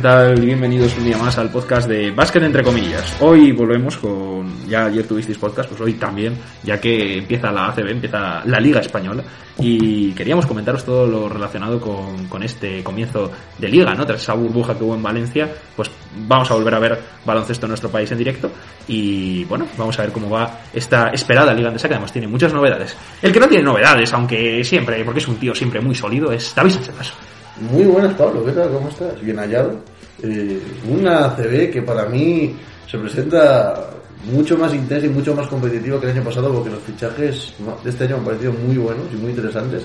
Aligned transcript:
tal? 0.00 0.40
Bienvenidos 0.40 0.96
un 0.96 1.04
día 1.04 1.18
más 1.18 1.36
al 1.36 1.50
podcast 1.50 1.86
de 1.86 2.10
Básquet 2.10 2.42
entre 2.42 2.62
comillas. 2.62 3.16
Hoy 3.20 3.52
volvemos 3.52 3.98
con, 3.98 4.66
ya 4.66 4.86
ayer 4.86 5.06
tuvisteis 5.06 5.36
podcast, 5.36 5.68
pues 5.68 5.80
hoy 5.82 5.94
también, 5.94 6.38
ya 6.62 6.80
que 6.80 7.18
empieza 7.18 7.52
la 7.52 7.66
ACB, 7.68 7.88
empieza 7.90 8.42
la 8.46 8.60
Liga 8.60 8.80
Española, 8.80 9.22
y 9.58 10.12
queríamos 10.12 10.46
comentaros 10.46 10.84
todo 10.84 11.06
lo 11.06 11.28
relacionado 11.28 11.78
con, 11.80 12.28
con 12.28 12.42
este 12.42 12.82
comienzo 12.82 13.30
de 13.58 13.68
Liga, 13.68 13.94
¿no? 13.94 14.06
Tras 14.06 14.22
esa 14.22 14.32
burbuja 14.32 14.76
que 14.76 14.84
hubo 14.84 14.94
en 14.94 15.02
Valencia, 15.02 15.48
pues 15.76 15.90
vamos 16.26 16.50
a 16.50 16.54
volver 16.54 16.74
a 16.74 16.78
ver 16.78 16.98
baloncesto 17.26 17.66
en 17.66 17.70
nuestro 17.70 17.90
país 17.90 18.10
en 18.10 18.18
directo, 18.18 18.50
y 18.88 19.44
bueno, 19.44 19.66
vamos 19.76 19.98
a 19.98 20.02
ver 20.02 20.12
cómo 20.12 20.30
va 20.30 20.60
esta 20.72 21.08
esperada 21.08 21.52
Liga 21.52 21.68
Andesa, 21.68 21.88
que 21.88 21.94
además 21.94 22.12
tiene 22.12 22.26
muchas 22.26 22.54
novedades. 22.54 22.96
El 23.20 23.32
que 23.32 23.40
no 23.40 23.48
tiene 23.48 23.64
novedades, 23.64 24.10
aunque 24.14 24.64
siempre, 24.64 25.04
porque 25.04 25.20
es 25.20 25.28
un 25.28 25.36
tío 25.36 25.54
siempre 25.54 25.80
muy 25.80 25.94
sólido, 25.94 26.32
es 26.32 26.54
David 26.54 26.72
Sánchez 26.72 27.12
muy 27.60 27.84
buenas, 27.84 28.14
Pablo. 28.14 28.44
¿Qué 28.44 28.52
tal? 28.52 28.70
¿Cómo 28.70 28.88
estás? 28.88 29.20
Bien 29.20 29.38
hallado. 29.38 29.76
Eh, 30.22 30.60
una 30.88 31.34
CB 31.34 31.70
que 31.70 31.82
para 31.82 32.06
mí 32.06 32.54
se 32.90 32.98
presenta 32.98 33.90
mucho 34.24 34.56
más 34.58 34.74
intensa 34.74 35.06
y 35.06 35.10
mucho 35.10 35.34
más 35.34 35.48
competitiva 35.48 35.98
que 35.98 36.06
el 36.10 36.16
año 36.16 36.24
pasado 36.24 36.52
porque 36.52 36.70
los 36.70 36.82
fichajes 36.82 37.54
de 37.82 37.90
este 37.90 38.04
año 38.04 38.16
han 38.16 38.24
parecido 38.24 38.52
muy 38.52 38.76
buenos 38.76 39.06
y 39.12 39.16
muy 39.16 39.30
interesantes. 39.30 39.82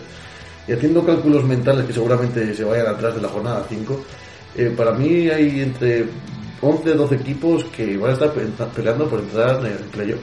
Y 0.67 0.73
haciendo 0.73 1.05
cálculos 1.05 1.43
mentales 1.43 1.85
que 1.85 1.93
seguramente 1.93 2.53
se 2.53 2.63
vayan 2.63 2.87
atrás 2.87 3.15
de 3.15 3.21
la 3.21 3.29
jornada 3.29 3.65
5, 3.69 4.05
eh, 4.55 4.73
para 4.75 4.91
mí 4.91 5.29
hay 5.29 5.61
entre 5.61 6.05
11 6.61 6.91
o 6.91 6.95
12 6.95 7.15
equipos 7.15 7.63
que 7.65 7.97
van 7.97 8.11
a 8.11 8.13
estar 8.13 8.31
peleando 8.75 9.07
por 9.07 9.19
entrar 9.19 9.59
en 9.59 9.73
el 9.73 9.89
playoff. 9.91 10.19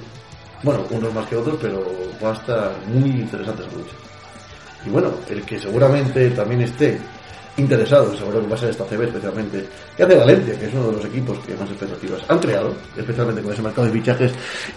Bueno, 0.62 0.84
unos 0.91 1.14
más 1.14 1.27
que 1.29 1.36
otros, 1.36 1.58
pero 1.61 1.84
va 2.23 2.31
a 2.31 2.34
estar 2.34 2.73
muy 2.89 3.11
interesante 3.11 3.62
esa 3.62 3.77
lucha. 3.77 3.95
Y 4.86 4.91
bueno, 4.91 5.12
el 5.29 5.42
que 5.42 5.58
seguramente 5.58 6.31
también 6.31 6.62
esté 6.62 6.98
interesados, 7.56 8.17
seguro 8.17 8.41
que 8.41 8.48
va 8.48 8.55
a 8.55 8.58
ser 8.58 8.70
esta 8.70 8.84
CB 8.84 9.03
especialmente, 9.05 9.69
que 9.97 10.03
hace 10.03 10.14
Valencia, 10.17 10.58
que 10.58 10.67
es 10.67 10.75
uno 10.75 10.86
de 10.86 10.92
los 10.92 11.05
equipos 11.05 11.39
que 11.41 11.55
más 11.55 11.69
expectativas 11.69 12.22
han 12.28 12.39
creado, 12.39 12.75
especialmente 12.97 13.42
con 13.42 13.53
ese 13.53 13.62
mercado 13.62 13.86
de 13.86 13.92
fichajes 13.92 14.33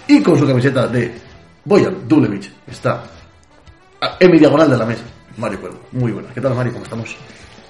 y 0.07 0.21
con 0.21 0.37
su 0.37 0.45
camiseta 0.45 0.87
de 0.87 1.13
Boyan 1.63 2.07
Dulevich. 2.07 2.51
Está 2.67 3.03
en 4.19 4.31
mi 4.31 4.39
diagonal 4.39 4.69
de 4.69 4.77
la 4.77 4.85
mesa. 4.85 5.03
Mario 5.37 5.59
Cuervo, 5.59 5.79
muy 5.91 6.11
buena. 6.11 6.29
¿Qué 6.33 6.41
tal, 6.41 6.53
Mario? 6.53 6.73
¿Cómo 6.73 6.83
estamos? 6.83 7.15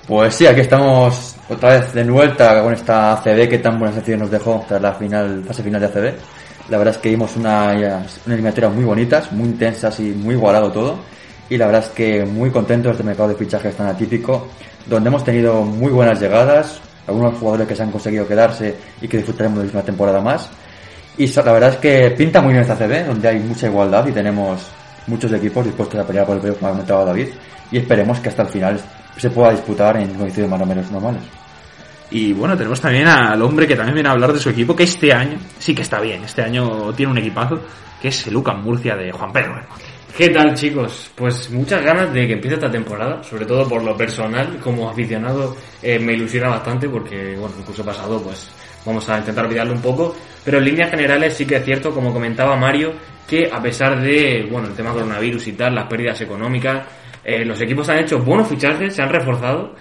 Pues 0.07 0.35
sí, 0.35 0.45
aquí 0.45 0.61
estamos 0.61 1.35
otra 1.49 1.69
vez 1.69 1.93
de 1.93 2.03
vuelta 2.03 2.61
con 2.61 2.73
esta 2.73 3.13
ACB 3.13 3.49
que 3.49 3.57
tan 3.57 3.79
buena 3.79 3.93
sensación 3.93 4.19
nos 4.19 4.29
dejó 4.29 4.63
tras 4.67 4.81
la 4.81 4.93
final, 4.93 5.43
fase 5.45 5.63
final 5.63 5.81
de 5.81 5.87
ACB. 5.87 6.13
La 6.69 6.77
verdad 6.77 6.95
es 6.95 7.01
que 7.01 7.09
vimos 7.09 7.35
una, 7.35 7.73
una 7.73 8.33
eliminatoria 8.33 8.69
muy 8.69 8.83
bonitas, 8.83 9.31
muy 9.31 9.49
intensas 9.49 9.99
y 9.99 10.11
muy 10.11 10.35
igualado 10.35 10.71
todo. 10.71 10.99
Y 11.49 11.57
la 11.57 11.67
verdad 11.67 11.83
es 11.83 11.89
que 11.89 12.25
muy 12.25 12.49
contentos 12.51 12.89
de 12.89 12.91
este 12.93 13.03
mercado 13.03 13.29
de 13.29 13.35
fichajes 13.35 13.75
tan 13.75 13.87
atípico 13.87 14.47
donde 14.85 15.09
hemos 15.09 15.23
tenido 15.23 15.63
muy 15.63 15.91
buenas 15.91 16.19
llegadas, 16.19 16.81
algunos 17.07 17.37
jugadores 17.37 17.67
que 17.67 17.75
se 17.75 17.83
han 17.83 17.91
conseguido 17.91 18.27
quedarse 18.27 18.75
y 19.01 19.07
que 19.07 19.17
disfrutaremos 19.17 19.63
de 19.63 19.69
una 19.69 19.83
temporada 19.83 20.21
más. 20.21 20.49
Y 21.17 21.27
la 21.27 21.53
verdad 21.53 21.69
es 21.69 21.77
que 21.77 22.11
pinta 22.11 22.41
muy 22.41 22.53
bien 22.53 22.61
esta 22.61 22.75
CB, 22.75 23.07
donde 23.07 23.27
hay 23.27 23.39
mucha 23.39 23.67
igualdad 23.67 24.05
y 24.07 24.11
tenemos 24.11 24.67
muchos 25.07 25.31
equipos 25.31 25.65
dispuestos 25.65 25.99
a 25.99 26.05
pelear 26.05 26.25
por 26.25 26.35
el 26.35 26.41
playoff, 26.41 26.59
como 26.59 26.69
ha 26.69 26.71
comentado 26.71 27.05
David, 27.05 27.27
y 27.71 27.77
esperemos 27.77 28.19
que 28.19 28.29
hasta 28.29 28.43
el 28.43 28.49
final 28.49 28.79
se 29.17 29.29
pueda 29.29 29.51
disputar 29.51 29.97
en 29.97 30.13
condiciones 30.13 30.51
más 30.51 30.61
o 30.61 30.65
menos 30.65 30.91
normales. 30.91 31.21
Y 32.11 32.33
bueno, 32.33 32.55
tenemos 32.55 32.79
también 32.79 33.07
al 33.07 33.41
hombre 33.41 33.67
que 33.67 33.75
también 33.75 33.95
viene 33.95 34.09
a 34.09 34.11
hablar 34.11 34.33
de 34.33 34.39
su 34.39 34.49
equipo, 34.49 34.75
que 34.75 34.83
este 34.83 35.13
año 35.13 35.37
sí 35.57 35.73
que 35.73 35.81
está 35.81 35.99
bien, 35.99 36.23
este 36.23 36.41
año 36.41 36.93
tiene 36.93 37.11
un 37.11 37.17
equipazo, 37.17 37.61
que 38.01 38.09
es 38.09 38.27
el 38.27 38.33
Lucan 38.33 38.61
Murcia 38.63 38.95
de 38.95 39.11
Juan 39.11 39.31
Pedro. 39.31 39.61
¿Qué 40.17 40.29
tal 40.29 40.53
chicos? 40.53 41.11
Pues 41.13 41.51
muchas 41.51 41.83
ganas 41.83 42.13
de 42.13 42.25
que 42.25 42.33
empiece 42.33 42.55
esta 42.55 42.71
temporada, 42.71 43.21
sobre 43.21 43.45
todo 43.45 43.67
por 43.67 43.83
lo 43.83 43.97
personal, 43.97 44.59
como 44.63 44.89
aficionado 44.89 45.57
eh, 45.83 45.99
me 45.99 46.13
ilusiona 46.13 46.47
bastante 46.47 46.87
porque, 46.87 47.35
bueno, 47.37 47.53
el 47.59 47.65
curso 47.65 47.83
pasado 47.83 48.23
pues 48.23 48.49
vamos 48.85 49.09
a 49.09 49.17
intentar 49.17 49.45
olvidarlo 49.45 49.73
un 49.73 49.81
poco, 49.81 50.15
pero 50.45 50.59
en 50.59 50.63
líneas 50.63 50.89
generales 50.89 51.33
sí 51.33 51.45
que 51.45 51.57
es 51.57 51.65
cierto, 51.65 51.93
como 51.93 52.13
comentaba 52.13 52.55
Mario, 52.55 52.93
que 53.27 53.49
a 53.51 53.61
pesar 53.61 54.01
de, 54.01 54.47
bueno, 54.49 54.69
el 54.69 54.73
tema 54.73 54.93
coronavirus 54.93 55.47
y 55.47 55.51
tal, 55.51 55.75
las 55.75 55.87
pérdidas 55.87 56.21
económicas, 56.21 56.87
eh, 57.21 57.43
los 57.43 57.59
equipos 57.59 57.89
han 57.89 57.99
hecho 57.99 58.19
buenos 58.19 58.47
fichajes, 58.47 58.95
se 58.95 59.01
han 59.01 59.09
reforzado, 59.09 59.75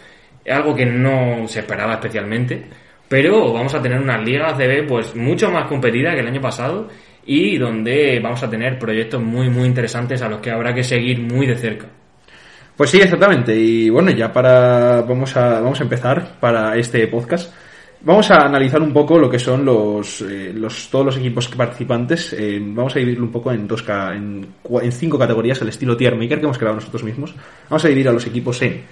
algo 0.51 0.75
que 0.75 0.85
no 0.85 1.47
se 1.47 1.61
esperaba 1.61 1.93
especialmente, 1.95 2.61
pero 3.09 3.53
vamos 3.53 3.73
a 3.73 3.81
tener 3.81 4.01
una 4.01 4.19
liga 4.19 4.49
ACB 4.49 4.89
pues 4.89 5.15
mucho 5.15 5.49
más 5.53 5.69
competida 5.69 6.13
que 6.13 6.21
el 6.23 6.27
año 6.27 6.41
pasado 6.41 6.89
y 7.27 7.59
donde 7.59 8.21
vamos 8.23 8.43
a 8.43 8.51
tener 8.51 8.79
proyectos 8.79 9.23
muy 9.23 9.49
muy 9.49 9.67
interesantes 9.67 10.23
a 10.23 10.29
los 10.29 10.41
que 10.41 10.51
habrá 10.51 10.75
que 10.75 10.85
seguir 10.85 11.21
muy 11.21 11.47
de 11.47 11.57
cerca. 11.57 11.87
Pues 12.77 12.91
sí, 12.91 13.01
exactamente. 13.01 13.55
Y 13.55 13.89
bueno, 13.89 14.11
ya 14.11 14.33
para 14.33 15.03
vamos 15.03 15.37
a 15.37 15.61
vamos 15.61 15.81
a 15.81 15.85
empezar 15.85 16.39
para 16.41 16.77
este 16.77 17.07
podcast. 17.07 17.53
Vamos 18.07 18.31
a 18.31 18.45
analizar 18.45 18.83
un 18.83 18.93
poco 18.93 19.19
lo 19.19 19.31
que 19.31 19.39
son 19.39 19.65
los, 19.65 20.21
eh, 20.21 20.53
los 20.55 20.91
todos 20.91 21.07
los 21.07 21.17
equipos 21.17 21.49
participantes. 21.49 22.35
Eh, 22.35 22.61
vamos 22.61 22.95
a 22.95 22.99
dividirlo 22.99 23.25
un 23.25 23.33
poco 23.33 23.51
en 23.51 23.67
dos 23.67 23.83
en, 23.89 24.47
cinco 24.91 25.19
categorías, 25.19 25.63
el 25.63 25.69
estilo 25.69 25.97
tier 25.97 26.15
maker 26.15 26.39
que 26.39 26.45
hemos 26.45 26.59
creado 26.59 26.77
nosotros 26.77 27.03
mismos. 27.03 27.35
Vamos 27.71 27.83
a 27.83 27.89
dividir 27.89 28.11
a 28.11 28.13
los 28.13 28.27
equipos 28.27 28.61
en 28.61 28.83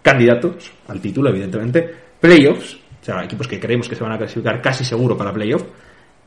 candidatos 0.00 0.72
al 0.88 1.02
título, 1.02 1.28
evidentemente, 1.28 1.86
playoffs, 2.18 2.78
o 3.02 3.04
sea, 3.04 3.22
equipos 3.22 3.46
que 3.46 3.60
creemos 3.60 3.90
que 3.90 3.94
se 3.94 4.02
van 4.02 4.12
a 4.12 4.18
clasificar 4.18 4.62
casi 4.62 4.84
seguro 4.84 5.18
para 5.18 5.34
playoff, 5.34 5.64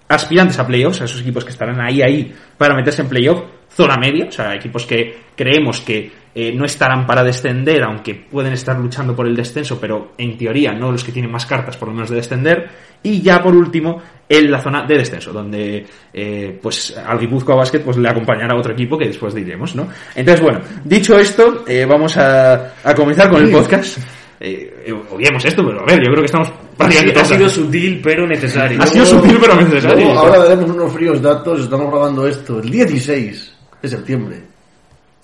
aspirantes 0.07 0.59
a 0.59 0.67
playoffs, 0.67 1.01
a 1.01 1.05
esos 1.05 1.21
equipos 1.21 1.43
que 1.43 1.51
estarán 1.51 1.79
ahí, 1.81 2.01
ahí 2.01 2.33
para 2.57 2.75
meterse 2.75 3.01
en 3.01 3.09
playoff, 3.09 3.41
zona 3.69 3.97
media, 3.97 4.27
o 4.29 4.31
sea, 4.31 4.53
equipos 4.53 4.85
que 4.85 5.17
creemos 5.35 5.81
que 5.81 6.11
eh, 6.33 6.53
no 6.53 6.65
estarán 6.65 7.05
para 7.05 7.23
descender, 7.23 7.83
aunque 7.83 8.15
pueden 8.15 8.53
estar 8.53 8.77
luchando 8.79 9.15
por 9.15 9.27
el 9.27 9.35
descenso, 9.35 9.79
pero 9.79 10.13
en 10.17 10.37
teoría 10.37 10.71
no 10.73 10.91
los 10.91 11.03
que 11.03 11.11
tienen 11.11 11.31
más 11.31 11.45
cartas 11.45 11.75
por 11.75 11.89
lo 11.89 11.93
menos 11.93 12.09
de 12.09 12.17
descender, 12.17 12.69
y 13.03 13.21
ya 13.21 13.41
por 13.41 13.55
último 13.55 14.01
en 14.27 14.49
la 14.49 14.61
zona 14.61 14.85
de 14.85 14.97
descenso, 14.97 15.33
donde 15.33 15.85
eh, 16.13 16.59
pues 16.61 16.97
al 16.97 17.19
Guipúzcoa 17.19 17.55
Basket 17.55 17.79
pues 17.79 17.97
le 17.97 18.09
acompañará 18.09 18.57
otro 18.57 18.73
equipo 18.73 18.97
que 18.97 19.07
después 19.07 19.33
diremos, 19.33 19.75
¿no? 19.75 19.87
Entonces, 20.15 20.41
bueno, 20.41 20.61
dicho 20.83 21.17
esto, 21.17 21.63
eh, 21.67 21.85
vamos 21.85 22.17
a, 22.17 22.73
a 22.83 22.95
comenzar 22.95 23.29
con 23.29 23.43
el 23.43 23.51
podcast 23.51 23.99
eh, 24.39 24.83
eh 24.85 25.37
esto, 25.43 25.65
pero 25.65 25.81
a 25.81 25.85
ver, 25.85 25.99
yo 25.99 26.11
creo 26.11 26.19
que 26.19 26.25
estamos 26.25 26.51
ha, 26.79 26.85
ha 26.85 27.25
sido 27.25 27.49
sutil 27.49 28.01
pero 28.03 28.27
necesario. 28.27 28.81
Ha 28.81 28.87
sido 28.87 29.05
sutil 29.05 29.37
pero 29.39 29.55
necesario. 29.55 30.11
ahora 30.11 30.39
daremos 30.39 30.69
unos 30.69 30.93
fríos 30.93 31.21
datos, 31.21 31.61
estamos 31.61 31.89
grabando 31.91 32.27
esto 32.27 32.59
el 32.59 32.69
16 32.69 33.53
de 33.81 33.89
septiembre, 33.89 34.41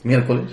miércoles. 0.03 0.51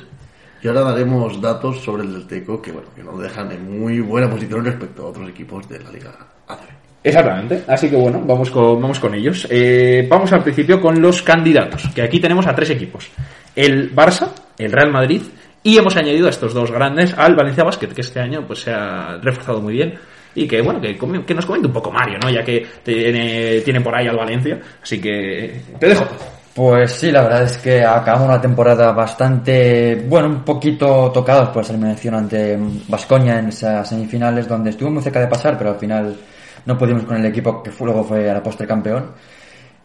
Y 0.61 0.67
ahora 0.67 0.81
daremos 0.81 1.41
datos 1.41 1.81
sobre 1.85 2.03
el 2.03 2.13
Delteco 2.13 2.61
que 2.61 2.73
bueno, 2.73 2.89
que 2.95 3.05
nos 3.05 3.21
dejan 3.21 3.53
en 3.53 3.81
muy 3.81 4.01
buena 4.01 4.29
posición 4.29 4.65
respecto 4.65 5.05
a 5.05 5.11
otros 5.11 5.29
equipos 5.29 5.69
de 5.69 5.79
la 5.79 5.91
Liga 5.91 6.11
ACB. 6.49 6.79
Exactamente, 7.05 7.63
así 7.69 7.89
que 7.89 7.97
bueno, 7.97 8.21
vamos 8.27 8.51
con, 8.51 8.81
vamos 8.81 8.99
con 8.99 9.15
ellos. 9.15 9.47
Eh, 9.51 10.07
vamos 10.11 10.33
al 10.33 10.43
principio 10.43 10.81
con 10.81 11.01
los 11.01 11.23
candidatos, 11.23 11.89
que 11.95 12.03
aquí 12.03 12.19
tenemos 12.19 12.47
a 12.49 12.55
tres 12.57 12.71
equipos. 12.71 13.09
El 13.55 13.95
Barça, 13.95 14.31
el 14.59 14.73
Real 14.73 14.91
Madrid 14.91 15.23
y 15.69 15.77
hemos 15.77 15.95
añadido 15.97 16.29
a 16.29 16.31
estos 16.31 16.55
dos 16.55 16.71
grandes 16.71 17.13
al 17.13 17.37
Valencia 17.37 17.63
Basket, 17.63 17.89
que 17.89 18.01
este 18.01 18.21
año 18.21 18.43
pues 18.47 18.61
se 18.61 18.71
ha 18.71 19.19
reforzado 19.21 19.61
muy 19.61 19.75
bien. 19.75 19.99
Y 20.35 20.49
que, 20.49 20.63
bueno, 20.63 20.81
que, 20.81 20.97
que 20.97 21.35
nos 21.35 21.45
comente 21.45 21.67
un 21.67 21.75
poco 21.75 21.91
Mario, 21.91 22.19
¿no? 22.23 22.31
Ya 22.31 22.43
que 22.43 22.67
tiene, 22.83 23.61
tiene 23.61 23.83
por 23.83 23.95
ahí 23.95 24.07
al 24.07 24.17
Valencia. 24.17 24.59
Así 24.83 24.99
que 24.99 25.61
te 25.79 25.89
dejo. 25.89 26.07
Pues 26.55 26.93
sí, 26.93 27.13
la 27.13 27.23
verdad 27.23 27.43
es 27.43 27.59
que 27.59 27.85
acabamos 27.85 28.29
una 28.29 28.41
temporada 28.41 28.93
bastante, 28.93 30.07
bueno, 30.09 30.29
un 30.29 30.43
poquito 30.43 31.11
tocados 31.13 31.51
por 31.51 31.63
esa 31.63 31.75
eliminación 31.75 32.15
ante 32.15 32.59
Vascoña 32.89 33.39
en 33.39 33.49
esas 33.49 33.87
semifinales, 33.87 34.49
donde 34.49 34.71
estuvo 34.71 34.91
muy 34.91 35.03
cerca 35.03 35.21
de 35.21 35.27
pasar, 35.27 35.59
pero 35.59 35.71
al 35.71 35.77
final 35.77 36.17
no 36.65 36.79
pudimos 36.79 37.03
con 37.03 37.19
el 37.19 37.27
equipo 37.27 37.63
que 37.63 37.71
luego 37.79 38.05
fue 38.05 38.31
a 38.31 38.33
la 38.33 38.43
postre 38.43 38.67
campeón. 38.67 39.13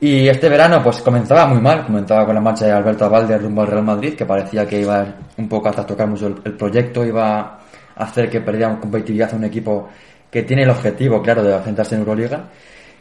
Y 0.04 0.28
este 0.28 0.50
verano 0.50 0.84
pues 0.84 0.98
comenzaba 0.98 1.48
muy 1.48 1.62
mal, 1.62 1.86
comenzaba 1.86 2.26
con 2.26 2.36
la 2.36 2.42
marcha 2.42 2.66
de 2.66 2.74
Alberto 2.74 3.06
Abalde 3.06 3.38
rumbo 3.38 3.62
al 3.62 3.68
Real 3.68 3.86
Madrid, 3.86 4.16
que 4.16 4.26
parecía 4.26 4.68
que 4.68 4.82
iba 4.82 5.16
un 5.38 5.48
poco 5.48 5.70
a 5.70 5.72
trastocar 5.72 6.10
mucho 6.10 6.28
el, 6.28 6.58
proyecto, 6.58 7.06
iba 7.06 7.40
a 7.40 7.60
hacer 8.04 8.30
que 8.30 8.42
perdiera 8.42 8.78
competitividad 8.82 9.34
a 9.34 9.38
un 9.38 9.46
equipo 9.46 9.88
que 10.30 10.44
tiene 10.44 10.64
el 10.64 10.72
objetivo, 10.72 11.22
claro, 11.22 11.42
de 11.42 11.56
enfrentarse 11.56 11.96
en 11.96 12.02
Euroliga. 12.02 12.50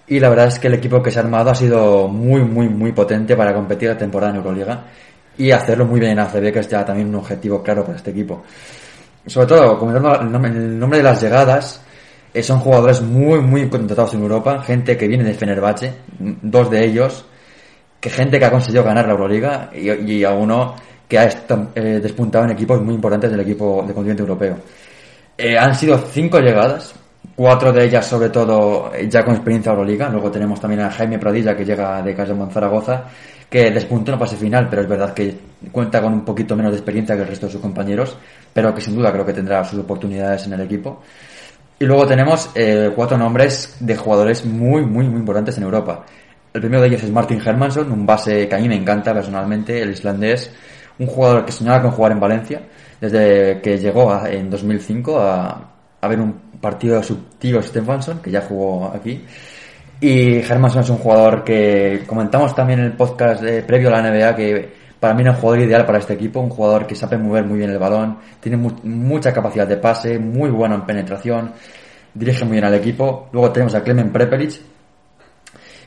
Y 0.06 0.20
la 0.20 0.28
verdad 0.28 0.46
es 0.46 0.60
que 0.60 0.68
el 0.68 0.74
equipo 0.74 1.02
que 1.02 1.10
se 1.10 1.18
ha 1.18 1.22
armado 1.22 1.50
ha 1.50 1.56
sido 1.56 2.06
muy, 2.06 2.44
muy, 2.44 2.68
muy 2.68 2.92
potente 2.92 3.34
para 3.34 3.52
competir 3.52 3.88
la 3.88 3.98
temporada 3.98 4.30
en 4.30 4.36
Euroliga 4.36 4.84
y 5.36 5.50
hacerlo 5.50 5.86
muy 5.86 5.98
bien 5.98 6.12
en 6.12 6.20
ACB, 6.20 6.52
que 6.52 6.60
es 6.60 6.68
también 6.68 7.08
un 7.08 7.16
objetivo 7.16 7.64
claro 7.64 7.82
para 7.82 7.96
este 7.96 8.12
equipo. 8.12 8.44
Sobre 9.26 9.48
todo, 9.48 9.76
comentando 9.76 10.20
el 10.20 10.78
nombre 10.78 10.98
de 10.98 11.02
las 11.02 11.20
llegadas, 11.20 11.82
son 12.40 12.60
jugadores 12.60 13.02
muy, 13.02 13.40
muy 13.40 13.68
contratados 13.68 14.14
en 14.14 14.22
Europa, 14.22 14.62
gente 14.62 14.96
que 14.96 15.06
viene 15.06 15.24
de 15.24 15.34
Fenerbahce, 15.34 15.92
dos 16.18 16.70
de 16.70 16.84
ellos, 16.84 17.26
que 18.00 18.08
gente 18.10 18.38
que 18.38 18.44
ha 18.44 18.50
conseguido 18.50 18.84
ganar 18.84 19.06
la 19.06 19.12
Euroliga 19.12 19.70
y, 19.74 20.24
a 20.24 20.32
uno 20.32 20.74
que 21.06 21.18
ha 21.18 21.24
eh, 21.26 22.00
despuntado 22.02 22.44
en 22.44 22.52
equipos 22.52 22.80
muy 22.80 22.94
importantes 22.94 23.30
del 23.30 23.40
equipo 23.40 23.84
de 23.86 23.92
continente 23.92 24.22
europeo. 24.22 24.56
Eh, 25.36 25.58
han 25.58 25.74
sido 25.74 25.98
cinco 25.98 26.40
llegadas, 26.40 26.94
cuatro 27.36 27.72
de 27.72 27.84
ellas 27.84 28.06
sobre 28.06 28.30
todo 28.30 28.92
ya 29.08 29.24
con 29.24 29.34
experiencia 29.34 29.70
Euroliga, 29.72 30.08
luego 30.08 30.30
tenemos 30.30 30.58
también 30.60 30.82
a 30.82 30.90
Jaime 30.90 31.18
Pradilla 31.18 31.54
que 31.54 31.64
llega 31.64 32.02
de 32.02 32.14
Casa 32.14 32.34
Zaragoza, 32.50 33.04
que 33.48 33.70
despuntó 33.70 34.10
en 34.10 34.18
la 34.18 34.26
fase 34.26 34.36
final, 34.36 34.66
pero 34.70 34.80
es 34.80 34.88
verdad 34.88 35.12
que 35.12 35.36
cuenta 35.70 36.00
con 36.00 36.14
un 36.14 36.24
poquito 36.24 36.56
menos 36.56 36.72
de 36.72 36.78
experiencia 36.78 37.14
que 37.14 37.22
el 37.22 37.28
resto 37.28 37.46
de 37.46 37.52
sus 37.52 37.60
compañeros, 37.60 38.16
pero 38.50 38.74
que 38.74 38.80
sin 38.80 38.96
duda 38.96 39.12
creo 39.12 39.26
que 39.26 39.34
tendrá 39.34 39.62
sus 39.62 39.78
oportunidades 39.78 40.46
en 40.46 40.54
el 40.54 40.62
equipo. 40.62 41.02
Y 41.82 41.84
luego 41.84 42.06
tenemos 42.06 42.48
eh, 42.54 42.92
cuatro 42.94 43.18
nombres 43.18 43.76
de 43.80 43.96
jugadores 43.96 44.44
muy, 44.44 44.86
muy, 44.86 45.04
muy 45.08 45.18
importantes 45.18 45.56
en 45.56 45.64
Europa. 45.64 46.06
El 46.54 46.60
primero 46.60 46.80
de 46.80 46.86
ellos 46.86 47.02
es 47.02 47.10
Martin 47.10 47.42
Hermansson, 47.44 47.90
un 47.90 48.06
base 48.06 48.46
que 48.46 48.54
a 48.54 48.58
mí 48.58 48.68
me 48.68 48.76
encanta 48.76 49.12
personalmente, 49.12 49.82
el 49.82 49.90
islandés, 49.90 50.48
un 51.00 51.08
jugador 51.08 51.44
que 51.44 51.50
soñaba 51.50 51.82
con 51.82 51.90
jugar 51.90 52.12
en 52.12 52.20
Valencia, 52.20 52.62
desde 53.00 53.60
que 53.60 53.78
llegó 53.78 54.16
en 54.24 54.48
2005 54.48 55.18
a, 55.18 55.72
a 56.00 56.08
ver 56.08 56.20
un 56.20 56.34
partido 56.60 56.98
de 56.98 57.02
su 57.02 57.16
tío 57.36 57.60
Stefansson, 57.60 58.20
que 58.22 58.30
ya 58.30 58.42
jugó 58.42 58.92
aquí. 58.94 59.24
Y 60.00 60.36
Hermansson 60.36 60.82
es 60.82 60.90
un 60.90 60.98
jugador 60.98 61.42
que 61.42 62.04
comentamos 62.06 62.54
también 62.54 62.78
en 62.78 62.84
el 62.84 62.92
podcast 62.92 63.42
eh, 63.42 63.64
previo 63.66 63.88
a 63.88 64.00
la 64.00 64.08
NBA 64.08 64.36
que 64.36 64.72
para 65.02 65.14
mí 65.14 65.22
es 65.24 65.30
un 65.30 65.34
jugador 65.34 65.64
ideal 65.64 65.84
para 65.84 65.98
este 65.98 66.12
equipo, 66.12 66.38
un 66.38 66.48
jugador 66.48 66.86
que 66.86 66.94
sabe 66.94 67.18
mover 67.18 67.44
muy 67.44 67.58
bien 67.58 67.70
el 67.70 67.78
balón, 67.80 68.18
tiene 68.38 68.56
mu- 68.56 68.78
mucha 68.84 69.32
capacidad 69.32 69.66
de 69.66 69.76
pase, 69.76 70.16
muy 70.20 70.48
bueno 70.48 70.76
en 70.76 70.82
penetración, 70.82 71.50
dirige 72.14 72.44
muy 72.44 72.52
bien 72.52 72.64
al 72.66 72.74
equipo. 72.74 73.28
Luego 73.32 73.50
tenemos 73.50 73.74
a 73.74 73.82
Klemen 73.82 74.12
Prepelic, 74.12 74.60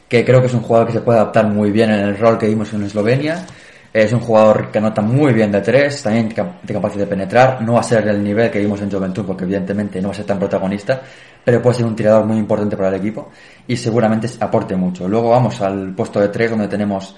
que 0.10 0.26
creo 0.26 0.42
que 0.42 0.48
es 0.48 0.54
un 0.54 0.60
jugador 0.64 0.88
que 0.88 0.94
se 0.94 1.00
puede 1.00 1.18
adaptar 1.20 1.48
muy 1.48 1.72
bien 1.72 1.92
en 1.92 2.02
el 2.02 2.18
rol 2.18 2.38
que 2.38 2.48
vimos 2.48 2.74
en 2.74 2.84
Eslovenia. 2.84 3.46
Es 3.94 4.12
un 4.12 4.20
jugador 4.20 4.70
que 4.70 4.80
anota 4.80 5.02
muy 5.02 5.32
bien 5.32 5.50
de 5.50 5.62
tres, 5.62 6.04
también 6.04 6.28
de 6.28 6.74
capacidad 6.74 7.06
de 7.06 7.10
penetrar. 7.10 7.62
No 7.62 7.76
va 7.76 7.80
a 7.80 7.84
ser 7.84 8.06
el 8.10 8.22
nivel 8.22 8.52
que 8.52 8.60
vimos 8.60 8.82
en 8.82 8.92
Juventud, 8.92 9.24
porque 9.26 9.46
evidentemente 9.46 10.02
no 10.02 10.10
va 10.10 10.14
a 10.14 10.18
ser 10.18 10.26
tan 10.26 10.38
protagonista, 10.38 11.02
pero 11.42 11.62
puede 11.62 11.78
ser 11.78 11.86
un 11.86 11.96
tirador 11.96 12.26
muy 12.26 12.38
importante 12.38 12.76
para 12.76 12.90
el 12.90 12.96
equipo 12.96 13.30
y 13.66 13.78
seguramente 13.78 14.28
aporte 14.42 14.76
mucho. 14.76 15.08
Luego 15.08 15.30
vamos 15.30 15.62
al 15.62 15.96
puesto 15.96 16.20
de 16.20 16.28
tres, 16.28 16.50
donde 16.50 16.68
tenemos, 16.68 17.16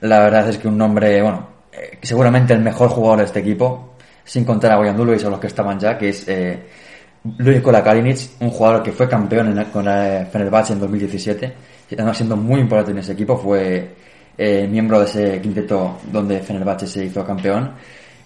la 0.00 0.20
verdad 0.20 0.48
es 0.48 0.58
que 0.58 0.68
un 0.68 0.78
nombre, 0.78 1.22
bueno, 1.22 1.48
eh, 1.72 1.98
seguramente 2.02 2.52
el 2.52 2.60
mejor 2.60 2.88
jugador 2.90 3.18
de 3.18 3.24
este 3.24 3.40
equipo, 3.40 3.94
sin 4.24 4.44
contar 4.44 4.72
a 4.72 4.76
Boyandulo 4.76 5.14
y 5.14 5.24
a 5.24 5.30
los 5.30 5.38
que 5.38 5.46
estaban 5.46 5.78
ya, 5.78 5.96
que 5.96 6.08
es 6.10 6.26
eh, 6.28 6.58
Luis 7.38 7.62
Kalinic, 7.62 8.18
un 8.40 8.50
jugador 8.50 8.82
que 8.82 8.92
fue 8.92 9.08
campeón 9.08 9.64
con 9.72 9.86
eh, 9.88 10.26
Fenerbahce 10.30 10.72
en 10.74 10.80
2017, 10.80 11.54
y 11.90 11.94
además 11.94 12.16
siendo 12.16 12.36
muy 12.36 12.60
importante 12.60 12.92
en 12.92 12.98
ese 12.98 13.12
equipo, 13.12 13.36
fue 13.36 13.94
eh, 14.36 14.66
miembro 14.68 15.00
de 15.00 15.06
ese 15.06 15.40
quinteto 15.40 15.98
donde 16.12 16.40
Fenerbahce 16.40 16.86
se 16.86 17.04
hizo 17.04 17.24
campeón 17.24 17.72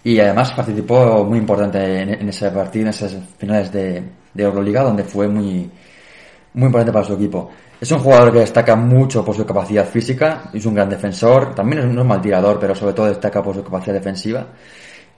y 0.03 0.19
además 0.19 0.53
participó 0.53 1.25
muy 1.25 1.39
importante 1.39 2.01
en, 2.01 2.09
en 2.11 2.29
ese 2.29 2.51
partido, 2.51 2.85
en 2.85 2.89
esas 2.89 3.17
finales 3.39 3.71
de, 3.71 4.03
de 4.33 4.43
Euroliga, 4.43 4.83
donde 4.83 5.05
fue 5.05 5.29
muy, 5.29 5.71
muy 6.55 6.67
importante 6.67 6.93
para 6.93 7.05
su 7.05 7.15
equipo. 7.15 7.51
Es 7.81 7.91
un 7.93 8.01
jugador 8.01 8.31
que 8.31 8.41
destaca 8.41 8.77
mucho 8.77 9.25
por 9.25 9.35
su 9.35 9.47
capacidad 9.47 9.87
física, 9.87 10.51
es 10.53 10.67
un 10.67 10.75
gran 10.75 10.91
defensor, 10.91 11.55
también 11.55 11.79
es 11.79 11.87
un 11.87 12.07
mal 12.07 12.21
tirador, 12.21 12.59
pero 12.61 12.75
sobre 12.75 12.93
todo 12.93 13.07
destaca 13.07 13.43
por 13.43 13.55
su 13.55 13.65
capacidad 13.65 13.95
defensiva 13.95 14.49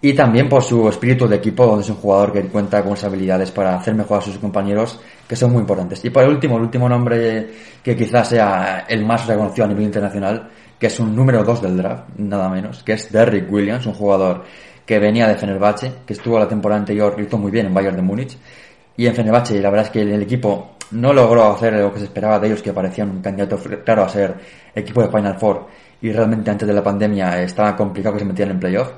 y 0.00 0.12
también 0.12 0.48
por 0.48 0.62
su 0.62 0.88
espíritu 0.88 1.26
de 1.26 1.36
equipo, 1.36 1.66
donde 1.66 1.82
es 1.82 1.90
un 1.90 1.96
jugador 1.96 2.32
que 2.32 2.42
cuenta 2.42 2.82
con 2.84 2.92
esas 2.92 3.06
habilidades 3.06 3.50
para 3.50 3.76
hacer 3.76 3.96
mejor 3.96 4.18
a 4.18 4.20
sus 4.20 4.38
compañeros, 4.38 5.00
que 5.26 5.34
son 5.34 5.52
muy 5.52 5.60
importantes. 5.60 6.04
Y 6.04 6.10
por 6.10 6.24
último, 6.24 6.56
el 6.56 6.62
último 6.62 6.88
nombre 6.88 7.50
que 7.82 7.96
quizás 7.96 8.28
sea 8.28 8.84
el 8.88 9.04
más 9.04 9.26
reconocido 9.26 9.64
a 9.64 9.68
nivel 9.68 9.84
internacional, 9.84 10.48
que 10.78 10.86
es 10.86 11.00
un 11.00 11.16
número 11.16 11.42
2 11.42 11.62
del 11.62 11.76
draft, 11.76 12.10
nada 12.16 12.48
menos, 12.48 12.84
que 12.84 12.92
es 12.92 13.10
Derrick 13.10 13.50
Williams, 13.50 13.86
un 13.86 13.94
jugador 13.94 14.44
que 14.86 15.00
venía 15.00 15.26
de 15.26 15.34
Fenerbahce, 15.34 15.92
que 16.06 16.12
estuvo 16.12 16.38
la 16.38 16.48
temporada 16.48 16.80
anterior, 16.80 17.14
lo 17.16 17.24
hizo 17.24 17.38
muy 17.38 17.50
bien 17.50 17.66
en 17.66 17.74
Bayern 17.74 17.96
de 17.96 18.02
Múnich, 18.02 18.36
y 18.96 19.06
en 19.06 19.14
Fenerbahce 19.14 19.60
la 19.60 19.70
verdad 19.70 19.86
es 19.86 19.92
que 19.92 20.02
el 20.02 20.22
equipo 20.22 20.76
no 20.92 21.12
logró 21.12 21.52
hacer 21.52 21.74
lo 21.74 21.92
que 21.92 21.98
se 21.98 22.04
esperaba 22.06 22.38
de 22.38 22.48
ellos, 22.48 22.62
que 22.62 22.72
parecían 22.72 23.10
un 23.10 23.22
candidato 23.22 23.58
claro 23.84 24.04
a 24.04 24.08
ser 24.08 24.34
equipo 24.74 25.02
de 25.02 25.08
Final 25.08 25.38
Four, 25.38 25.66
y 26.00 26.12
realmente 26.12 26.50
antes 26.50 26.66
de 26.66 26.74
la 26.74 26.82
pandemia 26.82 27.42
estaba 27.42 27.76
complicado 27.76 28.14
que 28.14 28.20
se 28.20 28.26
metieran 28.26 28.54
en 28.54 28.60
playoff. 28.60 28.92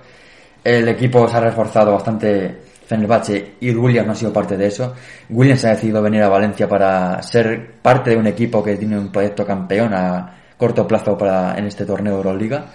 El 0.63 0.89
equipo 0.89 1.29
se 1.29 1.37
ha 1.37 1.41
reforzado 1.41 1.93
bastante 1.93 2.59
Fenerbahce 2.87 3.55
y 3.61 3.71
Williams 3.75 4.07
no 4.07 4.13
ha 4.13 4.17
sido 4.17 4.33
parte 4.33 4.57
de 4.57 4.67
eso. 4.67 4.95
Williams 5.29 5.65
ha 5.65 5.71
decidido 5.71 6.03
venir 6.03 6.23
a 6.23 6.29
Valencia 6.29 6.69
para 6.69 7.23
ser 7.23 7.81
parte 7.83 8.11
de 8.11 8.17
un 8.17 8.27
equipo 8.27 8.63
que 8.63 8.77
tiene 8.77 8.99
un 8.99 9.11
proyecto 9.11 9.47
campeón 9.47 9.93
a 9.95 10.35
corto 10.57 10.87
plazo 10.87 11.17
para 11.17 11.57
en 11.57 11.67
este 11.67 11.85
torneo 11.85 12.15
de 12.15 12.19
Euroliga. 12.19 12.67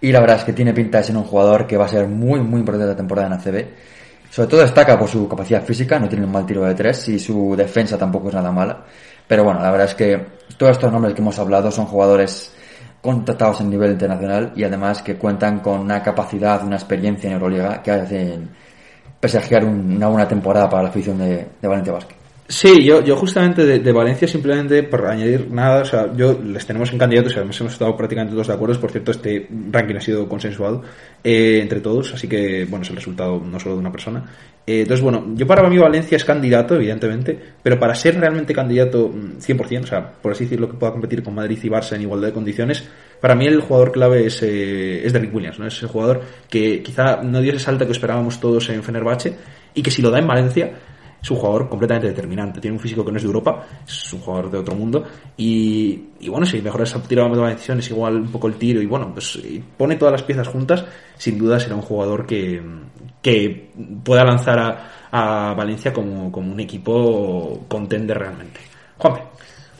Y 0.00 0.12
la 0.12 0.20
verdad 0.20 0.36
es 0.36 0.44
que 0.44 0.52
tiene 0.52 0.72
pinta 0.72 0.98
de 0.98 1.04
ser 1.04 1.16
un 1.16 1.24
jugador 1.24 1.66
que 1.66 1.76
va 1.76 1.86
a 1.86 1.88
ser 1.88 2.06
muy, 2.06 2.40
muy 2.40 2.60
importante 2.60 2.86
la 2.86 2.96
temporada 2.96 3.28
en 3.28 3.32
ACB. 3.34 3.66
Sobre 4.36 4.50
todo 4.50 4.60
destaca 4.60 4.98
por 4.98 5.08
su 5.08 5.26
capacidad 5.26 5.62
física, 5.64 5.98
no 5.98 6.10
tiene 6.10 6.26
un 6.26 6.30
mal 6.30 6.44
tiro 6.44 6.62
de 6.62 6.74
tres 6.74 7.08
y 7.08 7.18
su 7.18 7.56
defensa 7.56 7.96
tampoco 7.96 8.28
es 8.28 8.34
nada 8.34 8.52
mala. 8.52 8.84
Pero 9.26 9.44
bueno, 9.44 9.60
la 9.62 9.70
verdad 9.70 9.86
es 9.86 9.94
que 9.94 10.26
todos 10.58 10.72
estos 10.72 10.92
nombres 10.92 11.14
que 11.14 11.22
hemos 11.22 11.38
hablado 11.38 11.70
son 11.70 11.86
jugadores 11.86 12.52
contratados 13.00 13.62
en 13.62 13.70
nivel 13.70 13.92
internacional 13.92 14.52
y 14.54 14.62
además 14.64 15.00
que 15.00 15.16
cuentan 15.16 15.60
con 15.60 15.80
una 15.80 16.02
capacidad, 16.02 16.62
una 16.62 16.76
experiencia 16.76 17.28
en 17.28 17.32
Euroliga 17.32 17.82
que 17.82 17.90
hacen 17.92 18.50
presagiar 19.18 19.64
un- 19.64 19.96
una 19.96 20.08
buena 20.08 20.28
temporada 20.28 20.68
para 20.68 20.82
la 20.82 20.88
afición 20.90 21.16
de, 21.16 21.46
de 21.58 21.66
Valencia 21.68 21.94
Basket. 21.94 22.25
Sí, 22.48 22.84
yo, 22.84 23.02
yo 23.02 23.16
justamente 23.16 23.64
de, 23.64 23.80
de 23.80 23.92
Valencia, 23.92 24.28
simplemente 24.28 24.84
por 24.84 25.04
añadir 25.06 25.50
nada, 25.50 25.82
o 25.82 25.84
sea, 25.84 26.14
yo 26.14 26.38
les 26.40 26.64
tenemos 26.64 26.92
en 26.92 26.98
candidatos 26.98 27.32
y 27.32 27.36
además 27.36 27.60
hemos 27.60 27.72
estado 27.72 27.96
prácticamente 27.96 28.34
todos 28.34 28.46
de 28.46 28.54
acuerdo. 28.54 28.80
Por 28.80 28.92
cierto, 28.92 29.10
este 29.10 29.48
ranking 29.72 29.96
ha 29.96 30.00
sido 30.00 30.28
consensuado 30.28 30.82
eh, 31.24 31.58
entre 31.60 31.80
todos, 31.80 32.14
así 32.14 32.28
que, 32.28 32.64
bueno, 32.66 32.84
es 32.84 32.90
el 32.90 32.96
resultado 32.96 33.40
no 33.44 33.58
solo 33.58 33.74
de 33.74 33.80
una 33.80 33.90
persona. 33.90 34.24
Eh, 34.64 34.82
entonces, 34.82 35.02
bueno, 35.02 35.26
yo 35.34 35.44
para 35.44 35.68
mí 35.68 35.76
Valencia 35.76 36.14
es 36.14 36.24
candidato, 36.24 36.76
evidentemente, 36.76 37.36
pero 37.62 37.80
para 37.80 37.96
ser 37.96 38.18
realmente 38.18 38.54
candidato 38.54 39.08
mm, 39.08 39.38
100%, 39.40 39.82
o 39.82 39.86
sea, 39.86 40.12
por 40.12 40.30
así 40.30 40.44
decirlo, 40.44 40.68
que 40.68 40.76
pueda 40.76 40.92
competir 40.92 41.24
con 41.24 41.34
Madrid 41.34 41.58
y 41.60 41.68
Barça 41.68 41.96
en 41.96 42.02
igualdad 42.02 42.28
de 42.28 42.34
condiciones, 42.34 42.88
para 43.20 43.34
mí 43.34 43.46
el 43.46 43.60
jugador 43.60 43.90
clave 43.90 44.26
es, 44.26 44.40
eh, 44.44 45.04
es 45.04 45.12
Derrick 45.12 45.34
Williams, 45.34 45.58
¿no? 45.58 45.66
Es 45.66 45.82
el 45.82 45.88
jugador 45.88 46.22
que 46.48 46.80
quizá 46.80 47.22
no 47.22 47.40
dio 47.40 47.52
ese 47.52 47.60
salto 47.60 47.86
que 47.86 47.92
esperábamos 47.92 48.38
todos 48.38 48.68
en 48.68 48.84
Fenerbahce 48.84 49.34
y 49.74 49.82
que 49.82 49.90
si 49.90 50.00
lo 50.00 50.10
da 50.10 50.20
en 50.20 50.26
Valencia 50.28 50.72
es 51.22 51.30
un 51.30 51.36
jugador 51.36 51.68
completamente 51.68 52.08
determinante. 52.08 52.60
Tiene 52.60 52.76
un 52.76 52.80
físico 52.80 53.04
que 53.04 53.10
no 53.10 53.16
es 53.16 53.22
de 53.22 53.26
Europa, 53.26 53.66
es 53.86 54.12
un 54.12 54.20
jugador 54.20 54.50
de 54.50 54.58
otro 54.58 54.74
mundo. 54.74 55.04
Y, 55.36 56.04
y 56.20 56.28
bueno, 56.28 56.46
si 56.46 56.60
mejora 56.60 56.84
esa 56.84 57.02
tirada 57.02 57.28
de 57.28 57.50
decisiones, 57.50 57.90
igual 57.90 58.16
un 58.16 58.32
poco 58.32 58.46
el 58.48 58.54
tiro, 58.54 58.80
y 58.80 58.86
bueno, 58.86 59.12
pues 59.12 59.38
pone 59.76 59.96
todas 59.96 60.12
las 60.12 60.22
piezas 60.22 60.48
juntas, 60.48 60.84
sin 61.16 61.38
duda 61.38 61.58
será 61.58 61.74
un 61.74 61.82
jugador 61.82 62.26
que, 62.26 62.62
que 63.22 63.70
pueda 64.04 64.24
lanzar 64.24 64.58
a, 64.58 64.90
a 65.10 65.54
Valencia 65.54 65.92
como, 65.92 66.30
como 66.30 66.52
un 66.52 66.60
equipo 66.60 67.64
contender 67.68 68.18
realmente. 68.18 68.60
Juanpe. 68.98 69.22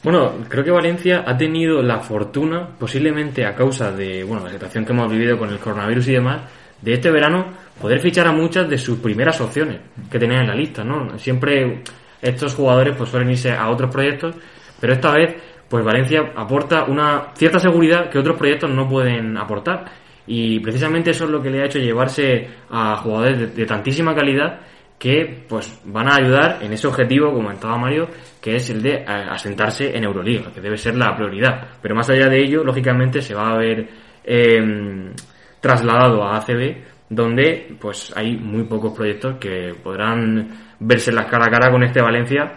Bueno, 0.02 0.34
creo 0.48 0.62
que 0.62 0.70
Valencia 0.70 1.24
ha 1.26 1.36
tenido 1.36 1.82
la 1.82 1.98
fortuna, 1.98 2.68
posiblemente 2.78 3.44
a 3.44 3.56
causa 3.56 3.90
de 3.90 4.22
bueno, 4.22 4.44
la 4.44 4.52
situación 4.52 4.84
que 4.84 4.92
hemos 4.92 5.10
vivido 5.10 5.36
con 5.36 5.50
el 5.50 5.58
coronavirus 5.58 6.08
y 6.08 6.12
demás, 6.12 6.42
de 6.80 6.92
este 6.92 7.10
verano 7.10 7.46
poder 7.80 8.00
fichar 8.00 8.26
a 8.26 8.32
muchas 8.32 8.68
de 8.68 8.78
sus 8.78 8.98
primeras 8.98 9.40
opciones 9.40 9.80
que 10.10 10.18
tenían 10.18 10.42
en 10.42 10.48
la 10.48 10.54
lista, 10.54 10.82
¿no? 10.84 11.18
Siempre 11.18 11.82
estos 12.20 12.54
jugadores 12.54 12.96
pues 12.96 13.10
suelen 13.10 13.30
irse 13.30 13.52
a 13.52 13.68
otros 13.68 13.90
proyectos, 13.90 14.34
pero 14.80 14.92
esta 14.92 15.12
vez 15.12 15.36
pues 15.68 15.84
Valencia 15.84 16.32
aporta 16.34 16.84
una 16.84 17.32
cierta 17.34 17.58
seguridad 17.58 18.08
que 18.08 18.18
otros 18.18 18.36
proyectos 18.36 18.70
no 18.70 18.88
pueden 18.88 19.36
aportar 19.36 19.84
y 20.26 20.60
precisamente 20.60 21.10
eso 21.10 21.24
es 21.24 21.30
lo 21.30 21.42
que 21.42 21.50
le 21.50 21.62
ha 21.62 21.66
hecho 21.66 21.78
llevarse 21.78 22.48
a 22.70 22.96
jugadores 22.96 23.54
de, 23.54 23.66
tantísima 23.66 24.14
calidad 24.14 24.60
que 24.98 25.44
pues 25.48 25.80
van 25.84 26.10
a 26.10 26.16
ayudar 26.16 26.58
en 26.62 26.72
ese 26.72 26.86
objetivo, 26.86 27.26
como 27.26 27.44
comentaba 27.44 27.76
Mario, 27.76 28.08
que 28.40 28.56
es 28.56 28.70
el 28.70 28.82
de 28.82 28.94
eh, 28.94 29.04
asentarse 29.06 29.94
en 29.94 30.04
Euroliga, 30.04 30.50
que 30.54 30.60
debe 30.60 30.78
ser 30.78 30.96
la 30.96 31.14
prioridad. 31.14 31.76
Pero 31.82 31.94
más 31.94 32.08
allá 32.08 32.28
de 32.28 32.42
ello, 32.42 32.64
lógicamente 32.64 33.20
se 33.20 33.34
va 33.34 33.52
a 33.52 33.58
ver 33.58 33.86
eh, 34.24 35.12
trasladado 35.60 36.24
a 36.24 36.38
ACB, 36.38 36.76
donde 37.08 37.76
pues 37.80 38.12
hay 38.16 38.36
muy 38.36 38.64
pocos 38.64 38.92
proyectos 38.96 39.36
que 39.38 39.74
podrán 39.82 40.48
verse 40.80 41.12
las 41.12 41.26
cara 41.26 41.46
a 41.46 41.50
cara 41.50 41.70
con 41.70 41.82
este 41.84 42.00
Valencia, 42.02 42.56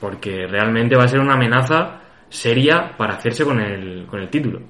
porque 0.00 0.46
realmente 0.46 0.96
va 0.96 1.04
a 1.04 1.08
ser 1.08 1.20
una 1.20 1.34
amenaza 1.34 2.00
seria 2.28 2.94
para 2.96 3.14
hacerse 3.14 3.44
con 3.44 3.60
el, 3.60 4.06
con 4.06 4.20
el 4.20 4.28
título. 4.28 4.60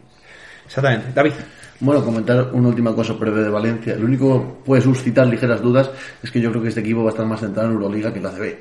Exactamente. 0.65 1.13
David. 1.15 1.33
Bueno, 1.81 2.05
comentar 2.05 2.49
una 2.53 2.69
última 2.69 2.95
cosa 2.95 3.13
breve 3.13 3.43
de 3.43 3.51
Valencia. 3.51 3.95
Lo 3.97 4.07
único 4.07 4.41
que 4.59 4.65
puede 4.65 4.83
suscitar 4.83 5.27
ligeras 5.27 5.63
dudas 5.63 5.91
es 6.23 6.31
que 6.31 6.41
yo 6.41 6.51
creo 6.51 6.63
que 6.63 6.69
este 6.69 6.81
equipo 6.81 7.03
va 7.05 7.11
a 7.11 7.13
estar 7.13 7.27
más 7.27 7.41
centrado 7.41 7.69
en 7.69 7.75
Euroliga 7.75 8.13
que 8.13 8.19
en 8.19 8.25
la 8.25 8.31
CB. 8.31 8.59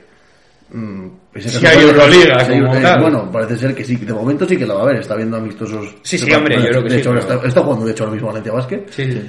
Mm, 0.69 1.07
Si 1.35 1.43
caso 1.59 1.67
hay 1.67 1.83
Euroliga, 1.83 2.39
sí, 2.45 2.51
como 2.59 2.75
eh, 2.75 2.81
tal. 2.81 3.01
Bueno, 3.01 3.31
parece 3.31 3.57
ser 3.57 3.73
que 3.73 3.83
sí. 3.83 3.95
De 3.95 4.13
momento 4.13 4.45
sí 4.45 4.55
que 4.57 4.67
la 4.67 4.75
va 4.75 4.81
a 4.81 4.83
haber. 4.83 4.97
Está 4.97 5.15
viendo 5.15 5.37
amistosos. 5.37 5.95
Sí, 6.03 6.17
sí, 6.17 6.31
hombre, 6.33 6.57
yo 6.57 6.67
creo 6.69 6.83
que 6.83 6.89
de 6.89 6.95
sí, 6.95 6.99
Hecho, 7.01 7.09
ahora 7.09 7.21
pero- 7.21 7.35
está, 7.35 7.47
está 7.47 7.61
jugando, 7.63 7.85
de 7.85 7.91
hecho, 7.91 8.03
ahora 8.03 8.13
mismo 8.13 8.27
Valencia 8.27 8.53
Basket. 8.53 8.83
Sí, 8.89 9.11
sí. 9.11 9.21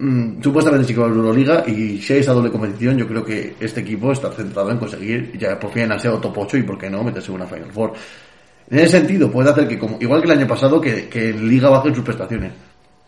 Mm, 0.00 0.40
supuestamente 0.40 0.86
sí 0.86 0.94
que 0.94 1.00
va 1.00 1.06
a 1.06 1.10
Euroliga 1.10 1.64
y 1.66 2.00
si 2.00 2.12
hay 2.12 2.20
esa 2.20 2.32
doble 2.32 2.52
competición 2.52 2.96
yo 2.96 3.08
creo 3.08 3.24
que 3.24 3.56
este 3.58 3.80
equipo 3.80 4.12
está 4.12 4.30
centrado 4.30 4.70
en 4.70 4.78
conseguir 4.78 5.36
ya 5.36 5.58
por 5.58 5.72
fin 5.72 5.90
ASEO 5.90 6.20
top 6.20 6.38
8 6.38 6.58
y 6.58 6.62
por 6.62 6.78
qué 6.78 6.88
no 6.88 7.02
meterse 7.02 7.30
en 7.30 7.34
una 7.34 7.46
Final 7.46 7.72
Four. 7.72 7.94
En 8.70 8.78
ese 8.78 8.98
sentido 8.98 9.30
puede 9.30 9.50
hacer 9.50 9.66
que 9.66 9.76
como, 9.76 9.98
igual 10.00 10.20
que 10.20 10.26
el 10.30 10.38
año 10.38 10.46
pasado 10.46 10.80
que, 10.80 11.08
que 11.08 11.30
en 11.30 11.48
Liga 11.48 11.68
bajen 11.68 11.94
sus 11.94 12.04
prestaciones. 12.04 12.52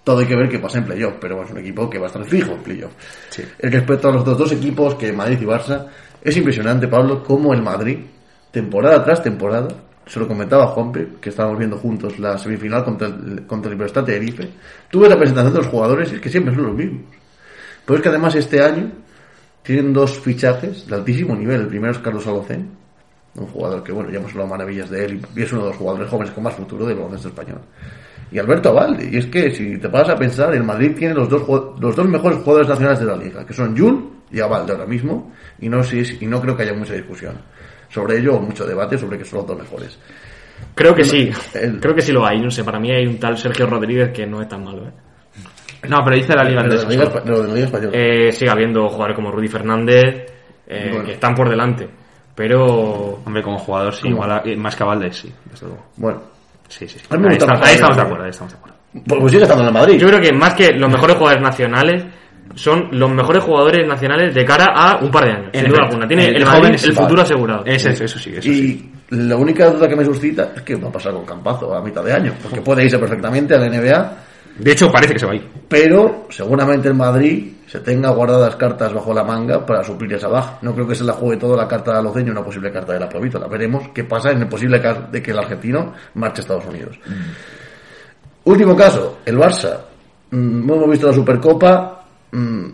Todo 0.03 0.19
hay 0.19 0.27
que 0.27 0.35
ver 0.35 0.49
qué 0.49 0.59
pasa 0.59 0.79
en 0.79 0.87
playoff, 0.87 1.15
pero 1.21 1.37
bueno, 1.37 1.49
es 1.49 1.53
un 1.53 1.61
equipo 1.61 1.89
que 1.89 1.99
va 1.99 2.07
a 2.07 2.09
estar 2.09 2.25
fijo 2.25 2.53
en 2.53 2.63
playoff. 2.63 2.93
Sí. 3.29 3.43
El 3.59 3.71
respecto 3.71 4.09
a 4.09 4.13
los 4.13 4.23
otros 4.23 4.39
dos 4.39 4.53
equipos, 4.53 4.95
que 4.95 5.13
Madrid 5.13 5.39
y 5.43 5.45
Barça, 5.45 5.87
es 6.23 6.37
impresionante, 6.37 6.89
Pablo, 6.89 7.23
cómo 7.23 7.53
el 7.53 7.63
Madrid, 7.63 7.99
temporada 8.51 9.05
tras 9.05 9.23
temporada, 9.23 9.69
se 10.07 10.19
lo 10.19 10.27
comentaba 10.27 10.65
a 10.65 10.69
Juanpe, 10.69 11.07
que 11.21 11.31
estábamos 11.31 11.59
viendo 11.59 11.77
juntos 11.77 12.19
la 12.19 12.37
semifinal 12.39 12.85
contra 12.85 13.09
el, 13.09 13.47
contra 13.47 13.71
el 13.71 13.79
Libertad 13.79 14.05
Tenerife, 14.05 14.49
tuve 14.91 15.09
la 15.09 15.17
presentación 15.17 15.53
de 15.53 15.59
los 15.61 15.69
jugadores 15.69 16.13
y 16.13 16.17
es 16.17 16.21
que 16.21 16.29
siempre 16.29 16.55
son 16.55 16.65
los 16.65 16.75
mismos. 16.75 17.03
Pero 17.85 17.97
es 17.97 18.03
que 18.03 18.09
además 18.09 18.35
este 18.35 18.63
año 18.63 18.91
tienen 19.63 19.93
dos 19.93 20.19
fichajes 20.19 20.87
de 20.87 20.95
altísimo 20.95 21.35
nivel. 21.37 21.63
El 21.63 21.67
primero 21.69 21.93
es 21.93 21.99
Carlos 21.99 22.27
Alocén, 22.27 22.71
Un 23.37 23.47
jugador 23.47 23.83
que, 23.85 23.93
bueno, 23.93 24.11
ya 24.11 24.19
hemos 24.19 24.33
hablado 24.33 24.49
maravillas 24.49 24.91
de 24.91 25.05
él 25.05 25.27
y 25.37 25.43
es 25.43 25.53
uno 25.53 25.63
de 25.63 25.69
los 25.69 25.77
jugadores 25.77 26.09
jóvenes 26.09 26.33
con 26.33 26.45
más 26.45 26.55
futuro 26.55 26.87
del 26.87 26.97
baloncesto 26.97 27.29
español. 27.29 27.61
Y 28.33 28.39
Alberto 28.39 28.71
Avalde. 28.71 29.09
Y 29.13 29.17
es 29.17 29.27
que, 29.27 29.51
si 29.53 29.79
te 29.79 29.89
vas 29.89 30.09
a 30.09 30.17
pensar, 30.17 30.55
el 30.55 30.65
Madrid 30.65 30.93
tiene 30.97 31.15
los 31.15 31.29
dos, 31.29 31.43
los 31.81 31.97
dos 31.97 32.09
mejores 32.09 32.39
jugadores 32.39 32.69
nacionales 32.69 33.01
de 33.01 33.07
la 33.07 33.17
liga, 33.17 33.47
que 33.47 33.53
son 33.53 33.77
Jul 33.77 34.11
y 34.31 34.41
Avalde 34.41 34.73
ahora 34.73 34.87
mismo. 34.87 35.33
Y 35.61 35.69
no, 35.69 35.83
y 35.83 36.27
no 36.27 36.41
creo 36.41 36.57
que 36.57 36.63
haya 36.65 36.75
mucha 36.75 36.95
discusión 36.95 37.35
sobre 37.91 38.19
ello 38.19 38.37
o 38.37 38.41
mucho 38.41 38.65
debate 38.65 38.97
sobre 38.97 39.19
que 39.19 39.25
son 39.25 39.41
los 39.41 39.47
dos 39.49 39.59
mejores. 39.59 39.99
Creo 40.75 40.95
que 40.95 41.05
sí, 41.05 41.31
el- 41.55 41.81
creo 41.81 41.95
que 41.95 42.03
sí 42.03 42.13
lo 42.13 42.25
hay. 42.27 42.41
No 42.41 42.51
sé, 42.51 42.65
para 42.65 42.79
mí 42.79 42.91
hay 42.91 43.07
un 43.07 43.19
tal 43.19 43.37
Sergio 43.37 43.67
Rodríguez 43.67 44.11
que 44.13 44.27
no 44.27 44.41
es 44.41 44.49
tan 44.49 44.65
malo. 44.65 44.87
¿eh? 44.87 44.93
No, 45.89 45.99
pero 46.05 46.17
dice 46.17 46.35
la 46.35 46.45
liga 46.45 46.63
de 46.63 46.69
la 46.69 46.85
Liga, 46.85 47.07
solo. 47.07 47.21
Espa- 47.21 47.25
de 47.25 47.49
la 47.49 47.55
Liga 47.55 47.67
Española. 47.67 47.93
Eh, 47.95 48.33
sigue 48.33 48.51
habiendo 48.51 48.89
jugadores 48.89 49.17
como 49.17 49.31
Rudy 49.33 49.49
Fernández 49.49 50.27
eh, 50.67 50.89
Bueno. 50.91 51.05
que 51.07 51.13
están 51.13 51.35
por 51.35 51.49
delante. 51.49 51.89
Pero 52.35 53.21
Hombre, 53.25 53.43
como 53.43 53.59
jugador, 53.59 53.95
sí, 53.95 54.03
¿Cómo? 54.03 54.15
igual 54.17 54.31
a- 54.33 54.43
eh, 54.45 54.57
más 54.57 54.77
que 54.77 54.83
a 54.83 54.87
Valdés, 54.87 55.17
sí, 55.17 55.33
desde 55.51 55.67
luego. 55.67 55.85
Bueno, 55.97 56.23
Sí, 56.69 56.87
sí. 56.87 56.99
Ahí, 57.11 57.33
está- 57.37 57.55
estamos 57.73 57.97
de 57.97 58.03
acuerdo, 58.03 58.25
ahí 58.25 58.31
estamos 58.31 58.53
de 58.53 58.59
acuerdo. 58.59 58.77
pues 59.05 59.33
sigue 59.33 59.43
estando 59.43 59.63
en 59.65 59.69
el 59.69 59.75
Madrid. 59.75 59.99
yo 59.99 60.07
creo 60.07 60.21
que 60.21 60.33
más 60.33 60.55
que 60.55 60.73
los 60.73 60.89
mejores 60.89 61.17
jugadores 61.17 61.43
nacionales 61.43 62.05
son 62.55 62.89
los 62.93 63.11
mejores 63.11 63.43
jugadores 63.45 63.87
nacionales 63.87 64.35
de 64.35 64.45
cara 64.45 64.67
a 64.75 64.99
un 65.03 65.11
par 65.11 65.25
de 65.25 65.33
años. 65.33 65.51
En 65.53 65.61
sin 65.61 65.69
duda 65.71 65.79
efecto. 65.79 65.85
alguna. 65.87 66.09
Tiene 66.09 66.27
El 66.27 66.37
el, 66.37 66.45
joven 66.45 66.61
Madrid, 66.63 66.75
es- 66.75 66.85
el 66.85 66.93
futuro 66.95 67.23
asegurado. 67.23 67.65
Es 67.65 67.87
eso, 67.87 68.05
eso 68.05 68.19
sí, 68.19 68.31
eso 68.33 68.43
sí. 68.43 68.93
Y 69.11 69.17
la 69.17 69.37
única 69.37 69.71
duda 69.71 69.89
que 69.89 69.97
me 69.97 70.05
suscita 70.05 70.53
es 70.57 70.63
que 70.63 70.75
va 70.77 70.89
a 70.89 70.93
pasar 70.93 71.13
con 71.13 71.25
Campazo 71.25 71.75
a 71.75 71.83
mitad 71.83 72.03
de 72.05 72.13
año, 72.13 72.33
porque 72.43 72.61
puede 72.61 72.85
irse 72.85 72.99
perfectamente 72.99 73.55
a 73.55 73.59
la 73.59 73.67
NBA, 73.69 74.17
De 74.59 74.73
hecho, 74.73 74.91
parece 74.91 75.13
que 75.15 75.19
se 75.21 75.27
va 75.27 75.33
a 75.33 75.37
ir. 75.37 75.49
pero 75.69 76.27
seguramente 76.29 76.89
el 76.89 76.95
Madrid 76.95 77.53
se 77.67 77.79
tenga 77.81 78.11
guardadas 78.11 78.57
cartas 78.57 78.93
bajo 78.93 79.15
la 79.15 79.23
manga 79.23 79.65
para 79.65 79.85
suplir 79.85 80.13
esa 80.15 80.27
baja. 80.29 80.59
No 80.63 80.75
creo 80.75 80.89
que 80.89 80.95
se 80.97 81.05
la 81.05 81.13
juegue 81.13 81.37
todo 81.39 81.57
la 81.57 81.69
carta 81.69 81.93
de 81.93 81.99
Aloceño, 82.01 82.33
una 82.33 82.43
posible 82.43 82.73
carta 82.73 82.93
de 82.95 82.99
la 83.01 83.09
Provítola. 83.09 83.47
Veremos 83.47 83.89
qué 83.95 84.03
pasa 84.05 84.33
en 84.33 84.43
el 84.43 84.49
posible 84.49 84.81
caso 84.83 85.03
de 85.11 85.23
que 85.23 85.31
el 85.31 85.39
argentino 85.39 85.95
marche 86.15 86.41
a 86.41 86.43
Estados 86.43 86.67
Unidos. 86.67 86.99
Último 88.45 88.77
caso, 88.77 89.19
el 89.25 89.37
Barça. 89.39 89.79
Mm, 90.31 90.69
hemos 90.71 90.91
visto 90.91 91.07
la 91.07 91.13
Supercopa. 91.13 92.00
Mm, 92.33 92.65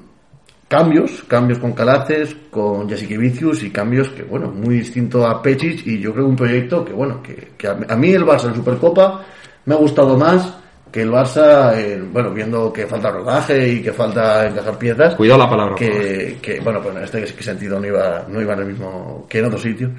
cambios, 0.69 1.23
cambios 1.29 1.59
con 1.59 1.73
Calaces, 1.73 2.37
con 2.51 2.89
Jasikevicius 2.89 3.63
y 3.63 3.71
cambios 3.71 4.09
que, 4.11 4.23
bueno, 4.25 4.51
muy 4.51 4.77
distinto 4.79 5.27
a 5.27 5.41
Pechic 5.43 5.87
y 5.87 6.01
yo 6.01 6.13
creo 6.13 6.27
un 6.27 6.37
proyecto 6.37 6.85
que, 6.85 6.93
bueno, 6.93 7.23
que, 7.23 7.53
que 7.57 7.69
a, 7.69 7.75
mí- 7.97 8.11
el 8.13 8.25
Barça 8.25 8.49
en 8.49 8.55
Supercopa 8.57 9.23
me 9.65 9.75
ha 9.75 9.79
gustado 9.79 10.17
más 10.17 10.59
que 10.91 11.03
el 11.03 11.11
Barça, 11.11 11.75
eh, 11.77 12.01
bueno, 12.11 12.31
viendo 12.33 12.73
que 12.73 12.87
falta 12.87 13.11
rodaje 13.11 13.69
y 13.69 13.83
que 13.83 13.93
falta 13.93 14.47
encajar 14.47 14.79
piezas. 14.79 15.15
Cuidado 15.15 15.41
la 15.41 15.51
palabra. 15.51 15.75
que, 15.75 16.39
que, 16.41 16.61
bueno, 16.61 16.81
pues 16.81 16.97
en 16.97 17.03
este 17.03 17.43
sentido 17.43 17.79
no 17.79 17.87
iba, 17.87 18.25
no 18.29 18.41
iba 18.41 18.55
en 18.55 18.61
el 18.61 18.67
mismo 18.67 19.27
que 19.29 19.41
en 19.41 19.45
otro 19.47 19.59
sitio. 19.59 19.91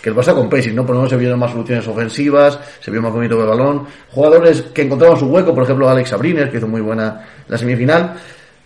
Que 0.00 0.10
el 0.10 0.14
Barça 0.14 0.34
con 0.34 0.48
Pesic, 0.48 0.72
¿no? 0.72 0.84
Por 0.86 0.94
lo 0.94 1.00
menos 1.00 1.10
se 1.10 1.16
vieron 1.16 1.38
más 1.40 1.50
soluciones 1.50 1.88
ofensivas, 1.88 2.60
se 2.80 2.90
vio 2.92 3.02
más 3.02 3.10
movimiento 3.12 3.38
de 3.42 3.48
balón, 3.48 3.86
jugadores 4.10 4.62
que 4.72 4.82
encontraban 4.82 5.18
su 5.18 5.26
hueco, 5.26 5.52
por 5.52 5.64
ejemplo 5.64 5.88
Alex 5.88 6.12
Abrines, 6.12 6.48
que 6.50 6.58
hizo 6.58 6.68
muy 6.68 6.80
buena 6.82 7.26
la 7.48 7.58
semifinal. 7.58 8.14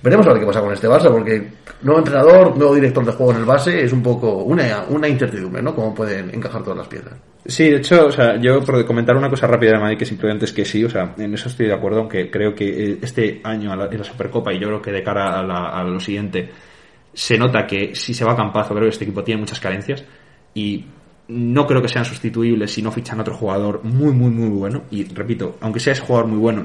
Veremos 0.03 0.27
a 0.27 0.31
ver 0.33 0.41
qué 0.41 0.47
pasa 0.47 0.61
con 0.63 0.73
este 0.73 0.89
Barça, 0.89 1.11
porque 1.11 1.49
nuevo 1.83 1.99
entrenador, 1.99 2.57
nuevo 2.57 2.75
director 2.75 3.05
de 3.05 3.13
juego 3.13 3.33
en 3.33 3.39
el 3.39 3.45
base, 3.45 3.85
es 3.85 3.93
un 3.93 4.03
poco 4.03 4.39
una, 4.45 4.85
una 4.89 5.07
incertidumbre, 5.09 5.61
¿no? 5.63 5.75
Cómo 5.75 5.95
pueden 5.95 6.31
encajar 6.35 6.63
todas 6.63 6.79
las 6.79 6.89
piezas. 6.89 7.13
Sí, 7.45 7.65
de 7.71 7.77
hecho, 7.77 8.07
o 8.07 8.13
sea, 8.13 8.37
yo 8.41 8.63
por 8.63 8.85
comentar 8.87 9.17
una 9.17 9.29
cosa 9.29 9.47
rápida 9.47 9.73
de 9.73 9.79
Madrid 9.79 9.99
que 9.99 10.07
simplemente 10.07 10.45
es 10.47 10.53
que 10.53 10.65
sí, 10.65 10.85
o 10.85 10.91
sea, 10.91 11.15
en 11.19 11.35
eso 11.35 11.49
estoy 11.49 11.67
de 11.67 11.75
acuerdo, 11.75 12.01
aunque 12.01 12.31
creo 12.31 12.55
que 12.55 12.93
eh, 12.93 12.99
este 13.03 13.41
año 13.45 13.73
en 13.73 13.99
la 13.99 14.05
Supercopa 14.05 14.53
y 14.53 14.59
yo 14.59 14.69
creo 14.69 14.83
que 14.83 14.93
de 14.93 15.03
cara 15.03 15.39
a, 15.39 15.43
la- 15.43 15.69
a 15.69 15.85
lo 15.85 16.01
siguiente 16.01 16.51
se 17.13 17.37
nota 17.37 17.67
que 17.67 17.95
si 17.95 18.15
se 18.15 18.25
va 18.25 18.33
a 18.33 18.37
Campazo, 18.37 18.71
creo 18.75 18.85
que 18.85 18.91
este 18.91 19.05
equipo 19.05 19.23
tiene 19.25 19.41
muchas 19.41 19.59
carencias 19.61 20.05
y 20.55 20.85
no 21.29 21.67
creo 21.67 21.81
que 21.83 21.89
sean 21.89 22.05
sustituibles 22.05 22.73
si 22.73 22.83
no 22.83 22.91
fichan 22.91 23.19
a 23.19 23.23
otro 23.23 23.35
jugador 23.35 23.81
muy, 23.85 24.13
muy, 24.13 24.31
muy 24.31 24.49
bueno. 24.49 24.83
Y 24.91 25.05
repito, 25.05 25.57
aunque 25.61 25.81
sea 25.81 25.93
ese 25.93 26.03
jugador 26.03 26.29
muy 26.29 26.39
bueno, 26.39 26.65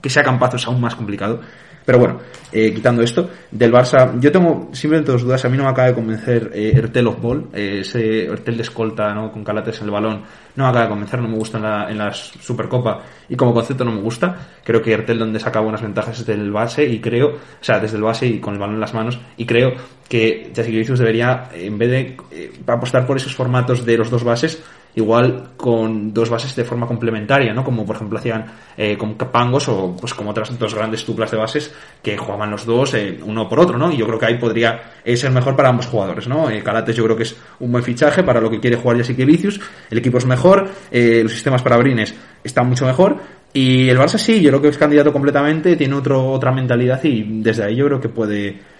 que 0.00 0.10
sea 0.10 0.22
Campazo 0.22 0.56
es 0.56 0.66
aún 0.66 0.80
más 0.80 0.94
complicado. 0.94 1.40
Pero 1.84 1.98
bueno, 1.98 2.18
eh, 2.50 2.72
quitando 2.72 3.02
esto, 3.02 3.28
del 3.50 3.72
Barça, 3.72 4.18
yo 4.18 4.32
tengo 4.32 4.70
simplemente 4.72 5.12
dos 5.12 5.22
dudas. 5.22 5.44
A 5.44 5.48
mí 5.48 5.56
no 5.56 5.64
me 5.64 5.70
acaba 5.70 5.88
de 5.88 5.94
convencer 5.94 6.50
eh, 6.54 6.72
Ertel 6.74 7.06
of 7.08 7.20
Ball, 7.20 7.48
eh, 7.52 7.78
ese 7.80 8.24
Ertel 8.24 8.56
de 8.56 8.62
escolta 8.62 9.12
¿no? 9.12 9.30
con 9.30 9.44
Calates 9.44 9.80
en 9.80 9.86
el 9.86 9.90
balón. 9.90 10.22
No 10.56 10.64
me 10.64 10.70
acaba 10.70 10.84
de 10.84 10.90
convencer, 10.90 11.20
no 11.20 11.28
me 11.28 11.36
gusta 11.36 11.58
en 11.58 11.64
la, 11.64 11.90
en 11.90 11.98
la 11.98 12.12
Supercopa 12.12 13.02
y 13.28 13.36
como 13.36 13.52
concepto 13.52 13.84
no 13.84 13.92
me 13.92 14.00
gusta. 14.00 14.36
Creo 14.64 14.80
que 14.80 14.92
Ertel 14.92 15.18
donde 15.18 15.40
saca 15.40 15.60
buenas 15.60 15.82
ventajas 15.82 16.20
es 16.20 16.26
del 16.26 16.50
base 16.52 16.84
y 16.84 17.00
creo, 17.00 17.28
o 17.28 17.38
sea, 17.60 17.78
desde 17.80 17.96
el 17.96 18.02
base 18.02 18.26
y 18.26 18.40
con 18.40 18.54
el 18.54 18.60
balón 18.60 18.76
en 18.76 18.80
las 18.80 18.94
manos. 18.94 19.18
Y 19.36 19.44
creo 19.44 19.72
que 20.08 20.52
Jasikevicius 20.54 20.98
debería, 20.98 21.50
en 21.54 21.76
vez 21.76 21.90
de 21.90 22.16
eh, 22.30 22.52
apostar 22.66 23.06
por 23.06 23.16
esos 23.16 23.34
formatos 23.34 23.84
de 23.84 23.98
los 23.98 24.10
dos 24.10 24.24
bases, 24.24 24.62
igual 24.96 25.50
con 25.56 26.12
dos 26.12 26.30
bases 26.30 26.54
de 26.54 26.64
forma 26.64 26.86
complementaria, 26.86 27.52
¿no? 27.52 27.64
Como 27.64 27.84
por 27.84 27.96
ejemplo 27.96 28.18
hacían 28.18 28.46
eh, 28.76 28.96
con 28.96 29.14
Pangos 29.14 29.68
o 29.68 29.96
pues 29.98 30.14
como 30.14 30.30
otras 30.30 30.56
dos 30.58 30.74
grandes 30.74 31.04
tuplas 31.04 31.30
de 31.30 31.36
bases 31.36 31.74
que 32.02 32.16
jugaban 32.16 32.50
los 32.50 32.64
dos 32.64 32.94
eh, 32.94 33.18
uno 33.24 33.48
por 33.48 33.60
otro, 33.60 33.76
¿no? 33.78 33.90
Y 33.90 33.96
yo 33.96 34.06
creo 34.06 34.18
que 34.18 34.26
ahí 34.26 34.38
podría 34.38 34.92
eh, 35.04 35.16
ser 35.16 35.30
mejor 35.30 35.56
para 35.56 35.68
ambos 35.68 35.86
jugadores, 35.86 36.28
¿no? 36.28 36.48
Eh, 36.50 36.62
Calates 36.62 36.96
yo 36.96 37.04
creo 37.04 37.16
que 37.16 37.24
es 37.24 37.36
un 37.60 37.72
buen 37.72 37.82
fichaje 37.82 38.22
para 38.22 38.40
lo 38.40 38.50
que 38.50 38.60
quiere 38.60 38.76
jugar 38.76 38.98
Jasikevicius, 38.98 39.60
el 39.90 39.98
equipo 39.98 40.18
es 40.18 40.26
mejor, 40.26 40.68
eh, 40.90 41.20
los 41.22 41.32
sistemas 41.32 41.62
para 41.62 41.76
Brines 41.76 42.14
están 42.42 42.68
mucho 42.68 42.86
mejor 42.86 43.16
y 43.52 43.88
el 43.88 43.98
Barça 43.98 44.18
sí, 44.18 44.40
yo 44.40 44.50
creo 44.50 44.62
que 44.62 44.68
es 44.68 44.78
candidato 44.78 45.12
completamente, 45.12 45.76
tiene 45.76 45.94
otro, 45.94 46.32
otra 46.32 46.52
mentalidad 46.52 47.02
y 47.04 47.40
desde 47.40 47.64
ahí 47.64 47.76
yo 47.76 47.86
creo 47.86 48.00
que 48.00 48.08
puede 48.08 48.73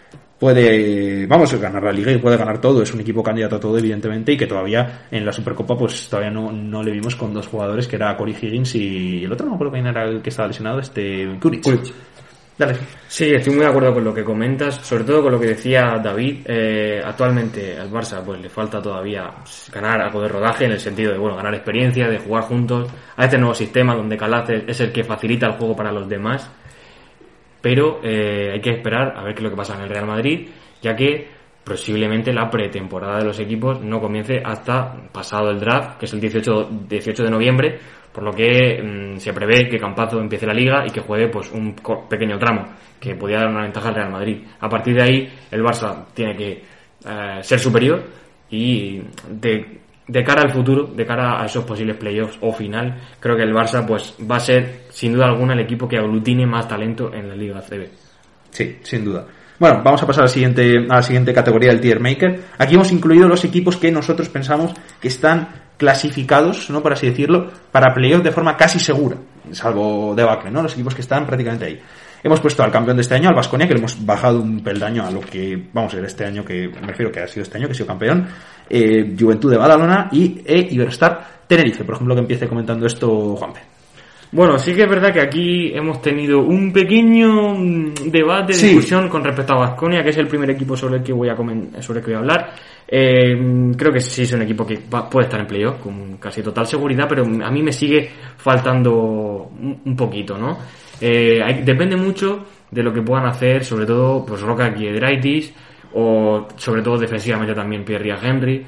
puede, 0.45 1.27
vamos, 1.27 1.59
ganar 1.59 1.83
la 1.83 1.91
liga 1.91 2.13
y 2.13 2.19
puede 2.19 2.37
ganar 2.37 2.61
todo. 2.61 2.83
Es 2.83 2.93
un 2.93 3.01
equipo 3.01 3.23
candidato 3.23 3.57
a 3.57 3.61
todo, 3.61 3.79
evidentemente, 3.79 4.33
y 4.33 4.37
que 4.37 4.47
todavía 4.47 5.07
en 5.11 5.25
la 5.25 5.33
Supercopa, 5.33 5.75
pues 5.75 6.07
todavía 6.07 6.31
no, 6.31 6.53
no 6.53 6.83
le 6.83 6.93
vimos 6.93 7.17
con 7.17 7.33
dos 7.33 7.47
jugadores, 7.47 7.89
que 7.89 7.97
era 7.97 8.15
Corey 8.15 8.37
Higgins 8.39 8.75
y 8.75 9.25
el 9.25 9.33
otro 9.33 9.47
no 9.47 9.53
me 9.53 9.55
acuerdo 9.55 9.73
quién 9.73 9.87
era 9.87 10.05
el 10.05 10.21
que 10.21 10.29
estaba 10.29 10.49
lesionado, 10.49 10.81
este 10.81 11.39
Kuric. 11.41 11.65
Dale. 12.59 12.77
Sí, 13.09 13.33
estoy 13.33 13.55
muy 13.55 13.65
de 13.65 13.71
acuerdo 13.71 13.95
con 13.95 14.05
lo 14.05 14.13
que 14.13 14.23
comentas, 14.23 14.75
sobre 14.75 15.05
todo 15.05 15.23
con 15.23 15.33
lo 15.33 15.41
que 15.41 15.47
decía 15.47 15.99
David. 16.05 16.43
Eh, 16.45 17.01
actualmente 17.03 17.79
al 17.79 17.91
Barça 17.91 18.23
pues 18.23 18.39
le 18.39 18.51
falta 18.51 18.83
todavía 18.83 19.31
ganar 19.73 20.03
algo 20.03 20.21
de 20.21 20.29
rodaje 20.29 20.67
en 20.67 20.73
el 20.73 20.79
sentido 20.79 21.13
de 21.13 21.19
bueno 21.19 21.37
ganar 21.37 21.55
experiencia, 21.55 22.07
de 22.07 22.19
jugar 22.19 22.45
juntos 22.45 22.91
a 23.17 23.25
este 23.25 23.39
nuevo 23.39 23.55
sistema 23.55 23.97
donde 23.97 24.19
Calaces 24.19 24.63
es 24.69 24.79
el 24.81 24.93
que 24.93 25.05
facilita 25.05 25.47
el 25.47 25.53
juego 25.55 25.75
para 25.75 25.91
los 25.91 26.07
demás. 26.07 26.51
Pero 27.65 28.01
eh, 28.05 28.51
hay 28.53 28.61
que 28.61 28.73
esperar 28.73 29.15
a 29.17 29.23
ver 29.23 29.33
qué 29.33 29.39
es 29.39 29.45
lo 29.45 29.49
que 29.49 29.57
pasa 29.57 29.75
en 29.75 29.85
el 29.85 29.89
Real 29.89 30.05
Madrid, 30.05 30.51
ya 30.83 30.95
que 30.95 31.27
posiblemente 31.65 32.31
la 32.31 32.51
pretemporada 32.51 33.21
de 33.21 33.25
los 33.25 33.41
equipos 33.41 33.81
no 33.81 34.03
comience 34.03 34.43
hasta 34.45 34.95
pasado 35.11 35.49
el 35.49 35.59
draft, 35.59 35.97
que 35.97 36.05
es 36.05 36.13
el 36.13 36.21
18, 36.21 36.69
18 36.87 37.25
de 37.25 37.31
noviembre, 37.31 37.79
por 38.13 38.23
lo 38.23 38.33
que 38.33 38.83
mm, 38.83 39.17
se 39.17 39.33
prevé 39.33 39.67
que 39.67 39.79
Campazo 39.79 40.21
empiece 40.21 40.45
la 40.47 40.53
liga 40.53 40.85
y 40.87 40.91
que 40.91 41.01
juegue 41.01 41.29
pues 41.29 41.51
un 41.53 41.75
pequeño 42.07 42.39
tramo, 42.39 42.67
que 43.01 43.15
podría 43.15 43.39
dar 43.39 43.49
una 43.49 43.63
ventaja 43.63 43.89
al 43.89 43.95
Real 43.95 44.11
Madrid. 44.11 44.43
A 44.61 44.69
partir 44.69 44.95
de 44.95 45.03
ahí, 45.03 45.33
el 45.51 45.63
Barça 45.63 46.05
tiene 46.13 46.37
que 46.37 46.51
eh, 46.53 47.39
ser 47.41 47.59
superior 47.59 48.05
y 48.51 49.01
de, 49.27 49.81
de 50.07 50.25
cara 50.25 50.43
al 50.43 50.51
futuro, 50.51 50.85
de 50.85 51.07
cara 51.07 51.43
a 51.43 51.47
esos 51.47 51.65
posibles 51.65 51.97
playoffs 51.97 52.39
o 52.41 52.53
final, 52.53 53.01
creo 53.21 53.37
que 53.37 53.43
el 53.43 53.55
Barça 53.55 53.87
pues 53.87 54.15
va 54.31 54.37
a 54.37 54.41
ser 54.41 54.85
sin 54.91 55.15
duda 55.15 55.27
alguna 55.27 55.55
el 55.55 55.61
equipo 55.61 55.89
que 55.89 55.97
aglutine 55.97 56.47
más 56.47 56.69
talento 56.69 57.13
en 57.13 57.29
la 57.29 57.35
Liga 57.35 57.61
CB. 57.61 57.89
Sí, 58.51 58.79
sin 58.83 59.05
duda. 59.05 59.27
Bueno, 59.59 59.83
vamos 59.85 60.03
a 60.03 60.07
pasar 60.07 60.23
a 60.23 60.27
la 60.27 60.33
siguiente, 60.33 60.87
a 60.91 60.97
la 60.97 61.03
siguiente 61.03 61.33
categoría 61.33 61.71
del 61.71 61.81
tier 61.81 62.01
maker. 62.01 62.41
Aquí 62.59 62.75
hemos 62.75 62.91
incluido 62.93 63.29
los 63.29 63.45
equipos 63.45 63.77
que 63.77 63.91
nosotros 63.91 64.29
pensamos 64.29 64.75
que 65.01 65.09
están 65.09 65.49
clasificados, 65.77 66.71
¿no? 66.71 66.83
Por 66.83 66.93
así 66.93 67.09
decirlo, 67.09 67.51
para 67.71 67.95
playoff 67.95 68.23
de 68.23 68.33
forma 68.33 68.57
casi 68.57 68.79
segura, 68.79 69.17
salvo 69.53 70.15
debacle, 70.15 70.51
¿no? 70.51 70.63
Los 70.63 70.75
equipos 70.75 70.95
que 70.95 71.03
están 71.03 71.27
prácticamente 71.27 71.67
ahí. 71.67 71.81
Hemos 72.23 72.41
puesto 72.41 72.63
al 72.63 72.71
campeón 72.71 72.97
de 72.97 73.03
este 73.03 73.15
año, 73.15 73.29
al 73.29 73.35
Vasconia, 73.35 73.69
que 73.69 73.75
le 73.75 73.81
hemos 73.81 74.05
bajado 74.05 74.41
un 74.41 74.63
peldaño 74.63 75.05
a 75.05 75.11
lo 75.11 75.21
que, 75.21 75.69
vamos 75.73 75.93
a 75.93 75.97
ver, 75.97 76.07
este 76.07 76.25
año 76.25 76.43
que, 76.43 76.69
me 76.69 76.87
refiero 76.87 77.13
que 77.13 77.21
ha 77.21 77.29
sido 77.29 77.43
este 77.43 77.59
año, 77.59 77.67
que 77.67 77.73
ha 77.73 77.75
sido 77.75 77.87
campeón, 77.87 78.27
eh, 78.71 79.15
Juventud 79.19 79.51
de 79.51 79.57
Badalona 79.59 80.09
y 80.13 80.41
e 80.45 80.69
Iberostar 80.71 81.43
Tenerife, 81.47 81.85
por 81.85 81.95
ejemplo, 81.97 82.15
que 82.15 82.21
empiece 82.23 82.49
comentando 82.49 82.87
esto 82.87 83.37
Juanpe. 83.37 83.61
Bueno, 84.33 84.59
sí 84.59 84.75
que 84.75 84.83
es 84.83 84.89
verdad 84.91 85.13
que 85.13 85.21
aquí 85.21 85.71
hemos 85.73 86.03
tenido 86.03 86.41
un 86.41 86.73
pequeño 86.73 87.55
mm, 87.55 87.95
debate, 88.11 88.53
Sí. 88.55 88.67
discusión 88.69 89.09
con 89.09 89.23
respecto 89.23 89.53
a 89.53 89.59
Vasconia, 89.59 90.03
que 90.03 90.11
es 90.11 90.17
el 90.19 90.27
primer 90.27 90.51
equipo 90.51 90.77
sobre 90.77 90.97
el 90.97 91.03
que 91.05 91.13
voy 91.13 91.29
a 91.29 91.37
sobre 91.81 92.01
el 92.01 92.05
que 92.05 92.11
voy 92.11 92.15
a 92.15 92.19
hablar. 92.19 92.53
Eh, 92.89 93.37
mm, 93.37 93.75
creo 93.75 93.93
que 93.93 94.01
sí 94.01 94.23
es 94.23 94.33
un 94.33 94.43
equipo 94.43 94.67
que 94.67 94.81
va- 94.93 95.09
puede 95.09 95.27
estar 95.27 95.39
en 95.41 95.47
playoff 95.47 95.79
con 95.79 96.17
casi 96.17 96.43
total 96.43 96.67
seguridad, 96.67 97.07
pero 97.09 97.23
a 97.25 97.51
mí 97.51 97.63
me 97.63 97.73
sigue 97.73 98.11
faltando 98.37 99.51
un, 99.61 99.81
un 99.85 99.97
poquito, 99.97 100.37
¿no? 100.37 100.59
Eh, 101.01 101.41
hay- 101.41 101.63
depende 101.63 101.95
mucho 101.97 102.45
de 102.71 102.83
lo 102.83 102.93
que 102.93 103.03
puedan 103.03 103.27
hacer, 103.27 103.65
sobre 103.65 103.87
todo, 103.87 104.27
pues 104.27 104.41
Roca 104.41 104.75
Kiedraitis, 104.75 105.55
o 105.95 106.47
sobre 106.57 106.83
todo 106.83 106.99
defensivamente 106.99 107.55
también 107.55 107.85
Pierre 107.85 108.15
Henry, 108.23 108.67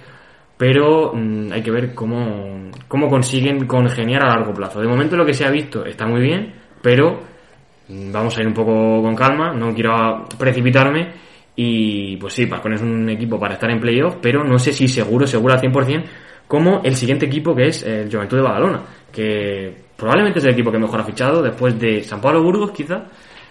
pero 0.56 1.12
mm, 1.14 1.52
hay 1.52 1.62
que 1.62 1.70
ver 1.70 1.94
cómo, 1.94 2.70
cómo 2.88 3.08
consiguen 3.08 3.66
congeniar 3.66 4.24
a 4.24 4.36
largo 4.36 4.54
plazo. 4.54 4.80
De 4.80 4.88
momento 4.88 5.16
lo 5.16 5.26
que 5.26 5.34
se 5.34 5.44
ha 5.44 5.50
visto 5.50 5.84
está 5.84 6.06
muy 6.06 6.20
bien, 6.20 6.54
pero 6.82 7.20
mm, 7.88 8.12
vamos 8.12 8.36
a 8.38 8.40
ir 8.42 8.46
un 8.48 8.54
poco 8.54 9.02
con 9.02 9.14
calma, 9.14 9.52
no 9.52 9.74
quiero 9.74 10.24
precipitarme 10.38 11.12
y 11.56 12.16
pues 12.18 12.34
sí, 12.34 12.46
Pascon 12.46 12.74
es 12.74 12.82
un 12.82 13.08
equipo 13.08 13.38
para 13.40 13.54
estar 13.54 13.70
en 13.70 13.80
playoff, 13.80 14.16
pero 14.20 14.44
no 14.44 14.58
sé 14.58 14.72
si 14.72 14.88
seguro, 14.88 15.26
seguro 15.26 15.54
al 15.54 15.60
100%, 15.60 16.04
como 16.46 16.80
el 16.84 16.94
siguiente 16.94 17.26
equipo 17.26 17.54
que 17.54 17.68
es 17.68 17.82
el 17.82 18.10
Juventud 18.12 18.36
de 18.36 18.42
Badalona, 18.42 18.82
que 19.10 19.74
probablemente 19.96 20.38
es 20.38 20.44
el 20.44 20.52
equipo 20.52 20.70
que 20.70 20.78
mejor 20.78 21.00
ha 21.00 21.04
fichado 21.04 21.42
después 21.42 21.78
de 21.78 22.02
San 22.02 22.20
Pablo 22.20 22.42
Burgos, 22.42 22.70
quizá, 22.72 23.06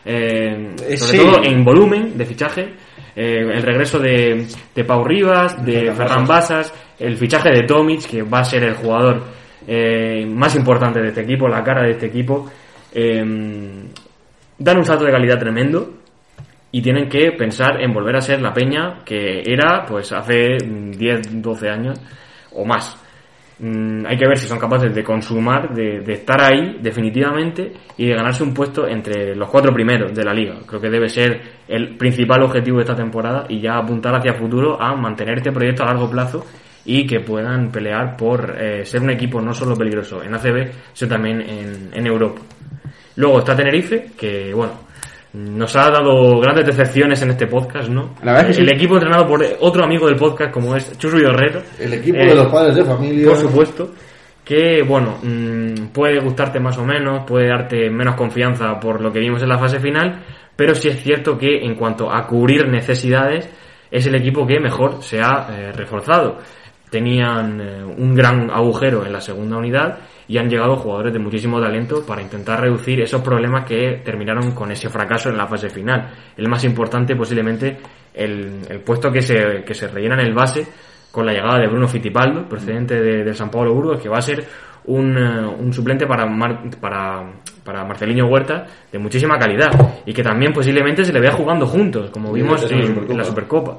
eh, 0.06 0.76
Eh, 0.88 0.98
sobre 0.98 1.18
sí. 1.18 1.18
todo 1.18 1.44
en 1.44 1.64
volumen 1.66 2.16
de 2.16 2.26
fichaje, 2.26 2.74
eh, 3.16 3.40
el 3.40 3.64
regreso 3.64 4.00
de, 4.00 4.46
de 4.74 4.84
Pau 4.84 5.04
Rivas, 5.04 5.64
de 5.64 5.92
Ferran 5.94 6.26
Basas, 6.26 6.74
el 7.00 7.16
fichaje 7.18 7.50
de 7.50 7.64
Tomic, 7.64 8.08
que 8.08 8.24
va 8.24 8.40
a 8.40 8.46
ser 8.46 8.64
el 8.64 8.76
jugador 8.76 9.24
eh, 9.68 10.26
más 10.26 10.56
importante 10.56 11.02
de 11.02 11.08
este 11.08 11.22
equipo, 11.22 11.48
la 11.48 11.64
cara 11.64 11.84
de 11.84 11.92
este 11.92 12.08
equipo, 12.08 12.50
eh, 12.94 13.24
dan 14.58 14.78
un 14.78 14.86
salto 14.86 15.06
de 15.06 15.12
calidad 15.12 15.40
tremendo 15.40 15.94
y 16.72 16.82
tienen 16.82 17.08
que 17.08 17.32
pensar 17.32 17.82
en 17.82 17.94
volver 17.94 18.18
a 18.18 18.22
ser 18.22 18.42
la 18.42 18.54
peña 18.54 19.04
que 19.06 19.42
era 19.46 19.86
pues 19.88 20.12
hace 20.12 20.58
mm, 20.58 20.92
10, 20.92 21.42
12 21.42 21.70
años 21.70 22.02
o 22.52 22.66
más. 22.66 23.02
Mm, 23.58 24.06
hay 24.06 24.18
que 24.18 24.28
ver 24.28 24.38
si 24.38 24.48
son 24.48 24.60
capaces 24.60 24.94
de 24.94 25.04
consumar, 25.04 25.74
de, 25.74 26.00
estar 26.12 26.42
ahí 26.42 26.78
definitivamente 26.82 27.72
y 27.98 28.08
de 28.08 28.14
ganarse 28.14 28.44
un 28.44 28.54
puesto 28.54 28.86
entre 28.86 29.34
los 29.34 29.50
cuatro 29.50 29.74
primeros 29.74 30.14
de 30.14 30.24
la 30.26 30.34
liga. 30.34 30.56
Creo 30.66 30.82
que 30.82 30.90
debe 30.90 31.08
ser 31.08 31.42
el 31.68 31.96
principal 31.96 32.44
objetivo 32.44 32.78
de 32.78 32.84
esta 32.84 32.96
temporada 32.96 33.46
y 33.48 33.62
ya 33.62 33.78
apuntar 33.78 34.16
hacia 34.16 34.34
futuro 34.34 34.82
a 34.82 34.96
mantener 34.96 35.38
este 35.38 35.54
proyecto 35.54 35.84
a 35.84 35.88
largo 35.88 36.10
plazo 36.10 36.46
y 36.84 37.08
que 37.08 37.22
puedan 37.22 37.72
pelear 37.72 38.18
por 38.18 38.56
eh, 38.60 38.86
ser 38.86 39.02
un 39.02 39.12
equipo 39.12 39.42
no 39.42 39.54
solo 39.54 39.76
peligroso 39.76 40.22
en 40.22 40.36
ACB, 40.36 40.72
sino 40.94 41.10
también 41.10 41.42
en, 41.42 41.90
en 41.94 42.08
Europa. 42.08 42.42
Luego 43.16 43.40
está 43.40 43.56
Tenerife, 43.56 44.12
que 44.18 44.54
bueno, 44.54 44.74
nos 45.36 45.76
ha 45.76 45.90
dado 45.92 46.40
grandes 46.40 46.66
decepciones 46.66 47.22
en 47.22 47.32
este 47.32 47.48
podcast, 47.48 47.90
¿no? 47.90 48.16
La 48.24 48.34
verdad 48.34 48.50
es 48.52 48.58
que 48.58 48.64
El 48.64 48.70
sí. 48.70 48.76
equipo 48.76 48.94
entrenado 48.96 49.28
por 49.28 49.44
otro 49.60 49.84
amigo 49.84 50.08
del 50.08 50.16
podcast 50.16 50.52
como 50.52 50.76
es 50.76 50.98
Chus 50.98 51.14
Herrero. 51.14 51.62
El 51.80 51.94
equipo 51.94 52.18
Eh, 52.20 52.28
de 52.30 52.36
los 52.36 52.48
padres 52.48 52.76
de 52.76 52.86
familia. 52.86 53.28
Por 53.28 53.38
supuesto. 53.38 53.92
Que, 54.44 54.84
bueno, 54.88 55.18
mm, 55.24 55.88
puede 55.92 56.20
gustarte 56.22 56.60
más 56.60 56.78
o 56.78 56.86
menos, 56.86 57.26
puede 57.26 57.48
darte 57.50 57.90
menos 57.90 58.16
confianza 58.16 58.80
por 58.80 59.02
lo 59.02 59.12
que 59.12 59.20
vimos 59.20 59.42
en 59.42 59.50
la 59.50 59.58
fase 59.58 59.80
final, 59.80 60.24
pero 60.56 60.76
sí 60.76 60.88
es 60.88 61.02
cierto 61.02 61.38
que 61.38 61.66
en 61.66 61.76
cuanto 61.76 62.12
a 62.12 62.26
cubrir 62.28 62.68
necesidades, 62.70 63.50
es 63.92 64.06
el 64.08 64.16
equipo 64.16 64.46
que 64.46 64.60
mejor 64.60 65.02
se 65.02 65.20
ha 65.20 65.48
eh, 65.52 65.72
reforzado. 65.72 66.38
Tenían 66.90 67.60
eh, 67.60 67.84
un 67.84 68.14
gran 68.14 68.50
agujero 68.52 69.06
en 69.06 69.12
la 69.14 69.20
segunda 69.22 69.58
unidad 69.58 69.98
y 70.28 70.38
han 70.38 70.50
llegado 70.50 70.76
jugadores 70.78 71.14
de 71.14 71.20
muchísimo 71.20 71.62
talento 71.62 72.06
para 72.06 72.22
intentar 72.22 72.60
reducir 72.62 73.00
esos 73.02 73.22
problemas 73.22 73.66
que 73.66 74.02
terminaron 74.04 74.52
con 74.52 74.72
ese 74.72 74.90
fracaso 74.90 75.30
en 75.30 75.38
la 75.38 75.48
fase 75.48 75.70
final. 75.70 76.10
El 76.36 76.48
más 76.50 76.64
importante 76.64 77.16
posiblemente 77.16 77.78
el, 78.14 78.62
el 78.70 78.80
puesto 78.80 79.12
que 79.12 79.22
se, 79.22 79.64
que 79.66 79.74
se 79.74 79.88
rellena 79.88 80.16
en 80.16 80.28
el 80.28 80.34
base 80.34 80.66
con 81.12 81.26
la 81.26 81.32
llegada 81.34 81.60
de 81.60 81.68
Bruno 81.68 81.88
Fittipaldo, 81.88 82.48
procedente 82.50 83.00
de, 83.02 83.24
de 83.24 83.34
San 83.34 83.50
Pablo 83.50 83.74
Burgos, 83.74 84.02
que 84.02 84.10
va 84.10 84.18
a 84.18 84.22
ser 84.22 84.44
un, 84.86 85.18
eh, 85.18 85.46
un 85.60 85.72
suplente 85.74 86.06
para, 86.06 86.26
Mar- 86.26 86.62
para, 86.80 87.24
para 87.64 87.86
Marcelino 87.86 88.28
Huerta 88.28 88.66
de 88.92 89.00
muchísima 89.00 89.38
calidad 89.40 89.70
y 90.06 90.14
que 90.14 90.22
también 90.22 90.52
posiblemente 90.54 91.04
se 91.06 91.14
le 91.14 91.20
vea 91.22 91.32
jugando 91.32 91.66
juntos, 91.66 92.10
como 92.12 92.32
vimos 92.34 92.62
eso 92.64 92.74
en 92.74 92.80
la 92.80 92.86
en, 92.86 92.88
Supercopa. 92.90 93.12
en 93.14 93.18
la 93.18 93.24
Supercopa. 93.24 93.78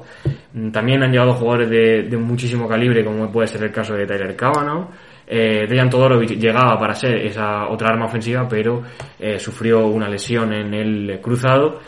Mm, 0.53 0.71
También 0.71 1.03
han 1.03 1.11
llegado 1.11 1.33
jugadores 1.33 1.69
de, 1.69 2.03
de 2.03 2.17
muchísimo 2.17 2.67
calibre, 2.67 3.05
como 3.05 3.31
puede 3.31 3.47
ser 3.47 3.63
el 3.63 3.71
caso 3.71 3.93
de 3.93 4.05
Tyler 4.05 4.35
Cavanaugh. 4.35 4.87
Eh, 5.27 5.67
Dejan 5.67 5.89
Todorovic 5.89 6.39
llegaba 6.39 6.79
para 6.79 6.93
ser 6.93 7.25
esa 7.25 7.67
otra 7.67 7.89
arma 7.89 8.05
ofensiva, 8.05 8.47
pero 8.47 8.81
eh, 9.19 9.37
sufrió 9.37 9.87
una 9.87 10.07
lesión 10.07 10.53
en 10.53 10.73
el 10.73 11.19
cruzado 11.21 11.79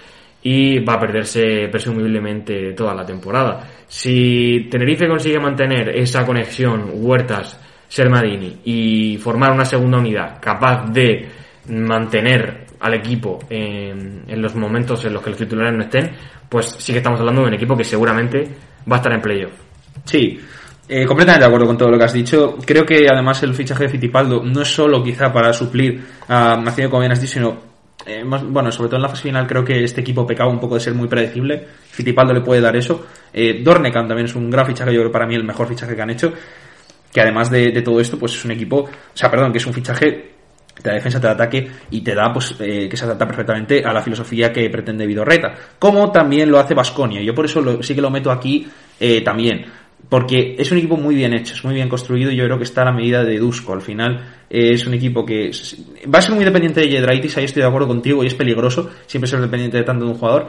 y 0.42 0.80
va 0.80 0.94
a 0.94 1.00
perderse 1.00 1.68
presumiblemente 1.70 2.74
toda 2.74 2.94
la 2.94 3.06
temporada. 3.06 3.68
Si 3.88 4.68
Tenerife 4.70 5.08
consigue 5.08 5.40
mantener 5.40 5.90
esa 5.98 6.26
conexión 6.26 6.92
Huertas 6.94 7.60
Sermadini 7.88 8.60
y 8.66 9.18
formar 9.18 9.52
una 9.52 9.66
segunda 9.66 9.98
unidad 9.98 10.40
capaz 10.40 10.86
de 10.92 11.28
mantener 11.70 12.68
al 12.80 12.94
equipo 12.94 13.40
en, 13.50 14.24
en 14.28 14.42
los 14.42 14.56
momentos 14.56 15.04
en 15.06 15.14
los 15.14 15.22
que 15.22 15.32
los 15.32 15.40
titulares 15.40 15.74
no 15.76 15.84
estén, 15.84 16.12
pues 16.48 16.76
sí 16.80 16.92
que 16.92 17.00
estamos 17.00 17.20
hablando 17.20 17.42
de 17.42 17.48
un 17.48 17.54
equipo 17.54 17.76
que 17.76 17.84
seguramente 17.84 18.44
va 18.90 18.96
a 18.96 19.00
estar 19.00 19.14
en 19.14 19.22
playoff. 19.22 19.54
Sí, 20.06 20.40
eh, 20.92 21.06
completamente 21.06 21.44
de 21.44 21.46
acuerdo 21.46 21.68
con 21.68 21.78
todo 21.78 21.92
lo 21.92 22.00
que 22.00 22.04
has 22.06 22.14
dicho. 22.14 22.58
Creo 22.66 22.84
que 22.84 23.08
además 23.08 23.44
el 23.44 23.54
fichaje 23.54 23.84
de 23.84 23.90
Fittipaldo 23.90 24.42
no 24.44 24.64
es 24.64 24.74
solo 24.74 25.04
quizá 25.04 25.32
para 25.32 25.54
suplir 25.54 26.04
a 26.28 26.56
Marcelo, 26.58 26.90
como 26.90 27.02
bien 27.02 27.12
has 27.12 27.22
dicho, 27.22 27.34
sino, 27.34 27.58
eh, 28.08 28.24
más- 28.24 28.44
bueno, 28.44 28.72
sobre 28.72 28.90
todo 28.90 28.96
en 28.96 29.04
la 29.04 29.10
fase 29.10 29.22
final 29.22 29.46
creo 29.46 29.64
que 29.64 29.84
este 29.84 30.02
equipo 30.02 30.26
pecaba 30.26 30.50
un 30.50 30.60
poco 30.60 30.74
de 30.74 30.82
ser 30.82 30.96
muy 30.96 31.08
predecible. 31.08 31.64
Fittipaldo 31.92 32.34
le 32.34 32.42
puede 32.42 32.60
dar 32.60 32.76
eso. 32.76 33.06
Eh, 33.32 33.64
también 33.64 34.26
es 34.26 34.34
un 34.34 34.50
gran 34.50 34.66
fichaje, 34.66 34.92
yo 34.92 35.02
creo 35.02 35.12
para 35.12 35.28
mí 35.28 35.36
el 35.36 35.44
mejor 35.44 35.68
fichaje 35.68 35.96
que 35.96 36.02
han 36.02 36.10
hecho. 36.10 36.34
Que 37.14 37.22
además 37.22 37.52
de, 37.52 37.72
todo 37.84 38.00
esto, 38.00 38.18
pues 38.18 38.34
es 38.34 38.44
un 38.46 38.52
equipo, 38.52 38.78
o 38.78 38.90
sea, 39.14 39.30
perdón, 39.30 39.52
que 39.52 39.60
es 39.60 39.66
un 39.68 39.74
fichaje 39.74 40.32
te 40.82 40.90
da 40.90 40.96
defensa, 40.96 41.20
te 41.20 41.28
da 41.28 41.34
ataque 41.34 41.70
y 41.92 42.02
te 42.02 42.16
da 42.16 42.32
pues 42.32 42.56
eh, 42.62 42.88
que 42.90 42.96
se 42.96 43.04
adapta 43.04 43.28
perfectamente 43.28 43.84
a 43.84 43.92
la 43.92 44.02
filosofía 44.02 44.52
que 44.52 44.70
pretende 44.70 45.06
Vidorreta, 45.06 45.54
como 45.78 46.10
también 46.10 46.50
lo 46.50 46.58
hace 46.58 46.74
Basconia. 46.74 47.22
Yo 47.22 47.36
por 47.36 47.46
eso 47.46 47.84
sí 47.84 47.94
que 47.94 48.02
lo 48.02 48.10
meto 48.10 48.32
aquí 48.32 48.66
también, 49.24 49.66
porque 50.10 50.56
es 50.58 50.72
un 50.72 50.80
equipo 50.80 50.98
muy 50.98 51.16
bien 51.16 51.34
hecho, 51.34 51.54
es 51.54 51.64
muy 51.64 51.76
bien 51.76 51.88
construido 51.88 52.32
y 52.32 52.36
yo 52.36 52.44
creo 52.46 52.58
que 52.58 52.64
está 52.64 52.82
a 52.82 52.86
la 52.86 52.92
medida 52.92 53.24
de 53.24 53.38
Dusko. 53.38 53.74
Al 53.74 53.82
final 53.82 54.26
eh, 54.50 54.72
es 54.74 54.86
un 54.88 54.96
equipo 54.96 55.24
que 55.24 55.52
va 56.14 56.20
a 56.20 56.22
ser 56.22 56.34
muy 56.34 56.44
dependiente 56.44 56.82
de 56.82 56.90
Yedraitis, 56.90 57.38
ahí 57.38 57.46
estoy 57.46 57.62
de 57.62 57.68
acuerdo 57.68 57.88
contigo 57.88 58.24
y 58.24 58.28
es 58.28 58.34
peligroso 58.34 58.90
siempre 59.06 59.30
ser 59.30 59.40
dependiente 59.40 59.78
de 59.78 59.84
tanto 59.84 60.06
de 60.06 60.12
un 60.12 60.18
jugador 60.18 60.48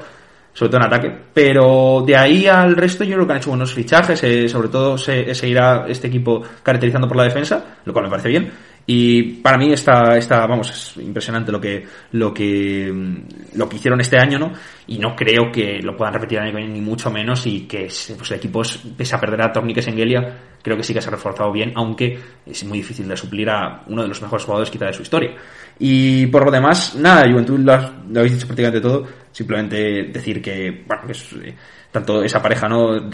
sobre 0.52 0.70
todo 0.70 0.80
en 0.80 0.86
ataque. 0.86 1.12
Pero 1.32 2.02
de 2.06 2.16
ahí 2.16 2.46
al 2.46 2.74
resto 2.74 3.04
yo 3.04 3.14
creo 3.14 3.26
que 3.26 3.32
han 3.32 3.38
hecho 3.38 3.50
buenos 3.50 3.72
fichajes, 3.72 4.22
eh, 4.24 4.48
sobre 4.48 4.68
todo 4.68 4.98
se 4.98 5.48
irá 5.48 5.86
este 5.88 6.08
equipo 6.08 6.42
caracterizando 6.62 7.06
por 7.06 7.16
la 7.16 7.24
defensa, 7.24 7.76
lo 7.84 7.92
cual 7.92 8.06
me 8.06 8.10
parece 8.10 8.28
bien. 8.30 8.50
Y 8.92 9.22
para 9.40 9.56
mí 9.56 9.72
está, 9.72 10.16
está 10.16 10.44
vamos, 10.48 10.68
es 10.68 10.96
impresionante 11.04 11.52
lo 11.52 11.60
que, 11.60 11.84
lo 12.10 12.34
que, 12.34 12.90
mm, 12.92 13.56
lo 13.56 13.68
que 13.68 13.76
hicieron 13.76 14.00
este 14.00 14.18
año, 14.18 14.36
¿no? 14.36 14.50
Y 14.88 14.98
no 14.98 15.14
creo 15.14 15.52
que 15.52 15.78
lo 15.80 15.96
puedan 15.96 16.14
repetir 16.14 16.40
año 16.40 16.58
ni 16.58 16.80
mucho 16.80 17.08
menos, 17.08 17.46
y 17.46 17.68
que 17.68 17.82
pues, 18.16 18.30
el 18.32 18.36
equipo, 18.38 18.62
es- 18.62 18.78
pese 18.96 19.14
a 19.14 19.20
perder 19.20 19.42
a 19.42 19.52
Torniques 19.52 19.86
Engelia, 19.86 20.38
creo 20.60 20.76
que 20.76 20.82
sí 20.82 20.92
que 20.92 21.00
se 21.00 21.06
ha 21.06 21.12
reforzado 21.12 21.52
bien, 21.52 21.72
aunque 21.76 22.18
es 22.44 22.64
muy 22.64 22.78
difícil 22.78 23.06
de 23.06 23.16
suplir 23.16 23.48
a 23.48 23.84
uno 23.86 24.02
de 24.02 24.08
los 24.08 24.20
mejores 24.22 24.44
jugadores 24.44 24.70
quizá 24.72 24.86
de 24.86 24.92
su 24.92 25.02
historia. 25.02 25.36
Y 25.78 26.26
por 26.26 26.44
lo 26.44 26.50
demás, 26.50 26.96
nada, 26.96 27.30
Juventud 27.30 27.60
lo, 27.60 27.72
has- 27.72 27.92
habéis 28.16 28.32
dicho 28.34 28.48
prácticamente 28.48 28.80
todo. 28.80 29.06
Simplemente 29.30 30.10
decir 30.12 30.42
que, 30.42 30.82
bueno, 30.84 31.02
que 31.06 31.12
es, 31.12 31.32
eh, 31.44 31.54
tanto 31.92 32.24
esa 32.24 32.42
pareja, 32.42 32.68
¿no? 32.68 33.08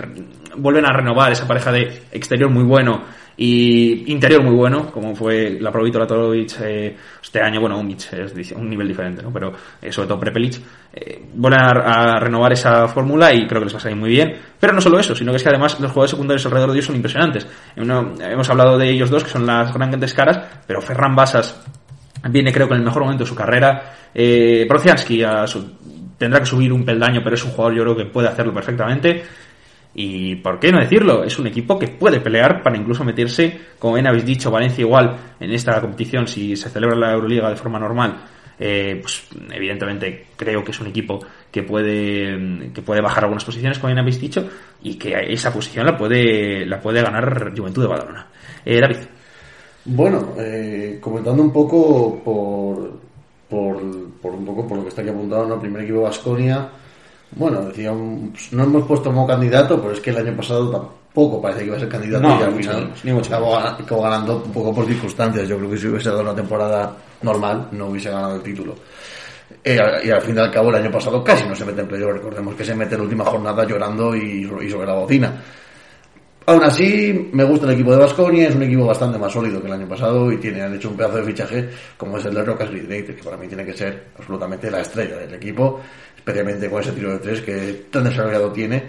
Vuelven 0.57 0.87
a 0.87 0.93
renovar 0.93 1.33
esa 1.33 1.47
pareja 1.47 1.71
de 1.71 2.03
exterior 2.13 2.51
muy 2.51 2.65
bueno 2.65 3.03
y 3.39 4.11
interior 4.11 4.43
muy 4.43 4.55
bueno, 4.55 4.91
como 4.91 5.15
fue 5.15 5.59
la 5.61 5.71
Provito, 5.71 5.99
la 5.99 6.07
Torovic, 6.07 6.57
eh, 6.63 6.97
este 7.23 7.41
año, 7.41 7.61
bueno, 7.61 7.79
un, 7.79 7.91
es 7.91 8.53
un 8.53 8.71
nivel 8.71 8.89
diferente, 8.89 9.23
¿no? 9.23 9.31
Pero 9.33 9.53
eh, 9.83 9.93
sobre 9.93 10.09
todo 10.09 10.19
Prepelic. 10.21 10.59
eh, 10.95 11.23
vuelven 11.35 11.61
a, 11.61 12.19
renovar 12.19 12.53
esa 12.53 12.89
fórmula 12.89 13.33
y 13.35 13.47
creo 13.47 13.61
que 13.61 13.67
les 13.67 13.75
va 13.75 13.79
a 13.79 13.83
salir 13.83 13.99
muy 13.99 14.11
bien. 14.11 14.37
Pero 14.59 14.73
no 14.73 14.81
solo 14.81 14.99
eso, 14.99 15.15
sino 15.15 15.33
que 15.33 15.37
es 15.37 15.43
que 15.43 15.51
además 15.51 15.79
los 15.81 15.91
jugadores 15.93 16.13
secundarios 16.13 16.47
alrededor 16.47 16.71
de 16.71 16.77
ellos 16.77 16.87
son 16.87 16.97
impresionantes. 16.97 17.47
Uno- 17.77 18.15
hemos 18.21 18.49
hablado 18.49 18.79
de 18.79 18.89
ellos 18.89 19.11
dos, 19.11 19.25
que 19.25 19.31
son 19.31 19.45
las 19.45 19.73
grandes 19.73 20.15
caras, 20.15 20.41
pero 20.67 20.81
Ferran 20.81 21.15
Basas 21.15 21.61
viene 22.31 22.53
creo 22.53 22.67
que 22.69 22.75
en 22.75 22.81
el 22.81 22.87
mejor 22.87 23.03
momento 23.03 23.25
de 23.25 23.29
su 23.29 23.35
carrera. 23.37 23.95
Eh, 24.15 24.65
Prociansky 24.67 25.23
tendrá 26.17 26.41
que 26.41 26.47
subir 26.47 26.73
un 26.73 26.85
peldaño, 26.85 27.21
pero 27.23 27.35
es 27.35 27.45
un 27.45 27.51
jugador 27.51 27.75
yo 27.75 27.83
creo 27.83 27.97
que 27.97 28.05
puede 28.07 28.29
hacerlo 28.29 28.55
perfectamente. 28.55 29.23
Y 29.99 30.37
por 30.37 30.61
qué 30.61 30.71
no 30.71 30.79
decirlo, 30.79 31.25
es 31.25 31.39
un 31.39 31.47
equipo 31.47 31.79
que 31.79 31.89
puede 31.89 32.21
pelear 32.21 32.63
para 32.63 32.77
incluso 32.77 33.03
meterse, 33.03 33.59
como 33.79 33.95
bien 33.95 34.07
habéis 34.07 34.27
dicho, 34.27 34.51
Valencia 34.51 34.83
igual 34.83 35.17
en 35.41 35.51
esta 35.51 35.81
competición, 35.81 36.29
si 36.29 36.55
se 36.55 36.69
celebra 36.69 36.95
la 36.95 37.15
Euroliga 37.15 37.49
de 37.49 37.57
forma 37.57 37.79
normal, 37.79 38.15
eh, 38.59 38.99
pues 39.01 39.27
evidentemente 39.51 40.27
creo 40.37 40.63
que 40.63 40.73
es 40.73 40.81
un 40.81 40.89
equipo 40.89 41.19
que 41.51 41.63
puede 41.63 42.71
que 42.75 42.83
puede 42.83 43.01
bajar 43.01 43.25
algunas 43.25 43.47
posiciones, 43.47 43.79
como 43.79 43.89
bien 43.89 43.99
habéis 43.99 44.21
dicho, 44.21 44.47
y 44.83 44.97
que 44.97 45.15
esa 45.33 45.51
posición 45.51 45.87
la 45.87 45.97
puede 45.97 46.67
la 46.67 46.79
puede 46.79 47.01
ganar 47.01 47.55
Juventud 47.57 47.81
de 47.81 47.89
Badalona. 47.89 48.27
Eh, 48.67 48.79
David. 48.79 48.99
Bueno, 49.87 50.35
eh, 50.39 50.99
comentando 51.01 51.43
un 51.43 51.53
poco 51.53 52.21
por, 52.23 53.01
por, 53.49 53.77
un 53.77 54.45
poco 54.45 54.69
por 54.69 54.77
lo 54.77 54.83
que 54.83 54.91
está 54.91 55.01
aquí 55.01 55.11
apuntado, 55.11 55.47
¿no? 55.47 55.59
Primer 55.59 55.85
equipo 55.85 56.03
Vasconia. 56.03 56.69
Bueno, 57.33 57.63
decía, 57.67 57.93
no 57.93 58.63
hemos 58.63 58.87
puesto 58.87 59.11
como 59.11 59.27
candidato, 59.27 59.81
pero 59.81 59.93
es 59.93 60.01
que 60.01 60.11
el 60.11 60.19
año 60.19 60.37
pasado 60.37 60.71
tampoco 60.71 61.43
parece 61.43 61.61
que 61.61 61.67
iba 61.67 61.77
a 61.77 61.81
ser 61.81 61.89
candidato 61.89 62.29
No, 62.29 62.41
y 62.41 62.43
al 62.43 62.55
final 62.55 62.93
ni 63.03 63.13
mucho 63.13 64.01
ganando 64.03 64.43
un 64.45 64.53
poco 64.53 64.75
por 64.75 64.87
circunstancias. 64.87 65.49
Yo 65.49 65.59
creo 65.59 65.71
que 65.71 65.79
si 65.79 65.89
hubiese 65.89 66.09
dado 66.09 66.23
una 66.23 66.35
temporada 66.35 66.97
normal, 67.23 67.69
no 67.73 67.87
hubiese 67.87 68.11
ganado 68.11 68.37
el 68.37 68.43
título. 68.43 68.75
Eh, 69.63 69.79
y 70.05 70.11
al 70.11 70.23
fin 70.23 70.37
y 70.37 70.39
al 70.39 70.51
cabo, 70.51 70.71
el 70.71 70.77
año 70.77 70.91
pasado 70.91 71.23
casi 71.23 71.47
no 71.47 71.55
se 71.55 71.65
mete 71.65 71.81
en 71.81 71.89
playoff. 71.89 72.13
Recordemos 72.13 72.55
que 72.55 72.65
se 72.65 72.75
mete 72.75 72.95
en 72.95 73.01
la 73.01 73.05
última 73.05 73.25
jornada 73.25 73.67
llorando 73.67 74.15
y, 74.15 74.49
y 74.63 74.71
sobre 74.71 74.87
la 74.87 74.95
bocina. 74.95 75.43
Aún 76.49 76.63
así, 76.63 77.29
me 77.33 77.43
gusta 77.43 77.67
el 77.67 77.73
equipo 77.73 77.91
de 77.91 77.99
Basconia, 77.99 78.49
es 78.49 78.55
un 78.55 78.63
equipo 78.63 78.87
bastante 78.87 79.19
más 79.19 79.33
sólido 79.33 79.61
que 79.61 79.67
el 79.67 79.73
año 79.73 79.89
pasado 79.89 80.31
y 80.31 80.37
tiene, 80.37 80.63
han 80.63 80.75
hecho 80.77 80.91
un 80.91 80.97
pedazo 80.97 81.17
de 81.17 81.25
fichaje 81.25 81.69
como 81.97 82.19
es 82.19 82.25
el 82.25 82.35
de 82.35 82.45
Rocas 82.45 82.71
United, 82.71 83.17
que 83.17 83.23
para 83.25 83.37
mí 83.37 83.49
tiene 83.49 83.65
que 83.65 83.73
ser 83.73 84.11
absolutamente 84.17 84.71
la 84.71 84.81
estrella 84.81 85.17
del 85.17 85.35
equipo, 85.35 85.81
especialmente 86.27 86.69
con 86.69 86.83
ese 86.83 86.91
tiro 86.91 87.13
de 87.13 87.19
tres 87.21 87.41
que 87.41 87.87
tan 87.89 88.03
desarrollado 88.03 88.51
tiene. 88.51 88.83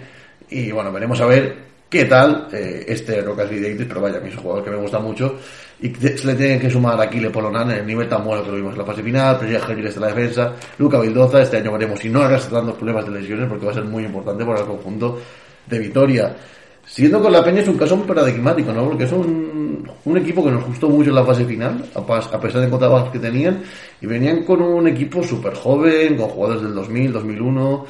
Y 0.50 0.72
bueno, 0.72 0.90
veremos 0.90 1.20
a 1.20 1.26
ver 1.26 1.68
qué 1.88 2.04
tal 2.06 2.48
eh, 2.52 2.84
este 2.88 3.22
Rocas 3.22 3.48
Videitis, 3.48 3.86
pero 3.86 4.00
vaya, 4.00 4.18
a 4.18 4.20
mí 4.20 4.28
es 4.28 4.34
un 4.34 4.42
jugador 4.42 4.64
que 4.64 4.70
me 4.70 4.76
gusta 4.76 4.98
mucho 4.98 5.38
y 5.80 5.94
se 5.94 6.26
le 6.26 6.34
tienen 6.34 6.58
que 6.58 6.68
sumar 6.68 7.00
aquí 7.00 7.20
Le 7.20 7.30
Polonan 7.30 7.70
en 7.70 7.78
el 7.78 7.86
nivel 7.86 8.08
tan 8.08 8.24
bueno 8.24 8.42
que 8.42 8.50
lo 8.50 8.56
vimos 8.56 8.72
en 8.72 8.78
la 8.78 8.84
fase 8.84 9.04
final, 9.04 9.38
Henry 9.40 9.86
está 9.86 10.00
en 10.00 10.00
la 10.00 10.08
defensa, 10.08 10.52
Luca 10.78 11.00
Vildoza, 11.00 11.40
este 11.40 11.58
año 11.58 11.72
veremos 11.72 12.00
si 12.00 12.08
no 12.08 12.22
hagas 12.22 12.48
tantos 12.48 12.74
problemas 12.74 13.06
de 13.06 13.12
lesiones 13.12 13.48
porque 13.48 13.66
va 13.66 13.70
a 13.70 13.74
ser 13.76 13.84
muy 13.84 14.04
importante 14.04 14.44
para 14.44 14.60
el 14.60 14.66
conjunto 14.66 15.20
de 15.64 15.78
Vitoria. 15.78 16.36
Siguiendo 16.84 17.22
con 17.22 17.30
la 17.30 17.44
Peña 17.44 17.60
es 17.60 17.68
un 17.68 17.78
caso 17.78 17.96
muy 17.96 18.06
paradigmático, 18.06 18.72
¿no? 18.72 18.88
Porque 18.88 19.04
es 19.04 19.12
un, 19.12 19.57
un 20.04 20.16
equipo 20.16 20.44
que 20.44 20.50
nos 20.50 20.64
gustó 20.64 20.88
mucho 20.88 21.10
en 21.10 21.16
la 21.16 21.24
fase 21.24 21.44
final, 21.44 21.84
a, 21.94 22.40
pesar 22.40 22.60
de 22.60 22.70
contrabajos 22.70 23.10
que 23.10 23.18
tenían, 23.18 23.62
y 24.00 24.06
venían 24.06 24.44
con 24.44 24.62
un 24.62 24.86
equipo 24.88 25.22
súper 25.22 25.54
joven, 25.54 26.16
con 26.16 26.28
jugadores 26.28 26.62
del 26.62 26.74
2000, 26.74 27.12
2001, 27.12 27.86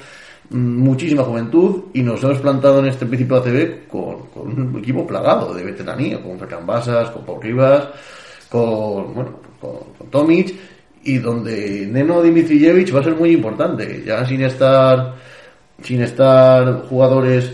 mm, 0.51 0.57
muchísima 0.57 1.23
juventud, 1.23 1.85
y 1.93 2.03
nos 2.03 2.23
hemos 2.25 2.38
plantado 2.38 2.81
en 2.81 2.87
este 2.87 3.07
principio 3.07 3.41
de 3.41 3.51
ACB 3.51 3.88
con, 3.88 4.27
con 4.29 4.61
un 4.61 4.79
equipo 4.79 5.07
plagado 5.07 5.55
de 5.55 5.64
veteranía, 5.64 6.23
con 6.23 6.38
Basas, 6.67 7.11
con 7.11 7.25
Pau 7.25 7.41
Rivas, 7.41 7.88
con, 8.49 9.14
bueno, 9.14 9.31
con, 9.61 9.73
con 9.99 10.09
Tomic, 10.11 10.55
y 11.05 11.19
donde 11.19 11.87
Neno 11.91 12.23
Dimitrijevic 12.23 12.95
va 12.95 13.01
a 13.01 13.05
ser 13.05 13.14
muy 13.14 13.31
importante, 13.31 14.03
ya 14.05 14.25
sin 14.27 14.43
estar, 14.43 15.14
sin 15.83 16.03
estar 16.03 16.83
jugadores 16.88 17.53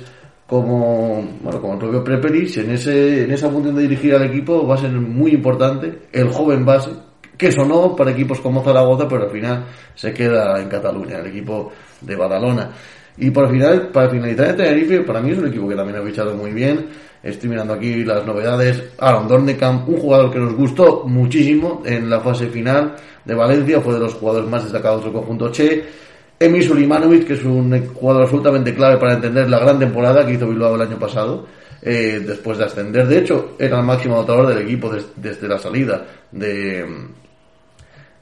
como 0.62 1.26
bueno 1.42 1.60
como 1.60 1.72
el 1.72 1.78
propio 1.80 2.04
Prepelic 2.04 2.56
en 2.58 2.70
ese 2.70 3.24
en 3.24 3.32
esa 3.32 3.50
función 3.50 3.74
de 3.74 3.82
dirigir 3.82 4.14
al 4.14 4.22
equipo 4.22 4.66
va 4.66 4.76
a 4.76 4.78
ser 4.78 4.92
muy 4.92 5.32
importante 5.32 6.02
el 6.12 6.28
joven 6.28 6.64
base 6.64 6.90
que 7.36 7.50
sonó 7.50 7.96
para 7.96 8.12
equipos 8.12 8.40
como 8.40 8.62
Zaragoza 8.62 9.08
pero 9.08 9.24
al 9.24 9.30
final 9.30 9.66
se 9.94 10.12
queda 10.12 10.60
en 10.60 10.68
Cataluña 10.68 11.18
el 11.18 11.26
equipo 11.26 11.72
de 12.00 12.16
Badalona. 12.16 12.70
Y 13.16 13.30
para 13.30 13.48
final 13.48 13.88
para 13.88 14.10
finalizar 14.10 14.50
el 14.50 14.56
Tenerife 14.56 15.00
para 15.00 15.20
mí 15.20 15.30
es 15.32 15.38
un 15.38 15.48
equipo 15.48 15.68
que 15.68 15.74
también 15.74 15.98
ha 15.98 16.02
fichado 16.02 16.34
muy 16.34 16.52
bien. 16.52 16.86
Estoy 17.22 17.48
mirando 17.48 17.72
aquí 17.74 18.04
las 18.04 18.24
novedades. 18.26 18.92
Aaron 18.98 19.26
Dornekamp 19.26 19.88
un 19.88 19.96
jugador 19.96 20.30
que 20.30 20.38
nos 20.38 20.54
gustó 20.54 21.04
muchísimo 21.06 21.82
en 21.84 22.10
la 22.10 22.20
fase 22.20 22.46
final 22.48 22.94
de 23.24 23.34
Valencia 23.34 23.80
fue 23.80 23.94
de 23.94 24.00
los 24.00 24.14
jugadores 24.14 24.48
más 24.48 24.62
destacados 24.64 25.02
del 25.04 25.12
conjunto 25.12 25.50
Che 25.50 25.84
Emil 26.38 26.62
Sulimanovic, 26.64 27.26
que 27.26 27.34
es 27.34 27.44
un 27.44 27.86
jugador 27.94 28.22
absolutamente 28.22 28.74
clave 28.74 28.96
para 28.98 29.14
entender 29.14 29.48
la 29.48 29.58
gran 29.60 29.78
temporada 29.78 30.26
que 30.26 30.32
hizo 30.34 30.48
Bilbao 30.48 30.74
el 30.74 30.82
año 30.82 30.98
pasado, 30.98 31.46
eh, 31.80 32.22
después 32.26 32.58
de 32.58 32.64
ascender. 32.64 33.06
De 33.06 33.18
hecho, 33.18 33.56
era 33.58 33.78
el 33.78 33.84
máximo 33.84 34.16
anotador 34.16 34.48
del 34.48 34.58
equipo 34.66 34.90
des- 34.90 35.06
desde 35.16 35.46
la 35.48 35.58
salida 35.58 36.04
de. 36.32 36.84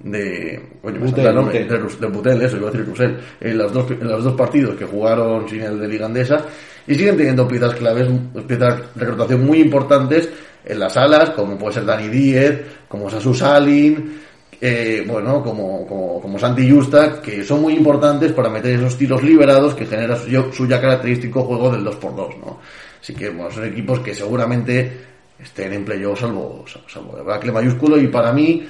de. 0.00 0.60
Coño, 0.82 1.00
me 1.00 1.06
Butel, 1.06 1.26
el 1.26 1.34
nombre, 1.34 1.64
de, 1.64 2.06
Butel, 2.08 2.42
eso, 2.42 2.56
iba 2.56 2.68
a 2.68 2.70
decir 2.70 2.86
Rusel, 2.86 3.18
en, 3.40 3.58
las 3.58 3.72
dos, 3.72 3.90
en 3.90 4.08
los 4.08 4.24
dos 4.24 4.34
partidos 4.34 4.74
que 4.76 4.84
jugaron 4.84 5.48
sin 5.48 5.62
el 5.62 5.78
de 5.78 5.88
Liga 5.88 6.06
Andesa, 6.06 6.44
y 6.86 6.94
siguen 6.94 7.16
teniendo 7.16 7.46
piezas 7.46 7.74
claves, 7.74 8.08
piezas 8.46 8.80
de 8.94 9.00
reclutación 9.04 9.46
muy 9.46 9.60
importantes 9.60 10.28
en 10.64 10.78
las 10.78 10.96
alas, 10.96 11.30
como 11.30 11.56
puede 11.56 11.74
ser 11.74 11.84
Dani 11.84 12.08
Díez, 12.08 12.60
como 12.88 13.08
Sasu 13.10 13.32
Salin, 13.34 14.20
eh, 14.64 15.02
bueno, 15.04 15.42
como, 15.42 15.84
como, 15.88 16.20
como 16.20 16.38
Santi 16.38 16.70
Justa, 16.70 17.20
que 17.20 17.42
son 17.42 17.62
muy 17.62 17.74
importantes 17.74 18.30
para 18.32 18.48
meter 18.48 18.76
esos 18.76 18.96
tiros 18.96 19.20
liberados 19.20 19.74
que 19.74 19.86
genera 19.86 20.14
su, 20.14 20.30
su 20.52 20.68
ya 20.68 20.80
característico 20.80 21.42
juego 21.42 21.72
del 21.72 21.84
2x2, 21.84 22.38
¿no? 22.38 22.60
Así 23.00 23.12
que, 23.12 23.28
bueno, 23.30 23.50
son 23.50 23.64
equipos 23.64 23.98
que 23.98 24.14
seguramente 24.14 25.00
estén 25.36 25.72
en 25.72 25.84
playoff 25.84 26.20
salvo, 26.20 26.64
salvo 26.86 27.18
el 27.18 27.24
Bacle 27.24 27.50
mayúsculo 27.50 27.98
y 27.98 28.06
para 28.06 28.32
mí, 28.32 28.64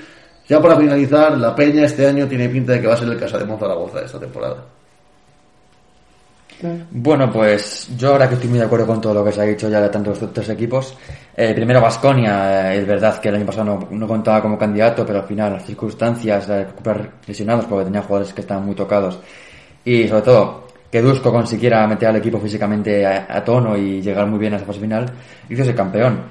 ya 0.49 0.63
para 0.63 0.79
finalizar, 0.79 1.37
la 1.37 1.55
Peña 1.55 1.85
este 1.85 2.07
año 2.07 2.27
tiene 2.27 2.49
pinta 2.49 2.73
de 2.73 2.81
que 2.81 2.87
va 2.87 2.95
a 2.95 2.97
ser 2.97 3.09
el 3.09 3.19
Casa 3.19 3.37
de 3.37 3.45
Zaragoza 3.45 4.01
de 4.01 4.07
esta 4.07 4.19
temporada. 4.19 4.65
Bueno, 6.91 7.31
pues 7.31 7.89
yo 7.97 8.13
ahora 8.13 8.29
que 8.29 8.35
estoy 8.35 8.49
muy 8.49 8.59
de 8.59 8.67
acuerdo 8.67 8.87
con 8.87 9.01
todo 9.01 9.15
lo 9.15 9.25
que 9.25 9.33
se 9.33 9.41
ha 9.41 9.45
dicho 9.45 9.69
ya 9.69 9.81
de 9.81 9.89
tantos 9.89 10.19
tres 10.33 10.49
equipos, 10.51 10.97
eh, 11.37 11.53
primero 11.55 11.81
Vasconia, 11.81 12.75
es 12.75 12.87
verdad 12.87 13.19
que 13.21 13.29
el 13.29 13.37
año 13.37 13.47
pasado 13.47 13.89
no, 13.91 14.07
contaba 14.07 14.41
como 14.41 14.59
candidato, 14.59 15.05
pero 15.05 15.21
al 15.21 15.27
final 15.27 15.55
las 15.55 15.65
circunstancias 15.65 16.47
de 16.47 16.65
recuperar 16.65 17.11
lesionados 17.27 17.65
porque 17.67 17.85
tenía 17.87 18.03
jugadores 18.03 18.33
que 18.33 18.43
estaban 18.43 18.65
muy 18.65 18.75
tocados 18.75 19.19
y 19.85 20.07
sobre 20.07 20.23
todo 20.23 20.67
que 20.91 21.01
Dusko 21.01 21.33
consiguiera 21.33 21.87
meter 21.87 22.09
al 22.11 22.17
equipo 22.17 22.39
físicamente 22.39 23.07
a, 23.07 23.43
tono 23.43 23.77
y 23.77 24.03
llegar 24.03 24.27
muy 24.27 24.39
bien 24.39 24.53
a 24.53 24.57
esa 24.57 24.67
fase 24.67 24.81
final, 24.81 25.07
hizo 25.49 25.63
ese 25.63 25.75
campeón. 25.75 26.25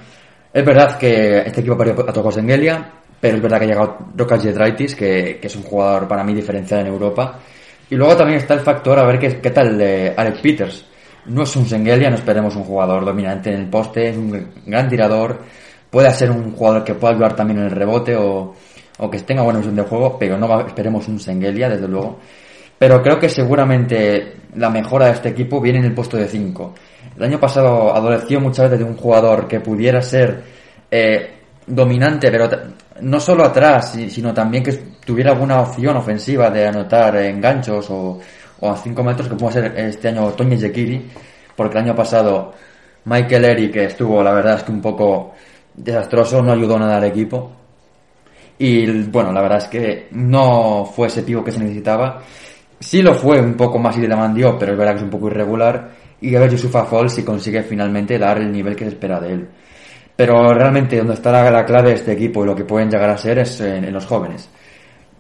Es 0.53 0.63
verdad 0.63 0.97
que 0.97 1.39
este 1.39 1.61
equipo 1.61 1.75
perdió 1.75 2.07
a 2.07 2.13
Tocos 2.13 2.37
Engelia, 2.37 2.91
pero 3.19 3.37
es 3.37 3.41
verdad 3.41 3.57
que 3.57 3.65
ha 3.65 3.67
llegado 3.67 3.97
Rokas 4.15 4.43
Jedraitis, 4.43 4.95
que, 4.95 5.39
que 5.41 5.47
es 5.47 5.55
un 5.55 5.63
jugador 5.63 6.07
para 6.07 6.23
mí 6.23 6.35
diferencial 6.35 6.81
en 6.81 6.87
Europa. 6.87 7.39
Y 7.91 7.95
luego 7.95 8.15
también 8.15 8.39
está 8.39 8.55
el 8.55 8.61
factor 8.61 8.97
a 8.97 9.03
ver 9.03 9.19
qué, 9.19 9.39
qué 9.39 9.51
tal 9.51 9.77
de 9.77 10.13
Alex 10.17 10.39
Peters. 10.39 10.85
No 11.25 11.43
es 11.43 11.55
un 11.55 11.65
Sengelia, 11.67 12.09
no 12.09 12.15
esperemos 12.15 12.55
un 12.55 12.63
jugador 12.63 13.05
dominante 13.05 13.53
en 13.53 13.59
el 13.61 13.69
poste, 13.69 14.09
es 14.09 14.17
un 14.17 14.47
gran 14.65 14.89
tirador, 14.89 15.39
puede 15.91 16.09
ser 16.11 16.31
un 16.31 16.53
jugador 16.53 16.83
que 16.83 16.95
pueda 16.95 17.13
ayudar 17.13 17.35
también 17.35 17.59
en 17.59 17.65
el 17.65 17.71
rebote 17.71 18.15
o, 18.15 18.55
o 18.97 19.11
que 19.11 19.19
tenga 19.19 19.43
buena 19.43 19.59
visión 19.59 19.75
de 19.75 19.83
juego, 19.83 20.17
pero 20.17 20.37
no 20.37 20.47
va- 20.47 20.63
esperemos 20.63 21.07
un 21.07 21.19
Sengelia, 21.19 21.69
desde 21.69 21.87
luego. 21.87 22.17
Pero 22.79 23.03
creo 23.03 23.19
que 23.19 23.29
seguramente 23.29 24.37
la 24.55 24.69
mejora 24.71 25.05
de 25.07 25.11
este 25.11 25.29
equipo 25.29 25.61
viene 25.61 25.77
en 25.79 25.85
el 25.85 25.93
puesto 25.93 26.17
de 26.17 26.27
5. 26.27 26.73
El 27.17 27.23
año 27.23 27.39
pasado 27.39 27.93
adoleció 27.95 28.39
muchas 28.39 28.65
veces 28.71 28.79
de 28.79 28.85
un 28.91 28.97
jugador 28.97 29.47
que 29.47 29.59
pudiera 29.59 30.01
ser 30.01 30.41
eh, 30.89 31.29
dominante, 31.67 32.31
pero 32.31 32.49
no 33.01 33.19
solo 33.19 33.45
atrás, 33.45 33.91
si- 33.91 34.09
sino 34.09 34.33
también 34.33 34.63
que 34.63 34.79
tuviera 35.05 35.31
alguna 35.31 35.61
opción 35.61 35.97
ofensiva 35.97 36.49
de 36.49 36.67
anotar 36.67 37.15
enganchos 37.17 37.89
o, 37.89 38.19
a 38.61 38.75
5 38.75 39.03
metros, 39.03 39.27
que 39.27 39.35
puede 39.35 39.53
ser 39.53 39.73
este 39.77 40.09
año 40.09 40.29
Toño 40.31 40.55
Yekiri, 40.55 41.09
porque 41.55 41.77
el 41.77 41.85
año 41.85 41.95
pasado 41.95 42.53
Michael 43.05 43.45
Eri, 43.45 43.71
que 43.71 43.85
estuvo, 43.85 44.21
la 44.23 44.33
verdad 44.33 44.57
es 44.57 44.63
que 44.63 44.71
un 44.71 44.81
poco 44.81 45.33
desastroso, 45.73 46.41
no 46.41 46.51
ayudó 46.51 46.77
nada 46.77 46.97
al 46.97 47.05
equipo. 47.05 47.51
Y 48.59 48.85
bueno, 49.03 49.31
la 49.31 49.41
verdad 49.41 49.57
es 49.57 49.67
que 49.67 50.07
no 50.11 50.85
fue 50.85 51.07
ese 51.07 51.23
pivo 51.23 51.43
que 51.43 51.51
se 51.51 51.59
necesitaba. 51.59 52.21
Sí 52.79 53.01
lo 53.01 53.15
fue 53.15 53.41
un 53.41 53.55
poco 53.55 53.79
más 53.79 53.97
y 53.97 54.01
le 54.01 54.15
mandió, 54.15 54.57
pero 54.57 54.73
es 54.73 54.77
verdad 54.77 54.93
que 54.93 54.97
es 54.99 55.03
un 55.03 55.09
poco 55.09 55.27
irregular. 55.27 55.89
Y 56.21 56.35
a 56.35 56.39
ver 56.39 56.51
Yusufa 56.51 56.85
Fall 56.85 57.09
si 57.09 57.23
consigue 57.23 57.63
finalmente 57.63 58.19
dar 58.19 58.37
el 58.37 58.51
nivel 58.51 58.75
que 58.75 58.85
se 58.85 58.91
espera 58.91 59.19
de 59.19 59.33
él. 59.33 59.49
Pero 60.15 60.53
realmente 60.53 60.97
donde 60.97 61.15
está 61.15 61.31
la, 61.31 61.49
la 61.49 61.65
clave 61.65 61.89
de 61.89 61.95
este 61.95 62.11
equipo 62.11 62.43
y 62.43 62.47
lo 62.47 62.55
que 62.55 62.65
pueden 62.65 62.91
llegar 62.91 63.09
a 63.09 63.17
ser 63.17 63.39
es 63.39 63.59
en 63.61 63.91
los 63.91 64.05
jóvenes. 64.05 64.47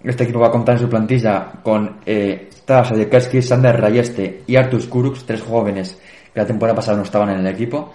Este 0.03 0.23
equipo 0.23 0.39
va 0.39 0.47
a 0.47 0.51
contar 0.51 0.75
en 0.75 0.81
su 0.81 0.89
plantilla 0.89 1.51
con 1.63 1.97
eh, 2.05 2.49
Adekerski, 2.67 3.41
Sander 3.41 3.79
Rayeste 3.79 4.43
y 4.47 4.55
Artus 4.55 4.87
Kuruks, 4.87 5.25
tres 5.25 5.41
jóvenes 5.41 5.99
que 6.33 6.39
la 6.39 6.45
temporada 6.45 6.75
pasada 6.75 6.97
no 6.97 7.03
estaban 7.03 7.29
en 7.29 7.39
el 7.39 7.47
equipo. 7.47 7.91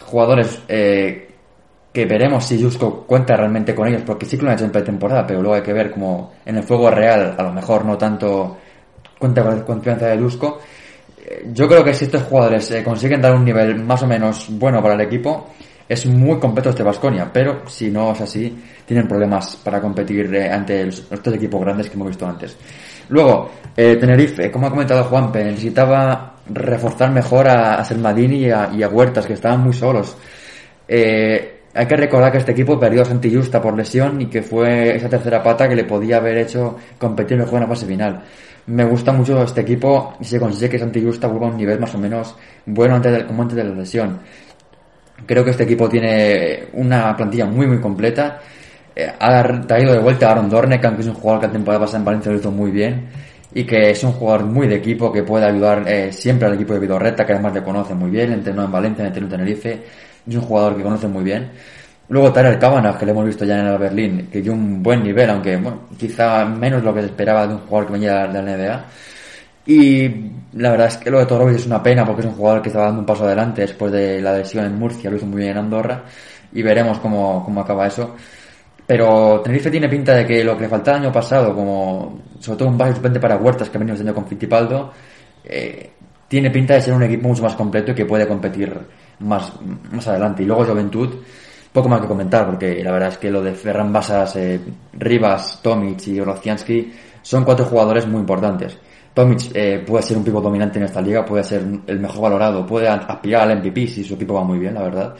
Jugadores 0.00 0.62
eh, 0.68 1.28
que 1.92 2.06
veremos 2.06 2.44
si 2.44 2.62
Jusko 2.62 3.04
cuenta 3.06 3.36
realmente 3.36 3.74
con 3.74 3.86
ellos, 3.88 4.02
porque 4.06 4.24
sí 4.24 4.36
que 4.36 4.44
lo 4.44 4.50
han 4.50 4.56
hecho 4.56 4.64
en 4.64 4.72
pretemporada, 4.72 5.26
pero 5.26 5.42
luego 5.42 5.56
hay 5.56 5.62
que 5.62 5.72
ver 5.72 5.90
como 5.90 6.32
en 6.44 6.56
el 6.56 6.62
fuego 6.62 6.90
real, 6.90 7.34
a 7.36 7.42
lo 7.42 7.52
mejor 7.52 7.84
no 7.84 7.98
tanto 7.98 8.56
cuenta 9.18 9.42
con 9.42 9.56
la 9.56 9.64
confianza 9.64 10.06
de 10.06 10.18
Jusko. 10.18 10.58
Eh, 11.24 11.50
Yo 11.52 11.68
creo 11.68 11.84
que 11.84 11.92
si 11.92 12.06
estos 12.06 12.22
jugadores 12.22 12.70
eh, 12.70 12.82
consiguen 12.82 13.20
dar 13.20 13.34
un 13.34 13.44
nivel 13.44 13.76
más 13.84 14.02
o 14.02 14.06
menos 14.06 14.46
bueno 14.50 14.82
para 14.82 14.94
el 14.94 15.02
equipo, 15.02 15.50
es 15.92 16.06
muy 16.06 16.38
completo 16.38 16.70
este 16.70 16.82
Vasconia, 16.82 17.30
pero 17.30 17.68
si 17.68 17.90
no 17.90 18.12
es 18.12 18.20
así, 18.22 18.56
tienen 18.86 19.06
problemas 19.06 19.56
para 19.56 19.78
competir 19.80 20.34
eh, 20.34 20.50
ante 20.50 20.88
estos 20.88 21.34
equipos 21.34 21.60
grandes 21.60 21.88
que 21.88 21.94
hemos 21.96 22.08
visto 22.08 22.26
antes. 22.26 22.56
Luego, 23.10 23.50
eh, 23.76 23.96
Tenerife, 23.96 24.50
como 24.50 24.66
ha 24.66 24.70
comentado 24.70 25.04
Juanpe, 25.04 25.44
necesitaba 25.44 26.36
reforzar 26.48 27.10
mejor 27.10 27.46
a, 27.46 27.74
a 27.74 27.84
Selmadini 27.84 28.46
y 28.46 28.50
a, 28.50 28.70
y 28.74 28.82
a 28.82 28.88
Huertas, 28.88 29.26
que 29.26 29.34
estaban 29.34 29.60
muy 29.60 29.74
solos. 29.74 30.16
Eh, 30.88 31.60
hay 31.74 31.86
que 31.86 31.96
recordar 31.96 32.32
que 32.32 32.38
este 32.38 32.52
equipo 32.52 32.80
perdió 32.80 33.02
a 33.02 33.04
Santi 33.04 33.34
Justa 33.34 33.60
por 33.60 33.76
lesión 33.76 34.20
y 34.20 34.26
que 34.26 34.42
fue 34.42 34.96
esa 34.96 35.10
tercera 35.10 35.42
pata 35.42 35.68
que 35.68 35.76
le 35.76 35.84
podía 35.84 36.16
haber 36.16 36.38
hecho 36.38 36.76
competir 36.98 37.36
mejor 37.36 37.54
en 37.54 37.60
la 37.60 37.68
fase 37.68 37.86
final. 37.86 38.22
Me 38.66 38.84
gusta 38.84 39.12
mucho 39.12 39.42
este 39.42 39.62
equipo 39.62 40.14
y 40.20 40.24
se 40.24 40.38
consigue 40.38 40.70
que 40.70 40.78
Santi 40.78 41.02
Justa 41.02 41.26
vuelva 41.26 41.48
a 41.48 41.50
un 41.50 41.56
nivel 41.56 41.80
más 41.80 41.94
o 41.94 41.98
menos 41.98 42.36
bueno 42.64 42.94
antes 42.94 43.12
de, 43.12 43.26
como 43.26 43.42
antes 43.42 43.56
de 43.56 43.64
la 43.64 43.74
lesión. 43.74 44.20
Creo 45.26 45.44
que 45.44 45.50
este 45.50 45.64
equipo 45.64 45.88
tiene 45.88 46.64
una 46.74 47.16
plantilla 47.16 47.46
muy 47.46 47.66
muy 47.66 47.80
completa. 47.80 48.40
Eh, 48.94 49.10
ha 49.18 49.42
traído 49.66 49.92
de 49.92 49.98
vuelta 49.98 50.28
a 50.28 50.32
Aaron 50.32 50.50
Dornekamp, 50.50 50.96
que 50.96 51.02
es 51.02 51.08
un 51.08 51.14
jugador 51.14 51.40
que 51.40 51.46
la 51.46 51.52
temporada 51.52 51.80
pasada 51.80 51.98
en 51.98 52.04
Valencia 52.04 52.32
lo 52.32 52.38
hizo 52.38 52.50
muy 52.50 52.70
bien 52.70 53.08
y 53.54 53.64
que 53.64 53.90
es 53.90 54.02
un 54.04 54.12
jugador 54.12 54.46
muy 54.46 54.66
de 54.66 54.76
equipo 54.76 55.12
que 55.12 55.22
puede 55.22 55.46
ayudar 55.46 55.84
eh, 55.86 56.12
siempre 56.12 56.48
al 56.48 56.54
equipo 56.54 56.74
de 56.74 56.80
Vidorreta, 56.80 57.24
que 57.24 57.32
además 57.32 57.54
le 57.54 57.62
conoce 57.62 57.94
muy 57.94 58.10
bien, 58.10 58.32
entrenó 58.32 58.64
en 58.64 58.72
Valencia, 58.72 59.06
entrenó 59.06 59.26
en 59.26 59.30
Tenerife, 59.30 59.82
es 60.26 60.34
un 60.34 60.42
jugador 60.42 60.76
que 60.76 60.82
conoce 60.82 61.08
muy 61.08 61.24
bien. 61.24 61.50
Luego 62.08 62.32
Tyler 62.32 62.58
Cavanagh, 62.58 62.98
que 62.98 63.06
le 63.06 63.12
hemos 63.12 63.26
visto 63.26 63.44
ya 63.44 63.60
en 63.60 63.66
el 63.66 63.78
Berlín, 63.78 64.28
que 64.30 64.40
dio 64.40 64.52
un 64.52 64.82
buen 64.82 65.02
nivel, 65.02 65.30
aunque 65.30 65.56
bueno, 65.56 65.82
quizá 65.98 66.44
menos 66.44 66.82
lo 66.82 66.94
que 66.94 67.00
se 67.00 67.06
esperaba 67.06 67.46
de 67.46 67.54
un 67.54 67.60
jugador 67.60 67.86
que 67.86 67.92
venía 67.92 68.26
de 68.26 68.42
la 68.42 68.56
NBA. 68.56 68.84
Y 69.66 70.08
la 70.54 70.70
verdad 70.70 70.88
es 70.88 70.96
que 70.98 71.10
lo 71.10 71.18
de 71.18 71.26
Torovic 71.26 71.56
es 71.56 71.66
una 71.66 71.82
pena 71.82 72.04
porque 72.04 72.22
es 72.22 72.26
un 72.26 72.34
jugador 72.34 72.62
que 72.62 72.68
estaba 72.68 72.86
dando 72.86 73.00
un 73.00 73.06
paso 73.06 73.24
adelante 73.24 73.62
después 73.62 73.92
de 73.92 74.20
la 74.20 74.36
lesión 74.36 74.64
en 74.64 74.78
Murcia, 74.78 75.08
lo 75.10 75.16
hizo 75.16 75.26
muy 75.26 75.40
bien 75.40 75.52
en 75.52 75.58
Andorra 75.58 76.04
y 76.52 76.62
veremos 76.62 76.98
cómo, 76.98 77.44
cómo 77.44 77.60
acaba 77.60 77.86
eso. 77.86 78.14
Pero 78.86 79.40
Tenerife 79.40 79.70
tiene 79.70 79.88
pinta 79.88 80.14
de 80.14 80.26
que 80.26 80.42
lo 80.44 80.56
que 80.56 80.64
le 80.64 80.68
faltaba 80.68 80.98
el 80.98 81.04
año 81.04 81.12
pasado, 81.12 81.54
como 81.54 82.20
sobre 82.40 82.58
todo 82.58 82.68
un 82.68 82.76
base 82.76 82.94
suplente 82.94 83.20
para 83.20 83.36
Huertas 83.36 83.70
que 83.70 83.78
ha 83.78 83.80
venido 83.80 83.98
año 83.98 84.14
con 84.14 84.26
Fittipaldo, 84.26 84.92
eh, 85.44 85.90
tiene 86.28 86.50
pinta 86.50 86.74
de 86.74 86.82
ser 86.82 86.94
un 86.94 87.02
equipo 87.02 87.28
mucho 87.28 87.42
más 87.42 87.54
completo 87.54 87.92
y 87.92 87.94
que 87.94 88.04
puede 88.04 88.26
competir 88.26 88.76
más, 89.20 89.52
más 89.92 90.08
adelante. 90.08 90.42
Y 90.42 90.46
luego 90.46 90.64
Juventud, 90.64 91.14
poco 91.72 91.88
más 91.88 92.00
que 92.00 92.08
comentar, 92.08 92.46
porque 92.46 92.82
la 92.82 92.90
verdad 92.90 93.10
es 93.10 93.18
que 93.18 93.30
lo 93.30 93.42
de 93.42 93.52
Ferran 93.52 93.92
Basas, 93.92 94.36
eh, 94.36 94.60
Rivas, 94.94 95.60
Tomic 95.62 96.06
y 96.08 96.20
Rocianski 96.20 96.92
son 97.22 97.44
cuatro 97.44 97.64
jugadores 97.66 98.06
muy 98.06 98.20
importantes. 98.20 98.76
Tomic 99.14 99.50
eh, 99.54 99.84
puede 99.86 100.02
ser 100.02 100.16
un 100.16 100.24
pivo 100.24 100.40
dominante 100.40 100.78
en 100.78 100.86
esta 100.86 101.00
liga, 101.00 101.24
puede 101.24 101.44
ser 101.44 101.62
el 101.86 102.00
mejor 102.00 102.22
valorado, 102.22 102.64
puede 102.64 102.88
aspirar 102.88 103.50
al 103.50 103.58
MVP 103.58 103.86
si 103.86 104.04
su 104.04 104.14
equipo 104.14 104.34
va 104.34 104.44
muy 104.44 104.58
bien, 104.58 104.74
la 104.74 104.82
verdad. 104.82 105.14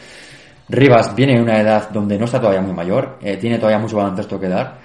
Rivas 0.68 1.14
viene 1.14 1.35
en 1.35 1.42
una 1.42 1.61
edad 1.61 1.90
donde 1.90 2.18
no 2.18 2.24
está 2.24 2.40
todavía 2.40 2.62
muy 2.62 2.72
mayor, 2.72 3.18
eh, 3.20 3.37
tiene 3.37 3.59
todavía 3.59 3.78
mucho 3.78 3.96
baloncesto 3.96 4.40
que 4.40 4.48
dar. 4.48 4.78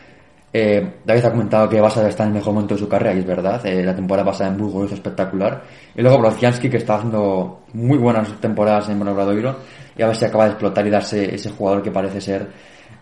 Eh, 0.51 0.95
David 1.05 1.25
ha 1.25 1.31
comentado 1.31 1.69
que 1.69 1.79
Basas 1.79 2.07
está 2.07 2.23
en 2.23 2.29
el 2.29 2.35
mejor 2.35 2.53
momento 2.53 2.73
de 2.73 2.79
su 2.79 2.89
carrera 2.89 3.13
y 3.13 3.19
es 3.19 3.25
verdad, 3.25 3.61
la 3.63 3.95
temporada 3.95 4.25
pasada 4.25 4.49
en 4.49 4.57
Burgos 4.57 4.87
es 4.87 4.93
espectacular. 4.93 5.61
Y 5.95 6.01
luego 6.01 6.17
Brocianski 6.19 6.69
que 6.69 6.77
está 6.77 6.95
haciendo 6.95 7.61
muy 7.73 7.97
buenas 7.97 8.29
temporadas 8.41 8.89
en 8.89 8.97
Monobradoiro 8.97 9.55
y 9.97 10.01
a 10.01 10.07
ver 10.07 10.15
si 10.15 10.25
acaba 10.25 10.45
de 10.45 10.51
explotar 10.51 10.85
y 10.85 10.89
darse 10.89 11.33
ese 11.33 11.51
jugador 11.51 11.81
que 11.81 11.91
parece 11.91 12.19
ser 12.19 12.47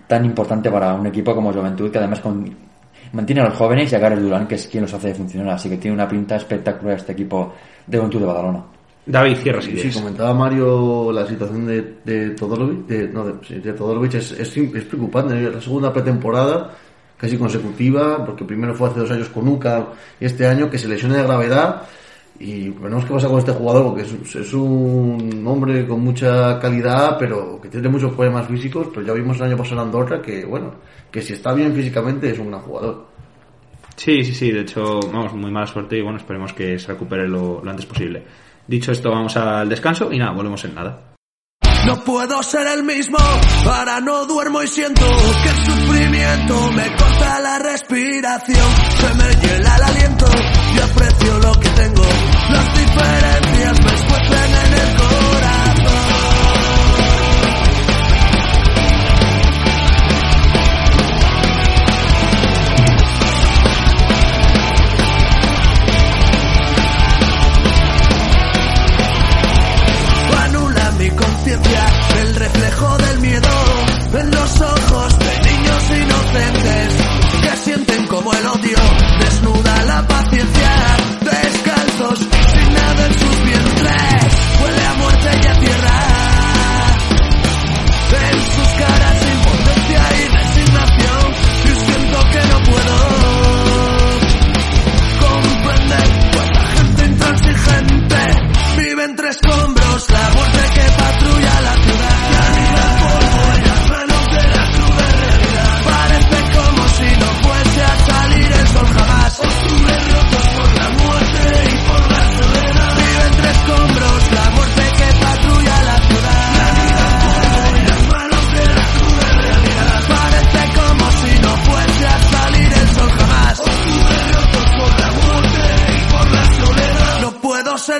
tan 0.07 0.25
importante 0.25 0.69
para 0.69 0.93
un 0.93 1.07
equipo 1.07 1.33
como 1.33 1.51
Juventud 1.51 1.91
que 1.91 1.97
además 1.97 2.19
con, 2.19 2.55
mantiene 3.15 3.41
a 3.41 3.45
los 3.45 3.57
jóvenes 3.57 3.91
y 3.91 3.95
a 3.95 3.99
Gareth 3.99 4.19
Durán 4.19 4.47
que 4.47 4.55
es 4.55 4.67
quien 4.67 4.83
los 4.83 4.93
hace 4.93 5.13
funcionar. 5.13 5.55
Así 5.55 5.69
que 5.69 5.77
tiene 5.77 5.95
una 5.95 6.07
pinta 6.07 6.35
espectacular 6.35 6.97
este 6.97 7.13
equipo 7.13 7.53
de 7.87 7.97
Juventud 7.97 8.19
de 8.19 8.25
Badalona. 8.25 8.63
David, 9.07 9.37
cierra 9.37 9.61
si 9.61 9.77
Sí, 9.77 9.91
comentaba 9.91 10.33
Mario 10.33 11.11
la 11.11 11.27
situación 11.27 11.65
de, 11.67 11.97
de 12.03 12.31
Todorovic, 12.31 12.87
de, 12.87 13.07
no, 13.07 13.25
de, 13.25 13.59
de 13.59 13.73
Todorovic 13.73 14.15
es, 14.15 14.31
es, 14.31 14.57
es 14.57 14.83
preocupante. 14.83 15.39
La 15.39 15.61
segunda 15.61 15.93
pretemporada, 15.93 16.71
casi 17.15 17.37
consecutiva, 17.37 18.25
porque 18.25 18.43
primero 18.43 18.73
fue 18.73 18.89
hace 18.89 18.99
dos 18.99 19.11
años 19.11 19.29
con 19.29 19.47
UCA 19.47 19.89
y 20.19 20.25
este 20.25 20.47
año 20.47 20.69
que 20.69 20.79
se 20.79 20.87
lesiona 20.87 21.17
de 21.17 21.23
gravedad. 21.23 21.83
Y 22.39 22.69
veremos 22.69 23.05
qué 23.05 23.13
pasa 23.13 23.27
con 23.27 23.39
este 23.39 23.53
jugador, 23.53 23.85
porque 23.85 24.01
es, 24.01 24.35
es 24.35 24.53
un 24.53 25.43
hombre 25.47 25.87
con 25.87 26.01
mucha 26.01 26.59
calidad, 26.59 27.15
pero 27.17 27.59
que 27.61 27.69
tiene 27.69 27.87
muchos 27.87 28.13
problemas 28.13 28.47
físicos. 28.47 28.87
Pero 28.93 29.05
ya 29.05 29.13
vimos 29.13 29.37
el 29.37 29.43
año 29.43 29.57
pasado 29.57 29.81
en 29.81 29.87
Andorra 29.87 30.21
que, 30.21 30.45
bueno, 30.45 30.73
que 31.09 31.21
si 31.21 31.33
está 31.33 31.53
bien 31.53 31.73
físicamente 31.73 32.31
es 32.31 32.39
un 32.39 32.49
gran 32.49 32.61
jugador. 32.61 33.07
Sí, 33.95 34.23
sí, 34.25 34.33
sí, 34.33 34.51
de 34.51 34.61
hecho, 34.61 34.99
vamos, 35.11 35.33
muy 35.33 35.51
mala 35.51 35.67
suerte 35.67 35.97
y 35.97 36.01
bueno, 36.01 36.17
esperemos 36.17 36.51
que 36.51 36.77
se 36.77 36.87
recupere 36.87 37.27
lo, 37.27 37.63
lo 37.63 37.69
antes 37.69 37.85
posible. 37.85 38.23
Dicho 38.67 38.91
esto, 38.91 39.09
vamos 39.09 39.37
al 39.37 39.69
descanso 39.69 40.11
y 40.11 40.17
nada, 40.17 40.33
volvemos 40.33 40.63
en 40.65 40.75
nada. 40.75 41.15
No 41.85 42.03
puedo 42.03 42.41
ser 42.41 42.65
el 42.65 42.83
mismo, 42.83 43.19
ahora 43.19 44.01
no 44.01 44.25
duermo 44.25 44.63
y 44.63 44.67
siento 44.67 45.05
que 45.43 45.49
el 45.49 45.65
sufrimiento 45.65 46.71
me 46.71 46.95
corta 46.95 47.39
la 47.41 47.59
respiración, 47.59 48.67
se 48.97 49.13
me 49.13 49.35
hiela 49.35 49.75
el 49.75 49.83
aliento 49.83 50.25
y 50.75 50.79
aprecio 50.79 51.39
lo 51.39 51.59
que 51.59 51.64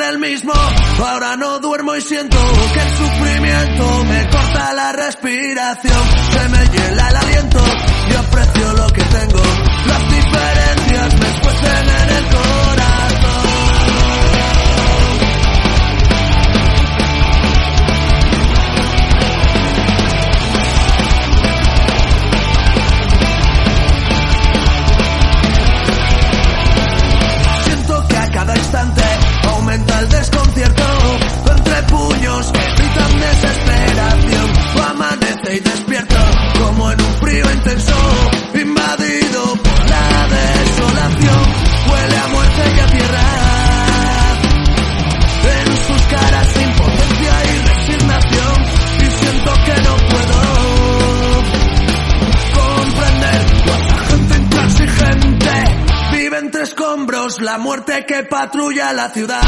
el 0.09 0.19
mismo, 0.19 0.53
ahora 1.03 1.35
no 1.35 1.59
duermo 1.59 1.95
y 1.95 2.01
siento 2.01 2.37
que 2.73 2.79
el 2.79 2.89
sufrimiento 2.89 4.03
me 4.05 4.29
corta 4.29 4.73
la 4.73 4.91
respiración, 4.91 5.94
que 58.03 58.23
patrulla 58.23 58.91
la 58.91 59.09
ciudad. 59.09 59.41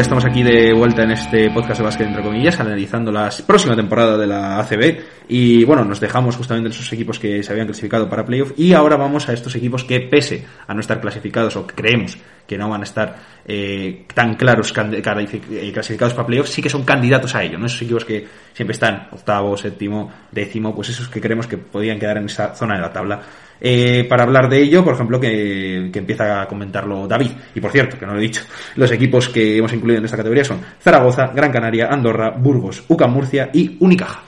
Ya 0.00 0.02
estamos 0.02 0.24
aquí 0.24 0.29
de 0.32 0.72
vuelta 0.72 1.02
en 1.02 1.10
este 1.10 1.50
podcast 1.50 1.80
de 1.80 1.84
básquet, 1.84 2.06
entre 2.06 2.22
comillas, 2.22 2.58
analizando 2.60 3.10
la 3.10 3.30
próxima 3.46 3.74
temporada 3.74 4.16
de 4.16 4.26
la 4.28 4.60
ACB. 4.60 5.00
Y 5.28 5.64
bueno, 5.64 5.84
nos 5.84 5.98
dejamos 6.00 6.36
justamente 6.36 6.68
en 6.68 6.72
esos 6.72 6.90
equipos 6.92 7.18
que 7.18 7.42
se 7.42 7.52
habían 7.52 7.66
clasificado 7.66 8.08
para 8.08 8.24
playoff. 8.24 8.52
Y 8.56 8.72
ahora 8.72 8.96
vamos 8.96 9.28
a 9.28 9.32
estos 9.32 9.54
equipos 9.56 9.84
que, 9.84 10.00
pese 10.00 10.44
a 10.66 10.72
no 10.72 10.80
estar 10.80 11.00
clasificados 11.00 11.56
o 11.56 11.66
creemos 11.66 12.16
que 12.46 12.56
no 12.56 12.68
van 12.68 12.80
a 12.80 12.84
estar 12.84 13.16
eh, 13.44 14.06
tan 14.14 14.34
claros 14.34 14.72
eh, 14.76 15.70
clasificados 15.72 16.14
para 16.14 16.26
playoff, 16.26 16.48
sí 16.48 16.62
que 16.62 16.70
son 16.70 16.84
candidatos 16.84 17.34
a 17.34 17.42
ello. 17.42 17.58
¿no? 17.58 17.66
Esos 17.66 17.82
equipos 17.82 18.04
que 18.04 18.26
siempre 18.52 18.72
están 18.72 19.08
octavo, 19.12 19.56
séptimo, 19.56 20.10
décimo, 20.30 20.74
pues 20.74 20.88
esos 20.88 21.08
que 21.08 21.20
creemos 21.20 21.46
que 21.46 21.58
podían 21.58 21.98
quedar 21.98 22.18
en 22.18 22.26
esa 22.26 22.54
zona 22.54 22.76
de 22.76 22.80
la 22.80 22.92
tabla. 22.92 23.20
Eh, 23.60 24.06
para 24.08 24.22
hablar 24.22 24.48
de 24.48 24.62
ello, 24.62 24.82
por 24.82 24.94
ejemplo, 24.94 25.20
que 25.20 25.90
empieza 25.94 26.42
a 26.42 26.48
comentarlo 26.48 27.06
David. 27.06 27.32
Y 27.54 27.60
por 27.60 27.70
cierto, 27.70 27.98
que 27.98 28.06
no 28.06 28.14
lo 28.14 28.18
he 28.18 28.22
dicho, 28.22 28.42
los 28.76 28.90
equipos 28.90 29.28
que 29.28 29.58
hemos 29.58 29.72
incluido 29.72 29.98
en 29.98 30.04
esta 30.06 30.16
categoría 30.20 30.44
son 30.44 30.60
Zaragoza, 30.80 31.28
Gran 31.34 31.50
Canaria, 31.50 31.88
Andorra, 31.88 32.30
Burgos, 32.30 32.84
UCAM 32.88 33.12
Murcia 33.12 33.50
y 33.52 33.76
Unicaja. 33.80 34.22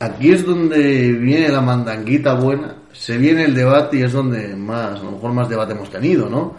Aquí 0.00 0.30
es 0.30 0.46
donde 0.46 1.12
viene 1.12 1.48
la 1.48 1.60
mandanguita 1.60 2.34
buena, 2.34 2.76
se 2.92 3.18
viene 3.18 3.44
el 3.44 3.54
debate 3.54 3.98
y 3.98 4.02
es 4.02 4.12
donde 4.12 4.54
más, 4.54 5.00
a 5.00 5.02
lo 5.02 5.12
mejor 5.12 5.32
más 5.32 5.48
debate 5.48 5.72
hemos 5.72 5.90
tenido, 5.90 6.28
¿no? 6.28 6.54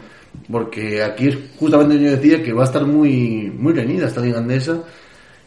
Porque 0.52 1.02
aquí 1.04 1.30
es 1.30 1.38
justamente 1.58 2.00
yo 2.00 2.12
decía 2.12 2.44
que 2.44 2.52
va 2.52 2.64
a 2.64 2.66
estar 2.66 2.86
muy, 2.86 3.52
muy 3.58 3.74
reñida 3.74 4.08
esta 4.08 4.22
liga 4.22 4.40
andesa. 4.40 4.82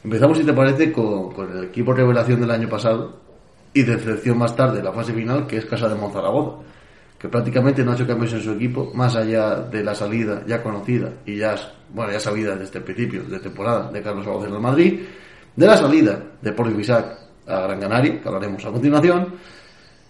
Empezamos, 0.02 0.38
si 0.38 0.44
te 0.44 0.52
parece, 0.52 0.90
con, 0.90 1.34
el 1.54 1.64
equipo 1.64 1.92
revelación 1.92 2.40
del 2.40 2.50
año 2.50 2.68
pasado 2.68 3.20
y 3.74 3.82
decepción 3.82 4.38
más 4.38 4.56
tarde, 4.56 4.82
la 4.82 4.92
fase 4.92 5.12
final, 5.12 5.46
que 5.46 5.58
es 5.58 5.66
Casa 5.66 5.88
de 5.88 5.94
Monzaragoza, 5.94 6.62
que 7.22 7.28
prácticamente 7.28 7.84
no 7.84 7.92
ha 7.92 7.94
hecho 7.94 8.04
cambios 8.04 8.32
en 8.32 8.40
su 8.40 8.50
equipo, 8.50 8.90
más 8.94 9.14
allá 9.14 9.60
de 9.60 9.84
la 9.84 9.94
salida 9.94 10.42
ya 10.44 10.60
conocida 10.60 11.08
y 11.24 11.36
ya, 11.36 11.54
bueno, 11.94 12.10
ya 12.10 12.18
sabida 12.18 12.56
desde 12.56 12.78
el 12.78 12.84
principio 12.84 13.22
de 13.22 13.38
temporada 13.38 13.92
de 13.92 14.02
Carlos 14.02 14.24
Zaragoza 14.24 14.50
del 14.50 14.60
Madrid, 14.60 15.00
de 15.54 15.66
la 15.66 15.76
salida 15.76 16.20
de 16.40 16.52
Poli 16.52 16.74
Bisac 16.74 17.16
a 17.46 17.60
Gran 17.60 17.78
Canaria, 17.78 18.20
que 18.20 18.26
hablaremos 18.26 18.64
a 18.64 18.72
continuación, 18.72 19.34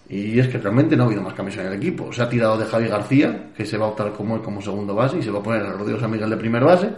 y 0.09 0.39
es 0.39 0.47
que 0.47 0.57
realmente 0.57 0.97
no 0.97 1.03
ha 1.03 1.05
habido 1.05 1.21
más 1.21 1.35
cambios 1.35 1.59
en 1.59 1.67
el 1.67 1.73
equipo. 1.73 2.11
Se 2.11 2.23
ha 2.23 2.27
tirado 2.27 2.57
de 2.57 2.65
Javi 2.65 2.87
García, 2.87 3.51
que 3.55 3.63
se 3.63 3.77
va 3.77 3.85
a 3.85 3.89
optar 3.89 4.11
como 4.13 4.41
como 4.41 4.59
segundo 4.59 4.95
base 4.95 5.19
y 5.19 5.21
se 5.21 5.29
va 5.29 5.37
a 5.37 5.43
poner 5.43 5.61
a 5.61 5.73
Rodrigo 5.73 6.07
Miguel 6.07 6.31
de 6.31 6.37
primer 6.37 6.63
base. 6.63 6.89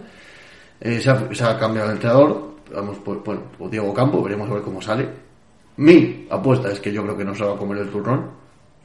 Eh, 0.79 1.01
se, 1.01 1.09
ha, 1.09 1.59
cambiado 1.59 1.89
el 1.89 1.95
entrenador, 1.95 2.55
vamos 2.73 2.99
por, 2.99 3.21
por, 3.21 3.41
por, 3.41 3.69
Diego 3.69 3.93
Campo, 3.93 4.23
veremos 4.23 4.49
a 4.49 4.53
ver 4.53 4.63
cómo 4.63 4.81
sale. 4.81 5.09
Mi 5.75 6.25
apuesta 6.29 6.71
es 6.71 6.79
que 6.79 6.93
yo 6.93 7.03
creo 7.03 7.17
que 7.17 7.25
no 7.25 7.35
se 7.35 7.43
va 7.43 7.55
a 7.55 7.57
comer 7.57 7.79
el 7.79 7.89
turrón, 7.89 8.31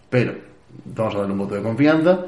pero 0.08 0.49
vamos 0.84 1.14
a 1.14 1.18
darle 1.18 1.32
un 1.32 1.38
voto 1.38 1.54
de 1.54 1.62
confianza. 1.62 2.20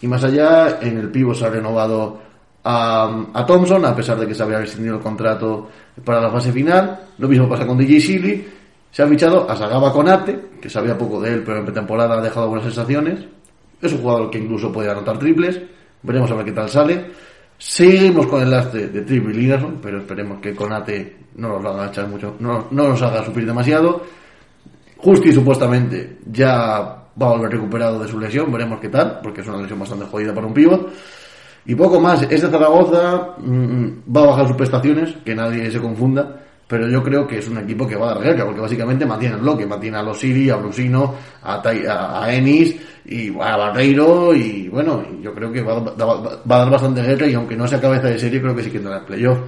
Y 0.00 0.06
más 0.06 0.24
allá, 0.24 0.78
en 0.80 0.98
el 0.98 1.10
pivo 1.10 1.34
se 1.34 1.46
ha 1.46 1.50
renovado 1.50 2.18
a, 2.64 3.24
a 3.32 3.46
Thompson, 3.46 3.84
a 3.84 3.94
pesar 3.94 4.18
de 4.18 4.26
que 4.26 4.34
se 4.34 4.42
había 4.42 4.58
rescindido 4.58 4.96
el 4.96 5.02
contrato 5.02 5.68
para 6.04 6.20
la 6.20 6.30
fase 6.30 6.52
final. 6.52 7.00
Lo 7.18 7.28
mismo 7.28 7.48
pasa 7.48 7.66
con 7.66 7.78
DJ 7.78 8.00
Silly. 8.00 8.48
Se 8.90 9.02
ha 9.02 9.06
fichado 9.06 9.48
a 9.48 9.56
Sagaba 9.56 9.92
Conate, 9.92 10.50
que 10.60 10.68
sabía 10.68 10.98
poco 10.98 11.20
de 11.20 11.34
él, 11.34 11.42
pero 11.44 11.58
en 11.58 11.64
pretemporada 11.64 12.18
ha 12.18 12.20
dejado 12.20 12.48
buenas 12.48 12.66
sensaciones. 12.66 13.20
Es 13.80 13.92
un 13.92 14.02
jugador 14.02 14.30
que 14.30 14.38
incluso 14.38 14.70
puede 14.70 14.90
anotar 14.90 15.18
triples. 15.18 15.60
Veremos 16.02 16.30
a 16.30 16.34
ver 16.34 16.44
qué 16.44 16.52
tal 16.52 16.68
sale. 16.68 17.06
Seguimos 17.56 18.26
con 18.26 18.42
el 18.42 18.50
lastre 18.50 18.88
de 18.88 19.02
Triple 19.02 19.34
Linerson, 19.34 19.78
pero 19.80 19.98
esperemos 19.98 20.40
que 20.40 20.54
Conate 20.54 21.16
no 21.36 21.60
nos 21.60 21.64
haga 21.64 21.86
echar 21.86 22.08
mucho, 22.08 22.34
no, 22.40 22.66
no 22.70 22.88
nos 22.88 23.00
haga 23.02 23.24
sufrir 23.24 23.46
demasiado. 23.46 24.02
Justi 24.96 25.32
supuestamente 25.32 26.18
ya 26.30 27.01
va 27.20 27.26
a 27.26 27.30
volver 27.30 27.52
recuperado 27.52 27.98
de 27.98 28.08
su 28.08 28.18
lesión, 28.18 28.50
veremos 28.52 28.80
qué 28.80 28.88
tal, 28.88 29.20
porque 29.22 29.40
es 29.40 29.46
una 29.48 29.58
lesión 29.58 29.78
bastante 29.78 30.06
jodida 30.06 30.34
para 30.34 30.46
un 30.46 30.54
pívot. 30.54 30.92
Y 31.64 31.74
poco 31.74 32.00
más, 32.00 32.22
este 32.22 32.48
Zaragoza 32.48 33.36
mmm, 33.38 34.14
va 34.14 34.22
a 34.22 34.26
bajar 34.26 34.48
sus 34.48 34.56
prestaciones, 34.56 35.14
que 35.24 35.34
nadie 35.34 35.70
se 35.70 35.80
confunda, 35.80 36.40
pero 36.66 36.88
yo 36.88 37.02
creo 37.02 37.26
que 37.26 37.38
es 37.38 37.48
un 37.48 37.58
equipo 37.58 37.86
que 37.86 37.96
va 37.96 38.10
a 38.10 38.14
dar 38.14 38.24
guerra, 38.24 38.46
porque 38.46 38.60
básicamente 38.60 39.04
mantiene 39.04 39.36
el 39.36 39.42
bloque, 39.42 39.66
mantiene 39.66 39.98
a 39.98 40.02
los 40.02 40.18
Siri, 40.18 40.50
a 40.50 40.56
Brusino, 40.56 41.14
a, 41.42 41.60
Tai, 41.60 41.86
a, 41.86 42.24
a, 42.24 42.34
Ennis, 42.34 42.76
y 43.04 43.28
a 43.38 43.56
Barreiro, 43.56 44.34
y 44.34 44.68
bueno, 44.68 45.04
yo 45.20 45.34
creo 45.34 45.52
que 45.52 45.60
va, 45.60 45.78
va, 45.80 46.40
va, 46.50 46.56
a 46.56 46.58
dar 46.58 46.70
bastante 46.70 47.02
guerra, 47.02 47.26
y 47.26 47.34
aunque 47.34 47.56
no 47.56 47.68
sea 47.68 47.80
cabeza 47.80 48.08
de 48.08 48.18
serie, 48.18 48.40
creo 48.40 48.56
que 48.56 48.62
sí 48.62 48.70
que 48.70 48.78
tendrá 48.78 48.98
el 48.98 49.04
playoff. 49.04 49.38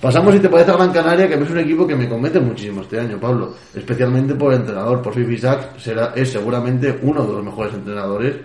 Pasamos, 0.00 0.34
si 0.34 0.40
te 0.40 0.50
parece, 0.50 0.70
a 0.72 0.74
Gran 0.74 0.92
Canaria, 0.92 1.26
que 1.26 1.34
es 1.42 1.50
un 1.50 1.58
equipo 1.58 1.86
que 1.86 1.96
me 1.96 2.06
convence 2.06 2.38
muchísimo 2.38 2.82
este 2.82 3.00
año, 3.00 3.18
Pablo. 3.18 3.54
Especialmente 3.74 4.34
por 4.34 4.52
el 4.52 4.60
entrenador, 4.60 5.00
por 5.00 5.14
Fifi 5.14 5.38
Sachs, 5.38 5.82
será, 5.82 6.12
es 6.14 6.30
seguramente 6.30 6.98
uno 7.02 7.24
de 7.24 7.32
los 7.32 7.44
mejores 7.44 7.72
entrenadores 7.72 8.36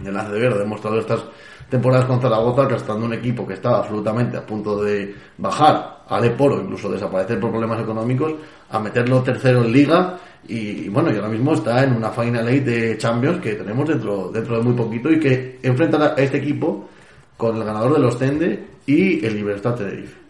de 0.00 0.12
la 0.12 0.24
CDB, 0.24 0.50
lo 0.50 0.54
ha 0.54 0.58
demostrado 0.58 1.00
estas 1.00 1.24
temporadas 1.68 2.06
con 2.06 2.20
Zaragoza, 2.20 2.62
arrastrando 2.62 3.06
un 3.06 3.14
equipo 3.14 3.44
que 3.44 3.54
estaba 3.54 3.78
absolutamente 3.78 4.36
a 4.36 4.46
punto 4.46 4.80
de 4.82 5.14
bajar 5.36 6.04
a 6.08 6.20
Leporo, 6.20 6.60
incluso 6.60 6.88
desaparecer 6.88 7.40
por 7.40 7.50
problemas 7.50 7.80
económicos, 7.80 8.34
a 8.70 8.78
meterlo 8.78 9.20
tercero 9.22 9.64
en 9.64 9.72
liga 9.72 10.16
y 10.46 10.88
bueno, 10.88 11.12
y 11.12 11.16
ahora 11.16 11.28
mismo 11.28 11.54
está 11.54 11.82
en 11.82 11.96
una 11.96 12.10
Final 12.10 12.48
Eight 12.48 12.64
de 12.64 12.96
Champions 12.96 13.40
que 13.40 13.54
tenemos 13.54 13.86
dentro, 13.88 14.30
dentro 14.32 14.56
de 14.56 14.62
muy 14.62 14.74
poquito 14.74 15.10
y 15.10 15.18
que 15.18 15.58
enfrenta 15.62 16.14
a 16.14 16.22
este 16.22 16.38
equipo 16.38 16.88
con 17.36 17.56
el 17.56 17.64
ganador 17.64 17.94
de 17.94 17.98
los 17.98 18.16
Tende 18.16 18.64
y 18.86 19.24
el 19.26 19.34
Libertad 19.34 19.74
Tenerife. 19.74 20.27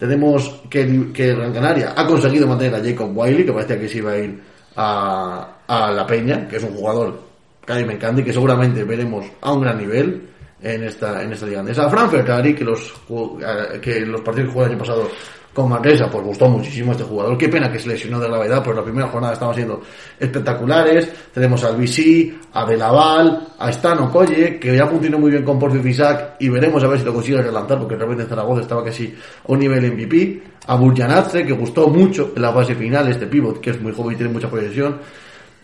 Tenemos 0.00 0.62
que, 0.70 1.12
que 1.12 1.34
Gran 1.34 1.52
Canaria 1.52 1.92
ha 1.94 2.06
conseguido 2.06 2.48
mantener 2.48 2.74
a 2.74 2.82
Jacob 2.82 3.10
Wiley, 3.14 3.44
que 3.44 3.52
parecía 3.52 3.78
que 3.78 3.86
se 3.86 3.98
iba 3.98 4.12
a 4.12 4.18
ir 4.18 4.40
a, 4.76 5.58
a 5.66 5.90
La 5.92 6.06
Peña, 6.06 6.48
que 6.48 6.56
es 6.56 6.62
un 6.62 6.74
jugador 6.74 7.20
que 7.66 7.72
a 7.74 7.76
mí 7.76 7.84
me 7.84 7.92
encanta 7.92 8.22
y 8.22 8.24
que 8.24 8.32
seguramente 8.32 8.82
veremos 8.82 9.26
a 9.42 9.52
un 9.52 9.60
gran 9.60 9.76
nivel 9.76 10.26
en 10.62 10.84
esta 10.84 11.22
en 11.22 11.34
esta 11.34 11.44
liga 11.44 11.60
andesa. 11.60 11.84
A 11.84 11.90
Fran 11.90 12.10
Ferrari, 12.10 12.54
que 12.54 12.64
los 12.64 12.94
que 13.82 14.00
los 14.06 14.22
partidos 14.22 14.48
que 14.48 14.52
jugó 14.54 14.64
el 14.64 14.70
año 14.70 14.78
pasado 14.78 15.10
con 15.68 15.82
pues 15.82 16.24
gustó 16.24 16.48
muchísimo 16.48 16.92
este 16.92 17.04
jugador. 17.04 17.36
Qué 17.36 17.48
pena 17.48 17.70
que 17.70 17.78
se 17.78 17.88
lesionó 17.88 18.20
de 18.20 18.28
gravedad, 18.28 18.62
pero 18.62 18.76
la 18.76 18.82
primera 18.82 19.08
jornada 19.08 19.34
estaban 19.34 19.54
siendo 19.54 19.82
espectaculares. 20.18 21.10
Tenemos 21.32 21.62
al 21.64 21.76
BC, 21.76 22.34
a 22.52 22.64
Belaval, 22.64 23.48
a 23.58 23.72
Stano 23.72 24.10
Colle, 24.10 24.58
que 24.58 24.76
ya 24.76 24.86
funcionó 24.86 25.18
muy 25.18 25.30
bien 25.30 25.44
con 25.44 25.58
Porfio 25.58 25.82
Fisac 25.82 26.36
y 26.40 26.48
veremos 26.48 26.82
a 26.84 26.88
ver 26.88 26.98
si 26.98 27.04
lo 27.04 27.12
consigue 27.12 27.42
relanzar, 27.42 27.78
porque 27.78 27.96
realmente 27.96 28.24
en 28.24 28.28
Zaragoza 28.28 28.62
estaba 28.62 28.84
casi 28.84 29.06
a 29.06 29.52
un 29.52 29.58
nivel 29.58 29.92
MVP. 29.92 30.42
A 30.66 30.76
Burjanazze, 30.76 31.44
que 31.44 31.52
gustó 31.52 31.88
mucho 31.88 32.32
en 32.36 32.42
la 32.42 32.52
fase 32.52 32.74
final, 32.74 33.08
este 33.08 33.26
pivot, 33.26 33.60
que 33.60 33.70
es 33.70 33.80
muy 33.80 33.92
joven 33.92 34.14
y 34.14 34.16
tiene 34.16 34.32
mucha 34.32 34.48
proyección 34.48 34.98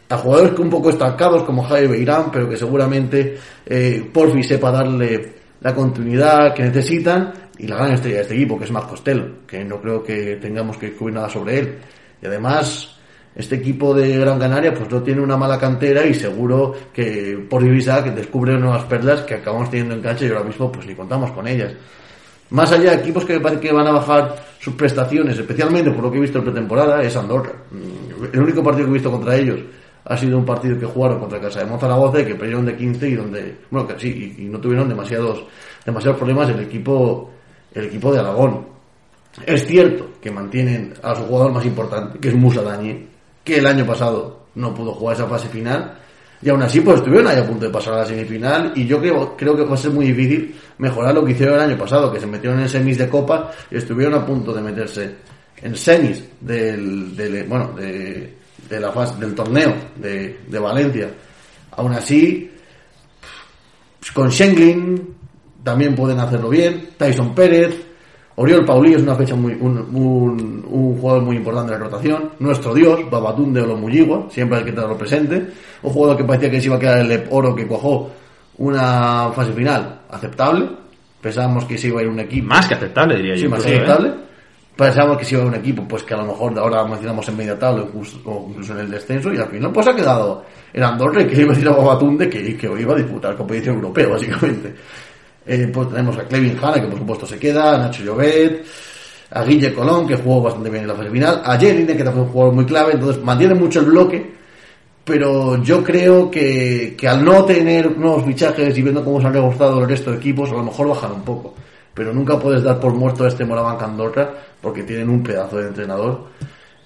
a 0.08 0.16
jugadores 0.18 0.52
que 0.52 0.62
un 0.62 0.70
poco 0.70 0.90
estancados 0.90 1.42
como 1.42 1.64
Jaime 1.64 1.88
Beirán, 1.88 2.30
pero 2.30 2.48
que 2.48 2.56
seguramente 2.56 3.36
eh, 3.64 4.08
Porfi 4.12 4.42
sepa 4.42 4.70
darle 4.70 5.34
la 5.60 5.74
continuidad 5.74 6.54
que 6.54 6.62
necesitan 6.62 7.32
y 7.58 7.66
la 7.66 7.76
gran 7.76 7.92
estrella 7.92 8.16
de 8.16 8.22
este 8.22 8.34
equipo, 8.34 8.58
que 8.58 8.64
es 8.64 8.70
Marc 8.70 8.88
Costello, 8.88 9.46
que 9.46 9.64
no 9.64 9.80
creo 9.80 10.02
que 10.02 10.36
tengamos 10.36 10.76
que 10.76 10.90
descubrir 10.90 11.14
nada 11.14 11.28
sobre 11.28 11.58
él. 11.58 11.78
Y 12.22 12.26
además, 12.26 12.96
este 13.34 13.56
equipo 13.56 13.94
de 13.94 14.16
Gran 14.18 14.38
Canaria 14.38 14.72
pues 14.74 14.90
no 14.90 15.02
tiene 15.02 15.20
una 15.20 15.36
mala 15.36 15.58
cantera 15.58 16.04
y 16.06 16.14
seguro 16.14 16.74
que 16.92 17.46
por 17.48 17.62
divisa 17.62 18.02
que 18.02 18.10
descubre 18.10 18.58
nuevas 18.58 18.84
perlas 18.84 19.20
que 19.22 19.34
acabamos 19.34 19.70
teniendo 19.70 19.94
en 19.94 20.02
cancha 20.02 20.24
y 20.24 20.28
ahora 20.28 20.44
mismo 20.44 20.72
pues 20.72 20.86
ni 20.86 20.94
contamos 20.94 21.30
con 21.32 21.46
ellas. 21.46 21.72
Más 22.50 22.70
allá, 22.70 22.94
equipos 22.94 23.24
que 23.24 23.34
me 23.34 23.40
parece 23.40 23.60
que 23.60 23.72
van 23.72 23.86
a 23.88 23.92
bajar 23.92 24.36
sus 24.60 24.74
prestaciones, 24.74 25.38
especialmente 25.38 25.90
por 25.90 26.04
lo 26.04 26.10
que 26.10 26.18
he 26.18 26.20
visto 26.20 26.38
en 26.38 26.44
pretemporada, 26.44 27.02
es 27.02 27.16
Andorra. 27.16 27.52
El 28.32 28.40
único 28.40 28.62
partido 28.62 28.86
que 28.86 28.90
he 28.90 28.94
visto 28.94 29.10
contra 29.10 29.36
ellos 29.36 29.60
ha 30.04 30.16
sido 30.16 30.38
un 30.38 30.44
partido 30.44 30.78
que 30.78 30.86
jugaron 30.86 31.18
contra 31.18 31.40
Casa 31.40 31.60
de 31.60 31.66
Monzaragoza 31.66 32.20
y 32.20 32.24
que 32.24 32.34
perdieron 32.36 32.64
de 32.64 32.76
15 32.76 33.08
y 33.08 33.14
donde, 33.16 33.56
bueno, 33.70 33.88
que 33.88 33.98
sí, 33.98 34.36
y, 34.38 34.44
no 34.44 34.60
tuvieron 34.60 34.88
demasiados, 34.88 35.44
demasiados 35.84 36.16
problemas 36.16 36.48
el 36.48 36.60
equipo, 36.60 37.32
el 37.76 37.84
equipo 37.84 38.12
de 38.12 38.20
Aragón. 38.20 38.66
Es 39.44 39.66
cierto 39.66 40.12
que 40.20 40.30
mantienen 40.30 40.94
a 41.02 41.14
su 41.14 41.22
jugador 41.24 41.52
más 41.52 41.64
importante, 41.66 42.18
que 42.18 42.28
es 42.28 42.34
Musa 42.34 42.62
Dañi, 42.62 43.06
que 43.44 43.58
el 43.58 43.66
año 43.66 43.86
pasado 43.86 44.46
no 44.54 44.74
pudo 44.74 44.94
jugar 44.94 45.14
esa 45.14 45.26
fase 45.26 45.48
final, 45.48 45.98
y 46.40 46.48
aún 46.48 46.62
así 46.62 46.80
pues 46.80 46.98
estuvieron 46.98 47.26
ahí 47.28 47.38
a 47.38 47.46
punto 47.46 47.66
de 47.66 47.70
pasar 47.70 47.94
a 47.94 47.98
la 47.98 48.06
semifinal 48.06 48.72
y 48.74 48.86
yo 48.86 48.98
creo, 49.00 49.36
creo 49.36 49.56
que 49.56 49.64
va 49.64 49.74
a 49.74 49.78
ser 49.78 49.90
muy 49.90 50.06
difícil 50.06 50.54
mejorar 50.78 51.14
lo 51.14 51.24
que 51.24 51.32
hicieron 51.32 51.54
el 51.56 51.60
año 51.62 51.78
pasado, 51.78 52.12
que 52.12 52.20
se 52.20 52.26
metieron 52.26 52.60
en 52.60 52.68
semis 52.68 52.98
de 52.98 53.08
copa 53.08 53.52
y 53.70 53.76
estuvieron 53.76 54.14
a 54.14 54.26
punto 54.26 54.52
de 54.52 54.60
meterse 54.60 55.14
en 55.62 55.74
semis 55.76 56.22
del, 56.40 57.16
del 57.16 57.44
bueno, 57.44 57.72
de, 57.72 58.34
de 58.68 58.80
la 58.80 58.92
fase, 58.92 59.18
del 59.18 59.34
torneo 59.34 59.74
de, 59.96 60.40
de 60.46 60.58
Valencia. 60.58 61.10
Aún 61.72 61.92
así, 61.92 62.50
con 64.14 64.30
Schenglin 64.30 65.15
también 65.66 65.96
pueden 65.96 66.20
hacerlo 66.20 66.48
bien. 66.48 66.90
Tyson 66.96 67.34
Pérez, 67.34 67.84
Oriol 68.36 68.64
Paulí 68.64 68.94
es 68.94 69.02
una 69.02 69.16
fecha 69.16 69.34
muy, 69.34 69.52
un, 69.54 69.76
un, 69.78 70.64
un, 70.64 71.00
jugador 71.00 71.24
muy 71.24 71.34
importante 71.34 71.72
de 71.72 71.78
la 71.80 71.86
rotación. 71.86 72.30
Nuestro 72.38 72.72
dios, 72.72 73.00
Babatunde 73.10 73.60
o 73.60 73.64
Olomuyigua, 73.64 74.28
siempre 74.30 74.58
hay 74.58 74.64
que 74.64 74.70
tenerlo 74.70 74.96
presente. 74.96 75.48
Un 75.82 75.92
jugador 75.92 76.18
que 76.18 76.22
parecía 76.22 76.52
que 76.52 76.60
se 76.60 76.68
iba 76.68 76.76
a 76.76 76.78
quedar 76.78 76.98
el 77.00 77.24
oro 77.30 77.52
que 77.52 77.66
cojó 77.66 78.12
una 78.58 79.32
fase 79.32 79.52
final 79.54 80.02
aceptable. 80.08 80.68
Pensábamos 81.20 81.64
que 81.64 81.76
se 81.76 81.88
iba 81.88 81.98
a 81.98 82.04
ir 82.04 82.10
un 82.10 82.20
equipo. 82.20 82.46
Más 82.46 82.68
que 82.68 82.74
aceptable, 82.74 83.16
diría 83.16 83.34
sí, 83.34 83.42
yo. 83.42 83.50
más 83.50 83.64
que 83.64 83.74
aceptable. 83.74 84.08
¿eh? 84.10 84.14
Pensábamos 84.76 85.18
que 85.18 85.24
se 85.24 85.34
iba 85.34 85.42
a 85.42 85.48
un 85.48 85.54
equipo, 85.56 85.82
pues 85.88 86.04
que 86.04 86.14
a 86.14 86.18
lo 86.18 86.26
mejor 86.26 86.56
ahora 86.60 86.84
mencionamos 86.84 87.28
en 87.28 87.36
media 87.38 87.58
tabla 87.58 87.86
o 88.24 88.46
incluso 88.50 88.72
en 88.72 88.78
el 88.78 88.90
descenso, 88.90 89.34
y 89.34 89.38
al 89.38 89.48
final 89.48 89.72
pues 89.72 89.88
ha 89.88 89.96
quedado 89.96 90.44
en 90.72 90.82
Andorra, 90.84 91.26
que 91.26 91.40
iba 91.40 91.50
a 91.50 91.54
decir 91.54 91.68
a 91.68 91.72
Babatunde 91.72 92.28
que, 92.28 92.56
que 92.56 92.66
iba 92.66 92.92
a 92.92 92.96
disputar 92.96 93.34
competición 93.34 93.76
europea, 93.76 94.06
básicamente. 94.06 94.74
Eh, 95.46 95.70
pues 95.72 95.88
tenemos 95.90 96.18
a 96.18 96.24
Clevin 96.24 96.58
Hanna, 96.60 96.80
que 96.80 96.88
por 96.88 96.98
supuesto 96.98 97.26
se 97.26 97.38
queda, 97.38 97.74
a 97.74 97.78
Nacho 97.78 98.02
Llobet, 98.02 98.64
a 99.30 99.44
Guille 99.44 99.72
Colón, 99.72 100.06
que 100.06 100.16
jugó 100.16 100.42
bastante 100.42 100.70
bien 100.70 100.82
en 100.82 100.88
la 100.88 100.94
fase 100.94 101.10
final, 101.10 101.42
a 101.44 101.56
Jerine, 101.58 101.96
que 101.96 102.02
también 102.02 102.14
fue 102.14 102.22
un 102.22 102.32
jugador 102.32 102.54
muy 102.54 102.66
clave, 102.66 102.92
entonces 102.94 103.22
mantiene 103.22 103.54
mucho 103.54 103.80
el 103.80 103.86
bloque, 103.86 104.34
pero 105.04 105.62
yo 105.62 105.84
creo 105.84 106.28
que, 106.28 106.96
que 106.98 107.08
al 107.08 107.24
no 107.24 107.44
tener 107.44 107.96
nuevos 107.96 108.24
fichajes 108.24 108.76
y 108.76 108.82
viendo 108.82 109.04
cómo 109.04 109.20
se 109.20 109.28
han 109.28 109.34
reforzado 109.34 109.80
el 109.80 109.88
resto 109.88 110.10
de 110.10 110.16
equipos, 110.16 110.50
a 110.50 110.54
lo 110.54 110.64
mejor 110.64 110.88
bajan 110.88 111.12
un 111.12 111.22
poco. 111.22 111.54
Pero 111.94 112.12
nunca 112.12 112.38
puedes 112.38 112.62
dar 112.62 112.80
por 112.80 112.92
muerto 112.92 113.24
a 113.24 113.28
este 113.28 113.44
Moraban 113.44 113.78
Andorra 113.80 114.34
porque 114.60 114.82
tienen 114.82 115.08
un 115.08 115.22
pedazo 115.22 115.58
de 115.58 115.68
entrenador 115.68 116.26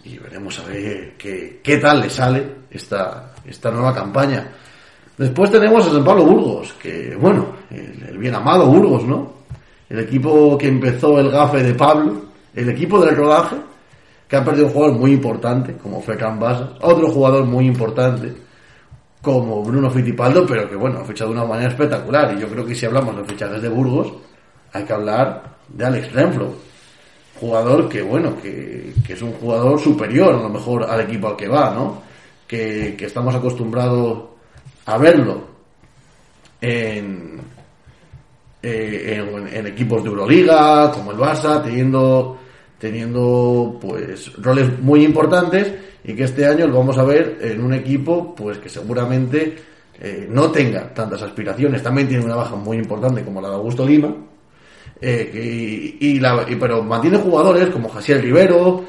y 0.04 0.18
veremos 0.18 0.58
a 0.58 0.64
ver 0.64 1.14
qué, 1.16 1.60
qué 1.62 1.78
tal 1.78 2.00
le 2.00 2.10
sale 2.10 2.46
esta, 2.70 3.32
esta 3.44 3.70
nueva 3.70 3.94
campaña. 3.94 4.52
Después 5.20 5.50
tenemos 5.50 5.86
a 5.86 5.90
San 5.90 6.02
Pablo 6.02 6.24
Burgos, 6.24 6.72
que 6.80 7.14
bueno, 7.14 7.48
el, 7.70 8.16
bien 8.16 8.34
amado 8.34 8.64
Burgos, 8.68 9.04
¿no? 9.04 9.30
El 9.86 9.98
equipo 9.98 10.56
que 10.56 10.68
empezó 10.68 11.20
el 11.20 11.30
gafe 11.30 11.62
de 11.62 11.74
Pablo, 11.74 12.22
el 12.54 12.70
equipo 12.70 13.04
del 13.04 13.14
rodaje, 13.14 13.56
que 14.26 14.36
ha 14.36 14.42
perdido 14.42 14.68
un 14.68 14.72
jugador 14.72 14.98
muy 14.98 15.12
importante, 15.12 15.76
como 15.76 16.00
fue 16.00 16.16
Basas, 16.16 16.70
otro 16.80 17.10
jugador 17.10 17.44
muy 17.44 17.66
importante, 17.66 18.32
como 19.20 19.62
Bruno 19.62 19.90
Fittipaldo, 19.90 20.46
pero 20.46 20.66
que 20.66 20.76
bueno, 20.76 21.00
ha 21.00 21.04
fichado 21.04 21.32
de 21.32 21.36
una 21.36 21.46
manera 21.46 21.68
espectacular. 21.68 22.34
Y 22.34 22.40
yo 22.40 22.48
creo 22.48 22.64
que 22.64 22.74
si 22.74 22.86
hablamos 22.86 23.14
de 23.14 23.24
fichajes 23.24 23.60
de 23.60 23.68
Burgos, 23.68 24.14
hay 24.72 24.84
que 24.84 24.92
hablar 24.94 25.58
de 25.68 25.84
Alex 25.84 26.12
Renfro. 26.14 26.54
Jugador 27.38 27.90
que 27.90 28.00
bueno, 28.00 28.38
que, 28.40 28.94
que 29.06 29.12
es 29.12 29.20
un 29.20 29.32
jugador 29.34 29.78
superior 29.78 30.34
a 30.34 30.42
lo 30.44 30.48
mejor 30.48 30.84
al 30.84 31.02
equipo 31.02 31.28
al 31.28 31.36
que 31.36 31.46
va, 31.46 31.74
¿no? 31.74 32.00
Que, 32.48 32.94
que 32.96 33.04
estamos 33.04 33.34
acostumbrados 33.34 34.29
a 34.90 34.98
verlo 34.98 35.44
en, 36.60 37.40
eh, 38.62 39.16
en, 39.16 39.48
en 39.48 39.66
equipos 39.66 40.02
de 40.02 40.10
Euroliga, 40.10 40.90
como 40.92 41.12
el 41.12 41.18
Barça, 41.18 41.62
teniendo, 41.62 42.38
teniendo 42.78 43.78
pues 43.80 44.32
roles 44.36 44.78
muy 44.80 45.04
importantes 45.04 45.72
y 46.04 46.14
que 46.14 46.24
este 46.24 46.46
año 46.46 46.66
lo 46.66 46.78
vamos 46.78 46.98
a 46.98 47.04
ver 47.04 47.38
en 47.40 47.62
un 47.62 47.74
equipo 47.74 48.34
pues 48.34 48.58
que 48.58 48.68
seguramente 48.68 49.56
eh, 50.00 50.26
no 50.30 50.50
tenga 50.50 50.92
tantas 50.94 51.22
aspiraciones. 51.22 51.82
También 51.82 52.08
tiene 52.08 52.24
una 52.24 52.36
baja 52.36 52.56
muy 52.56 52.76
importante 52.78 53.22
como 53.24 53.40
la 53.40 53.48
de 53.48 53.54
Augusto 53.54 53.86
Lima, 53.86 54.14
eh, 55.00 55.96
y, 56.00 56.08
y 56.08 56.20
la, 56.20 56.44
y- 56.48 56.56
pero 56.56 56.82
mantiene 56.82 57.18
jugadores 57.18 57.68
como 57.70 57.88
Jasiel 57.88 58.20
Rivero, 58.22 58.84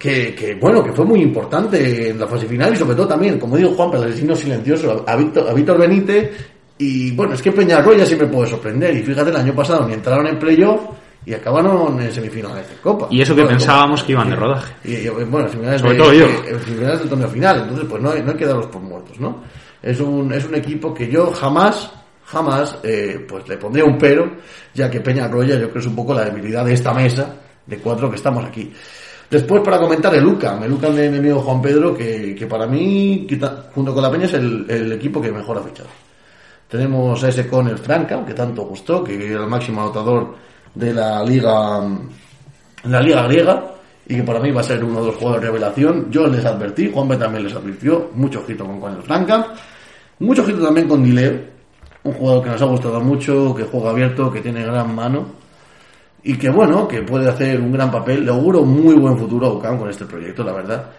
que, 0.00 0.34
que, 0.34 0.54
bueno, 0.54 0.82
que 0.82 0.92
fue 0.92 1.04
muy 1.04 1.20
importante 1.20 2.08
en 2.08 2.18
la 2.18 2.26
fase 2.26 2.46
final 2.46 2.72
y 2.72 2.76
sobre 2.76 2.94
todo 2.96 3.06
también, 3.06 3.38
como 3.38 3.58
digo 3.58 3.72
Juan, 3.74 3.90
el 3.94 4.04
asesino 4.04 4.34
silencioso, 4.34 5.04
a 5.06 5.14
Víctor, 5.14 5.46
a 5.46 5.52
Víctor 5.52 5.78
Benítez 5.78 6.30
y 6.78 7.10
bueno, 7.12 7.34
es 7.34 7.42
que 7.42 7.52
Peñarroya 7.52 8.06
siempre 8.06 8.26
puede 8.26 8.48
sorprender 8.48 8.96
y 8.96 9.02
fíjate 9.02 9.28
el 9.28 9.36
año 9.36 9.54
pasado 9.54 9.86
ni 9.86 9.92
entraron 9.92 10.26
en 10.26 10.38
playoff 10.38 10.80
y 11.26 11.34
acabaron 11.34 12.00
en 12.00 12.10
semifinales 12.10 12.66
de 12.66 12.76
Copa. 12.76 13.08
Y 13.10 13.20
eso 13.20 13.34
que 13.34 13.42
Bueno, 13.42 13.58
pensábamos 13.58 14.02
que 14.02 14.12
iban 14.12 14.30
de 14.30 14.36
rodaje. 14.36 14.72
y, 14.84 14.94
y, 14.94 15.08
bueno, 15.10 15.46
finales 15.48 15.82
Sobre 15.82 15.92
de, 15.92 15.98
todo 15.98 16.14
yo. 16.14 16.24
eh, 16.24 16.96
del 16.98 17.08
torneo 17.10 17.28
final, 17.28 17.60
entonces 17.60 17.86
pues 17.86 18.02
no 18.02 18.10
hay, 18.10 18.22
no 18.22 18.30
hay 18.30 18.36
que 18.38 18.46
darlos 18.46 18.66
por 18.68 18.80
muertos, 18.80 19.20
¿no? 19.20 19.42
Es 19.82 20.00
un, 20.00 20.32
es 20.32 20.46
un 20.46 20.54
equipo 20.54 20.94
que 20.94 21.10
yo 21.10 21.30
jamás, 21.30 21.92
jamás, 22.24 22.78
eh, 22.82 23.22
pues 23.28 23.46
le 23.46 23.58
pondría 23.58 23.84
un 23.84 23.98
pero, 23.98 24.30
ya 24.72 24.90
que 24.90 25.00
Peñarroya 25.02 25.56
yo 25.58 25.68
creo 25.68 25.80
es 25.80 25.86
un 25.86 25.96
poco 25.96 26.14
la 26.14 26.24
debilidad 26.24 26.64
de 26.64 26.72
esta 26.72 26.94
mesa, 26.94 27.36
de 27.66 27.76
cuatro 27.76 28.08
que 28.08 28.16
estamos 28.16 28.42
aquí. 28.46 28.72
Después 29.30 29.62
para 29.62 29.78
comentar 29.78 30.12
el 30.14 30.26
UCAM, 30.26 30.64
el 30.64 30.72
UCAM 30.72 30.94
de 30.96 31.08
mi 31.08 31.18
amigo 31.18 31.40
Juan 31.40 31.62
Pedro, 31.62 31.96
que, 31.96 32.34
que 32.34 32.46
para 32.46 32.66
mí, 32.66 33.28
junto 33.72 33.94
con 33.94 34.02
la 34.02 34.10
Peña, 34.10 34.24
es 34.24 34.34
el, 34.34 34.66
el 34.68 34.92
equipo 34.92 35.22
que 35.22 35.30
mejor 35.30 35.58
ha 35.58 35.62
fichado. 35.62 35.88
Tenemos 36.68 37.22
a 37.22 37.28
ese 37.28 37.46
con 37.46 37.68
el 37.68 37.78
Franca, 37.78 38.24
que 38.26 38.34
tanto 38.34 38.62
gustó, 38.62 39.04
que 39.04 39.14
era 39.14 39.42
el 39.44 39.48
máximo 39.48 39.82
anotador 39.82 40.34
de 40.74 40.92
la 40.92 41.22
liga, 41.24 41.80
la 42.84 43.00
liga 43.00 43.22
griega, 43.28 43.74
y 44.06 44.16
que 44.16 44.22
para 44.24 44.40
mí 44.40 44.50
va 44.50 44.62
a 44.62 44.64
ser 44.64 44.82
uno 44.82 45.00
de 45.00 45.06
los 45.06 45.16
jugadores 45.16 45.42
de 45.42 45.46
revelación. 45.46 46.10
Yo 46.10 46.26
les 46.26 46.44
advertí, 46.44 46.90
Juanpe 46.92 47.16
también 47.16 47.44
les 47.44 47.54
advirtió, 47.54 48.10
mucho 48.14 48.40
ojito 48.40 48.66
con 48.66 48.96
el 48.96 49.02
Franca, 49.02 49.54
mucho 50.18 50.42
ojito 50.42 50.64
también 50.64 50.88
con 50.88 51.04
Dileo, 51.04 51.38
un 52.02 52.12
jugador 52.14 52.42
que 52.42 52.50
nos 52.50 52.62
ha 52.62 52.66
gustado 52.66 53.00
mucho, 53.00 53.54
que 53.54 53.62
juega 53.62 53.90
abierto, 53.90 54.28
que 54.32 54.40
tiene 54.40 54.64
gran 54.64 54.92
mano, 54.92 55.39
y 56.22 56.36
que 56.36 56.50
bueno, 56.50 56.86
que 56.86 57.02
puede 57.02 57.28
hacer 57.28 57.60
un 57.60 57.72
gran 57.72 57.90
papel. 57.90 58.24
Le 58.24 58.30
auguro 58.30 58.62
muy 58.62 58.94
buen 58.94 59.16
futuro 59.16 59.46
a 59.46 59.52
UCAM 59.54 59.78
con 59.78 59.88
este 59.88 60.04
proyecto, 60.04 60.42
la 60.42 60.52
verdad. 60.52 60.90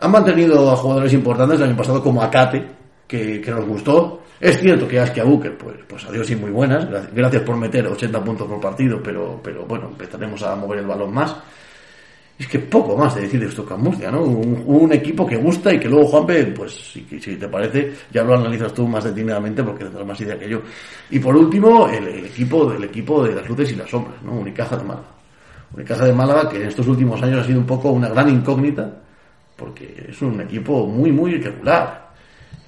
Han 0.00 0.10
mantenido 0.10 0.70
a 0.70 0.76
jugadores 0.76 1.12
importantes 1.12 1.60
el 1.60 1.68
año 1.68 1.76
pasado 1.76 2.02
como 2.02 2.22
Akate, 2.22 2.66
que, 3.06 3.40
que 3.40 3.50
nos 3.50 3.66
gustó. 3.66 4.20
Es 4.40 4.58
cierto 4.60 4.88
que 4.88 4.98
Askia 4.98 5.24
Booker, 5.24 5.56
pues, 5.56 5.76
pues 5.88 6.04
adiós 6.06 6.28
y 6.30 6.36
muy 6.36 6.50
buenas. 6.50 6.86
Gracias 7.12 7.42
por 7.42 7.56
meter 7.56 7.86
80 7.86 8.24
puntos 8.24 8.48
por 8.48 8.60
partido, 8.60 9.00
pero, 9.02 9.40
pero 9.42 9.64
bueno, 9.64 9.88
empezaremos 9.88 10.42
a 10.42 10.56
mover 10.56 10.80
el 10.80 10.86
balón 10.86 11.14
más. 11.14 11.36
Es 12.36 12.48
que 12.48 12.58
poco 12.58 12.96
más 12.96 13.14
de 13.14 13.22
decir 13.22 13.38
de 13.38 13.46
esto 13.46 13.64
Murcia, 13.78 14.10
¿no? 14.10 14.22
Un, 14.22 14.92
equipo 14.92 15.24
que 15.24 15.36
gusta 15.36 15.72
y 15.72 15.78
que 15.78 15.88
luego 15.88 16.06
Juanpe, 16.06 16.46
pues 16.46 16.72
si, 16.72 17.02
te 17.02 17.48
parece, 17.48 17.92
ya 18.12 18.24
lo 18.24 18.34
analizas 18.34 18.74
tú 18.74 18.88
más 18.88 19.04
detenidamente 19.04 19.62
porque 19.62 19.84
tendrás 19.84 20.06
más 20.06 20.20
idea 20.20 20.36
que 20.36 20.48
yo. 20.48 20.60
Y 21.10 21.20
por 21.20 21.36
último, 21.36 21.88
el, 21.88 22.24
equipo, 22.26 22.72
el 22.72 22.84
equipo 22.84 23.22
de 23.24 23.36
las 23.36 23.48
luces 23.48 23.70
y 23.70 23.76
las 23.76 23.88
sombras, 23.88 24.20
¿no? 24.22 24.32
Unicaja 24.32 24.76
de 24.76 24.82
Málaga. 24.82 25.08
Unicaja 25.74 26.06
de 26.06 26.12
Málaga 26.12 26.48
que 26.48 26.56
en 26.56 26.68
estos 26.68 26.88
últimos 26.88 27.22
años 27.22 27.40
ha 27.40 27.44
sido 27.44 27.60
un 27.60 27.66
poco 27.66 27.92
una 27.92 28.08
gran 28.08 28.28
incógnita 28.28 28.92
porque 29.56 30.06
es 30.08 30.20
un 30.22 30.40
equipo 30.40 30.86
muy, 30.86 31.12
muy 31.12 31.32
irregular. 31.34 32.10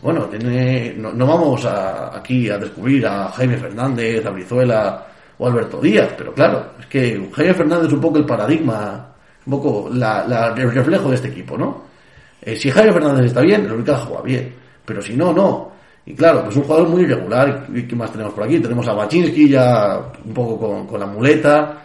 Bueno, 0.01 0.27
tiene, 0.27 0.95
no, 0.97 1.13
no 1.13 1.27
vamos 1.27 1.65
a, 1.65 2.17
aquí 2.17 2.49
a 2.49 2.59
descubrir 2.59 3.07
a 3.07 3.29
Jaime 3.31 3.57
Fernández, 3.57 4.25
a 4.25 4.31
Brizuela 4.31 5.07
o 5.39 5.47
Alberto 5.47 5.81
Díaz, 5.81 6.15
pero 6.17 6.33
claro, 6.33 6.73
es 6.79 6.87
que 6.87 7.29
Jaime 7.35 7.55
Fernández 7.55 7.89
es 7.89 7.93
un 7.95 8.01
poco 8.01 8.19
el 8.19 8.25
paradigma, 8.25 9.16
un 9.47 9.51
poco 9.51 9.89
la, 9.93 10.27
la, 10.27 10.49
el 10.57 10.71
reflejo 10.73 11.09
de 11.09 11.15
este 11.15 11.29
equipo, 11.29 11.57
¿no? 11.57 11.85
Eh, 12.43 12.57
si 12.57 12.71
Javier 12.71 12.93
Fernández 12.93 13.27
está 13.27 13.41
bien, 13.41 13.65
el 13.65 13.73
Unicaja 13.73 14.05
juega 14.05 14.23
bien, 14.23 14.55
pero 14.85 15.01
si 15.01 15.17
no, 15.17 15.33
no. 15.33 15.73
Y 16.07 16.15
claro, 16.15 16.45
pues 16.45 16.57
un 16.57 16.63
jugador 16.63 16.89
muy 16.89 17.03
irregular. 17.03 17.67
¿Qué 17.67 17.97
más 17.97 18.13
tenemos 18.13 18.33
por 18.33 18.45
aquí? 18.45 18.61
Tenemos 18.61 18.87
a 18.87 18.93
Baczynski 18.93 19.49
ya 19.49 20.01
un 20.25 20.33
poco 20.33 20.59
con, 20.59 20.87
con 20.87 21.01
la 21.01 21.07
muleta. 21.07 21.83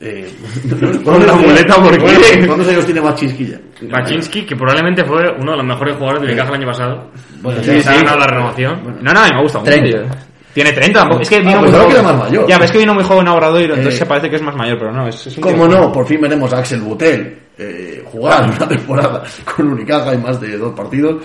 Eh, 0.00 0.28
con 1.04 1.24
la 1.24 1.34
muleta 1.34 1.76
porque 1.80 1.98
¿cuántos 2.46 2.66
años 2.66 2.84
tiene 2.84 3.00
Baczynski 3.00 3.46
ya? 3.46 3.60
Baczynski 3.82 4.44
que 4.44 4.56
probablemente 4.56 5.04
fue 5.04 5.22
uno 5.38 5.52
de 5.52 5.58
los 5.58 5.66
mejores 5.66 5.94
jugadores 5.94 6.22
de 6.22 6.26
Unicaja 6.28 6.48
el 6.48 6.54
año 6.56 6.66
pasado 6.66 7.10
bueno, 7.40 7.62
sí, 7.62 7.80
sí. 7.80 8.04
la 8.04 8.26
renovación 8.26 8.82
no, 9.00 9.12
no, 9.12 9.20
me 9.22 9.42
gusta 9.42 9.60
mucho 9.60 9.70
¿eh? 9.70 10.08
Tiene 10.54 10.72
30, 10.72 10.98
tampoco. 11.00 11.20
Es 11.22 11.28
que 11.28 11.40
vino 11.40 11.50
Ah, 11.50 11.60
muy 11.60 11.64
pensaba 11.64 11.82
joven. 11.84 11.94
que 11.96 12.00
era 12.00 12.08
más 12.12 12.18
mayor. 12.30 12.46
Ya, 12.48 12.54
pero 12.54 12.64
es 12.64 12.70
que 12.72 12.78
vino 12.78 12.94
muy 12.94 13.04
joven 13.04 13.28
a 13.28 13.34
Obradoiro, 13.34 13.74
entonces 13.74 13.94
Eh, 13.94 13.98
se 13.98 14.06
parece 14.06 14.30
que 14.30 14.36
es 14.36 14.42
más 14.42 14.54
mayor, 14.56 14.78
pero 14.78 14.92
no, 14.92 15.08
es, 15.08 15.26
es 15.26 15.36
un 15.36 15.42
¿Cómo 15.42 15.66
no? 15.68 15.92
Por 15.92 16.06
fin 16.06 16.20
veremos 16.20 16.52
a 16.52 16.58
Axel 16.58 16.80
Butel 16.80 17.38
eh, 17.58 18.02
jugar 18.06 18.44
una 18.50 18.68
temporada 18.68 19.22
con 19.56 19.68
Unicaja 19.72 20.14
y 20.14 20.18
más 20.18 20.40
de 20.40 20.56
dos 20.56 20.72
partidos. 20.74 21.22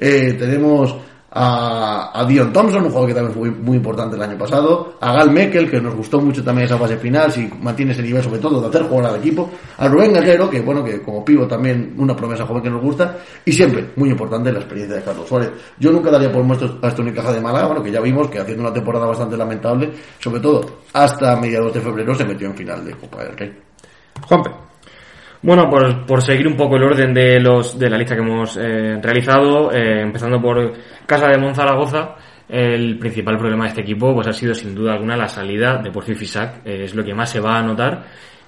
Eh, 0.00 0.34
tenemos 0.38 0.94
a, 1.32 2.24
Dion 2.28 2.52
Thompson, 2.52 2.82
un 2.82 2.88
jugador 2.88 3.08
que 3.08 3.14
también 3.14 3.34
fue 3.34 3.50
muy 3.50 3.76
importante 3.76 4.16
el 4.16 4.22
año 4.22 4.36
pasado. 4.36 4.94
A 5.00 5.12
Gal 5.12 5.30
Mekel, 5.30 5.70
que 5.70 5.80
nos 5.80 5.94
gustó 5.94 6.20
mucho 6.20 6.42
también 6.42 6.66
esa 6.66 6.76
fase 6.76 6.96
final, 6.96 7.30
si 7.30 7.48
mantiene 7.60 7.92
ese 7.92 8.02
nivel 8.02 8.22
sobre 8.22 8.40
todo 8.40 8.60
de 8.60 8.68
hacer 8.68 8.82
jugar 8.88 9.06
al 9.06 9.16
equipo. 9.16 9.50
A 9.78 9.88
Rubén 9.88 10.12
Guerrero, 10.12 10.50
que 10.50 10.60
bueno, 10.60 10.82
que 10.82 11.00
como 11.02 11.24
pivo 11.24 11.46
también 11.46 11.94
una 11.98 12.16
promesa 12.16 12.46
joven 12.46 12.62
que 12.62 12.70
nos 12.70 12.82
gusta. 12.82 13.18
Y 13.44 13.52
siempre, 13.52 13.90
muy 13.96 14.10
importante, 14.10 14.52
la 14.52 14.58
experiencia 14.58 14.96
de 14.96 15.02
Carlos 15.02 15.28
Suárez. 15.28 15.50
Yo 15.78 15.92
nunca 15.92 16.10
daría 16.10 16.32
por 16.32 16.42
muerto 16.42 16.78
a 16.82 16.88
esta 16.88 17.02
Unicaja 17.02 17.32
de 17.32 17.40
Málaga, 17.40 17.66
bueno, 17.66 17.82
que 17.82 17.92
ya 17.92 18.00
vimos 18.00 18.28
que 18.28 18.38
haciendo 18.38 18.64
una 18.64 18.72
temporada 18.72 19.06
bastante 19.06 19.36
lamentable, 19.36 19.92
sobre 20.18 20.40
todo 20.40 20.80
hasta 20.92 21.36
mediados 21.36 21.72
de 21.72 21.80
febrero 21.80 22.14
se 22.14 22.24
metió 22.24 22.48
en 22.48 22.54
final 22.54 22.84
de 22.84 22.92
Copa 22.94 23.22
del 23.24 23.36
Rey. 23.36 23.52
Juanpe. 24.26 24.69
Bueno, 25.42 25.70
por, 25.70 26.04
por 26.04 26.20
seguir 26.20 26.46
un 26.46 26.56
poco 26.56 26.76
el 26.76 26.82
orden 26.82 27.14
de 27.14 27.40
los 27.40 27.78
de 27.78 27.88
la 27.88 27.96
lista 27.96 28.14
que 28.14 28.20
hemos 28.20 28.58
eh, 28.58 28.98
realizado, 29.00 29.72
eh, 29.72 30.02
empezando 30.02 30.40
por 30.40 30.72
Casa 31.06 31.28
de 31.28 31.38
Monzaragoza, 31.38 32.16
el 32.46 32.98
principal 32.98 33.38
problema 33.38 33.64
de 33.64 33.70
este 33.70 33.80
equipo 33.82 34.12
pues 34.12 34.26
ha 34.26 34.32
sido 34.32 34.54
sin 34.54 34.74
duda 34.74 34.92
alguna 34.92 35.16
la 35.16 35.28
salida 35.28 35.78
de 35.78 35.90
Porfi 35.90 36.14
Fisac, 36.14 36.66
eh, 36.66 36.84
es 36.84 36.94
lo 36.94 37.04
que 37.04 37.14
más 37.14 37.30
se 37.30 37.40
va 37.40 37.58
a 37.58 37.62
notar 37.62 38.04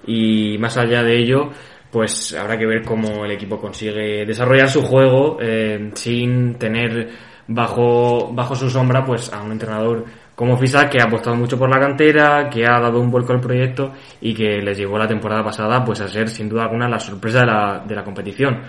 y 0.07 0.59
más 0.59 0.77
allá 0.77 1.03
de 1.03 1.17
ello, 1.17 1.51
pues 1.91 2.35
habrá 2.35 2.59
que 2.59 2.67
ver 2.67 2.83
cómo 2.83 3.25
el 3.25 3.31
equipo 3.31 3.59
consigue 3.59 4.27
desarrollar 4.27 4.69
su 4.69 4.83
juego 4.83 5.39
eh, 5.41 5.93
sin 5.95 6.57
tener 6.57 7.09
bajo 7.47 8.33
bajo 8.33 8.55
su 8.55 8.69
sombra 8.69 9.05
pues 9.05 9.33
a 9.33 9.43
un 9.43 9.53
entrenador 9.53 10.05
como 10.35 10.57
Fisac 10.57 10.91
que 10.91 11.01
ha 11.01 11.05
apostado 11.05 11.37
mucho 11.37 11.59
por 11.59 11.69
la 11.69 11.79
cantera, 11.79 12.49
que 12.49 12.65
ha 12.65 12.81
dado 12.81 13.01
un 13.01 13.11
vuelco 13.11 13.33
al 13.33 13.41
proyecto 13.41 13.93
y 14.21 14.35
que 14.35 14.61
les 14.63 14.79
llevó 14.79 14.99
la 14.99 15.07
temporada 15.07 15.45
pasada 15.45 15.85
pues 15.85 16.01
a 16.01 16.09
ser 16.09 16.29
sin 16.29 16.49
duda 16.49 16.65
alguna 16.65 16.89
la 16.89 16.99
sorpresa 16.99 17.41
de 17.41 17.47
la, 17.47 17.85
de 17.87 17.95
la 17.95 18.05
competición. 18.05 18.63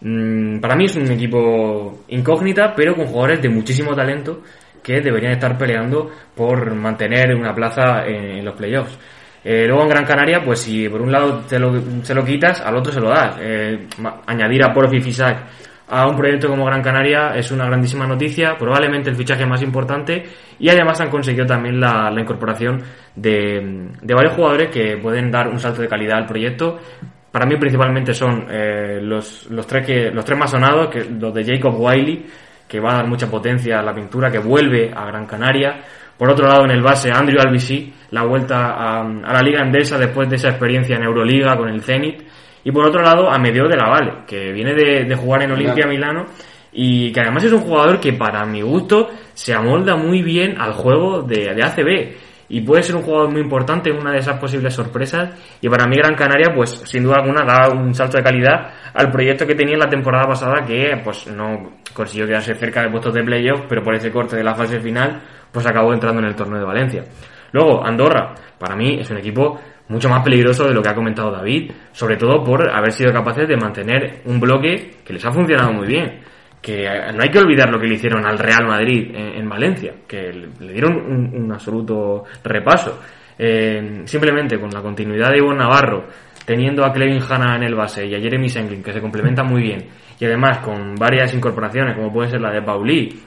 Mm, 0.00 0.60
para 0.60 0.76
mí 0.76 0.84
es 0.84 0.96
un 0.96 1.10
equipo 1.10 2.04
incógnita, 2.08 2.72
pero 2.74 2.94
con 2.94 3.06
jugadores 3.06 3.42
de 3.42 3.48
muchísimo 3.48 3.94
talento 3.94 4.42
que 4.82 5.00
deberían 5.00 5.32
estar 5.32 5.58
peleando 5.58 6.10
por 6.34 6.74
mantener 6.74 7.34
una 7.34 7.54
plaza 7.54 8.06
en, 8.06 8.44
los 8.44 8.54
playoffs. 8.54 8.98
Eh, 9.44 9.66
luego 9.66 9.82
en 9.82 9.88
Gran 9.88 10.04
Canaria, 10.04 10.42
pues 10.44 10.60
si 10.60 10.88
por 10.88 11.02
un 11.02 11.12
lado 11.12 11.40
te 11.48 11.58
lo, 11.58 11.80
se 12.02 12.14
lo 12.14 12.24
quitas, 12.24 12.60
al 12.60 12.76
otro 12.76 12.92
se 12.92 13.00
lo 13.00 13.08
das. 13.10 13.36
Eh, 13.40 13.86
añadir 14.26 14.64
a 14.64 14.72
Porfi 14.72 15.00
Fisac 15.00 15.46
a 15.90 16.06
un 16.06 16.16
proyecto 16.16 16.48
como 16.48 16.66
Gran 16.66 16.82
Canaria 16.82 17.30
es 17.34 17.50
una 17.50 17.66
grandísima 17.66 18.06
noticia, 18.06 18.56
probablemente 18.58 19.08
el 19.08 19.16
fichaje 19.16 19.46
más 19.46 19.62
importante 19.62 20.22
y 20.58 20.68
además 20.68 21.00
han 21.00 21.10
conseguido 21.10 21.46
también 21.46 21.80
la, 21.80 22.10
la 22.10 22.20
incorporación 22.20 22.82
de, 23.14 23.90
de 24.00 24.14
varios 24.14 24.34
jugadores 24.34 24.68
que 24.70 24.98
pueden 24.98 25.30
dar 25.30 25.48
un 25.48 25.58
salto 25.58 25.80
de 25.80 25.88
calidad 25.88 26.18
al 26.18 26.26
proyecto. 26.26 26.78
Para 27.32 27.46
mí 27.46 27.56
principalmente 27.56 28.12
son 28.12 28.46
eh, 28.50 29.00
los, 29.02 29.50
los, 29.50 29.66
tres 29.66 29.86
que, 29.86 30.10
los 30.10 30.24
tres 30.24 30.38
más 30.38 30.50
sonados, 30.50 30.88
que 30.88 31.04
los 31.04 31.32
de 31.32 31.44
Jacob 31.44 31.74
Wiley, 31.78 32.26
que 32.66 32.80
va 32.80 32.92
a 32.92 32.96
dar 32.96 33.06
mucha 33.06 33.30
potencia 33.30 33.78
a 33.78 33.82
la 33.82 33.94
pintura, 33.94 34.30
que 34.30 34.38
vuelve 34.38 34.90
a 34.94 35.06
Gran 35.06 35.26
Canaria. 35.26 35.80
Por 36.16 36.30
otro 36.30 36.48
lado, 36.48 36.64
en 36.64 36.72
el 36.72 36.82
base, 36.82 37.10
Andrew 37.12 37.40
Albisi, 37.40 37.94
la 38.10 38.24
vuelta 38.24 38.72
a, 38.72 39.00
a 39.00 39.32
la 39.32 39.40
Liga 39.42 39.62
Endesa 39.62 39.96
después 39.96 40.28
de 40.28 40.36
esa 40.36 40.48
experiencia 40.48 40.96
en 40.96 41.04
Euroliga 41.04 41.56
con 41.56 41.68
el 41.68 41.80
Zenit. 41.80 42.22
Y 42.64 42.72
por 42.72 42.86
otro 42.86 43.02
lado, 43.02 43.30
a 43.30 43.38
Medeo 43.38 43.68
de 43.68 43.76
la 43.76 43.88
Vale, 43.88 44.12
que 44.26 44.52
viene 44.52 44.74
de, 44.74 45.04
de 45.04 45.14
jugar 45.14 45.42
en 45.42 45.52
Olimpia 45.52 45.86
Milano 45.86 46.26
y 46.72 47.12
que 47.12 47.20
además 47.20 47.44
es 47.44 47.52
un 47.52 47.60
jugador 47.60 47.98
que 48.00 48.12
para 48.12 48.44
mi 48.44 48.62
gusto 48.62 49.08
se 49.34 49.54
amolda 49.54 49.96
muy 49.96 50.22
bien 50.22 50.60
al 50.60 50.72
juego 50.72 51.22
de, 51.22 51.54
de 51.54 51.62
ACB 51.62 52.28
y 52.50 52.62
puede 52.62 52.82
ser 52.82 52.96
un 52.96 53.02
jugador 53.02 53.30
muy 53.30 53.40
importante, 53.42 53.90
una 53.90 54.12
de 54.12 54.18
esas 54.18 54.38
posibles 54.38 54.74
sorpresas. 54.74 55.30
Y 55.60 55.68
para 55.68 55.86
mí 55.86 55.96
Gran 55.96 56.14
Canaria, 56.14 56.52
pues 56.54 56.70
sin 56.84 57.02
duda 57.02 57.16
alguna 57.16 57.44
da 57.44 57.70
un 57.70 57.94
salto 57.94 58.16
de 58.16 58.22
calidad 58.22 58.72
al 58.94 59.10
proyecto 59.10 59.46
que 59.46 59.54
tenía 59.54 59.74
en 59.74 59.80
la 59.80 59.88
temporada 59.88 60.26
pasada, 60.26 60.64
que 60.64 60.98
pues 61.04 61.26
no 61.26 61.78
consiguió 61.92 62.26
quedarse 62.26 62.54
cerca 62.54 62.82
de 62.82 62.90
puestos 62.90 63.12
de 63.12 63.22
playoff, 63.22 63.62
pero 63.68 63.82
por 63.82 63.94
ese 63.94 64.10
corte 64.10 64.36
de 64.36 64.44
la 64.44 64.54
fase 64.54 64.80
final, 64.80 65.20
pues 65.52 65.66
acabó 65.66 65.92
entrando 65.92 66.20
en 66.20 66.28
el 66.28 66.34
torneo 66.34 66.58
de 66.58 66.64
Valencia. 66.64 67.04
Luego, 67.52 67.84
Andorra, 67.84 68.34
para 68.58 68.76
mí 68.76 68.98
es 69.00 69.10
un 69.10 69.18
equipo 69.18 69.58
mucho 69.88 70.08
más 70.08 70.22
peligroso 70.22 70.66
de 70.66 70.74
lo 70.74 70.82
que 70.82 70.88
ha 70.88 70.94
comentado 70.94 71.30
David, 71.30 71.70
sobre 71.92 72.16
todo 72.16 72.42
por 72.44 72.70
haber 72.70 72.92
sido 72.92 73.12
capaces 73.12 73.48
de 73.48 73.56
mantener 73.56 74.20
un 74.24 74.38
bloque 74.38 74.96
que 75.04 75.12
les 75.12 75.24
ha 75.24 75.32
funcionado 75.32 75.72
muy 75.72 75.86
bien 75.86 76.20
que 76.60 76.88
no 77.14 77.22
hay 77.22 77.30
que 77.30 77.38
olvidar 77.38 77.70
lo 77.70 77.78
que 77.78 77.86
le 77.86 77.94
hicieron 77.94 78.26
al 78.26 78.38
Real 78.38 78.66
Madrid 78.66 79.10
en, 79.14 79.40
en 79.40 79.48
Valencia, 79.48 79.94
que 80.06 80.32
le 80.32 80.72
dieron 80.72 80.96
un, 80.96 81.52
absoluto 81.52 82.24
repaso. 82.42 83.00
Eh, 83.38 84.02
simplemente 84.04 84.58
con 84.58 84.70
la 84.70 84.82
continuidad 84.82 85.30
de 85.30 85.38
Ivo 85.38 85.54
Navarro, 85.54 86.06
teniendo 86.44 86.84
a 86.84 86.92
Clevin 86.92 87.22
Hanna 87.22 87.56
en 87.56 87.62
el 87.62 87.74
base 87.74 88.04
y 88.06 88.14
a 88.14 88.20
Jeremy 88.20 88.48
Senglin, 88.48 88.82
que 88.82 88.92
se 88.92 89.00
complementan 89.00 89.46
muy 89.46 89.62
bien, 89.62 89.86
y 90.18 90.24
además 90.24 90.58
con 90.58 90.96
varias 90.96 91.32
incorporaciones, 91.34 91.96
como 91.96 92.12
puede 92.12 92.30
ser 92.30 92.40
la 92.40 92.50
de 92.50 92.62
Pauli, 92.62 93.22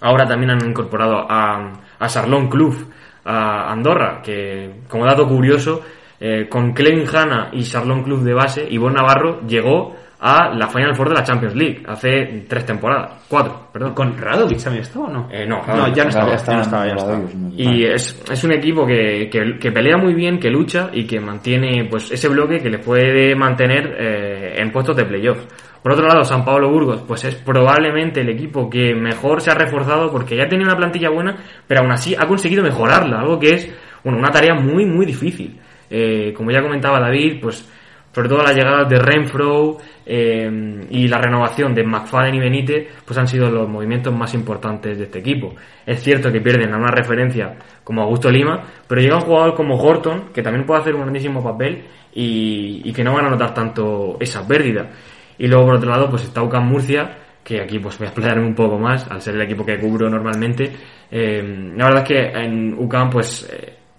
ahora 0.00 0.26
también 0.26 0.50
han 0.50 0.68
incorporado 0.68 1.26
a, 1.28 1.72
a 1.98 2.08
Sarlón 2.08 2.48
Club, 2.48 2.92
a 3.24 3.72
Andorra, 3.72 4.20
que 4.22 4.82
como 4.86 5.06
dato 5.06 5.26
curioso, 5.26 5.80
eh, 6.26 6.48
con 6.48 6.72
Clevin 6.72 7.04
Hanna 7.06 7.50
y 7.52 7.62
Sarlón 7.64 8.02
Club 8.02 8.22
de 8.22 8.32
base, 8.32 8.66
Ivonne 8.70 8.94
Navarro 8.94 9.42
llegó 9.46 9.94
a 10.18 10.54
la 10.54 10.68
Final 10.68 10.94
Four 10.94 11.10
de 11.10 11.16
la 11.16 11.22
Champions 11.22 11.54
League 11.54 11.82
hace 11.86 12.46
tres 12.48 12.64
temporadas, 12.64 13.26
cuatro, 13.28 13.68
perdón. 13.70 13.92
¿Con 13.92 14.16
Radovic 14.16 14.62
también 14.62 14.84
estaba 14.84 15.04
o 15.04 15.12
no? 15.12 15.28
Eh, 15.30 15.44
no, 15.46 15.60
no, 15.66 15.94
ya 15.94 16.04
no 16.04 16.08
estaba, 16.08 16.34
Ya 16.34 16.42
ya 16.46 16.54
no 16.54 16.62
estaba, 16.62 16.86
ya 16.86 16.94
no 16.94 17.00
estaba. 17.00 17.20
Y 17.54 17.84
es, 17.84 18.24
es 18.32 18.42
un 18.42 18.52
equipo 18.52 18.86
que, 18.86 19.28
que, 19.30 19.58
que 19.60 19.70
pelea 19.70 19.98
muy 19.98 20.14
bien, 20.14 20.38
que 20.38 20.48
lucha 20.48 20.88
y 20.94 21.06
que 21.06 21.20
mantiene 21.20 21.86
pues 21.90 22.10
ese 22.10 22.30
bloque 22.30 22.58
que 22.58 22.70
les 22.70 22.82
puede 22.82 23.36
mantener 23.36 23.94
eh, 23.98 24.54
en 24.62 24.72
puestos 24.72 24.96
de 24.96 25.04
playoff. 25.04 25.44
Por 25.82 25.92
otro 25.92 26.06
lado, 26.06 26.24
San 26.24 26.42
Pablo 26.42 26.70
Burgos, 26.70 27.04
pues 27.06 27.22
es 27.26 27.34
probablemente 27.34 28.22
el 28.22 28.30
equipo 28.30 28.70
que 28.70 28.94
mejor 28.94 29.42
se 29.42 29.50
ha 29.50 29.54
reforzado 29.54 30.10
porque 30.10 30.38
ya 30.38 30.48
tenía 30.48 30.64
una 30.64 30.76
plantilla 30.78 31.10
buena, 31.10 31.36
pero 31.66 31.82
aún 31.82 31.92
así 31.92 32.14
ha 32.18 32.26
conseguido 32.26 32.62
mejorarla, 32.62 33.20
algo 33.20 33.38
que 33.38 33.52
es 33.52 33.74
bueno, 34.02 34.18
una 34.18 34.30
tarea 34.30 34.54
muy, 34.54 34.86
muy 34.86 35.04
difícil. 35.04 35.60
Eh, 35.90 36.32
como 36.36 36.50
ya 36.50 36.62
comentaba 36.62 37.00
David, 37.00 37.38
pues 37.40 37.68
sobre 38.14 38.28
todo 38.28 38.42
las 38.44 38.54
llegadas 38.54 38.88
de 38.88 38.96
Renfro 38.96 39.78
eh, 40.06 40.86
y 40.88 41.08
la 41.08 41.18
renovación 41.18 41.74
de 41.74 41.82
McFadden 41.82 42.36
y 42.36 42.38
Benítez, 42.38 42.88
pues 43.04 43.18
han 43.18 43.26
sido 43.26 43.50
los 43.50 43.68
movimientos 43.68 44.14
más 44.14 44.32
importantes 44.34 44.96
de 44.96 45.04
este 45.04 45.18
equipo. 45.18 45.54
Es 45.84 46.00
cierto 46.00 46.30
que 46.30 46.40
pierden 46.40 46.72
a 46.72 46.78
una 46.78 46.92
referencia 46.92 47.56
como 47.82 48.02
Augusto 48.02 48.30
Lima, 48.30 48.62
pero 48.86 49.00
llega 49.00 49.16
un 49.16 49.22
jugador 49.22 49.54
como 49.54 49.76
Horton, 49.76 50.28
que 50.32 50.42
también 50.42 50.64
puede 50.64 50.82
hacer 50.82 50.94
un 50.94 51.02
grandísimo 51.02 51.42
papel 51.42 51.86
y, 52.12 52.92
que 52.92 53.02
no 53.02 53.14
van 53.14 53.26
a 53.26 53.30
notar 53.30 53.52
tanto 53.52 54.16
esa 54.20 54.46
pérdida. 54.46 54.90
Y 55.36 55.48
luego, 55.48 55.66
por 55.66 55.74
otro 55.76 55.90
lado, 55.90 56.08
pues 56.08 56.22
está 56.22 56.40
UCAM 56.40 56.68
Murcia, 56.68 57.18
que 57.42 57.60
aquí 57.60 57.80
pues 57.80 57.98
voy 57.98 58.06
a 58.06 58.10
explayarme 58.10 58.46
un 58.46 58.54
poco 58.54 58.78
más, 58.78 59.10
al 59.10 59.20
ser 59.20 59.34
el 59.34 59.42
equipo 59.42 59.66
que 59.66 59.76
cubro 59.80 60.08
normalmente. 60.08 60.70
Eh, 61.10 61.72
la 61.76 61.86
verdad 61.86 62.02
es 62.02 62.08
que 62.08 62.38
en 62.38 62.74
UCAM, 62.74 63.10
pues 63.10 63.44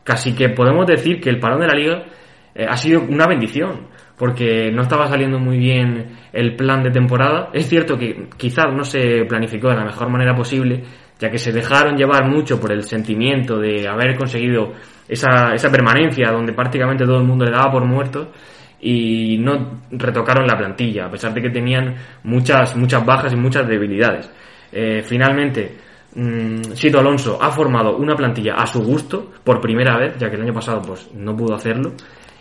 casi 0.06 0.34
que 0.34 0.50
podemos 0.50 0.86
decir 0.86 1.20
que 1.20 1.30
el 1.30 1.40
parón 1.40 1.60
de 1.60 1.68
la 1.68 1.74
liga 1.74 2.06
eh, 2.54 2.66
ha 2.70 2.78
sido 2.78 3.02
una 3.02 3.28
bendición, 3.28 3.88
porque 4.18 4.72
no 4.72 4.84
estaba 4.84 5.08
saliendo 5.08 5.40
muy 5.40 5.58
bien 5.58 6.20
el 6.32 6.56
plan 6.56 6.84
de 6.84 6.92
temporada. 6.92 7.50
Es 7.52 7.68
cierto 7.68 7.98
que 7.98 8.30
quizás 8.38 8.68
no 8.74 8.86
se 8.86 9.26
planificó 9.26 9.68
de 9.70 9.76
la 9.76 9.84
mejor 9.84 10.10
manera 10.10 10.34
posible, 10.34 10.84
ya 11.20 11.30
que 11.30 11.38
se 11.38 11.52
dejaron 11.52 11.98
llevar 11.98 12.26
mucho 12.30 12.60
por 12.62 12.72
el 12.72 12.84
sentimiento 12.84 13.58
de 13.58 13.88
haber 13.88 14.16
conseguido 14.16 14.74
esa, 15.08 15.54
esa 15.54 15.70
permanencia 15.70 16.32
donde 16.32 16.54
prácticamente 16.54 17.04
todo 17.04 17.18
el 17.18 17.26
mundo 17.26 17.44
le 17.44 17.52
daba 17.52 17.72
por 17.72 17.86
muerto 17.86 18.32
y 18.80 19.38
no 19.40 19.82
retocaron 19.92 20.46
la 20.46 20.58
plantilla, 20.58 21.08
a 21.08 21.12
pesar 21.12 21.34
de 21.34 21.42
que 21.42 21.50
tenían 21.50 21.96
muchas, 22.24 22.76
muchas 22.76 23.04
bajas 23.06 23.34
y 23.34 23.36
muchas 23.36 23.68
debilidades. 23.68 24.32
Eh, 24.72 25.02
finalmente, 25.04 25.76
Sito 26.74 27.00
Alonso 27.00 27.38
ha 27.42 27.52
formado 27.52 27.98
una 27.98 28.16
plantilla 28.16 28.54
a 28.54 28.66
su 28.66 28.82
gusto 28.82 29.32
por 29.44 29.60
primera 29.60 29.98
vez, 29.98 30.18
ya 30.18 30.30
que 30.30 30.38
el 30.38 30.44
año 30.44 30.54
pasado 30.54 30.82
pues 30.82 31.14
no 31.14 31.36
pudo 31.36 31.56
hacerlo, 31.56 31.92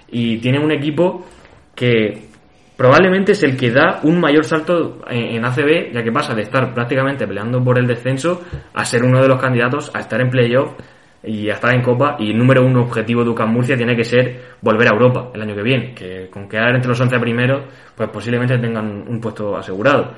y 0.08 0.38
tiene 0.38 0.60
un 0.60 0.70
equipo 0.70 1.26
que 1.74 2.28
probablemente 2.76 3.32
es 3.32 3.42
el 3.42 3.56
que 3.56 3.70
da 3.70 4.00
un 4.04 4.20
mayor 4.20 4.44
salto 4.44 5.00
en, 5.08 5.36
en 5.36 5.44
ACB, 5.44 5.92
ya 5.92 6.02
que 6.02 6.12
pasa 6.12 6.34
de 6.34 6.42
estar 6.42 6.72
prácticamente 6.72 7.26
peleando 7.26 7.62
por 7.62 7.78
el 7.78 7.86
descenso 7.86 8.42
a 8.72 8.84
ser 8.84 9.02
uno 9.02 9.20
de 9.20 9.28
los 9.28 9.40
candidatos 9.40 9.90
a 9.94 10.00
estar 10.00 10.20
en 10.20 10.30
playoff 10.30 10.72
y 11.26 11.48
a 11.50 11.54
estar 11.54 11.74
en 11.74 11.82
Copa. 11.82 12.16
Y 12.18 12.30
el 12.30 12.38
número 12.38 12.64
uno 12.64 12.82
objetivo 12.82 13.24
de 13.24 13.30
UCAM 13.30 13.52
Murcia 13.52 13.76
tiene 13.76 13.96
que 13.96 14.04
ser 14.04 14.56
volver 14.60 14.88
a 14.88 14.94
Europa 14.94 15.30
el 15.34 15.42
año 15.42 15.54
que 15.54 15.62
viene, 15.62 15.94
que 15.94 16.28
con 16.30 16.48
quedar 16.48 16.74
entre 16.74 16.88
los 16.88 17.00
11 17.00 17.18
primeros, 17.18 17.64
pues 17.96 18.08
posiblemente 18.10 18.58
tengan 18.58 19.04
un 19.08 19.20
puesto 19.20 19.56
asegurado. 19.56 20.12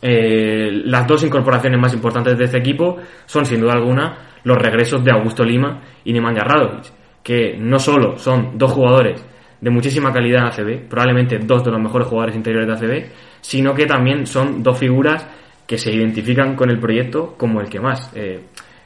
Eh, 0.00 0.70
las 0.84 1.06
dos 1.06 1.24
incorporaciones 1.24 1.80
más 1.80 1.92
importantes 1.94 2.38
de 2.38 2.44
este 2.44 2.58
equipo 2.58 2.96
son, 3.26 3.44
sin 3.44 3.60
duda 3.60 3.72
alguna, 3.72 4.18
los 4.44 4.56
regresos 4.56 5.04
de 5.04 5.10
Augusto 5.10 5.44
Lima 5.44 5.80
y 6.04 6.12
Nemanja 6.12 6.44
Radovic, 6.44 6.84
que 7.22 7.56
no 7.58 7.78
solo 7.78 8.18
son 8.18 8.56
dos 8.56 8.72
jugadores 8.72 9.24
de 9.60 9.70
muchísima 9.70 10.12
calidad 10.12 10.42
en 10.42 10.46
ACB, 10.46 10.88
probablemente 10.88 11.38
dos 11.38 11.64
de 11.64 11.72
los 11.72 11.80
mejores 11.80 12.06
jugadores 12.06 12.36
interiores 12.36 12.80
de 12.80 12.86
ACB, 12.86 13.06
sino 13.40 13.74
que 13.74 13.86
también 13.86 14.26
son 14.26 14.62
dos 14.62 14.78
figuras 14.78 15.26
que 15.66 15.76
se 15.76 15.92
identifican 15.92 16.54
con 16.54 16.70
el 16.70 16.78
proyecto 16.78 17.34
como 17.36 17.60
el 17.60 17.68
que 17.68 17.80
más. 17.80 18.12
Eh, 18.14 18.40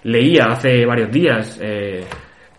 leía 0.05 0.47
hace 0.47 0.85
varios 0.85 1.11
días 1.13 1.59
eh, 1.63 2.05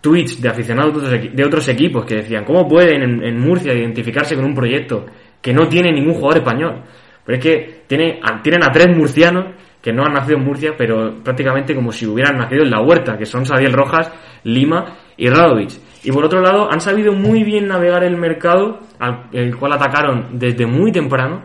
tweets 0.00 0.40
de 0.40 0.48
aficionados 0.48 1.10
de 1.10 1.44
otros, 1.44 1.68
equipos 1.68 2.06
que 2.06 2.16
decían, 2.16 2.44
¿cómo 2.44 2.68
pueden 2.68 3.02
en, 3.02 3.22
en 3.22 3.40
Murcia 3.40 3.74
identificarse 3.74 4.36
con 4.36 4.44
un 4.44 4.54
proyecto 4.54 5.06
que 5.42 5.52
no 5.52 5.68
tiene 5.68 5.92
ningún 5.92 6.14
jugador 6.14 6.38
español? 6.38 6.82
Pero 7.24 7.38
es 7.38 7.42
que 7.42 7.82
tiene, 7.86 8.20
tienen 8.42 8.62
a 8.62 8.70
tres 8.70 8.96
murcianos 8.96 9.46
que 9.84 9.92
no 9.92 10.02
han 10.02 10.14
nacido 10.14 10.38
en 10.38 10.44
Murcia, 10.44 10.72
pero 10.78 11.22
prácticamente 11.22 11.74
como 11.74 11.92
si 11.92 12.06
hubieran 12.06 12.38
nacido 12.38 12.62
en 12.62 12.70
la 12.70 12.80
huerta, 12.80 13.18
que 13.18 13.26
son 13.26 13.44
Sadiel 13.44 13.74
Rojas, 13.74 14.10
Lima 14.44 14.96
y 15.14 15.28
Radovic. 15.28 15.72
Y 16.02 16.10
por 16.10 16.24
otro 16.24 16.40
lado, 16.40 16.72
han 16.72 16.80
sabido 16.80 17.12
muy 17.12 17.44
bien 17.44 17.68
navegar 17.68 18.02
el 18.02 18.16
mercado, 18.16 18.80
al 18.98 19.26
el 19.32 19.54
cual 19.54 19.74
atacaron 19.74 20.38
desde 20.38 20.64
muy 20.64 20.90
temprano, 20.90 21.42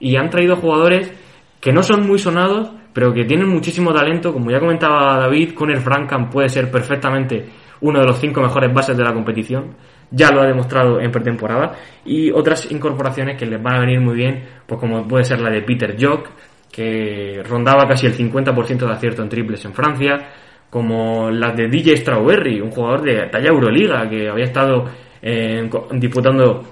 y 0.00 0.16
han 0.16 0.30
traído 0.30 0.56
jugadores 0.56 1.12
que 1.60 1.70
no 1.70 1.82
son 1.82 2.06
muy 2.06 2.18
sonados, 2.18 2.72
pero 2.94 3.12
que 3.12 3.26
tienen 3.26 3.48
muchísimo 3.48 3.92
talento. 3.92 4.32
Como 4.32 4.50
ya 4.50 4.58
comentaba 4.58 5.18
David, 5.18 5.52
Conor 5.52 5.80
Frankham 5.80 6.30
puede 6.30 6.48
ser 6.48 6.70
perfectamente 6.70 7.46
uno 7.82 8.00
de 8.00 8.06
los 8.06 8.18
cinco 8.18 8.40
mejores 8.40 8.72
bases 8.72 8.96
de 8.96 9.04
la 9.04 9.12
competición. 9.12 9.76
Ya 10.12 10.30
lo 10.30 10.42
ha 10.42 10.46
demostrado 10.46 11.00
en 11.00 11.10
pretemporada. 11.10 11.72
Y 12.04 12.30
otras 12.30 12.70
incorporaciones 12.70 13.36
que 13.36 13.46
les 13.46 13.62
van 13.62 13.76
a 13.76 13.80
venir 13.80 14.00
muy 14.00 14.14
bien, 14.14 14.42
pues 14.66 14.78
como 14.78 15.08
puede 15.08 15.24
ser 15.24 15.40
la 15.40 15.50
de 15.50 15.62
Peter 15.62 15.96
Jock, 15.98 16.28
que 16.70 17.42
rondaba 17.44 17.86
casi 17.88 18.06
el 18.06 18.16
50% 18.16 18.86
de 18.86 18.92
acierto 18.92 19.22
en 19.22 19.28
triples 19.28 19.64
en 19.64 19.74
Francia, 19.74 20.28
como 20.70 21.30
las 21.30 21.56
de 21.56 21.68
DJ 21.68 21.98
Strawberry, 21.98 22.60
un 22.60 22.70
jugador 22.70 23.02
de 23.02 23.28
talla 23.30 23.50
Euroliga 23.50 24.08
que 24.08 24.28
había 24.28 24.44
estado 24.44 24.84
eh, 25.20 25.68
disputando 25.92 26.62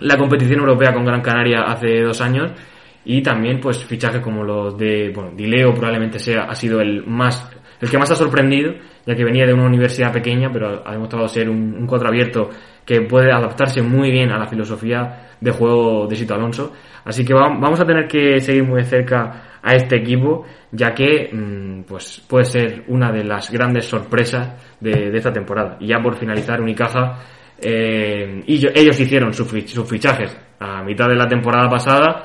la 0.00 0.16
competición 0.16 0.60
europea 0.60 0.92
con 0.92 1.04
Gran 1.04 1.20
Canaria 1.20 1.62
hace 1.62 2.02
dos 2.02 2.20
años 2.20 2.52
y 3.04 3.22
también 3.22 3.58
pues 3.58 3.84
fichajes 3.84 4.20
como 4.20 4.44
los 4.44 4.76
de 4.76 5.10
bueno 5.14 5.32
Dileo 5.34 5.72
probablemente 5.72 6.18
sea 6.18 6.44
ha 6.44 6.54
sido 6.54 6.80
el 6.80 7.04
más 7.06 7.50
el 7.80 7.90
que 7.90 7.98
más 7.98 8.10
ha 8.10 8.14
sorprendido 8.14 8.72
ya 9.06 9.14
que 9.14 9.24
venía 9.24 9.46
de 9.46 9.54
una 9.54 9.66
universidad 9.66 10.12
pequeña 10.12 10.50
pero 10.52 10.82
ha 10.86 10.92
demostrado 10.92 11.28
ser 11.28 11.48
un, 11.48 11.74
un 11.78 11.86
cuadro 11.86 12.08
abierto 12.08 12.50
que 12.84 13.02
puede 13.02 13.30
adaptarse 13.32 13.82
muy 13.82 14.10
bien 14.10 14.30
a 14.32 14.38
la 14.38 14.46
filosofía 14.46 15.28
de 15.40 15.50
juego 15.50 16.06
de 16.06 16.16
Sito 16.16 16.34
Alonso. 16.34 16.72
Así 17.04 17.24
que 17.24 17.34
va- 17.34 17.48
vamos 17.48 17.78
a 17.80 17.84
tener 17.84 18.08
que 18.08 18.40
seguir 18.40 18.64
muy 18.64 18.80
de 18.82 18.88
cerca 18.88 19.42
a 19.62 19.74
este 19.74 19.96
equipo 19.96 20.44
ya 20.72 20.94
que 20.94 21.28
mm, 21.32 21.82
pues 21.82 22.22
puede 22.26 22.44
ser 22.46 22.84
una 22.88 23.12
de 23.12 23.24
las 23.24 23.50
grandes 23.50 23.84
sorpresas 23.84 24.54
de, 24.80 25.14
esta 25.16 25.32
temporada. 25.32 25.76
Y 25.80 25.88
ya 25.88 26.00
por 26.00 26.16
finalizar 26.16 26.60
Unicaja 26.62 27.18
eh, 27.60 28.42
y 28.46 28.66
ellos 28.78 28.98
hicieron 29.00 29.32
sus 29.34 29.48
sus 29.48 29.88
fichajes 29.88 30.36
a 30.60 30.82
mitad 30.82 31.08
de 31.08 31.16
la 31.16 31.26
temporada 31.28 31.68
pasada 31.68 32.24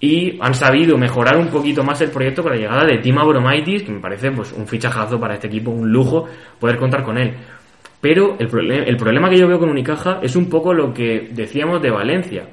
y 0.00 0.38
han 0.40 0.54
sabido 0.54 0.96
mejorar 0.96 1.36
un 1.36 1.48
poquito 1.48 1.84
más 1.84 2.00
el 2.00 2.10
proyecto 2.10 2.42
con 2.42 2.52
la 2.52 2.58
llegada 2.58 2.86
de 2.86 2.98
Tima 2.98 3.22
Boromaitis, 3.22 3.82
que 3.82 3.92
me 3.92 4.00
parece 4.00 4.30
pues 4.32 4.52
un 4.52 4.66
fichajazo 4.66 5.20
para 5.20 5.34
este 5.34 5.46
equipo, 5.48 5.70
un 5.70 5.92
lujo 5.92 6.26
poder 6.58 6.78
contar 6.78 7.02
con 7.02 7.18
él. 7.18 7.34
Pero 8.00 8.36
el, 8.38 8.48
proble- 8.50 8.84
el 8.86 8.96
problema 8.96 9.28
que 9.28 9.36
yo 9.36 9.46
veo 9.46 9.58
con 9.58 9.68
Unicaja 9.68 10.20
es 10.22 10.34
un 10.36 10.48
poco 10.48 10.72
lo 10.72 10.92
que 10.94 11.28
decíamos 11.32 11.82
de 11.82 11.90
Valencia. 11.90 12.48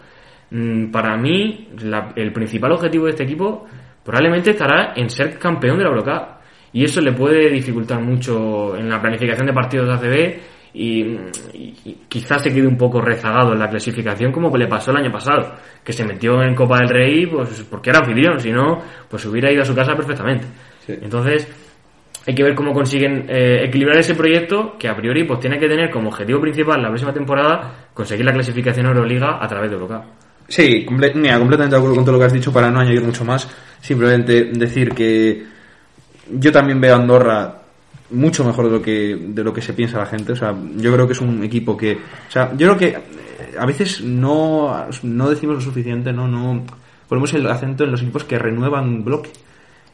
Mm, 0.51 0.91
Para 0.91 1.15
mí, 1.15 1.69
el 2.15 2.33
principal 2.33 2.73
objetivo 2.73 3.05
de 3.05 3.11
este 3.11 3.23
equipo 3.23 3.65
probablemente 4.03 4.51
estará 4.51 4.91
en 4.95 5.09
ser 5.09 5.39
campeón 5.39 5.77
de 5.77 5.85
la 5.85 5.89
Eurocup. 5.91 6.37
Y 6.73 6.83
eso 6.83 6.99
le 6.99 7.13
puede 7.13 7.49
dificultar 7.49 8.01
mucho 8.01 8.75
en 8.75 8.89
la 8.89 9.01
planificación 9.01 9.47
de 9.47 9.53
partidos 9.53 9.87
de 9.87 9.93
ACB 9.93 10.39
y, 10.73 11.17
quizás 12.07 12.43
se 12.43 12.53
quede 12.53 12.67
un 12.67 12.77
poco 12.77 13.01
rezagado 13.01 13.53
en 13.53 13.59
la 13.59 13.69
clasificación 13.69 14.31
como 14.31 14.55
le 14.55 14.67
pasó 14.67 14.91
el 14.91 14.97
año 14.97 15.11
pasado, 15.11 15.55
que 15.83 15.93
se 15.93 16.05
metió 16.05 16.41
en 16.41 16.53
Copa 16.55 16.79
del 16.79 16.89
Rey 16.89 17.25
pues 17.27 17.65
porque 17.69 17.89
era 17.89 17.99
anfitrión, 17.99 18.39
si 18.39 18.51
no, 18.51 18.81
pues 19.09 19.25
hubiera 19.25 19.51
ido 19.51 19.61
a 19.61 19.65
su 19.65 19.75
casa 19.75 19.95
perfectamente. 19.95 20.45
Sí. 20.85 20.93
Entonces, 21.01 21.47
hay 22.25 22.35
que 22.35 22.43
ver 22.43 22.55
cómo 22.55 22.73
consiguen 22.73 23.25
eh, 23.29 23.63
equilibrar 23.65 23.97
ese 23.97 24.13
proyecto 24.13 24.75
que 24.77 24.89
a 24.89 24.95
priori 24.95 25.23
pues 25.23 25.39
tiene 25.39 25.57
que 25.57 25.67
tener 25.67 25.89
como 25.89 26.09
objetivo 26.09 26.41
principal 26.41 26.81
la 26.81 26.89
próxima 26.89 27.13
temporada 27.13 27.87
conseguir 27.93 28.25
la 28.25 28.33
clasificación 28.33 28.85
a 28.85 28.89
Euroliga 28.89 29.37
a 29.41 29.47
través 29.47 29.69
de 29.69 29.75
Eurocup. 29.77 30.03
Sí, 30.49 30.85
comple- 30.85 31.13
mira, 31.15 31.39
completamente 31.39 31.75
de 31.75 31.79
acuerdo 31.79 31.95
con 31.95 32.05
todo 32.05 32.13
lo 32.13 32.19
que 32.19 32.25
has 32.25 32.33
dicho 32.33 32.51
para 32.53 32.69
no 32.69 32.79
añadir 32.79 33.01
mucho 33.01 33.23
más. 33.25 33.47
Simplemente 33.81 34.45
decir 34.53 34.89
que 34.91 35.45
yo 36.31 36.51
también 36.51 36.79
veo 36.81 36.95
a 36.95 36.97
Andorra 36.97 37.61
mucho 38.11 38.43
mejor 38.43 38.65
de 38.65 38.71
lo 38.71 38.81
que 38.81 39.15
de 39.19 39.43
lo 39.43 39.53
que 39.53 39.61
se 39.61 39.73
piensa 39.73 39.97
la 39.97 40.05
gente. 40.05 40.31
O 40.33 40.35
sea, 40.35 40.55
yo 40.77 40.93
creo 40.93 41.07
que 41.07 41.13
es 41.13 41.21
un 41.21 41.43
equipo 41.43 41.75
que, 41.75 41.93
o 41.93 42.31
sea, 42.31 42.51
yo 42.57 42.67
creo 42.67 42.77
que 42.77 42.87
eh, 42.87 43.01
a 43.59 43.65
veces 43.65 44.01
no 44.01 44.85
no 45.03 45.29
decimos 45.29 45.55
lo 45.55 45.61
suficiente, 45.61 46.11
no 46.13 46.27
no 46.27 46.63
ponemos 47.07 47.33
el 47.33 47.45
acento 47.47 47.83
en 47.83 47.91
los 47.91 48.01
equipos 48.01 48.23
que 48.23 48.37
renuevan 48.39 48.85
un 48.85 49.03
bloque 49.03 49.29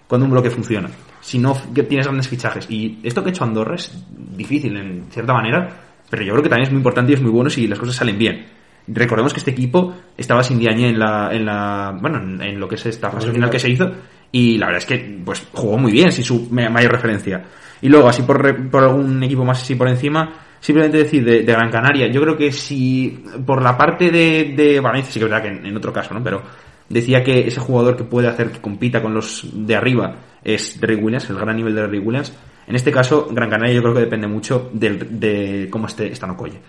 cuando 0.07 0.25
un 0.25 0.31
bloque 0.31 0.49
funciona. 0.49 0.89
Si 1.21 1.39
no 1.39 1.55
que 1.73 1.83
tienes 1.83 2.05
grandes 2.07 2.27
fichajes 2.27 2.69
y 2.69 2.99
esto 3.03 3.23
que 3.23 3.29
ha 3.29 3.31
hecho 3.31 3.43
Andorra 3.45 3.75
es 3.75 3.91
difícil 4.35 4.75
en 4.77 5.05
cierta 5.09 5.33
manera, 5.33 5.69
pero 6.09 6.23
yo 6.23 6.33
creo 6.33 6.43
que 6.43 6.49
también 6.49 6.67
es 6.67 6.71
muy 6.71 6.79
importante 6.79 7.11
y 7.11 7.15
es 7.15 7.21
muy 7.21 7.31
bueno 7.31 7.49
si 7.49 7.67
las 7.67 7.79
cosas 7.79 7.95
salen 7.95 8.17
bien. 8.17 8.45
Recordemos 8.85 9.31
que 9.33 9.39
este 9.39 9.51
equipo 9.51 9.93
estaba 10.17 10.43
sin 10.43 10.59
Diagne 10.59 10.89
en 10.89 10.99
la, 10.99 11.29
en 11.33 11.45
la, 11.45 11.97
bueno, 12.01 12.17
en, 12.43 12.59
lo 12.59 12.67
que 12.67 12.75
es 12.75 12.85
esta 12.85 13.09
fase 13.09 13.31
final 13.31 13.49
que 13.49 13.57
se 13.59 13.69
hizo 13.69 13.89
y 14.29 14.57
la 14.57 14.65
verdad 14.65 14.79
es 14.81 14.85
que 14.85 15.21
pues 15.23 15.47
jugó 15.53 15.77
muy 15.77 15.91
bien 15.93 16.11
sin 16.11 16.25
su 16.25 16.49
ma- 16.51 16.69
mayor 16.69 16.91
referencia. 16.91 17.41
Y 17.83 17.89
luego, 17.89 18.07
así 18.07 18.23
por, 18.23 18.69
por 18.69 18.83
algún 18.83 19.21
equipo 19.23 19.43
más 19.43 19.61
así 19.61 19.75
por 19.75 19.89
encima, 19.89 20.33
simplemente 20.59 20.97
decir 20.99 21.23
de, 21.25 21.43
Gran 21.43 21.69
Canaria, 21.69 22.07
yo 22.07 22.21
creo 22.21 22.37
que 22.37 22.51
si 22.51 23.23
por 23.45 23.61
la 23.61 23.77
parte 23.77 24.09
de, 24.09 24.53
de 24.55 24.79
Valencia, 24.79 25.11
sí 25.11 25.19
que 25.19 25.25
es 25.25 25.31
verdad 25.31 25.43
que 25.43 25.67
en, 25.67 25.75
otro 25.77 25.91
caso, 25.91 26.13
¿no? 26.13 26.23
Pero 26.23 26.41
decía 26.87 27.21
que 27.21 27.45
ese 27.45 27.59
jugador 27.59 27.97
que 27.97 28.05
puede 28.05 28.29
hacer 28.29 28.51
que 28.51 28.61
compita 28.61 29.01
con 29.01 29.13
los 29.13 29.45
de 29.51 29.75
arriba 29.75 30.15
es 30.41 30.79
Derrick 30.79 31.03
Williams, 31.03 31.29
el 31.29 31.35
gran 31.37 31.57
nivel 31.57 31.75
de 31.75 31.81
Derrick 31.81 32.07
Williams. 32.07 32.33
En 32.65 32.75
este 32.75 32.89
caso, 32.89 33.27
Gran 33.29 33.49
Canaria 33.49 33.73
yo 33.75 33.81
creo 33.81 33.93
que 33.93 33.99
depende 33.99 34.27
mucho 34.27 34.69
del- 34.71 35.19
de 35.19 35.67
cómo 35.69 35.87
esté 35.87 36.15
Stanokoye. 36.15 36.59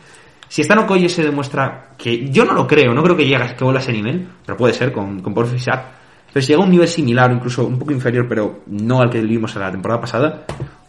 Si 0.48 0.64
Stanokoye 0.64 1.08
se 1.08 1.22
demuestra 1.22 1.90
que 1.96 2.28
yo 2.28 2.44
no 2.44 2.54
lo 2.54 2.66
creo, 2.66 2.92
no 2.92 3.04
creo 3.04 3.16
que 3.16 3.22
llegue 3.24 3.36
a- 3.36 3.54
que 3.56 3.62
vuelva 3.62 3.78
a 3.78 3.82
ese 3.84 3.92
nivel, 3.92 4.26
pero 4.44 4.58
puede 4.58 4.74
ser 4.74 4.90
con, 4.90 5.20
con 5.22 5.32
Paul 5.32 5.46
Fisac, 5.46 5.84
pero 6.32 6.42
si 6.44 6.48
llega 6.52 6.62
a 6.62 6.64
un 6.64 6.72
nivel 6.72 6.88
similar 6.88 7.30
o 7.30 7.34
incluso 7.34 7.64
un 7.64 7.78
poco 7.78 7.92
inferior, 7.92 8.26
pero 8.28 8.62
no 8.66 9.00
al 9.00 9.08
que 9.08 9.20
vimos 9.20 9.54
en 9.54 9.62
la 9.62 9.70
temporada 9.70 10.00
pasada, 10.00 10.44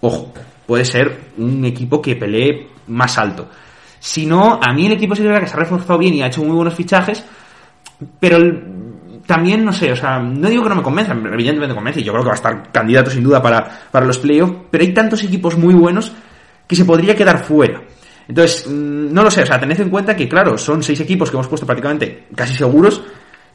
ojo, 0.08 0.34
puede 0.66 0.86
ser 0.86 1.32
un 1.38 1.64
equipo 1.66 2.02
que 2.02 2.16
pelee 2.16 2.68
más 2.88 3.18
alto. 3.18 3.50
Si 4.00 4.26
no, 4.26 4.60
a 4.62 4.74
mí 4.74 4.86
el 4.86 4.94
equipo 4.94 5.16
sí 5.16 5.24
que 5.24 5.40
que 5.40 5.48
se 5.48 5.54
ha 5.56 5.60
reforzado 5.60 5.98
bien 5.98 6.14
y 6.14 6.22
ha 6.22 6.28
hecho 6.28 6.44
muy 6.44 6.56
buenos 6.56 6.76
fichajes, 6.76 7.24
pero 8.20 8.38
también, 9.26 9.66
no 9.66 9.74
sé, 9.74 9.92
o 9.92 9.96
sea, 9.96 10.20
no 10.20 10.48
digo 10.50 10.64
que 10.64 10.70
no 10.70 10.76
me 10.76 10.84
convenza, 10.84 11.14
evidentemente 11.14 11.68
me 11.68 11.76
convence, 11.76 12.04
yo 12.04 12.12
creo 12.12 12.24
que 12.24 12.30
va 12.30 12.34
a 12.34 12.36
estar 12.36 12.72
candidato 12.72 13.10
sin 13.10 13.24
duda 13.24 13.42
para, 13.42 13.68
para 13.90 14.06
los 14.06 14.20
playoffs, 14.20 14.54
pero 14.70 14.84
hay 14.84 14.94
tantos 14.94 15.24
equipos 15.24 15.58
muy 15.58 15.74
buenos 15.74 16.12
que 16.68 16.76
se 16.76 16.86
podría 16.86 17.16
quedar 17.16 17.44
fuera. 17.44 17.82
Entonces, 18.28 18.68
mm, 18.68 19.14
no 19.14 19.24
lo 19.24 19.32
sé, 19.32 19.44
o 19.44 19.46
sea, 19.46 19.60
tened 19.60 19.80
en 19.80 19.90
cuenta 19.90 20.16
que, 20.16 20.28
claro, 20.28 20.58
son 20.58 20.84
seis 20.84 21.00
equipos 21.00 21.30
que 21.30 21.38
hemos 21.38 21.48
puesto 21.48 21.66
prácticamente 21.66 22.28
casi 22.36 22.56
seguros, 22.56 23.02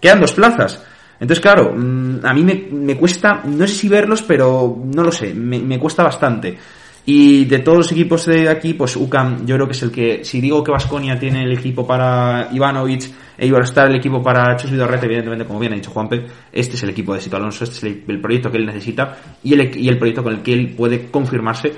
quedan 0.00 0.20
dos 0.20 0.32
plazas. 0.32 0.82
Entonces, 1.20 1.40
claro, 1.40 1.74
mm, 1.76 2.24
a 2.24 2.32
mí 2.32 2.42
me, 2.42 2.66
me 2.72 2.96
cuesta, 2.96 3.42
no 3.44 3.66
sé 3.66 3.74
si 3.74 3.88
verlos, 3.88 4.22
pero 4.22 4.82
no 4.82 5.02
lo 5.04 5.12
sé, 5.12 5.34
me, 5.34 5.58
me 5.58 5.78
cuesta 5.78 6.02
bastante. 6.02 6.56
Y 7.04 7.44
de 7.46 7.60
todos 7.60 7.78
los 7.78 7.92
equipos 7.92 8.26
de 8.26 8.48
aquí, 8.48 8.74
pues 8.74 8.96
UCAM 8.96 9.46
yo 9.46 9.54
creo 9.56 9.66
que 9.66 9.72
es 9.72 9.82
el 9.82 9.90
que, 9.90 10.24
si 10.24 10.40
digo 10.40 10.62
que 10.62 10.70
Vasconia 10.70 11.18
tiene 11.18 11.42
el 11.44 11.52
equipo 11.52 11.86
para 11.86 12.48
Ivanovic 12.52 13.10
e 13.38 13.46
Iberostar 13.46 13.88
el 13.88 13.96
equipo 13.96 14.22
para 14.22 14.54
Chus 14.56 14.70
Vidorrete, 14.70 15.06
evidentemente, 15.06 15.46
como 15.46 15.58
bien 15.58 15.72
ha 15.72 15.76
dicho 15.76 15.90
Juanpe, 15.90 16.26
este 16.52 16.76
es 16.76 16.82
el 16.82 16.90
equipo 16.90 17.14
de 17.14 17.20
Sito 17.20 17.36
Alonso, 17.36 17.64
este 17.64 17.76
es 17.76 17.84
el, 17.84 18.04
el 18.06 18.20
proyecto 18.20 18.50
que 18.50 18.58
él 18.58 18.66
necesita 18.66 19.16
y 19.42 19.54
el, 19.54 19.76
y 19.76 19.88
el 19.88 19.98
proyecto 19.98 20.22
con 20.22 20.34
el 20.34 20.42
que 20.42 20.52
él 20.52 20.74
puede 20.76 21.10
confirmarse 21.10 21.72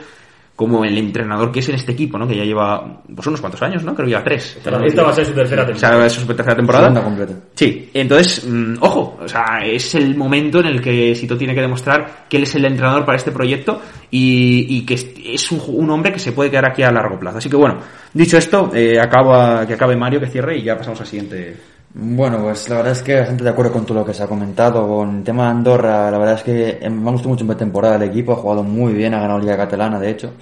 como 0.62 0.84
el 0.84 0.96
entrenador 0.96 1.50
que 1.52 1.60
es 1.60 1.68
en 1.68 1.74
este 1.74 1.92
equipo, 1.92 2.18
¿no? 2.18 2.26
Que 2.26 2.36
ya 2.36 2.44
lleva 2.44 3.02
pues 3.14 3.26
unos 3.26 3.40
cuantos 3.40 3.60
años, 3.62 3.84
¿no? 3.84 3.94
Creo 3.94 4.06
que 4.06 4.10
lleva 4.12 4.24
tres. 4.24 4.56
Esta 4.56 5.02
va 5.02 5.10
a 5.10 5.14
ser 5.14 5.26
su 5.26 5.32
tercera 5.32 5.62
O 5.62 5.66
temporada. 5.66 5.96
sea, 5.96 6.06
es 6.06 6.12
su 6.12 6.26
tercera 6.26 6.56
temporada. 6.56 6.84
Segunda 6.86 7.04
completa. 7.04 7.34
Sí, 7.54 7.90
entonces, 7.94 8.44
mm, 8.48 8.74
ojo, 8.80 9.18
o 9.22 9.28
sea, 9.28 9.60
es 9.64 9.94
el 9.94 10.16
momento 10.16 10.60
en 10.60 10.66
el 10.66 10.80
que 10.80 11.14
Sito 11.14 11.36
tiene 11.36 11.54
que 11.54 11.60
demostrar 11.60 12.26
que 12.28 12.36
él 12.36 12.44
es 12.44 12.54
el 12.54 12.64
entrenador 12.64 13.04
para 13.04 13.16
este 13.16 13.32
proyecto 13.32 13.80
y, 14.10 14.66
y 14.78 14.86
que 14.86 14.94
es, 14.94 15.06
es 15.24 15.52
un, 15.52 15.60
un 15.68 15.90
hombre 15.90 16.12
que 16.12 16.18
se 16.18 16.32
puede 16.32 16.50
quedar 16.50 16.70
aquí 16.70 16.82
a 16.82 16.90
largo 16.90 17.18
plazo. 17.18 17.38
Así 17.38 17.48
que 17.48 17.56
bueno, 17.56 17.78
dicho 18.12 18.36
esto, 18.38 18.70
eh, 18.74 18.98
acaba, 19.00 19.66
que 19.66 19.74
acabe 19.74 19.96
Mario, 19.96 20.20
que 20.20 20.26
cierre 20.28 20.58
y 20.58 20.62
ya 20.62 20.76
pasamos 20.76 21.00
al 21.00 21.06
siguiente. 21.06 21.56
Bueno, 21.94 22.40
pues 22.40 22.70
la 22.70 22.76
verdad 22.76 22.92
es 22.92 23.02
que 23.02 23.16
bastante 23.16 23.44
de 23.44 23.50
acuerdo 23.50 23.72
con 23.72 23.84
todo 23.84 23.98
lo 23.98 24.04
que 24.04 24.14
se 24.14 24.22
ha 24.22 24.26
comentado. 24.26 24.88
Con 24.88 25.18
el 25.18 25.24
tema 25.24 25.44
de 25.44 25.50
Andorra, 25.50 26.10
la 26.10 26.16
verdad 26.18 26.36
es 26.36 26.42
que 26.42 26.78
eh, 26.80 26.88
me 26.88 27.06
ha 27.08 27.12
gustado 27.12 27.28
mucho 27.30 27.44
en 27.44 27.56
temporada 27.56 27.96
el 27.96 28.02
equipo, 28.04 28.32
ha 28.32 28.36
jugado 28.36 28.62
muy 28.62 28.94
bien, 28.94 29.12
ha 29.12 29.20
ganado 29.20 29.38
Liga 29.38 29.58
Catalana, 29.58 30.00
de 30.00 30.10
hecho. 30.10 30.32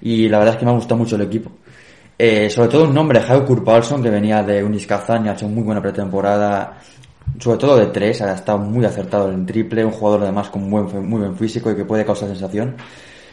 Y 0.00 0.28
la 0.28 0.38
verdad 0.38 0.54
es 0.54 0.60
que 0.60 0.64
me 0.64 0.70
ha 0.70 0.74
gustado 0.74 0.96
mucho 0.98 1.16
el 1.16 1.22
equipo. 1.22 1.50
Eh, 2.18 2.48
sobre 2.48 2.68
todo 2.70 2.84
un 2.84 2.94
nombre, 2.94 3.20
Jaime 3.20 3.44
Kurpalson, 3.44 4.02
que 4.02 4.08
venía 4.08 4.42
de 4.42 4.64
Unis 4.64 4.86
Kazan 4.86 5.26
y 5.26 5.28
ha 5.28 5.32
hecho 5.34 5.46
muy 5.46 5.62
buena 5.62 5.82
pretemporada. 5.82 6.78
Sobre 7.38 7.58
todo 7.58 7.76
de 7.76 7.86
tres, 7.86 8.22
ha 8.22 8.34
estado 8.34 8.58
muy 8.58 8.84
acertado 8.86 9.30
en 9.30 9.44
triple, 9.44 9.84
un 9.84 9.92
jugador 9.92 10.22
además 10.22 10.48
con 10.48 10.70
buen, 10.70 10.86
muy 11.06 11.20
buen 11.20 11.36
físico 11.36 11.70
y 11.70 11.76
que 11.76 11.84
puede 11.84 12.04
causar 12.06 12.28
sensación. 12.28 12.76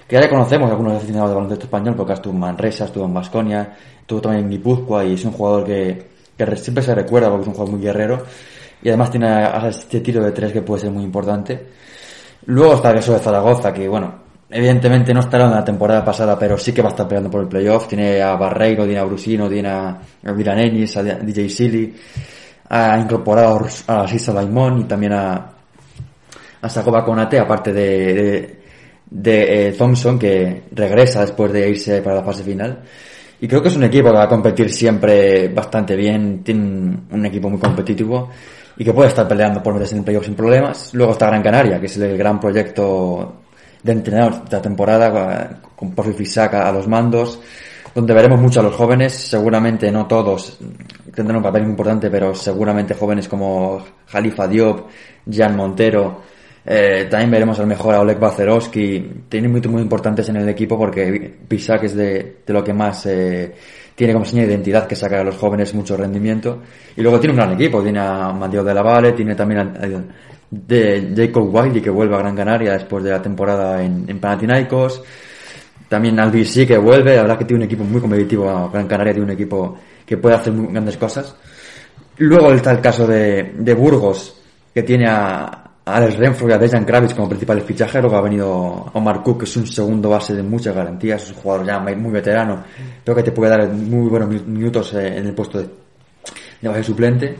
Que 0.07 0.15
ya 0.15 0.21
le 0.21 0.29
conocemos 0.29 0.69
algunos 0.69 0.97
aficionados 0.97 1.29
de 1.29 1.35
baloncesto 1.35 1.65
español, 1.65 1.95
porque 1.95 2.13
estuvo 2.13 2.33
en 2.33 2.39
Manresa, 2.39 2.85
estuvo 2.85 3.05
en 3.05 3.13
Basconia, 3.13 3.77
estuvo 4.01 4.19
también 4.19 4.43
en 4.43 4.51
Guipúzcoa 4.51 5.05
y 5.05 5.13
es 5.13 5.23
un 5.23 5.31
jugador 5.31 5.63
que, 5.63 6.10
que 6.45 6.51
re- 6.51 6.57
siempre 6.57 6.83
se 6.83 6.95
recuerda 6.95 7.29
porque 7.29 7.43
es 7.43 7.47
un 7.47 7.53
jugador 7.53 7.75
muy 7.75 7.83
guerrero 7.85 8.25
y 8.81 8.89
además 8.89 9.11
tiene 9.11 9.27
a- 9.27 9.67
este 9.69 9.99
tiro 10.01 10.23
de 10.23 10.31
tres 10.31 10.51
que 10.51 10.61
puede 10.61 10.81
ser 10.81 10.91
muy 10.91 11.03
importante. 11.03 11.67
Luego 12.45 12.73
está 12.75 12.89
el 12.89 12.95
caso 12.95 13.13
de 13.13 13.19
Zaragoza, 13.19 13.71
que 13.71 13.87
bueno, 13.87 14.15
evidentemente 14.49 15.13
no 15.13 15.19
estará 15.19 15.45
en 15.45 15.51
la 15.51 15.63
temporada 15.63 16.03
pasada, 16.03 16.37
pero 16.39 16.57
sí 16.57 16.73
que 16.73 16.81
va 16.81 16.89
a 16.89 16.91
estar 16.91 17.07
peleando 17.07 17.29
por 17.29 17.41
el 17.41 17.47
playoff. 17.47 17.87
Tiene 17.87 18.21
a 18.21 18.35
Barreiro, 18.35 18.83
tiene 18.85 18.99
a 18.99 19.03
Brusino, 19.05 19.47
tiene 19.47 19.69
a 19.69 20.01
a 20.25 20.33
DJ 20.33 21.49
Silly, 21.49 21.95
ha 22.69 22.97
incorporado 22.97 23.67
a 23.87 24.07
Sisa 24.07 24.33
Laimón 24.33 24.79
y 24.81 24.83
también 24.85 25.13
a, 25.13 25.51
a 26.61 26.69
Sagoba 26.69 27.03
Konate, 27.05 27.37
aparte 27.39 27.71
de, 27.71 28.13
de, 28.13 28.59
de, 29.09 29.67
eh, 29.67 29.71
Thompson, 29.73 30.17
que 30.17 30.63
regresa 30.71 31.21
después 31.21 31.51
de 31.51 31.69
irse 31.69 32.01
para 32.01 32.15
la 32.17 32.23
fase 32.23 32.43
final. 32.43 32.79
Y 33.41 33.47
creo 33.47 33.61
que 33.61 33.69
es 33.69 33.75
un 33.75 33.83
equipo 33.83 34.11
que 34.11 34.17
va 34.17 34.23
a 34.25 34.29
competir 34.29 34.71
siempre 34.71 35.47
bastante 35.49 35.95
bien, 35.95 36.43
tiene 36.43 36.61
un, 37.09 37.25
equipo 37.25 37.49
muy 37.49 37.59
competitivo 37.59 38.29
y 38.77 38.85
que 38.85 38.93
puede 38.93 39.09
estar 39.09 39.27
peleando 39.27 39.63
por 39.63 39.73
meterse 39.73 39.95
en 39.95 39.99
el 39.99 40.05
playoff 40.05 40.25
sin 40.25 40.35
problemas. 40.35 40.93
Luego 40.93 41.13
está 41.13 41.25
Gran 41.25 41.41
Canaria, 41.41 41.79
que 41.79 41.87
es 41.87 41.97
el 41.97 42.15
gran 42.17 42.39
proyecto 42.39 43.41
de 43.81 43.91
entrenador 43.91 44.47
de 44.47 44.55
la 44.55 44.61
temporada, 44.61 45.59
con 45.75 45.91
Porfi 45.91 46.13
Fisac 46.13 46.53
a 46.53 46.71
los 46.71 46.87
mandos, 46.87 47.39
donde 47.95 48.13
veremos 48.13 48.39
mucho 48.39 48.59
a 48.59 48.63
los 48.63 48.75
jóvenes, 48.75 49.13
seguramente 49.13 49.91
no 49.91 50.05
todos 50.05 50.59
tendrán 51.13 51.37
un 51.37 51.43
papel 51.43 51.63
muy 51.63 51.71
importante, 51.71 52.11
pero 52.11 52.35
seguramente 52.35 52.93
jóvenes 52.93 53.27
como 53.27 53.83
Jalifa 54.05 54.47
Diop, 54.47 54.87
Jan 55.29 55.55
Montero, 55.55 56.21
eh, 56.65 57.07
también 57.09 57.31
veremos 57.31 57.59
al 57.59 57.67
mejor 57.67 57.95
a 57.95 58.01
Oleg 58.01 58.19
Bacerowski, 58.19 59.23
tienen 59.27 59.51
muy, 59.51 59.61
muy 59.61 59.81
importantes 59.81 60.29
en 60.29 60.37
el 60.37 60.49
equipo 60.49 60.77
porque 60.77 61.33
Pisac 61.47 61.83
es 61.83 61.95
de, 61.95 62.37
de 62.45 62.53
lo 62.53 62.63
que 62.63 62.73
más 62.73 63.05
eh, 63.07 63.51
tiene 63.95 64.13
como 64.13 64.25
señal 64.25 64.47
de 64.47 64.53
identidad 64.53 64.87
que 64.87 64.95
saca 64.95 65.21
a 65.21 65.23
los 65.23 65.37
jóvenes 65.37 65.73
mucho 65.73 65.97
rendimiento. 65.97 66.61
Y 66.95 67.01
luego 67.01 67.19
tiene 67.19 67.33
un 67.33 67.37
gran 67.37 67.53
equipo, 67.53 67.81
tiene 67.81 67.99
a 67.99 68.31
Mateo 68.31 68.63
de 68.63 68.73
la 68.73 68.83
Valle, 68.83 69.13
tiene 69.13 69.35
también 69.35 69.59
a, 69.59 69.73
Jacob 71.15 71.49
Wiley 71.55 71.81
que 71.81 71.89
vuelve 71.89 72.15
a 72.15 72.19
Gran 72.19 72.35
Canaria 72.35 72.73
después 72.73 73.03
de 73.03 73.11
la 73.11 73.21
temporada 73.21 73.83
en, 73.83 74.05
en. 74.07 74.19
También 75.87 76.19
Albisi 76.19 76.65
que 76.65 76.77
vuelve, 76.77 77.15
la 77.15 77.23
verdad 77.23 77.37
que 77.37 77.45
tiene 77.45 77.63
un 77.63 77.65
equipo 77.65 77.83
muy 77.83 77.99
competitivo, 77.99 78.69
Gran 78.71 78.87
Canaria 78.87 79.13
tiene 79.13 79.25
un 79.25 79.31
equipo 79.31 79.77
que 80.05 80.17
puede 80.17 80.35
hacer 80.35 80.53
grandes 80.53 80.95
cosas. 80.95 81.35
Luego 82.17 82.51
está 82.53 82.71
el 82.71 82.81
caso 82.81 83.07
de, 83.07 83.53
de 83.57 83.73
Burgos, 83.73 84.41
que 84.73 84.83
tiene 84.83 85.07
a 85.07 85.70
Alex 85.95 86.17
Renfro 86.17 86.49
y 86.49 86.53
a 86.53 86.57
Dejan 86.57 86.85
Kravitz 86.85 87.13
como 87.13 87.27
principales 87.29 87.63
fichajes. 87.63 88.01
Luego 88.01 88.17
ha 88.17 88.21
venido 88.21 88.47
Omar 88.93 89.21
Cook, 89.23 89.39
que 89.39 89.45
es 89.45 89.55
un 89.57 89.67
segundo 89.67 90.09
base 90.09 90.33
de 90.33 90.43
muchas 90.43 90.75
garantías, 90.75 91.23
es 91.23 91.29
un 91.31 91.35
jugador 91.37 91.65
ya 91.65 91.79
muy 91.79 92.11
veterano, 92.11 92.63
pero 93.03 93.15
que 93.15 93.23
te 93.23 93.31
puede 93.31 93.51
dar 93.51 93.69
muy 93.69 94.09
buenos 94.09 94.29
mi- 94.29 94.39
minutos 94.39 94.93
eh, 94.93 95.17
en 95.17 95.27
el 95.27 95.33
puesto 95.33 95.59
de, 95.59 95.67
base 96.67 96.83
suplente. 96.83 97.35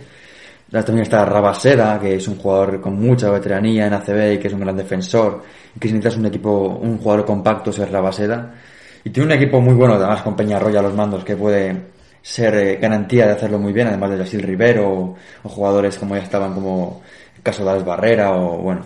También 0.72 1.02
está 1.02 1.26
Rabaseda, 1.26 2.00
que 2.00 2.16
es 2.16 2.28
un 2.30 2.38
jugador 2.38 2.80
con 2.80 2.98
mucha 2.98 3.30
veteranía 3.30 3.88
en 3.88 3.94
ACB 3.94 4.34
y 4.36 4.38
que 4.40 4.48
es 4.48 4.54
un 4.54 4.62
gran 4.62 4.78
defensor. 4.78 5.42
Que 5.78 5.88
si 5.90 5.94
necesitas 5.94 6.18
un 6.18 6.28
equipo, 6.28 6.80
un 6.82 6.98
jugador 6.98 7.26
compacto, 7.26 7.72
es 7.72 7.92
Rabaseda. 7.92 8.54
Y 9.04 9.10
tiene 9.10 9.28
un 9.28 9.34
equipo 9.34 9.60
muy 9.60 9.74
bueno, 9.74 9.96
además 9.96 10.22
con 10.22 10.34
Peñarroya 10.36 10.80
a 10.80 10.84
los 10.84 10.94
mandos, 10.94 11.26
que 11.26 11.36
puede 11.36 11.76
ser 12.22 12.56
eh, 12.56 12.78
garantía 12.78 13.26
de 13.26 13.34
hacerlo 13.34 13.60
muy 13.60 13.74
bien, 13.74 13.88
además 13.88 14.12
de 14.12 14.20
Yasil 14.20 14.44
Rivero 14.44 15.16
o 15.44 15.50
jugadores 15.50 15.98
como 15.98 16.16
ya 16.16 16.22
estaban, 16.22 16.54
como 16.54 17.02
el 17.42 17.44
caso 17.44 17.66
de 17.66 17.84
Barrera 17.84 18.32
o 18.32 18.58
bueno, 18.60 18.82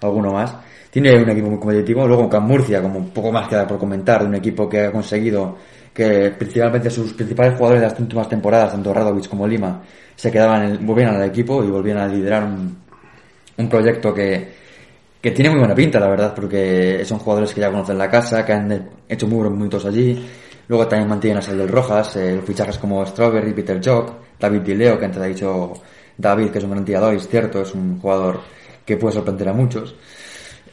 alguno 0.00 0.32
más. 0.32 0.54
Tiene 0.90 1.22
un 1.22 1.30
equipo 1.30 1.48
muy 1.48 1.58
competitivo. 1.58 2.06
Luego 2.06 2.28
Can 2.28 2.44
Murcia, 2.44 2.82
como 2.82 2.98
un 2.98 3.10
poco 3.10 3.32
más 3.32 3.48
queda 3.48 3.66
por 3.66 3.78
comentar, 3.78 4.22
de 4.22 4.26
un 4.26 4.34
equipo 4.34 4.68
que 4.68 4.86
ha 4.86 4.92
conseguido 4.92 5.56
que 5.94 6.30
principalmente 6.38 6.90
sus 6.90 7.12
principales 7.12 7.54
jugadores 7.54 7.82
de 7.82 7.88
las 7.88 8.00
últimas 8.00 8.28
temporadas, 8.28 8.72
tanto 8.72 8.92
Radovic 8.92 9.28
como 9.28 9.46
Lima, 9.46 9.82
se 10.16 10.30
quedaban, 10.30 10.64
en 10.64 10.86
volvían 10.86 11.14
al 11.14 11.24
equipo 11.24 11.62
y 11.62 11.70
volvían 11.70 11.98
a 11.98 12.08
liderar 12.08 12.44
un, 12.44 12.76
un 13.58 13.68
proyecto 13.68 14.12
que, 14.12 14.52
que 15.20 15.30
tiene 15.30 15.50
muy 15.50 15.60
buena 15.60 15.74
pinta, 15.74 16.00
la 16.00 16.08
verdad, 16.08 16.34
porque 16.34 17.04
son 17.04 17.18
jugadores 17.18 17.54
que 17.54 17.60
ya 17.60 17.70
conocen 17.70 17.98
la 17.98 18.10
casa, 18.10 18.44
que 18.44 18.52
han 18.52 18.90
hecho 19.08 19.26
muy 19.26 19.36
buenos 19.36 19.54
minutos 19.54 19.84
allí. 19.84 20.26
Luego 20.68 20.86
también 20.88 21.08
mantienen 21.08 21.38
a 21.38 21.42
Saldel 21.42 21.68
Rojas, 21.68 22.16
eh, 22.16 22.40
fichajes 22.44 22.78
como 22.78 23.04
Strawberry, 23.04 23.52
Peter 23.52 23.80
Jock, 23.84 24.14
David 24.38 24.60
Dileo, 24.60 24.98
que 24.98 25.04
antes 25.04 25.20
ha 25.20 25.26
dicho 25.26 25.72
David, 26.16 26.50
que 26.50 26.58
es 26.58 26.64
un 26.64 26.70
gran 26.70 26.84
tirador, 26.84 27.14
y 27.14 27.16
es 27.16 27.28
cierto, 27.28 27.60
es 27.62 27.74
un 27.74 28.00
jugador 28.00 28.40
que 28.84 28.96
puede 28.96 29.14
sorprender 29.14 29.48
a 29.48 29.52
muchos. 29.52 29.94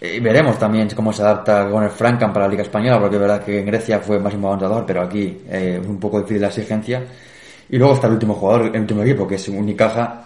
Eh, 0.02 0.16
Y 0.18 0.20
veremos 0.20 0.58
también 0.58 0.90
cómo 0.96 1.12
se 1.12 1.22
adapta 1.22 1.70
con 1.70 1.84
el 1.84 1.90
Frankham 1.90 2.32
para 2.34 2.46
la 2.46 2.52
Liga 2.52 2.64
Española, 2.64 3.00
porque 3.00 3.16
es 3.16 3.22
verdad 3.22 3.44
que 3.44 3.60
en 3.60 3.66
Grecia 3.66 4.00
fue 4.00 4.20
máximo 4.20 4.48
avanzador, 4.48 4.86
pero 4.86 5.02
aquí 5.02 5.42
eh, 5.50 5.82
un 5.86 6.00
poco 6.00 6.20
difícil 6.20 6.42
la 6.42 6.48
exigencia. 6.48 7.04
Y 7.70 7.78
luego 7.78 7.94
está 7.94 8.08
el 8.08 8.14
último 8.14 8.34
jugador, 8.34 8.72
el 8.74 8.82
último 8.82 9.04
equipo, 9.04 9.28
que 9.28 9.36
es 9.36 9.48
Unicaja, 9.48 10.26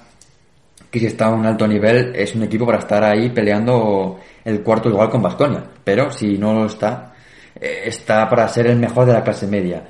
que 0.89 0.99
si 0.99 1.07
está 1.07 1.26
a 1.26 1.34
un 1.34 1.45
alto 1.45 1.68
nivel 1.68 2.16
es 2.16 2.36
un 2.36 2.43
equipo 2.43 2.68
para 2.68 2.78
estar 2.78 3.03
ahí 3.03 3.32
peleando 3.32 4.20
el 4.45 4.61
cuarto 4.61 4.89
igual 4.89 5.09
con 5.09 5.24
Vasconia, 5.24 5.64
pero 5.84 6.11
si 6.11 6.38
no 6.38 6.53
lo 6.53 6.68
está, 6.68 7.16
eh, 7.59 7.82
está 7.86 8.30
para 8.30 8.47
ser 8.47 8.68
el 8.68 8.78
mejor 8.78 9.07
de 9.07 9.14
la 9.14 9.24
clase 9.24 9.47
media. 9.47 9.84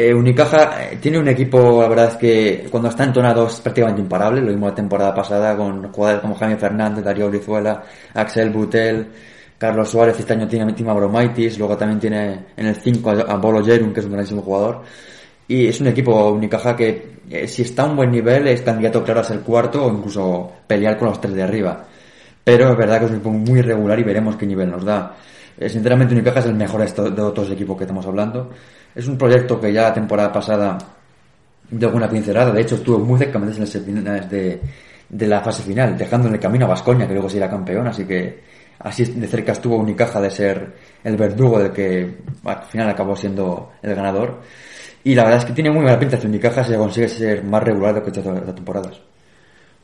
Eh, 0.00 0.14
Unicaja 0.14 0.80
eh, 0.92 0.98
tiene 1.00 1.18
un 1.18 1.26
equipo, 1.26 1.82
la 1.82 1.88
verdad 1.88 2.06
es 2.12 2.16
que 2.18 2.68
cuando 2.70 2.88
está 2.88 3.02
entonado 3.02 3.48
es 3.48 3.60
prácticamente 3.60 4.00
imparable, 4.00 4.40
lo 4.40 4.46
mismo 4.46 4.68
la 4.68 4.74
temporada 4.76 5.12
pasada 5.12 5.56
con 5.56 5.92
jugadores 5.92 6.20
como 6.20 6.36
Jaime 6.36 6.56
Fernández, 6.56 7.02
Darío 7.04 7.28
Brizuela, 7.28 7.82
Axel 8.14 8.50
Butel, 8.50 9.08
Carlos 9.58 9.88
Suárez, 9.90 10.20
este 10.20 10.34
año 10.34 10.46
tiene 10.46 10.70
a 10.70 10.74
Tima 10.76 10.94
Bromaitis, 10.94 11.58
luego 11.58 11.76
también 11.76 11.98
tiene 11.98 12.46
en 12.56 12.66
el 12.66 12.76
5 12.76 13.10
a 13.10 13.36
Bolo 13.38 13.64
Jerun, 13.64 13.92
que 13.92 13.98
es 13.98 14.06
un 14.06 14.12
grandísimo 14.12 14.40
jugador. 14.42 14.82
Y 15.48 15.66
es 15.66 15.80
un 15.80 15.88
equipo 15.88 16.30
Unicaja 16.30 16.76
que, 16.76 17.18
eh, 17.28 17.48
si 17.48 17.62
está 17.62 17.82
a 17.82 17.86
un 17.86 17.96
buen 17.96 18.12
nivel, 18.12 18.46
es 18.46 18.62
candidato 18.62 19.02
claro 19.02 19.18
a 19.22 19.24
ser 19.24 19.40
cuarto 19.40 19.84
o 19.84 19.92
incluso 19.92 20.52
pelear 20.64 20.96
con 20.96 21.08
los 21.08 21.20
tres 21.20 21.34
de 21.34 21.42
arriba. 21.42 21.84
Pero 22.44 22.70
es 22.70 22.76
verdad 22.76 23.00
que 23.00 23.06
es 23.06 23.10
un 23.10 23.16
equipo 23.16 23.30
muy 23.32 23.58
irregular 23.58 23.98
y 23.98 24.04
veremos 24.04 24.36
qué 24.36 24.46
nivel 24.46 24.70
nos 24.70 24.84
da. 24.84 25.16
Eh, 25.58 25.68
sinceramente, 25.68 26.14
Unicaja 26.14 26.38
es 26.38 26.46
el 26.46 26.54
mejor 26.54 26.82
de 26.82 26.86
estos- 26.86 27.16
de 27.16 27.20
otros 27.20 27.50
equipos 27.50 27.76
que 27.76 27.82
estamos 27.82 28.06
hablando. 28.06 28.50
Es 28.98 29.06
un 29.06 29.16
proyecto 29.16 29.60
que 29.60 29.72
ya 29.72 29.82
la 29.82 29.94
temporada 29.94 30.32
pasada 30.32 30.76
de 31.70 31.86
alguna 31.86 32.08
pincelada, 32.08 32.50
de 32.50 32.62
hecho 32.62 32.74
estuvo 32.74 32.98
muy 32.98 33.16
cerca 33.16 33.38
en 33.38 33.60
las 33.60 33.68
semifinales 33.68 34.28
de, 34.28 35.28
la 35.28 35.40
fase 35.40 35.62
final, 35.62 35.96
dejando 35.96 36.26
en 36.26 36.34
el 36.34 36.40
camino 36.40 36.64
a 36.64 36.70
Vascoña, 36.70 37.06
que 37.06 37.12
luego 37.12 37.30
sería 37.30 37.48
campeón, 37.48 37.86
así 37.86 38.04
que 38.04 38.42
así 38.80 39.04
de 39.04 39.28
cerca 39.28 39.52
estuvo 39.52 39.76
Unicaja 39.76 40.20
de 40.20 40.32
ser 40.32 40.74
el 41.04 41.16
verdugo 41.16 41.60
del 41.60 41.70
que 41.70 42.16
al 42.42 42.64
final 42.64 42.88
acabó 42.88 43.14
siendo 43.14 43.70
el 43.82 43.94
ganador. 43.94 44.40
Y 45.04 45.14
la 45.14 45.22
verdad 45.22 45.38
es 45.38 45.44
que 45.44 45.52
tiene 45.52 45.70
muy 45.70 45.82
buena 45.82 45.96
pinta 45.96 46.16
este 46.16 46.26
Unicaja 46.26 46.64
si 46.64 46.74
consigue 46.74 47.06
ser 47.06 47.44
más 47.44 47.62
regular 47.62 47.94
de 47.94 48.00
lo 48.00 48.04
que 48.04 48.18
otras 48.18 48.52
temporadas. 48.56 49.00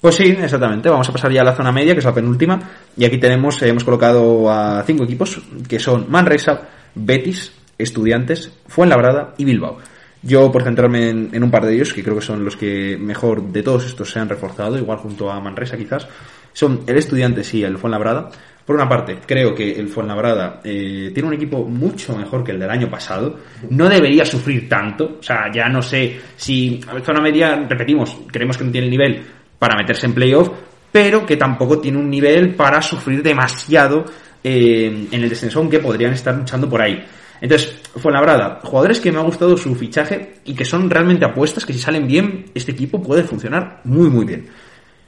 Pues 0.01 0.17
sí, 0.17 0.25
exactamente. 0.25 0.89
Vamos 0.89 1.09
a 1.09 1.13
pasar 1.13 1.31
ya 1.31 1.43
a 1.43 1.45
la 1.45 1.55
zona 1.55 1.71
media, 1.71 1.93
que 1.93 2.01
es 2.01 2.05
la 2.05 2.13
penúltima. 2.13 2.61
Y 2.97 3.05
aquí 3.05 3.19
tenemos, 3.19 3.63
hemos 3.63 3.85
colocado 3.85 4.51
a 4.51 4.83
cinco 4.85 5.05
equipos, 5.05 5.41
que 5.69 5.79
son 5.79 6.11
Manresa, 6.11 6.63
Betis, 6.97 7.53
Estudiantes, 7.79 8.53
Fuenlabrada 8.67 9.35
y 9.39 9.45
Bilbao. 9.45 9.79
Yo, 10.23 10.51
por 10.51 10.63
centrarme 10.63 11.11
en, 11.11 11.43
un 11.43 11.51
par 11.51 11.67
de 11.67 11.75
ellos, 11.75 11.93
que 11.93 12.03
creo 12.03 12.17
que 12.17 12.25
son 12.25 12.45
los 12.45 12.57
que 12.57 12.97
mejor 12.99 13.43
de 13.43 13.63
todos 13.63 13.85
estos 13.85 14.11
se 14.11 14.19
han 14.19 14.29
reforzado, 14.29 14.79
igual 14.79 14.97
junto 14.99 15.31
a 15.31 15.39
Manresa 15.39 15.77
quizás, 15.77 16.09
son 16.55 16.81
el 16.87 16.97
Estudiantes 16.97 17.53
y 17.53 17.63
el 17.63 17.77
Fuenlabrada. 17.77 18.31
Por 18.65 18.77
una 18.77 18.89
parte, 18.89 19.19
creo 19.27 19.55
que 19.55 19.79
el 19.79 19.89
Fuenlabrada 19.89 20.61
eh, 20.65 21.11
tiene 21.13 21.29
un 21.29 21.35
equipo 21.35 21.65
mucho 21.65 22.17
mejor 22.17 22.43
que 22.43 22.53
el 22.53 22.59
del 22.59 22.71
año 22.71 22.89
pasado. 22.89 23.39
No 23.69 23.87
debería 23.87 24.25
sufrir 24.25 24.67
tanto. 24.67 25.19
O 25.21 25.23
sea, 25.23 25.53
ya 25.53 25.69
no 25.69 25.83
sé 25.83 26.19
si 26.37 26.81
a 26.89 26.99
zona 27.01 27.21
media, 27.21 27.67
repetimos, 27.69 28.17
creemos 28.33 28.57
que 28.57 28.65
no 28.65 28.73
tiene 28.73 28.87
el 28.87 28.91
nivel 28.91 29.23
para 29.59 29.77
meterse 29.77 30.07
en 30.07 30.15
playoff, 30.15 30.49
pero 30.91 31.27
que 31.27 31.37
tampoco 31.37 31.81
tiene 31.81 31.99
un 31.99 32.09
nivel 32.09 32.55
para 32.55 32.81
sufrir 32.81 33.23
demasiado 33.23 34.07
eh, 34.43 35.09
en 35.11 35.23
el 35.23 35.29
descenso, 35.29 35.59
aunque 35.59 35.81
podrían 35.81 36.15
estar 36.15 36.35
luchando 36.35 36.67
por 36.67 36.81
ahí. 36.81 37.05
Entonces, 37.45 37.79
Fuenlabrada, 37.97 38.61
jugadores 38.63 39.01
que 39.01 39.13
me 39.13 39.19
ha 39.19 39.23
gustado 39.23 39.55
su 39.59 39.75
fichaje 39.75 40.37
y 40.47 40.55
que 40.55 40.65
son 40.65 40.89
realmente 40.89 41.27
apuestas, 41.27 41.67
que 41.67 41.75
si 41.75 41.79
salen 41.79 42.07
bien, 42.07 42.47
este 42.55 42.73
equipo 42.73 43.03
puede 43.03 43.23
funcionar 43.23 43.83
muy, 43.85 44.09
muy 44.09 44.25
bien. 44.25 44.47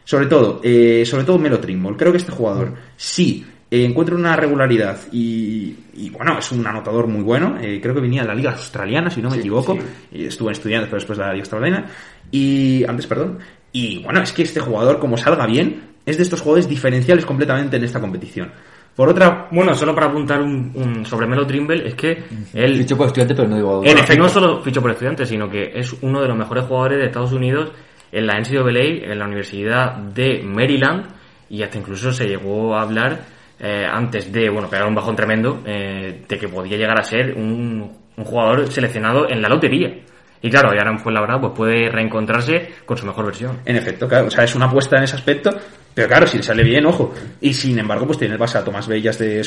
Sobre 0.05 0.27
todo, 0.27 0.61
eh, 0.63 1.05
sobre 1.07 1.25
todo 1.25 1.39
Melo 1.39 1.59
Trimble. 1.59 1.97
Creo 1.97 2.13
que 2.13 2.19
este 2.19 2.33
jugador 2.33 2.75
sí 2.95 3.43
eh, 3.71 3.87
encuentra 3.87 4.15
una 4.15 4.37
regularidad 4.37 4.99
y, 5.11 5.77
y, 5.95 6.11
bueno, 6.11 6.39
es 6.39 6.53
un 6.53 6.67
anotador 6.67 7.07
muy 7.07 7.23
bueno. 7.23 7.57
Eh, 7.59 7.81
creo 7.81 7.95
que 7.95 8.03
venía 8.03 8.21
de 8.21 8.29
la 8.29 8.35
Liga 8.35 8.53
Australiana, 8.53 9.09
si 9.09 9.23
no 9.23 9.31
me 9.31 9.39
equivoco. 9.39 9.79
En 10.13 10.27
estudiantes, 10.27 10.91
pero 10.91 10.97
después 10.97 11.17
de 11.17 11.25
la 11.25 11.33
Liga 11.33 11.43
Australiana. 11.43 11.87
Y 12.31 12.85
antes, 12.85 13.07
perdón. 13.07 13.39
Y 13.73 14.03
bueno, 14.03 14.21
es 14.21 14.35
que 14.35 14.43
este 14.43 14.61
jugador, 14.61 14.99
como 14.99 15.17
salga 15.17 15.47
bien, 15.47 15.85
es 16.05 16.19
de 16.19 16.23
estos 16.23 16.43
jugadores 16.43 16.69
diferenciales 16.69 17.25
completamente 17.25 17.79
en 17.79 17.85
esta 17.85 17.99
competición. 17.99 18.53
Por 18.97 19.11
otra, 19.11 19.49
Bueno, 19.51 19.75
solo 19.75 19.95
para 19.95 20.07
apuntar 20.07 20.41
un, 20.41 20.73
un 20.75 21.05
sobre 21.05 21.27
Melo 21.27 21.47
Trimble, 21.47 21.87
es 21.87 21.95
que 21.95 22.25
él 22.55 22.79
Dicho 22.79 22.97
por 22.97 23.09
estudiante, 23.09 23.35
pero 23.35 23.47
no 23.47 23.57
digo... 23.57 23.83
En 23.85 23.99
efecto, 23.99 24.23
no 24.23 24.29
solo 24.31 24.63
fichó 24.63 24.81
por 24.81 24.91
estudiantes, 24.91 25.29
sino 25.29 25.51
que 25.51 25.71
es 25.75 25.95
uno 26.01 26.23
de 26.23 26.29
los 26.29 26.37
mejores 26.37 26.65
jugadores 26.65 26.99
de 26.99 27.05
Estados 27.05 27.33
Unidos 27.33 27.73
en 28.11 28.27
la 28.27 28.41
NCAA, 28.41 29.13
en 29.13 29.19
la 29.19 29.27
Universidad 29.27 29.97
de 29.97 30.43
Maryland, 30.43 31.09
y 31.51 31.63
hasta 31.63 31.77
incluso 31.77 32.11
se 32.11 32.27
llegó 32.27 32.75
a 32.75 32.83
hablar 32.83 33.21
eh, 33.61 33.87
antes 33.87 34.33
de, 34.33 34.49
bueno, 34.49 34.69
pegar 34.69 34.89
un 34.89 34.95
bajón 34.95 35.15
tremendo, 35.15 35.61
eh, 35.67 36.23
de 36.27 36.39
que 36.39 36.49
podía 36.49 36.79
llegar 36.79 36.99
a 36.99 37.03
ser 37.03 37.35
un, 37.35 37.93
un 38.17 38.25
jugador 38.25 38.67
seleccionado 38.69 39.29
en 39.29 39.43
la 39.43 39.49
lotería. 39.49 39.95
Y 40.41 40.51
claro, 40.51 40.75
y 40.75 40.79
ahora 40.79 40.93
en 40.93 40.99
Fuenlabrada 40.99 41.41
pues 41.41 41.53
puede 41.55 41.91
reencontrarse 41.91 42.71
con 42.85 42.97
su 42.97 43.07
mejor 43.07 43.27
versión. 43.27 43.61
En 43.65 43.77
efecto, 43.77 44.09
claro, 44.09 44.29
o 44.29 44.31
sea, 44.31 44.45
es 44.45 44.55
una 44.55 44.67
apuesta 44.67 44.97
en 44.97 45.05
ese 45.05 45.17
aspecto, 45.17 45.51
pero 45.97 46.09
claro, 46.09 46.27
si 46.27 46.37
le 46.37 46.43
sale 46.43 46.63
bien, 46.63 46.85
ojo. 46.85 47.15
Y 47.41 47.55
sin 47.55 47.79
embargo, 47.79 48.05
pues 48.05 48.19
tiene 48.19 48.35
el 48.35 48.39
base 48.39 48.59
a 48.59 48.63
Tomás 48.63 48.87
Bellas 48.87 49.19
de, 49.19 49.43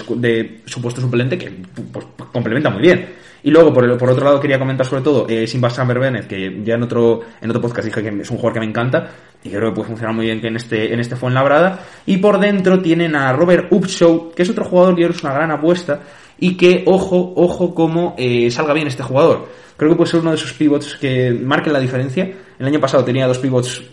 supuesto 0.65 0.99
suplente 0.99 1.37
que 1.37 1.51
pues, 1.93 2.07
complementa 2.33 2.71
muy 2.71 2.81
bien. 2.81 3.07
Y 3.43 3.51
luego, 3.51 3.71
por, 3.71 3.87
otro 3.87 4.25
lado, 4.25 4.39
quería 4.39 4.57
comentar 4.57 4.83
sobre 4.83 5.03
todo 5.03 5.27
eh, 5.29 5.45
Simba 5.45 5.69
Samber 5.69 6.25
que 6.27 6.59
ya 6.63 6.73
en 6.73 6.81
otro, 6.81 7.19
en 7.39 7.51
otro 7.51 7.61
podcast 7.61 7.85
dije 7.85 8.01
que 8.01 8.21
es 8.23 8.31
un 8.31 8.37
jugador 8.37 8.53
que 8.53 8.59
me 8.61 8.65
encanta 8.65 9.11
y 9.43 9.49
creo 9.51 9.69
que 9.69 9.75
puede 9.75 9.89
funcionar 9.89 10.15
muy 10.15 10.25
bien 10.25 10.41
que 10.41 10.47
en 10.47 10.55
este, 10.55 10.91
en 10.91 10.99
este 10.99 11.15
Fuenlabrada. 11.15 11.85
Y 12.07 12.17
por 12.17 12.39
dentro 12.39 12.81
tienen 12.81 13.15
a 13.15 13.31
Robert 13.31 13.71
Upshaw, 13.71 14.31
que 14.31 14.41
es 14.41 14.49
otro 14.49 14.65
jugador 14.65 14.95
que 14.95 15.05
es 15.05 15.23
una 15.23 15.33
gran 15.33 15.51
apuesta 15.51 16.01
y 16.39 16.57
que, 16.57 16.83
ojo, 16.87 17.31
ojo, 17.35 17.75
cómo 17.75 18.15
eh, 18.17 18.49
salga 18.49 18.73
bien 18.73 18.87
este 18.87 19.03
jugador. 19.03 19.47
Creo 19.77 19.91
que 19.91 19.97
puede 19.97 20.09
ser 20.09 20.21
uno 20.21 20.31
de 20.31 20.37
esos 20.37 20.53
pivots 20.53 20.95
que 20.95 21.29
marquen 21.31 21.73
la 21.73 21.79
diferencia. 21.79 22.27
El 22.57 22.65
año 22.65 22.79
pasado 22.79 23.05
tenía 23.05 23.27
dos 23.27 23.37
pivots 23.37 23.83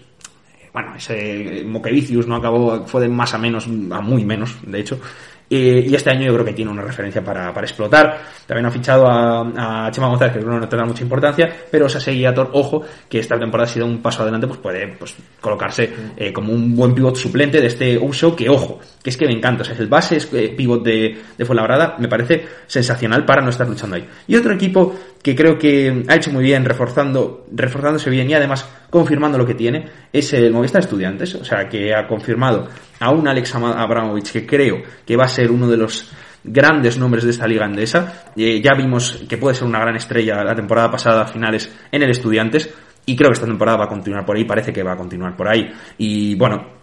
bueno, 0.77 0.95
ese 0.95 1.65
Mokevicius 1.65 2.27
no 2.27 2.37
acabó, 2.37 2.87
fue 2.87 3.01
de 3.01 3.09
más 3.09 3.33
a 3.33 3.39
menos, 3.39 3.67
a 3.67 4.01
muy 4.03 4.27
menos, 4.27 4.59
de 4.61 4.81
hecho. 4.81 5.01
Y 5.49 5.95
este 5.95 6.11
año 6.11 6.27
yo 6.27 6.35
creo 6.35 6.45
que 6.45 6.53
tiene 6.53 6.71
una 6.71 6.83
referencia 6.83 7.23
para, 7.23 7.55
para 7.55 7.67
explotar. 7.67 8.19
También 8.47 8.67
ha 8.67 8.71
fichado 8.71 9.07
a, 9.07 9.87
a 9.87 9.91
Chema 9.93 10.09
González, 10.09 10.37
que 10.37 10.45
no 10.45 10.59
tendrá 10.69 10.85
mucha 10.85 11.03
importancia, 11.03 11.49
pero 11.71 11.89
Sasegi 11.89 12.25
Ator, 12.25 12.51
ojo, 12.53 12.83
que 13.09 13.21
esta 13.21 13.39
temporada 13.39 13.71
ha 13.71 13.73
sido 13.73 13.87
un 13.87 14.03
paso 14.03 14.23
adelante, 14.23 14.49
pues 14.49 14.59
puede 14.59 14.89
pues, 14.99 15.15
colocarse 15.41 15.93
eh, 16.17 16.33
como 16.33 16.53
un 16.53 16.75
buen 16.75 16.95
pivot 16.95 17.15
suplente 17.15 17.61
de 17.61 17.69
este 17.69 17.97
Uso, 17.97 18.35
que 18.35 18.49
ojo, 18.49 18.81
que 19.03 19.11
es 19.11 19.17
que 19.17 19.27
me 19.27 19.33
encanta. 19.33 19.63
O 19.63 19.65
sea, 19.65 19.77
el 19.77 19.87
base 19.87 20.17
es 20.17 20.29
eh, 20.33 20.53
pivot 20.57 20.83
de, 20.83 21.17
de 21.39 21.45
Fuenlabrada, 21.45 21.97
me 21.99 22.09
parece 22.09 22.45
sensacional 22.67 23.25
para 23.25 23.43
no 23.43 23.51
estar 23.51 23.69
luchando 23.69 23.97
ahí. 23.97 24.09
Y 24.27 24.35
otro 24.35 24.53
equipo 24.53 24.95
que 25.23 25.35
creo 25.35 25.59
que 25.59 26.05
ha 26.09 26.15
hecho 26.15 26.31
muy 26.31 26.45
bien, 26.45 26.65
reforzando, 26.65 27.47
reforzándose 27.53 28.11
bien 28.11 28.31
y 28.31 28.35
además 28.35 28.69
confirmando 28.91 29.39
lo 29.39 29.45
que 29.45 29.55
tiene, 29.55 29.85
es 30.13 30.33
el 30.33 30.53
Movistar 30.53 30.83
Estudiantes, 30.83 31.35
o 31.35 31.45
sea, 31.45 31.69
que 31.69 31.93
ha 31.93 32.07
confirmado 32.07 32.69
a 33.01 33.11
un 33.11 33.29
Alex 33.29 33.55
Abramovich 33.55 34.33
que 34.33 34.47
creo 34.47 34.83
que 35.05 35.17
va 35.17 35.25
a 35.25 35.29
ser 35.29 35.51
uno 35.51 35.69
de 35.69 35.77
los 35.77 36.11
grandes 36.47 36.97
nombres 36.99 37.25
de 37.25 37.31
esta 37.31 37.47
liga 37.47 37.65
andesa. 37.65 38.31
Eh, 38.37 38.61
ya 38.63 38.75
vimos 38.75 39.25
que 39.29 39.37
puede 39.37 39.55
ser 39.55 39.67
una 39.67 39.81
gran 39.81 39.97
estrella 39.97 40.45
la 40.45 40.55
temporada 40.55 40.91
pasada, 40.91 41.23
a 41.23 41.27
finales, 41.27 41.71
en 41.91 42.03
el 42.03 42.11
Estudiantes, 42.11 42.73
y 43.05 43.17
creo 43.17 43.31
que 43.31 43.35
esta 43.35 43.47
temporada 43.47 43.79
va 43.79 43.85
a 43.85 43.89
continuar 43.89 44.25
por 44.25 44.37
ahí, 44.37 44.45
parece 44.45 44.73
que 44.73 44.83
va 44.83 44.93
a 44.93 44.97
continuar 44.97 45.37
por 45.37 45.49
ahí. 45.49 45.71
Y 45.99 46.35
bueno, 46.37 46.77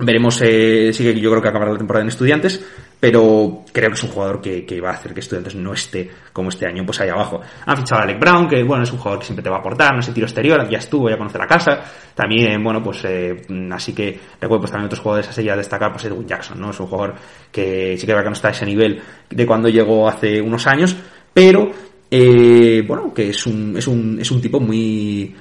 Veremos, 0.00 0.40
eh, 0.42 0.92
sí 0.92 1.02
que 1.02 1.20
yo 1.20 1.28
creo 1.28 1.42
que 1.42 1.48
acabará 1.48 1.72
la 1.72 1.78
temporada 1.78 2.04
en 2.04 2.08
Estudiantes, 2.08 2.64
pero 3.00 3.64
creo 3.72 3.88
que 3.88 3.96
es 3.96 4.02
un 4.04 4.10
jugador 4.10 4.40
que, 4.40 4.64
que 4.64 4.80
va 4.80 4.90
a 4.90 4.92
hacer 4.92 5.12
que 5.12 5.18
Estudiantes 5.18 5.56
no 5.56 5.72
esté 5.72 6.08
como 6.32 6.50
este 6.50 6.66
año, 6.66 6.86
pues 6.86 7.00
ahí 7.00 7.08
abajo. 7.08 7.40
Han 7.66 7.76
fichado 7.76 8.02
a 8.02 8.04
Alec 8.04 8.20
Brown, 8.20 8.46
que 8.46 8.62
bueno, 8.62 8.84
es 8.84 8.92
un 8.92 8.98
jugador 8.98 9.18
que 9.18 9.26
siempre 9.26 9.42
te 9.42 9.50
va 9.50 9.56
a 9.56 9.58
aportar, 9.58 9.96
no 9.96 10.00
sé, 10.00 10.12
tiro 10.12 10.26
exterior, 10.26 10.68
ya 10.68 10.78
estuvo, 10.78 11.10
ya 11.10 11.18
conoce 11.18 11.36
la 11.36 11.48
casa. 11.48 11.82
También, 12.14 12.62
bueno, 12.62 12.80
pues 12.80 13.04
eh, 13.06 13.44
así 13.72 13.92
que 13.92 14.20
recuerdo 14.40 14.60
pues 14.60 14.70
también 14.70 14.86
otros 14.86 15.00
jugadores 15.00 15.30
así 15.30 15.48
a 15.48 15.56
destacar, 15.56 15.90
pues 15.90 16.04
Edwin 16.04 16.28
Jackson, 16.28 16.60
¿no? 16.60 16.70
Es 16.70 16.78
un 16.78 16.86
jugador 16.86 17.16
que 17.50 17.96
sí 17.98 18.06
que 18.06 18.12
verdad 18.12 18.26
que 18.26 18.30
no 18.30 18.34
está 18.34 18.48
a 18.48 18.52
ese 18.52 18.66
nivel 18.66 19.02
de 19.28 19.46
cuando 19.46 19.68
llegó 19.68 20.08
hace 20.08 20.40
unos 20.40 20.64
años, 20.68 20.96
pero 21.34 21.72
eh, 22.08 22.84
bueno, 22.86 23.12
que 23.12 23.30
es 23.30 23.46
un, 23.46 23.76
es 23.76 23.88
un, 23.88 24.20
es 24.20 24.30
un 24.30 24.40
tipo 24.40 24.60
muy, 24.60 25.34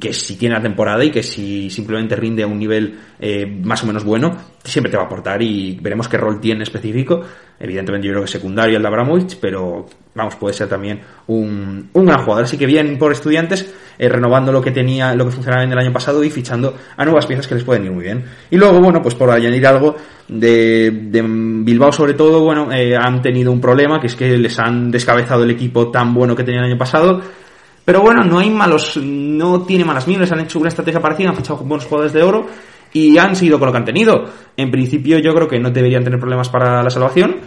que 0.00 0.12
si 0.12 0.36
tiene 0.36 0.56
la 0.56 0.62
temporada 0.62 1.04
y 1.04 1.10
que 1.10 1.22
si 1.22 1.70
simplemente 1.70 2.16
rinde 2.16 2.42
a 2.42 2.46
un 2.46 2.58
nivel 2.58 2.98
eh, 3.20 3.46
más 3.46 3.82
o 3.84 3.86
menos 3.86 4.02
bueno, 4.04 4.36
siempre 4.64 4.90
te 4.90 4.96
va 4.96 5.04
a 5.04 5.06
aportar 5.06 5.40
y 5.42 5.78
veremos 5.80 6.08
qué 6.08 6.16
rol 6.16 6.40
tiene 6.40 6.64
específico. 6.64 7.22
Evidentemente 7.60 8.08
yo 8.08 8.14
creo 8.14 8.24
que 8.24 8.30
secundario 8.30 8.76
el 8.76 8.82
de 8.82 8.88
Abramovich, 8.88 9.38
pero 9.40 9.86
vamos, 10.14 10.34
puede 10.36 10.54
ser 10.54 10.68
también 10.68 11.00
un, 11.28 11.88
un 11.92 12.04
gran 12.04 12.24
jugador. 12.24 12.44
Así 12.44 12.58
que 12.58 12.66
bien 12.66 12.98
por 12.98 13.12
estudiantes, 13.12 13.72
eh, 13.96 14.08
renovando 14.08 14.50
lo 14.50 14.60
que 14.60 14.72
tenía, 14.72 15.14
lo 15.14 15.24
que 15.24 15.30
funcionaba 15.30 15.62
en 15.62 15.70
el 15.70 15.78
año 15.78 15.92
pasado 15.92 16.24
y 16.24 16.30
fichando 16.30 16.76
a 16.96 17.04
nuevas 17.04 17.26
piezas 17.26 17.46
que 17.46 17.54
les 17.54 17.62
pueden 17.62 17.84
ir 17.84 17.92
muy 17.92 18.04
bien. 18.04 18.24
Y 18.50 18.56
luego, 18.56 18.80
bueno, 18.80 19.00
pues 19.00 19.14
por 19.14 19.30
añadir 19.30 19.64
algo 19.68 19.94
de, 20.26 20.90
de 20.90 21.22
Bilbao 21.22 21.92
sobre 21.92 22.14
todo, 22.14 22.40
bueno, 22.40 22.72
eh, 22.72 22.96
han 22.96 23.22
tenido 23.22 23.52
un 23.52 23.60
problema, 23.60 24.00
que 24.00 24.08
es 24.08 24.16
que 24.16 24.36
les 24.36 24.58
han 24.58 24.90
descabezado 24.90 25.44
el 25.44 25.50
equipo 25.50 25.92
tan 25.92 26.12
bueno 26.12 26.34
que 26.34 26.42
tenía 26.42 26.60
el 26.60 26.66
año 26.66 26.78
pasado. 26.78 27.22
Pero 27.84 28.00
bueno, 28.00 28.24
no 28.24 28.38
hay 28.38 28.50
malos, 28.50 28.96
no 28.96 29.62
tiene 29.62 29.84
malas 29.84 30.08
miles, 30.08 30.32
han 30.32 30.40
hecho 30.40 30.58
una 30.58 30.68
estrategia 30.68 31.00
parecida, 31.00 31.28
han 31.28 31.36
fichado 31.36 31.58
buenos 31.58 31.86
jugadores 31.86 32.12
de 32.12 32.22
oro 32.22 32.46
y 32.92 33.18
han 33.18 33.36
seguido 33.36 33.58
con 33.58 33.66
lo 33.66 33.72
que 33.72 33.78
han 33.78 33.84
tenido. 33.84 34.24
En 34.56 34.70
principio 34.70 35.18
yo 35.18 35.34
creo 35.34 35.48
que 35.48 35.58
no 35.58 35.70
deberían 35.70 36.02
tener 36.02 36.18
problemas 36.18 36.48
para 36.48 36.82
la 36.82 36.90
salvación, 36.90 37.40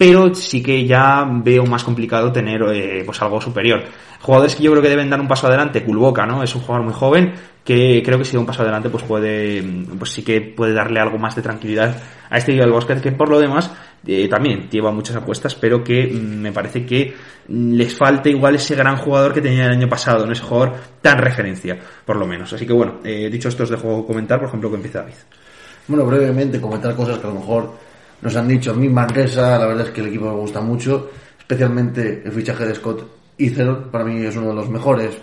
pero 0.00 0.34
sí 0.34 0.62
que 0.62 0.86
ya 0.86 1.28
veo 1.30 1.66
más 1.66 1.84
complicado 1.84 2.32
tener 2.32 2.62
eh, 2.72 3.02
pues 3.04 3.20
algo 3.20 3.38
superior. 3.38 3.82
Jugadores 4.22 4.56
que 4.56 4.62
yo 4.62 4.70
creo 4.70 4.82
que 4.82 4.88
deben 4.88 5.10
dar 5.10 5.20
un 5.20 5.28
paso 5.28 5.46
adelante, 5.46 5.84
Kulboka, 5.84 6.24
¿no? 6.24 6.42
Es 6.42 6.54
un 6.54 6.62
jugador 6.62 6.86
muy 6.86 6.94
joven 6.94 7.34
que 7.62 8.02
creo 8.02 8.16
que 8.16 8.24
si 8.24 8.32
da 8.32 8.40
un 8.40 8.46
paso 8.46 8.62
adelante 8.62 8.88
pues 8.88 9.04
puede 9.04 9.62
pues 9.98 10.12
sí 10.12 10.22
que 10.24 10.40
puede 10.40 10.72
darle 10.72 11.00
algo 11.00 11.18
más 11.18 11.36
de 11.36 11.42
tranquilidad 11.42 11.94
a 12.30 12.38
este 12.38 12.52
del 12.52 12.70
Bosque 12.70 12.98
que 12.98 13.12
por 13.12 13.28
lo 13.28 13.38
demás 13.38 13.70
eh, 14.06 14.26
también 14.26 14.70
lleva 14.70 14.90
muchas 14.90 15.16
apuestas 15.16 15.54
pero 15.54 15.84
que 15.84 16.06
mm, 16.06 16.40
me 16.40 16.52
parece 16.52 16.86
que 16.86 17.14
mm, 17.48 17.72
les 17.74 17.94
falta 17.94 18.30
igual 18.30 18.54
ese 18.54 18.74
gran 18.74 18.96
jugador 18.96 19.34
que 19.34 19.42
tenía 19.42 19.66
el 19.66 19.72
año 19.72 19.88
pasado 19.90 20.24
no 20.24 20.32
ese 20.32 20.42
jugador 20.42 20.76
tan 21.02 21.18
referencia 21.18 21.78
por 22.06 22.16
lo 22.16 22.26
menos 22.26 22.50
así 22.54 22.66
que 22.66 22.72
bueno 22.72 23.00
eh, 23.04 23.28
dicho 23.30 23.50
esto 23.50 23.64
os 23.64 23.68
dejo 23.68 24.06
comentar 24.06 24.38
por 24.38 24.48
ejemplo 24.48 24.70
que 24.70 24.76
empieza 24.76 25.00
David 25.00 25.14
Bueno, 25.86 26.06
brevemente 26.06 26.58
comentar 26.58 26.96
cosas 26.96 27.18
que 27.18 27.26
a 27.26 27.30
lo 27.30 27.40
mejor 27.40 27.89
nos 28.22 28.36
han 28.36 28.48
dicho. 28.48 28.74
Mí 28.74 28.88
Manresa, 28.88 29.58
la 29.58 29.66
verdad 29.66 29.86
es 29.86 29.92
que 29.92 30.00
el 30.00 30.08
equipo 30.08 30.26
me 30.26 30.36
gusta 30.40 30.60
mucho, 30.60 31.10
especialmente 31.38 32.22
el 32.24 32.32
fichaje 32.32 32.66
de 32.66 32.74
Scott 32.74 33.06
Izel, 33.38 33.76
para 33.90 34.04
mí 34.04 34.24
es 34.24 34.36
uno 34.36 34.48
de 34.50 34.54
los 34.54 34.68
mejores 34.68 35.16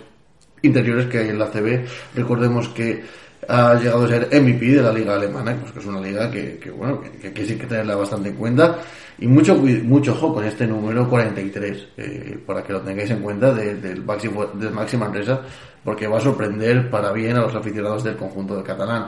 interiores 0.62 1.06
que 1.06 1.18
hay 1.18 1.28
en 1.28 1.38
la 1.38 1.46
CB. 1.46 1.84
Recordemos 2.14 2.68
que 2.70 3.02
ha 3.48 3.74
llegado 3.76 4.04
a 4.04 4.08
ser 4.08 4.28
MVP 4.42 4.66
de 4.66 4.82
la 4.82 4.92
liga 4.92 5.14
alemana, 5.14 5.56
pues 5.60 5.72
que 5.72 5.78
es 5.78 5.86
una 5.86 6.00
liga 6.00 6.30
que, 6.30 6.58
que, 6.58 6.70
bueno, 6.70 7.00
que, 7.00 7.32
que 7.32 7.46
sí 7.46 7.56
que 7.56 7.66
tenerla 7.66 7.94
bastante 7.96 8.28
en 8.30 8.34
cuenta. 8.36 8.78
Y 9.20 9.26
mucho, 9.26 9.54
mucho 9.56 10.12
ojo 10.12 10.34
con 10.34 10.44
este 10.44 10.66
número 10.66 11.08
43, 11.08 11.86
eh, 11.96 12.38
para 12.46 12.62
que 12.62 12.72
lo 12.72 12.80
tengáis 12.82 13.10
en 13.10 13.20
cuenta 13.20 13.52
de- 13.52 13.76
del 13.76 14.04
Maxi, 14.04 14.28
del 14.54 14.70
Maxi 14.72 14.96
Manresa, 14.96 15.40
porque 15.82 16.06
va 16.06 16.18
a 16.18 16.20
sorprender 16.20 16.90
para 16.90 17.10
bien 17.12 17.36
a 17.36 17.40
los 17.42 17.54
aficionados 17.54 18.04
del 18.04 18.16
conjunto 18.16 18.54
del 18.54 18.64
catalán. 18.64 19.06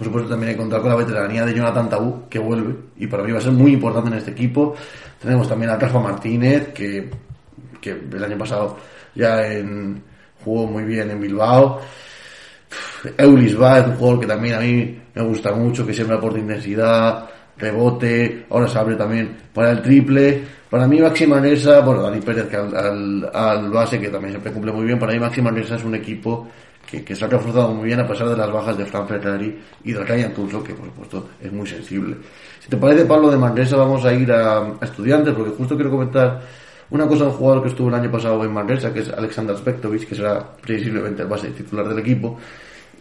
Por 0.00 0.06
supuesto, 0.06 0.30
también 0.30 0.48
hay 0.48 0.54
que 0.54 0.62
contar 0.62 0.80
con 0.80 0.88
la 0.88 0.96
veteranía 0.96 1.44
de 1.44 1.52
Jonathan 1.52 1.90
Tabú, 1.90 2.26
que 2.30 2.38
vuelve, 2.38 2.74
y 2.96 3.06
para 3.06 3.22
mí 3.22 3.32
va 3.32 3.38
a 3.38 3.42
ser 3.42 3.52
muy 3.52 3.74
importante 3.74 4.08
en 4.08 4.16
este 4.16 4.30
equipo. 4.30 4.74
Tenemos 5.20 5.46
también 5.46 5.72
a 5.72 5.76
Rafa 5.76 6.00
Martínez, 6.00 6.68
que, 6.68 7.10
que 7.78 7.90
el 7.90 8.24
año 8.24 8.38
pasado 8.38 8.78
ya 9.14 9.46
en, 9.46 10.02
jugó 10.42 10.66
muy 10.66 10.84
bien 10.84 11.10
en 11.10 11.20
Bilbao. 11.20 11.82
Eulis 13.18 13.60
va, 13.60 13.80
es 13.80 13.88
un 13.88 13.96
jugador 13.96 14.20
que 14.20 14.26
también 14.26 14.54
a 14.54 14.60
mí 14.60 14.98
me 15.14 15.22
gusta 15.22 15.52
mucho, 15.52 15.86
que 15.86 15.92
siempre 15.92 16.16
aporta 16.16 16.38
intensidad, 16.38 17.28
rebote, 17.58 18.46
ahora 18.48 18.68
se 18.68 18.78
abre 18.78 18.96
también 18.96 19.36
para 19.52 19.72
el 19.72 19.82
triple. 19.82 20.42
Para 20.70 20.88
mí 20.88 20.98
Maxi 20.98 21.26
Manresa, 21.26 21.80
bueno, 21.80 22.00
Dani 22.04 22.22
Pérez 22.22 22.46
que 22.46 22.56
al, 22.56 23.30
al, 23.34 23.70
base, 23.70 24.00
que 24.00 24.08
también 24.08 24.32
siempre 24.32 24.50
cumple 24.50 24.72
muy 24.72 24.86
bien, 24.86 24.98
para 24.98 25.12
mí 25.12 25.18
Maxi 25.18 25.42
Manresa 25.42 25.76
es 25.76 25.84
un 25.84 25.94
equipo 25.94 26.48
que, 26.90 27.04
que 27.04 27.14
se 27.14 27.24
ha 27.24 27.28
reforzado 27.28 27.72
muy 27.72 27.86
bien 27.86 28.00
a 28.00 28.08
pesar 28.08 28.28
de 28.28 28.36
las 28.36 28.50
bajas 28.50 28.76
de 28.76 28.84
Fran 28.86 29.06
Ferrari 29.06 29.58
y 29.84 29.92
del 29.92 30.06
Ryan 30.06 30.34
Tulso, 30.34 30.62
que 30.62 30.74
por 30.74 30.86
supuesto 30.86 31.28
es 31.40 31.52
muy 31.52 31.66
sensible. 31.66 32.16
Si 32.58 32.68
te 32.68 32.76
parece, 32.76 33.04
Pablo 33.04 33.30
de 33.30 33.36
Manresa, 33.36 33.76
vamos 33.76 34.04
a 34.04 34.12
ir 34.12 34.30
a, 34.32 34.58
a 34.58 34.84
estudiantes, 34.84 35.34
porque 35.34 35.52
justo 35.52 35.74
quiero 35.74 35.90
comentar 35.90 36.40
una 36.90 37.06
cosa 37.06 37.24
de 37.24 37.30
un 37.30 37.36
jugador 37.36 37.62
que 37.62 37.68
estuvo 37.68 37.88
el 37.88 37.94
año 37.94 38.10
pasado 38.10 38.44
en 38.44 38.52
Manresa, 38.52 38.92
que 38.92 39.00
es 39.00 39.08
Alexander 39.10 39.56
Spektovic, 39.56 40.08
que 40.08 40.14
será 40.14 40.44
previsiblemente 40.60 41.22
el 41.22 41.28
base 41.28 41.50
titular 41.50 41.88
del 41.88 41.98
equipo. 42.00 42.36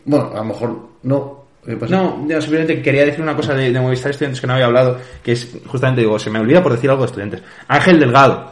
Bueno, 0.06 0.32
a 0.34 0.38
lo 0.38 0.46
mejor 0.46 0.90
no. 1.04 1.40
¿Qué 1.66 1.76
pasa? 1.76 1.96
No, 1.98 2.26
ya 2.28 2.40
simplemente 2.40 2.82
quería 2.82 3.06
decir 3.06 3.22
una 3.22 3.36
cosa 3.36 3.54
de, 3.54 3.72
de 3.72 3.80
Movistar 3.80 4.12
Estudiantes 4.12 4.40
que 4.40 4.48
no 4.48 4.54
había 4.54 4.68
hablado, 4.68 4.98
que 5.22 5.34
es 5.34 5.58
justamente, 5.68 6.02
digo, 6.02 6.18
se 6.18 6.30
me 6.30 6.40
olvida 6.40 6.64
por 6.64 6.72
decir 6.72 6.90
algo 6.90 7.02
de 7.02 7.08
estudiantes. 7.08 7.44
Ángel 7.68 8.00
Delgado, 8.00 8.52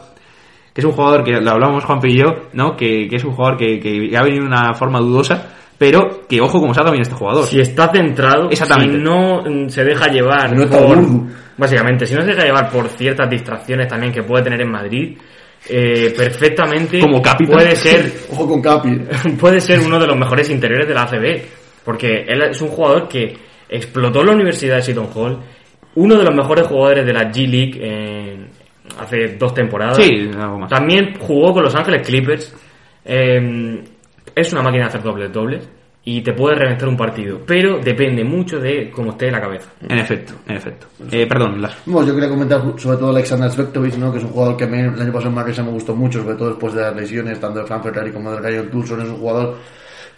que 0.78 0.82
es 0.82 0.84
un 0.84 0.92
jugador 0.92 1.24
que 1.24 1.32
lo 1.40 1.50
hablamos 1.50 1.82
Juan 1.84 1.98
y 2.04 2.16
yo, 2.18 2.26
¿no? 2.52 2.76
Que, 2.76 3.08
que 3.08 3.16
es 3.16 3.24
un 3.24 3.32
jugador 3.32 3.58
que, 3.58 3.80
que 3.80 4.16
ha 4.16 4.22
venido 4.22 4.42
de 4.44 4.46
una 4.48 4.72
forma 4.74 5.00
dudosa, 5.00 5.56
pero 5.76 6.20
que 6.28 6.40
ojo 6.40 6.60
como 6.60 6.72
salga 6.72 6.92
bien 6.92 7.02
este 7.02 7.16
jugador. 7.16 7.44
Si 7.46 7.58
está 7.58 7.90
centrado, 7.92 8.48
Exactamente. 8.48 8.96
si 8.96 9.02
no 9.02 9.42
mm, 9.42 9.68
se 9.70 9.82
deja 9.82 10.06
llevar 10.06 10.54
No 10.54 10.62
está 10.62 10.78
por, 10.78 10.98
básicamente, 11.56 12.06
si 12.06 12.14
no 12.14 12.20
se 12.22 12.28
deja 12.28 12.44
llevar 12.44 12.70
por 12.70 12.86
ciertas 12.90 13.28
distracciones 13.28 13.88
también 13.88 14.12
que 14.12 14.22
puede 14.22 14.44
tener 14.44 14.60
en 14.60 14.70
Madrid, 14.70 15.18
eh, 15.68 16.14
perfectamente 16.16 17.00
Como 17.00 17.20
capitán. 17.20 17.56
puede 17.56 17.74
ser 17.74 18.12
Ojo 18.30 18.46
con 18.46 18.62
Capi. 18.62 19.00
puede 19.40 19.60
ser 19.60 19.80
uno 19.80 19.98
de 19.98 20.06
los 20.06 20.16
mejores 20.16 20.48
interiores 20.48 20.86
de 20.86 20.94
la 20.94 21.02
ACB, 21.02 21.42
porque 21.84 22.24
él 22.28 22.40
es 22.50 22.62
un 22.62 22.68
jugador 22.68 23.08
que 23.08 23.36
explotó 23.68 24.20
en 24.20 24.26
la 24.26 24.32
Universidad 24.34 24.76
de 24.76 24.82
Seton 24.82 25.08
Hall, 25.12 25.40
uno 25.96 26.14
de 26.16 26.22
los 26.22 26.36
mejores 26.36 26.68
jugadores 26.68 27.04
de 27.04 27.12
la 27.12 27.32
G 27.32 27.48
League 27.48 27.80
en- 27.84 28.57
hace 28.98 29.36
dos 29.36 29.54
temporadas. 29.54 29.96
Sí, 29.96 30.30
algo 30.36 30.58
más. 30.58 30.70
También 30.70 31.14
jugó 31.18 31.52
con 31.52 31.64
Los 31.64 31.74
Ángeles 31.74 32.06
Clippers. 32.06 32.54
Eh, 33.04 33.82
es 34.34 34.52
una 34.52 34.62
máquina 34.62 34.84
de 34.84 34.88
hacer 34.88 35.02
dobles 35.02 35.32
dobles 35.32 35.68
y 36.04 36.22
te 36.22 36.32
puede 36.32 36.54
reventar 36.54 36.88
un 36.88 36.96
partido, 36.96 37.40
pero 37.44 37.78
depende 37.80 38.24
mucho 38.24 38.58
de 38.58 38.90
cómo 38.90 39.10
esté 39.10 39.30
la 39.30 39.40
cabeza. 39.40 39.68
En 39.86 39.98
efecto, 39.98 40.32
en 40.46 40.56
efecto. 40.56 40.86
Eh, 41.10 41.26
perdón, 41.26 41.60
Las. 41.60 41.76
Bueno, 41.84 42.08
yo 42.08 42.14
quería 42.14 42.30
comentar 42.30 42.62
sobre 42.78 42.96
todo 42.96 43.08
a 43.08 43.10
Alexander 43.10 43.50
Spektovic, 43.50 43.96
¿no? 43.96 44.10
que 44.10 44.16
es 44.18 44.24
un 44.24 44.30
jugador 44.30 44.56
que 44.56 44.64
a 44.64 44.68
mí 44.68 44.78
el 44.78 45.00
año 45.00 45.12
pasado 45.12 45.28
en 45.28 45.34
Manresa 45.34 45.62
me 45.62 45.70
gustó 45.70 45.94
mucho, 45.94 46.22
sobre 46.22 46.36
todo 46.36 46.48
después 46.50 46.72
de 46.72 46.80
las 46.80 46.96
lesiones, 46.96 47.38
tanto 47.38 47.60
de 47.60 47.66
Fran 47.66 47.82
Ferrari 47.82 48.10
como 48.10 48.32
de 48.32 48.38
Ryan 48.38 48.70
Tulson. 48.70 49.02
Es 49.02 49.08
un 49.08 49.16
jugador 49.16 49.56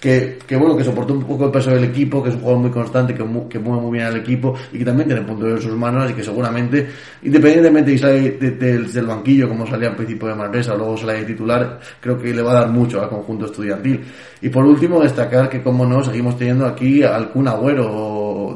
que, 0.00 0.38
que, 0.46 0.56
bueno, 0.56 0.76
que 0.76 0.82
soportó 0.84 1.12
un 1.14 1.24
poco 1.24 1.44
el 1.46 1.50
peso 1.50 1.70
del 1.70 1.84
equipo, 1.84 2.22
que 2.22 2.30
es 2.30 2.34
un 2.34 2.40
jugador 2.40 2.62
muy 2.62 2.70
constante, 2.70 3.12
que, 3.14 3.24
que 3.48 3.58
mueve 3.58 3.82
muy 3.82 3.92
bien 3.92 4.06
al 4.06 4.16
equipo 4.16 4.54
y 4.72 4.78
que 4.78 4.84
también 4.84 5.08
tiene 5.08 5.22
punto 5.22 5.46
en 5.48 5.60
sus 5.60 5.76
manos 5.76 6.10
y 6.10 6.14
que 6.14 6.22
seguramente, 6.24 6.88
independientemente 7.22 7.92
de 7.92 8.30
de- 8.38 8.50
de- 8.52 8.78
del 8.84 9.06
banquillo, 9.06 9.48
como 9.48 9.66
salía 9.66 9.88
al 9.90 9.96
principio 9.96 10.28
de 10.28 10.34
Manresa, 10.34 10.74
luego 10.74 10.96
sale 10.96 11.14
de 11.20 11.24
titular, 11.26 11.78
creo 12.00 12.18
que 12.18 12.32
le 12.32 12.42
va 12.42 12.52
a 12.52 12.60
dar 12.62 12.68
mucho 12.70 13.00
al 13.02 13.08
conjunto 13.08 13.46
estudiantil. 13.46 14.00
Y 14.42 14.48
por 14.48 14.64
último, 14.64 15.00
destacar 15.00 15.48
que, 15.50 15.62
como 15.62 15.84
no, 15.84 16.02
seguimos 16.02 16.36
teniendo 16.38 16.64
aquí 16.66 17.02
al 17.02 17.30
Kun 17.30 17.46
Agüero 17.48 17.86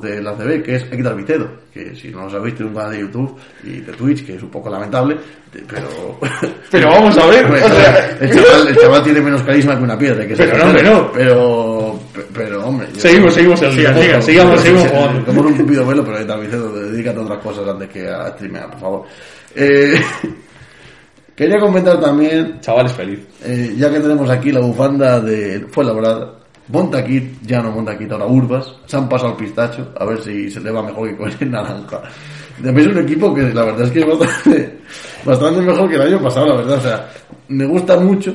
de 0.02 0.22
la 0.22 0.34
CB, 0.34 0.62
que 0.62 0.76
es 0.76 0.82
Héctor 0.90 1.16
Vicedo, 1.16 1.48
que 1.72 1.94
si 1.94 2.08
no 2.08 2.24
lo 2.24 2.30
sabéis, 2.30 2.54
tiene 2.54 2.70
un 2.70 2.76
canal 2.76 2.92
de 2.92 3.00
YouTube 3.00 3.36
y 3.64 3.80
de 3.80 3.92
Twitch, 3.92 4.24
que 4.26 4.34
es 4.36 4.42
un 4.42 4.50
poco 4.50 4.68
lamentable, 4.70 5.16
pero... 5.68 6.18
Pero 6.70 6.88
vamos 6.88 7.16
a 7.16 7.26
ver, 7.26 7.44
Hombre, 7.46 7.62
o 7.62 7.68
sea- 7.68 8.16
el, 8.20 8.30
chaval, 8.34 8.68
el 8.68 8.76
chaval 8.76 9.02
tiene 9.04 9.20
menos 9.20 9.42
carisma 9.42 9.76
que 9.76 9.84
una 9.84 9.96
piedra, 9.98 10.26
que 10.26 10.34
Pero 10.34 10.56
no, 10.58 10.64
sincero. 10.64 10.68
hombre, 10.68 10.82
no. 11.04 11.12
Pero, 11.12 12.00
pe- 12.12 12.26
pero, 12.34 12.66
hombre... 12.66 12.88
Seguimos, 12.96 13.34
seguimos, 13.34 13.62
el 13.62 13.72
siga, 13.72 13.94
sigamos, 14.22 14.60
seguimos 14.60 14.88
jugando. 14.88 15.24
Como 15.26 15.40
un 15.42 15.56
tupido 15.56 15.86
velo, 15.86 16.04
pero 16.04 16.18
Héctor 16.18 16.40
Vicedo, 16.40 16.72
dedícate 16.72 17.18
a 17.18 17.22
otras 17.22 17.38
cosas 17.38 17.68
antes 17.68 17.88
que 17.90 18.08
a 18.08 18.28
streamear, 18.30 18.70
por 18.70 18.80
favor. 18.80 19.02
Eh, 19.54 19.94
quería 21.36 21.58
comentar 21.60 22.00
también 22.00 22.60
Chavales 22.60 22.92
feliz. 22.92 23.20
eh, 23.44 23.74
ya 23.76 23.90
que 23.90 24.00
tenemos 24.00 24.28
aquí 24.30 24.50
la 24.52 24.60
bufanda 24.60 25.20
de 25.20 25.66
Fuenlabrada, 26.66 26.68
Montaquit, 26.68 27.42
ya 27.42 27.62
no 27.62 27.70
Montaquit, 27.70 28.10
ahora 28.12 28.26
Urbas, 28.26 28.74
se 28.86 28.96
han 28.96 29.08
pasado 29.08 29.30
al 29.32 29.36
pistacho, 29.36 29.92
a 29.98 30.04
ver 30.04 30.22
si 30.22 30.50
se 30.50 30.60
le 30.60 30.70
va 30.70 30.82
mejor 30.82 31.08
que 31.10 31.16
con 31.16 31.30
el 31.40 31.50
naranja. 31.50 32.02
También 32.62 32.88
es 32.88 32.96
un 32.96 33.02
equipo 33.02 33.34
que 33.34 33.42
la 33.52 33.64
verdad 33.64 33.82
es 33.82 33.90
que 33.90 34.00
es 34.00 34.06
bastante, 34.06 34.78
bastante 35.24 35.60
mejor 35.60 35.88
que 35.88 35.96
el 35.96 36.02
año 36.02 36.22
pasado, 36.22 36.46
la 36.46 36.56
verdad, 36.56 36.78
o 36.78 36.80
sea, 36.80 37.08
me 37.48 37.66
gusta 37.66 37.98
mucho, 37.98 38.34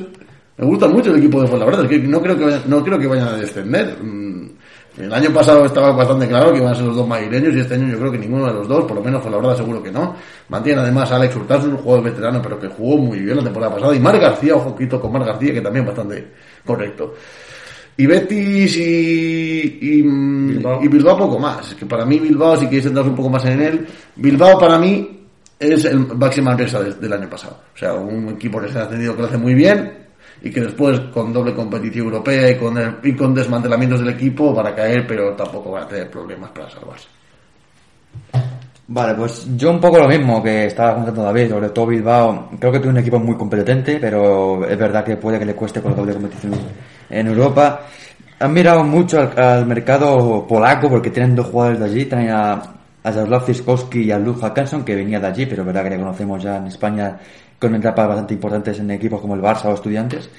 me 0.58 0.66
gusta 0.66 0.88
mucho 0.88 1.10
el 1.10 1.18
equipo 1.18 1.40
de 1.40 1.48
Fuenlabrada, 1.48 1.82
es 1.84 1.88
que 1.88 1.98
no 1.98 2.20
creo 2.20 2.36
que 2.36 2.60
no 2.66 2.84
creo 2.84 2.98
que 2.98 3.06
vayan 3.06 3.28
a 3.28 3.36
descender. 3.36 3.96
Mm, 4.02 4.50
El 4.98 5.12
año 5.14 5.30
pasado 5.32 5.64
estaba 5.64 5.92
bastante 5.92 6.26
claro 6.28 6.52
que 6.52 6.58
iban 6.58 6.72
a 6.72 6.74
ser 6.74 6.84
los 6.84 6.96
dos 6.96 7.06
madrileños 7.08 7.54
y 7.54 7.60
este 7.60 7.74
año 7.74 7.88
yo 7.88 7.98
creo 7.98 8.12
que 8.12 8.18
ninguno 8.18 8.46
de 8.46 8.52
los 8.52 8.68
dos, 8.68 8.84
por 8.84 8.96
lo 8.96 9.02
menos 9.02 9.22
Fuenlabrada 9.22 9.56
seguro 9.56 9.82
que 9.82 9.90
no. 9.90 10.14
Mantiene 10.48 10.82
además 10.82 11.10
a 11.12 11.16
Alex 11.16 11.36
Hurtado, 11.36 11.68
un 11.68 11.76
jugador 11.78 12.04
veterano 12.04 12.40
pero 12.42 12.58
que 12.58 12.68
jugó 12.68 12.98
muy 12.98 13.20
bien 13.20 13.36
la 13.36 13.44
temporada 13.44 13.72
pasada. 13.74 13.94
Y 13.94 14.00
Mar 14.00 14.18
García, 14.18 14.56
ojo 14.56 14.76
quito 14.76 15.00
con 15.00 15.12
Mar 15.12 15.24
García, 15.24 15.54
que 15.54 15.60
también 15.62 15.86
bastante 15.86 16.28
correcto. 16.66 17.14
Y 18.00 18.06
Betis 18.06 18.76
y, 18.78 19.78
y, 19.82 20.02
mm, 20.02 20.48
Bilbao. 20.48 20.82
y 20.82 20.88
Bilbao 20.88 21.18
poco 21.18 21.38
más. 21.38 21.74
Que 21.74 21.84
para 21.84 22.06
mí 22.06 22.18
Bilbao, 22.18 22.56
si 22.56 22.64
queréis 22.64 22.84
centraros 22.84 23.10
un 23.10 23.16
poco 23.16 23.28
más 23.28 23.44
en 23.44 23.60
él, 23.60 23.86
Bilbao 24.16 24.58
para 24.58 24.78
mí 24.78 25.18
es 25.58 25.84
el 25.84 25.98
Baxi 26.06 26.40
Manresa 26.40 26.80
del, 26.82 26.98
del 26.98 27.12
año 27.12 27.28
pasado. 27.28 27.58
O 27.74 27.78
sea, 27.78 27.92
un 27.94 28.30
equipo 28.30 28.58
que 28.60 28.68
se 28.68 28.78
ha 28.78 28.82
ascendido 28.84 29.14
que 29.14 29.22
lo 29.22 29.28
hace 29.28 29.36
muy 29.36 29.52
bien 29.54 29.92
y 30.42 30.50
que 30.50 30.62
después 30.62 30.98
con 31.12 31.30
doble 31.34 31.52
competición 31.54 32.06
europea 32.06 32.50
y 32.50 32.56
con, 32.56 32.78
el- 32.78 32.94
y 33.02 33.14
con 33.14 33.34
desmantelamientos 33.34 34.00
del 34.00 34.14
equipo 34.14 34.54
van 34.54 34.68
a 34.68 34.74
caer, 34.74 35.06
pero 35.06 35.34
tampoco 35.34 35.72
van 35.72 35.82
a 35.82 35.88
tener 35.88 36.10
problemas 36.10 36.50
para 36.52 36.70
salvarse. 36.70 37.06
Vale, 38.92 39.14
pues 39.14 39.46
yo 39.56 39.70
un 39.70 39.80
poco 39.80 39.98
lo 39.98 40.08
mismo 40.08 40.42
que 40.42 40.66
estaba 40.66 40.92
comentando 40.94 41.22
David, 41.22 41.50
sobre 41.50 41.68
todo 41.68 41.86
Bilbao. 41.86 42.48
Creo 42.58 42.72
que 42.72 42.78
tiene 42.78 42.92
un 42.94 42.98
equipo 42.98 43.18
muy 43.20 43.36
competente, 43.36 43.98
pero 44.00 44.66
es 44.66 44.76
verdad 44.78 45.04
que 45.04 45.16
puede 45.16 45.38
que 45.38 45.44
le 45.44 45.54
cueste 45.54 45.80
con 45.80 45.92
la 45.92 45.98
doble 45.98 46.14
competición 46.14 46.54
en 47.10 47.26
Europa. 47.26 47.82
Han 48.38 48.52
mirado 48.52 48.84
mucho 48.84 49.20
al, 49.36 49.66
mercado 49.66 50.46
polaco 50.46 50.88
porque 50.88 51.10
tienen 51.10 51.34
dos 51.34 51.46
jugadores 51.46 51.80
de 51.80 51.84
allí. 51.84 52.04
Tienen 52.06 52.30
a, 52.30 52.52
a 53.02 53.12
Jaroslav 53.12 53.44
y 53.92 54.10
a 54.10 54.18
Luz 54.18 54.40
Hackanson, 54.40 54.84
que 54.84 54.94
venía 54.94 55.20
de 55.20 55.26
allí, 55.26 55.46
pero 55.46 55.64
verdad 55.64 55.84
que 55.84 55.90
le 55.90 55.98
conocemos 55.98 56.42
ya 56.42 56.56
en 56.56 56.66
España 56.66 57.18
con 57.58 57.74
etapas 57.74 58.08
bastante 58.08 58.34
importantes 58.34 58.78
en 58.78 58.90
equipos 58.90 59.20
como 59.20 59.34
el 59.34 59.42
Barça 59.42 59.66
o 59.66 59.74
Estudiantes. 59.74 60.30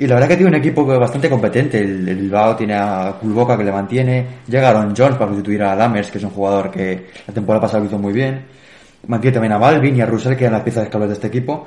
Y 0.00 0.06
la 0.06 0.14
verdad 0.14 0.28
que 0.28 0.36
tiene 0.36 0.50
un 0.50 0.56
equipo 0.56 0.84
bastante 0.86 1.28
competente. 1.28 1.80
El, 1.80 2.08
el 2.08 2.16
Bilbao 2.16 2.54
tiene 2.54 2.74
a 2.74 3.16
Kulboka 3.20 3.56
que 3.56 3.64
le 3.64 3.72
mantiene. 3.72 4.26
Llega 4.46 4.70
Aaron 4.70 4.94
Jones 4.96 5.16
para 5.16 5.30
sustituir 5.30 5.62
a 5.62 5.74
Lammers, 5.74 6.10
que 6.10 6.18
es 6.18 6.24
un 6.24 6.30
jugador 6.30 6.70
que 6.70 7.08
la 7.26 7.34
temporada 7.34 7.62
pasada 7.62 7.80
lo 7.80 7.86
hizo 7.86 7.98
muy 7.98 8.12
bien. 8.12 8.46
Mantiene 9.06 9.34
también 9.34 9.52
a 9.52 9.58
Balvin 9.58 9.96
y 9.96 10.00
a 10.00 10.06
Russell, 10.06 10.36
que 10.36 10.44
eran 10.44 10.54
las 10.54 10.62
piezas 10.62 10.88
claves 10.88 11.08
de 11.08 11.14
este 11.14 11.26
equipo. 11.26 11.66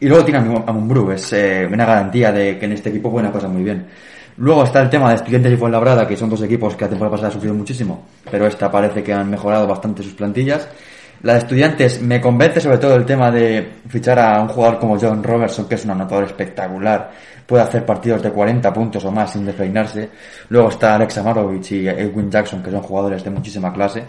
Y 0.00 0.08
luego 0.08 0.24
tiene 0.24 0.40
a 0.40 0.42
Mu- 0.42 0.64
a 0.66 0.72
Mumbrú, 0.72 1.10
es 1.10 1.32
eh, 1.32 1.66
una 1.72 1.86
garantía 1.86 2.30
de 2.32 2.58
que 2.58 2.66
en 2.66 2.72
este 2.72 2.90
equipo 2.90 3.10
buena 3.10 3.32
cosa 3.32 3.48
muy 3.48 3.62
bien. 3.62 3.86
Luego 4.38 4.64
está 4.64 4.82
el 4.82 4.90
tema 4.90 5.08
de 5.08 5.16
Estudiantes 5.16 5.52
y 5.52 5.56
Fuenlabrada, 5.56 6.06
que 6.06 6.16
son 6.16 6.28
dos 6.28 6.42
equipos 6.42 6.76
que 6.76 6.84
la 6.84 6.90
temporada 6.90 7.12
pasada 7.16 7.30
sufrieron 7.32 7.56
muchísimo, 7.56 8.04
pero 8.30 8.46
esta 8.46 8.70
parece 8.70 9.02
que 9.02 9.12
han 9.14 9.30
mejorado 9.30 9.66
bastante 9.66 10.02
sus 10.02 10.12
plantillas. 10.12 10.68
La 11.22 11.32
de 11.32 11.38
Estudiantes 11.38 12.02
me 12.02 12.20
convence 12.20 12.60
sobre 12.60 12.76
todo 12.76 12.94
el 12.94 13.06
tema 13.06 13.30
de 13.30 13.66
fichar 13.88 14.18
a 14.18 14.42
un 14.42 14.48
jugador 14.48 14.78
como 14.78 14.98
John 15.00 15.22
Robertson, 15.24 15.66
que 15.66 15.76
es 15.76 15.84
un 15.86 15.92
anotador 15.92 16.24
espectacular, 16.24 17.10
puede 17.46 17.62
hacer 17.62 17.86
partidos 17.86 18.22
de 18.22 18.30
40 18.30 18.70
puntos 18.74 19.02
o 19.06 19.10
más 19.10 19.32
sin 19.32 19.46
despeinarse. 19.46 20.10
Luego 20.50 20.68
está 20.68 20.96
Alex 20.96 21.16
Amarovich 21.16 21.72
y 21.72 21.88
Edwin 21.88 22.30
Jackson, 22.30 22.62
que 22.62 22.70
son 22.70 22.82
jugadores 22.82 23.24
de 23.24 23.30
muchísima 23.30 23.72
clase. 23.72 24.04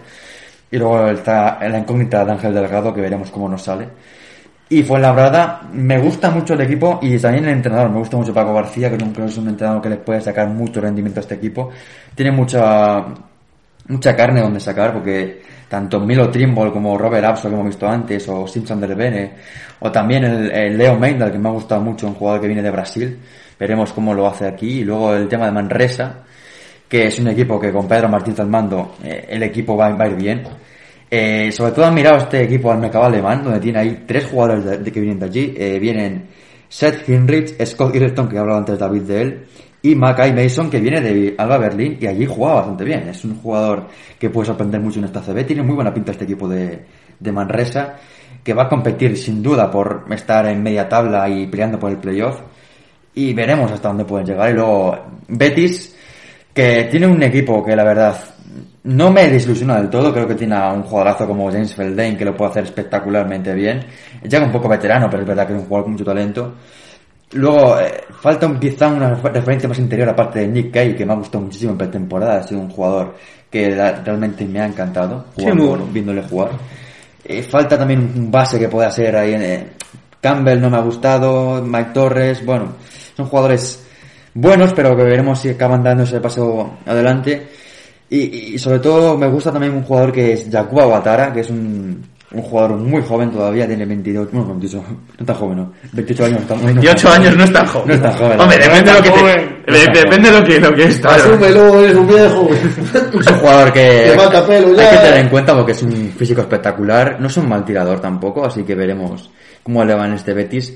Y 0.70 0.76
luego 0.76 1.08
está 1.08 1.58
la 1.66 1.78
incógnita 1.78 2.22
de 2.26 2.32
Ángel 2.32 2.52
Delgado, 2.52 2.92
que 2.92 3.00
veremos 3.00 3.30
cómo 3.30 3.48
nos 3.48 3.62
sale. 3.62 3.88
Y 4.70 4.82
fue 4.82 5.00
labrada, 5.00 5.62
me 5.72 5.98
gusta 5.98 6.30
mucho 6.30 6.54
el 6.54 6.60
equipo 6.60 6.98
y 7.00 7.18
también 7.18 7.44
el 7.44 7.52
entrenador, 7.52 7.90
me 7.90 7.98
gusta 7.98 8.18
mucho 8.18 8.34
Paco 8.34 8.52
García, 8.52 8.90
que 8.90 8.98
creo 8.98 9.12
que 9.12 9.24
es 9.24 9.38
un 9.38 9.48
entrenador 9.48 9.80
que 9.80 9.88
le 9.88 9.96
puede 9.96 10.20
sacar 10.20 10.48
mucho 10.48 10.80
rendimiento 10.80 11.20
a 11.20 11.22
este 11.22 11.36
equipo. 11.36 11.70
Tiene 12.14 12.32
mucha 12.32 13.06
mucha 13.88 14.14
carne 14.14 14.40
donde 14.40 14.60
sacar, 14.60 14.92
porque 14.92 15.42
tanto 15.68 16.00
Milo 16.00 16.30
Trimble 16.30 16.70
como 16.70 16.96
Robert 16.96 17.24
Abso 17.24 17.48
que 17.48 17.54
hemos 17.54 17.66
visto 17.66 17.88
antes, 17.88 18.28
o 18.28 18.46
Simpson 18.46 18.80
del 18.80 19.30
o 19.80 19.90
también 19.90 20.24
el, 20.24 20.76
Leo 20.76 20.98
Meindal, 20.98 21.32
que 21.32 21.38
me 21.38 21.48
ha 21.48 21.52
gustado 21.52 21.80
mucho, 21.80 22.06
un 22.06 22.14
jugador 22.14 22.40
que 22.40 22.46
viene 22.46 22.62
de 22.62 22.70
Brasil, 22.70 23.18
veremos 23.58 23.92
cómo 23.92 24.14
lo 24.14 24.26
hace 24.26 24.46
aquí, 24.46 24.80
y 24.80 24.84
luego 24.84 25.14
el 25.14 25.28
tema 25.28 25.46
de 25.46 25.52
Manresa, 25.52 26.24
que 26.88 27.06
es 27.06 27.18
un 27.18 27.28
equipo 27.28 27.60
que 27.60 27.72
con 27.72 27.86
Pedro 27.86 28.08
Martínez 28.08 28.40
al 28.40 28.50
eh, 29.04 29.26
el 29.28 29.42
equipo 29.42 29.76
va, 29.76 29.90
va 29.90 30.04
a 30.04 30.08
ir 30.08 30.16
bien. 30.16 30.42
Eh, 31.10 31.50
sobre 31.52 31.72
todo 31.72 31.86
han 31.86 31.94
mirado 31.94 32.18
este 32.18 32.42
equipo 32.42 32.70
al 32.70 32.78
mercado 32.78 33.06
alemán, 33.06 33.42
donde 33.42 33.60
tiene 33.60 33.78
ahí 33.78 34.04
tres 34.06 34.26
jugadores 34.26 34.84
de, 34.84 34.92
que 34.92 35.00
vienen 35.00 35.18
de 35.18 35.26
allí. 35.26 35.54
Eh, 35.56 35.78
vienen 35.78 36.28
Seth 36.68 37.08
Hinrich, 37.08 37.64
Scott 37.64 37.94
Irleton, 37.94 38.28
que 38.28 38.36
ha 38.36 38.40
hablado 38.40 38.58
antes 38.58 38.78
David 38.78 39.02
de 39.02 39.22
él, 39.22 39.46
y 39.80 39.94
Mackay 39.94 40.32
Mason, 40.32 40.68
que 40.68 40.80
viene 40.80 41.00
de 41.00 41.34
Alba 41.38 41.56
Berlín, 41.56 41.96
y 42.00 42.06
allí 42.06 42.26
juega 42.26 42.54
bastante 42.56 42.84
bien. 42.84 43.08
Es 43.08 43.24
un 43.24 43.36
jugador 43.36 43.86
que 44.18 44.28
puede 44.28 44.46
sorprender 44.46 44.80
mucho 44.80 44.98
en 44.98 45.06
esta 45.06 45.22
CB. 45.22 45.46
Tiene 45.46 45.62
muy 45.62 45.74
buena 45.74 45.94
pinta 45.94 46.12
este 46.12 46.24
equipo 46.24 46.48
de, 46.48 46.84
de 47.18 47.32
Manresa, 47.32 47.96
que 48.42 48.52
va 48.52 48.64
a 48.64 48.68
competir 48.68 49.16
sin 49.16 49.42
duda 49.42 49.70
por 49.70 50.04
estar 50.10 50.46
en 50.46 50.62
media 50.62 50.88
tabla 50.88 51.28
y 51.28 51.46
peleando 51.46 51.78
por 51.78 51.90
el 51.90 51.98
playoff. 51.98 52.40
Y 53.14 53.32
veremos 53.32 53.72
hasta 53.72 53.88
dónde 53.88 54.04
pueden 54.04 54.26
llegar. 54.26 54.50
Y 54.50 54.54
luego 54.54 54.96
Betis, 55.28 55.96
que 56.52 56.84
tiene 56.90 57.06
un 57.06 57.22
equipo 57.22 57.64
que 57.64 57.74
la 57.74 57.84
verdad 57.84 58.16
no 58.88 59.10
me 59.10 59.28
desilusiona 59.28 59.76
del 59.80 59.90
todo. 59.90 60.12
Creo 60.12 60.26
que 60.26 60.34
tiene 60.34 60.54
a 60.56 60.72
un 60.72 60.82
jugadorazo 60.82 61.26
como 61.26 61.50
James 61.50 61.74
Feldane 61.74 62.16
que 62.16 62.24
lo 62.24 62.36
puede 62.36 62.50
hacer 62.52 62.64
espectacularmente 62.64 63.52
bien. 63.54 63.84
Ya 64.24 64.40
un 64.42 64.50
poco 64.52 64.68
veterano, 64.68 65.08
pero 65.10 65.22
es 65.22 65.28
verdad 65.28 65.46
que 65.46 65.52
es 65.54 65.58
un 65.60 65.66
jugador 65.66 65.84
con 65.84 65.92
mucho 65.92 66.04
talento. 66.04 66.54
Luego, 67.32 67.78
eh, 67.78 68.04
falta 68.20 68.46
un, 68.46 68.58
quizá 68.58 68.88
una 68.88 69.10
refer- 69.14 69.32
referencia 69.32 69.68
más 69.68 69.78
interior 69.78 70.08
aparte 70.08 70.38
de 70.40 70.48
Nick 70.48 70.72
Kay, 70.72 70.96
que 70.96 71.04
me 71.04 71.12
ha 71.12 71.16
gustado 71.16 71.44
muchísimo 71.44 71.72
en 71.72 71.78
pretemporada. 71.78 72.38
Ha 72.38 72.42
sido 72.42 72.60
un 72.60 72.70
jugador 72.70 73.14
que 73.50 73.70
la- 73.70 73.92
realmente 74.02 74.46
me 74.46 74.60
ha 74.60 74.66
encantado 74.66 75.26
Sí, 75.36 75.42
jugando- 75.42 75.62
muy 75.62 75.68
bueno. 75.70 75.86
viéndole 75.92 76.22
jugar. 76.22 76.50
Eh, 77.24 77.42
falta 77.42 77.76
también 77.78 78.10
un 78.16 78.30
base 78.30 78.58
que 78.58 78.68
pueda 78.68 78.90
ser 78.90 79.14
ahí 79.16 79.34
en... 79.34 79.42
eh, 79.42 79.66
Campbell 80.20 80.60
no 80.60 80.68
me 80.70 80.78
ha 80.78 80.80
gustado, 80.80 81.62
Mike 81.62 81.90
Torres, 81.94 82.44
bueno, 82.44 82.72
son 83.16 83.26
jugadores 83.26 83.84
buenos, 84.34 84.72
pero 84.72 84.96
que 84.96 85.04
veremos 85.04 85.38
si 85.38 85.50
acaban 85.50 85.82
dando 85.84 86.02
ese 86.02 86.20
paso 86.20 86.78
adelante. 86.86 87.46
Y, 88.10 88.54
y 88.54 88.58
sobre 88.58 88.78
todo 88.78 89.16
me 89.18 89.28
gusta 89.28 89.52
también 89.52 89.74
un 89.74 89.82
jugador 89.82 90.12
que 90.12 90.32
es 90.32 90.48
Yakuba 90.50 90.86
Watara, 90.86 91.32
que 91.32 91.40
es 91.40 91.50
un, 91.50 92.02
un 92.32 92.42
jugador 92.42 92.76
muy 92.78 93.02
joven 93.02 93.30
todavía, 93.30 93.66
tiene 93.66 93.84
22, 93.84 94.30
bueno, 94.32 94.48
28, 94.48 94.84
no 95.18 95.26
tan 95.26 95.36
joven, 95.36 95.56
¿no? 95.58 95.72
28 95.92 96.24
años. 96.24 96.40
no 96.40 96.46
tan- 96.46 96.56
no 96.58 96.64
tan 96.64 96.74
28 96.74 97.06
joven. 97.08 97.20
años 97.22 97.36
no 97.36 97.44
es 97.44 97.52
tan 97.52 97.66
joven. 97.66 97.88
No 97.88 97.94
es 97.94 98.02
tan 98.02 98.12
joven. 98.14 98.40
Hombre, 98.40 98.58
depende 98.58 98.90
de 98.90 98.96
lo 98.96 99.02
que 99.02 99.10
te- 99.10 99.18
joven. 99.18 99.62
depende 99.92 100.30
de 100.30 100.38
lo 100.40 100.44
que, 100.46 100.60
lo 100.60 100.74
que 100.74 100.84
es. 100.84 101.04
Asúmelo, 101.04 101.80
eres 101.84 101.96
un 101.96 102.06
viejo. 102.06 102.48
Es 103.20 103.26
un 103.26 103.34
jugador 103.38 103.72
que 103.72 104.12
falta 104.16 104.46
pelo 104.46 104.74
ya. 104.74 104.82
hay 104.90 104.96
que 104.96 105.02
tener 105.04 105.20
en 105.20 105.28
cuenta 105.28 105.54
porque 105.54 105.72
es 105.72 105.82
un 105.82 106.12
físico 106.16 106.40
espectacular. 106.40 107.18
No 107.20 107.26
es 107.26 107.36
un 107.36 107.48
mal 107.48 107.64
tirador 107.64 108.00
tampoco, 108.00 108.44
así 108.46 108.62
que 108.62 108.74
veremos 108.74 109.30
cómo 109.62 109.84
le 109.84 109.94
va 109.94 110.06
en 110.06 110.14
este 110.14 110.32
Betis. 110.32 110.74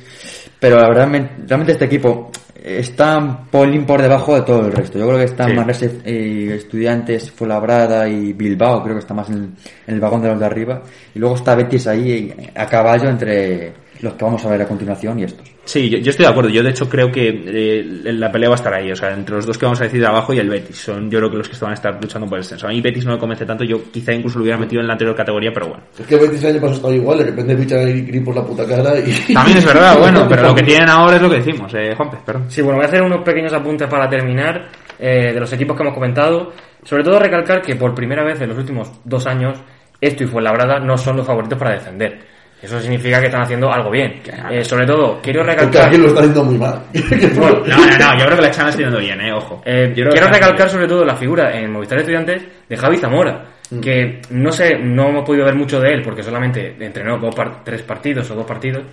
Pero 0.63 0.77
la 0.81 0.89
verdad, 0.89 1.09
me- 1.09 1.31
realmente 1.47 1.73
este 1.73 1.85
equipo 1.87 2.31
está 2.65 3.19
un 3.19 3.47
polín 3.49 3.85
por 3.85 4.01
debajo 4.01 4.37
de 4.37 4.43
todo 4.43 4.67
el 4.67 4.73
resto. 4.73 4.97
Yo 4.99 5.07
creo 5.09 5.19
que 5.19 5.25
están 5.25 5.51
Sí. 5.51 5.57
Manresa 5.57 5.87
y 6.07 6.49
Estudiantes, 6.51 7.31
Fuenlabrada 7.33 8.09
y 8.09 8.33
Bilbao, 8.33 8.83
creo 8.85 8.95
que 8.95 9.01
está 9.01 9.13
más 9.15 9.29
en, 9.31 9.55
en 9.87 9.95
el 9.95 10.01
vagón 10.01 10.23
de 10.23 10.29
los 10.29 10.39
de 10.39 10.47
arriba. 10.47 10.81
Y 11.15 11.19
luego 11.19 11.35
está 11.35 11.57
Betis 11.57 11.89
ahí 11.89 12.33
a 12.55 12.67
caballo 12.67 13.09
entre 13.11 13.73
los 14.03 14.15
que 14.15 14.25
vamos 14.25 14.45
a 14.45 14.51
ver 14.51 14.63
a 14.63 14.67
continuación 14.67 15.19
y 15.21 15.25
estos. 15.25 15.49
Sí, 15.65 15.89
yo, 15.89 15.99
yo 15.99 16.11
estoy 16.11 16.27
de 16.27 16.31
acuerdo. 16.31 16.51
Yo, 16.51 16.63
de 16.63 16.71
hecho, 16.71 16.89
creo 16.89 17.11
que 17.11 17.29
eh, 17.29 17.85
la 18.13 18.33
pelea 18.33 18.49
va 18.49 18.55
a 18.55 18.57
estar 18.57 18.75
ahí. 18.75 18.91
O 18.91 18.97
sea, 18.97 19.13
entre 19.13 19.37
los 19.37 19.47
dos 19.47 19.57
que 19.57 19.65
vamos 19.65 19.81
a 19.81 19.85
decir 19.85 20.01
de 20.01 20.07
abajo 20.07 20.33
y 20.35 20.39
el 20.39 20.49
Betis. 20.49 20.77
Son, 20.77 21.09
yo 21.11 21.19
creo 21.19 21.31
que 21.31 21.37
los 21.37 21.49
que 21.49 21.57
van 21.61 21.71
a 21.71 21.75
estar 21.75 21.99
luchando 22.01 22.27
por 22.27 22.39
el 22.39 22.43
descenso. 22.43 22.67
A 22.67 22.71
mí 22.71 22.81
Betis 22.81 23.05
no 23.07 23.13
me 23.13 23.19
convence 23.19 23.47
tanto. 23.47 23.63
Yo 23.65 23.91
quizá 23.93 24.13
incluso 24.13 24.39
lo 24.39 24.43
hubiera 24.43 24.59
metido 24.59 24.81
en 24.81 24.89
la 24.89 24.95
anterior 24.95 25.17
categoría, 25.17 25.53
pero 25.55 25.69
bueno. 25.69 25.85
Es 25.99 26.07
que 26.07 26.17
Betis 26.17 26.43
el 26.43 26.51
año 26.51 26.61
pasado 26.61 26.77
estaba 26.77 26.95
igual, 26.95 27.19
de 27.19 27.25
repente 27.25 27.57
fichan 27.57 27.79
a 27.79 27.83
Gris 27.85 28.23
por 28.23 28.35
la 28.35 28.45
puta 28.45 28.67
cara 28.67 28.99
y... 28.99 29.33
También 29.35 29.59
es 29.59 29.65
verdad, 29.65 29.99
bueno, 29.99 30.27
pero 30.29 30.43
lo 30.43 30.55
que 30.55 30.63
tienen 30.63 30.89
ahora 30.89 31.17
es 31.17 31.23
lo 31.23 31.31
que 31.31 31.37
decimos. 31.37 31.73
Eh, 31.75 31.95
Juanpe, 31.97 32.19
perdón. 32.27 32.45
Sí, 32.49 32.61
bueno, 32.61 32.79
voy 32.79 32.85
a 32.85 32.89
hacer 32.89 33.03
unos 33.03 33.23
pequeños 33.23 33.53
apuntes 33.53 33.89
para 33.89 34.09
terminar 34.09 34.69
eh, 34.99 35.33
de 35.33 35.41
los 35.41 35.53
equipos 35.53 35.77
que 35.77 35.83
hemos 35.83 35.95
comentado. 35.95 36.53
Sobre 36.83 37.05
todo 37.05 37.21
recalcar 37.21 37.63
que 37.63 37.77
por 37.77 37.95
primera 37.95 38.25
vez 38.25 38.41
en 38.41 38.49
los 38.49 38.59
últimos 38.59 38.91
dos 39.05 39.27
años, 39.27 39.59
esto 40.01 40.25
y 40.25 40.27
Fuenlabrada 40.27 40.81
no 40.81 40.99
son 40.99 41.17
los 41.17 41.27
favoritos 41.27 41.59
para 41.59 41.75
descender. 41.75 42.33
Eso 42.63 42.81
significa 42.81 43.19
que 43.21 43.27
están 43.27 43.43
haciendo 43.43 43.73
algo 43.73 43.91
bien. 43.91 44.23
Eh, 44.51 44.65
sobre 44.65 44.87
todo, 44.87 45.21
quiero 45.21 45.43
recalcar... 45.43 45.99
lo 45.99 46.07
está 46.07 46.21
haciendo 46.21 46.45
muy 46.45 46.59
mal. 46.59 46.83
Bueno, 47.37 47.59
No, 47.67 47.77
no, 47.77 47.99
no, 47.99 48.19
yo 48.19 48.25
creo 48.27 48.37
que 48.37 48.43
la 48.43 48.49
están 48.49 48.69
haciendo 48.69 48.99
bien, 48.99 49.21
eh, 49.21 49.33
ojo. 49.33 49.63
Eh, 49.67 49.89
que 49.89 50.03
quiero 50.13 50.27
recalcar 50.35 50.69
sobre 50.71 50.87
todo 50.87 51.05
la 51.05 51.17
figura 51.17 51.51
en 51.59 51.73
Movistar 51.73 51.99
Estudiantes 51.99 52.43
de 52.69 52.77
Javi 52.77 52.99
Zamora, 52.99 53.47
que 53.81 54.21
no 54.31 54.53
sé, 54.53 54.79
no 54.79 55.09
hemos 55.09 55.25
podido 55.25 55.45
ver 55.45 55.57
mucho 55.57 55.81
de 55.81 55.93
él 55.93 56.03
porque 56.05 56.23
solamente 56.23 56.77
entrenó 56.79 57.19
dos 57.19 57.35
par- 57.35 57.65
tres 57.65 57.83
partidos 57.83 58.31
o 58.31 58.35
dos 58.37 58.45
partidos 58.47 58.85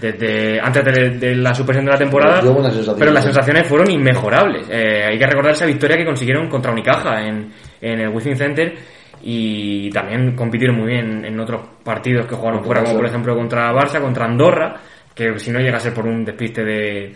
desde 0.00 0.60
antes 0.60 0.84
de, 0.84 1.10
de 1.18 1.34
la 1.36 1.52
suspensión 1.54 1.84
de 1.86 1.92
la 1.92 1.98
temporada, 1.98 2.40
pero 2.98 3.10
las 3.12 3.24
sensaciones 3.24 3.66
fueron 3.66 3.90
inmejorables. 3.90 4.66
Eh, 4.70 5.04
hay 5.08 5.18
que 5.18 5.26
recordar 5.26 5.52
esa 5.52 5.66
victoria 5.66 5.96
que 5.96 6.04
consiguieron 6.04 6.48
contra 6.48 6.70
Unicaja 6.72 7.22
en, 7.26 7.52
en 7.80 8.00
el 8.00 8.08
Wizzing 8.10 8.36
Center 8.36 8.74
y 9.22 9.90
también 9.90 10.34
compitieron 10.34 10.76
muy 10.76 10.88
bien 10.88 11.24
en 11.24 11.38
otros 11.40 11.62
partidos 11.82 12.26
que 12.26 12.34
jugaron 12.34 12.64
fuera, 12.64 12.82
como 12.82 12.96
por 12.96 13.06
ejemplo 13.06 13.34
contra 13.34 13.72
Barça, 13.72 14.00
contra 14.00 14.26
Andorra, 14.26 14.76
que 15.14 15.38
si 15.38 15.50
no 15.50 15.60
llega 15.60 15.76
a 15.76 15.80
ser 15.80 15.92
por 15.92 16.06
un 16.06 16.24
despiste 16.24 16.64
de, 16.64 17.12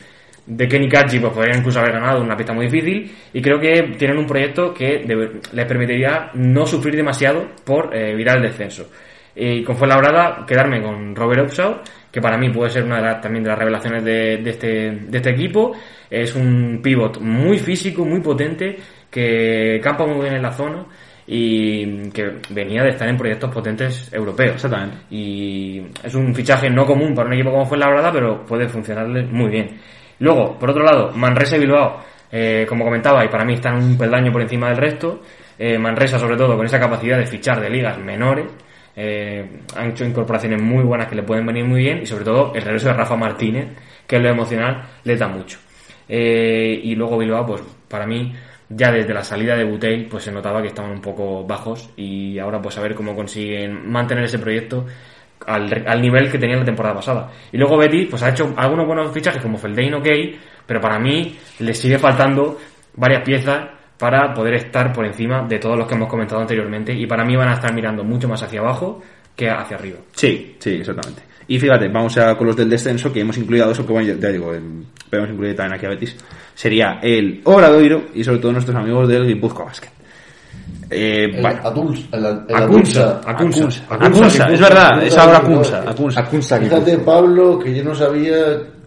de 0.46 0.68
Kenny 0.68 0.88
Kaji, 0.88 1.20
pues 1.20 1.32
podrían 1.32 1.58
incluso 1.58 1.78
haber 1.78 1.92
ganado 1.92 2.20
una 2.20 2.36
pista 2.36 2.52
muy 2.52 2.66
difícil. 2.66 3.10
Y 3.32 3.40
creo 3.40 3.60
que 3.60 3.94
tienen 3.96 4.18
un 4.18 4.26
proyecto 4.26 4.74
que 4.74 5.04
les 5.52 5.66
permitiría 5.66 6.30
no 6.34 6.66
sufrir 6.66 6.96
demasiado 6.96 7.46
por 7.64 7.94
eh, 7.94 8.10
evitar 8.12 8.36
el 8.38 8.42
descenso. 8.42 8.90
Y 9.34 9.62
con 9.62 9.76
Fuenlabrada, 9.76 10.44
quedarme 10.46 10.82
con 10.82 11.14
Robert 11.16 11.46
Upshaw, 11.46 11.80
que 12.10 12.20
para 12.20 12.36
mí 12.36 12.50
puede 12.50 12.70
ser 12.70 12.84
una 12.84 12.96
de 12.96 13.02
las, 13.02 13.20
también 13.20 13.44
de 13.44 13.50
las 13.50 13.58
revelaciones 13.58 14.04
de, 14.04 14.38
de 14.38 14.50
este, 14.50 14.90
de 14.90 15.16
este 15.16 15.30
equipo. 15.30 15.72
Es 16.10 16.34
un 16.34 16.80
pivot 16.82 17.18
muy 17.20 17.58
físico, 17.58 18.04
muy 18.04 18.20
potente, 18.20 18.76
que 19.10 19.80
campa 19.82 20.04
muy 20.04 20.20
bien 20.22 20.34
en 20.34 20.42
la 20.42 20.52
zona 20.52 20.84
y 21.34 22.10
que 22.10 22.40
venía 22.50 22.82
de 22.82 22.90
estar 22.90 23.08
en 23.08 23.16
proyectos 23.16 23.50
potentes 23.50 24.12
europeos. 24.12 24.56
Exactamente. 24.56 24.98
Y 25.10 25.80
es 26.04 26.14
un 26.14 26.34
fichaje 26.34 26.68
no 26.68 26.84
común 26.84 27.14
para 27.14 27.28
un 27.28 27.32
equipo 27.32 27.50
como 27.50 27.64
Fuenlabrada, 27.64 28.12
pero 28.12 28.44
puede 28.44 28.68
funcionarle 28.68 29.24
muy 29.24 29.50
bien. 29.50 29.80
Luego, 30.18 30.58
por 30.58 30.70
otro 30.70 30.84
lado, 30.84 31.10
Manresa 31.12 31.56
y 31.56 31.60
Bilbao, 31.60 32.00
eh, 32.30 32.66
como 32.68 32.84
comentaba, 32.84 33.24
y 33.24 33.28
para 33.28 33.46
mí 33.46 33.54
están 33.54 33.76
un 33.82 33.96
peldaño 33.96 34.30
por 34.30 34.42
encima 34.42 34.68
del 34.68 34.76
resto. 34.76 35.22
Eh, 35.58 35.78
Manresa, 35.78 36.18
sobre 36.18 36.36
todo, 36.36 36.54
con 36.54 36.66
esa 36.66 36.78
capacidad 36.78 37.16
de 37.16 37.24
fichar 37.24 37.62
de 37.62 37.70
ligas 37.70 37.98
menores. 37.98 38.44
eh, 38.94 39.60
han 39.74 39.88
hecho 39.88 40.04
incorporaciones 40.04 40.60
muy 40.60 40.84
buenas 40.84 41.06
que 41.08 41.14
le 41.14 41.22
pueden 41.22 41.46
venir 41.46 41.64
muy 41.64 41.80
bien 41.80 42.02
y 42.02 42.06
sobre 42.06 42.24
todo 42.24 42.52
el 42.54 42.60
regreso 42.60 42.88
de 42.88 42.94
Rafa 42.94 43.16
Martínez, 43.16 43.68
que 44.06 44.16
es 44.16 44.22
lo 44.22 44.28
emocional, 44.28 44.82
le 45.04 45.16
da 45.16 45.28
mucho. 45.28 45.58
Y 46.06 46.94
luego 46.94 47.16
Bilbao, 47.16 47.46
pues 47.46 47.62
para 47.88 48.06
mí, 48.06 48.34
ya 48.74 48.90
desde 48.90 49.12
la 49.12 49.22
salida 49.22 49.56
de 49.56 49.64
Butey, 49.64 50.06
pues 50.06 50.24
se 50.24 50.32
notaba 50.32 50.62
que 50.62 50.68
estaban 50.68 50.92
un 50.92 51.00
poco 51.00 51.44
bajos 51.44 51.90
y 51.96 52.38
ahora 52.38 52.60
pues 52.60 52.76
a 52.78 52.82
ver 52.82 52.94
cómo 52.94 53.14
consiguen 53.14 53.90
mantener 53.90 54.24
ese 54.24 54.38
proyecto 54.38 54.86
al, 55.46 55.84
al 55.86 56.00
nivel 56.00 56.30
que 56.30 56.38
tenía 56.38 56.56
la 56.56 56.64
temporada 56.64 56.94
pasada. 56.94 57.30
Y 57.50 57.58
luego 57.58 57.76
Betty 57.76 58.06
pues 58.06 58.22
ha 58.22 58.30
hecho 58.30 58.52
algunos 58.56 58.86
buenos 58.86 59.12
fichajes 59.12 59.42
como 59.42 59.58
Feldain 59.58 59.94
ok, 59.94 60.08
pero 60.66 60.80
para 60.80 60.98
mí 60.98 61.36
le 61.58 61.74
sigue 61.74 61.98
faltando 61.98 62.58
varias 62.94 63.22
piezas 63.22 63.68
para 63.98 64.34
poder 64.34 64.54
estar 64.54 64.92
por 64.92 65.06
encima 65.06 65.46
de 65.46 65.58
todos 65.58 65.76
los 65.76 65.86
que 65.86 65.94
hemos 65.94 66.08
comentado 66.08 66.40
anteriormente 66.40 66.92
y 66.92 67.06
para 67.06 67.24
mí 67.24 67.36
van 67.36 67.48
a 67.48 67.54
estar 67.54 67.72
mirando 67.72 68.02
mucho 68.02 68.28
más 68.28 68.42
hacia 68.42 68.60
abajo 68.60 69.00
que 69.36 69.48
hacia 69.48 69.76
arriba. 69.76 69.98
Sí, 70.12 70.56
sí, 70.58 70.70
exactamente. 70.76 71.31
Y 71.48 71.58
fíjate, 71.58 71.88
vamos 71.88 72.16
a 72.18 72.36
con 72.36 72.46
los 72.46 72.56
del 72.56 72.70
descenso, 72.70 73.12
que 73.12 73.20
hemos 73.20 73.36
incluido 73.36 73.70
eso, 73.70 73.84
que 73.86 73.92
bueno, 73.92 74.08
ya, 74.08 74.14
ya 74.20 74.28
digo, 74.28 74.54
em, 74.54 74.84
pero 75.10 75.22
hemos 75.24 75.34
incluido 75.34 75.56
también 75.56 75.76
aquí 75.76 75.86
a 75.86 75.90
Betis. 75.90 76.16
Sería 76.54 76.98
el 77.02 77.40
Obradoiro 77.44 78.04
y 78.14 78.22
sobre 78.24 78.38
todo 78.38 78.52
nuestros 78.52 78.76
amigos 78.76 79.08
del 79.08 79.26
Guipúzcoa 79.26 79.66
Basket. 79.66 79.88
Eh, 80.90 81.24
El 81.34 81.42
vale. 81.42 81.58
Aduls- 81.62 82.06
el- 82.12 82.24
el 82.48 82.54
Acunsa, 82.62 83.20
Adulsa. 83.20 83.20
Acunsa, 83.26 83.84
Acunsa, 83.88 84.48
es 84.52 84.60
verdad, 84.60 85.02
es 85.02 85.16
ahora 85.16 85.38
Acunsa. 85.38 85.84
Acunsa. 86.20 86.58
Fíjate, 86.60 86.98
Pablo, 86.98 87.58
que 87.58 87.74
yo 87.74 87.82
no 87.82 87.94
sabía 87.94 88.34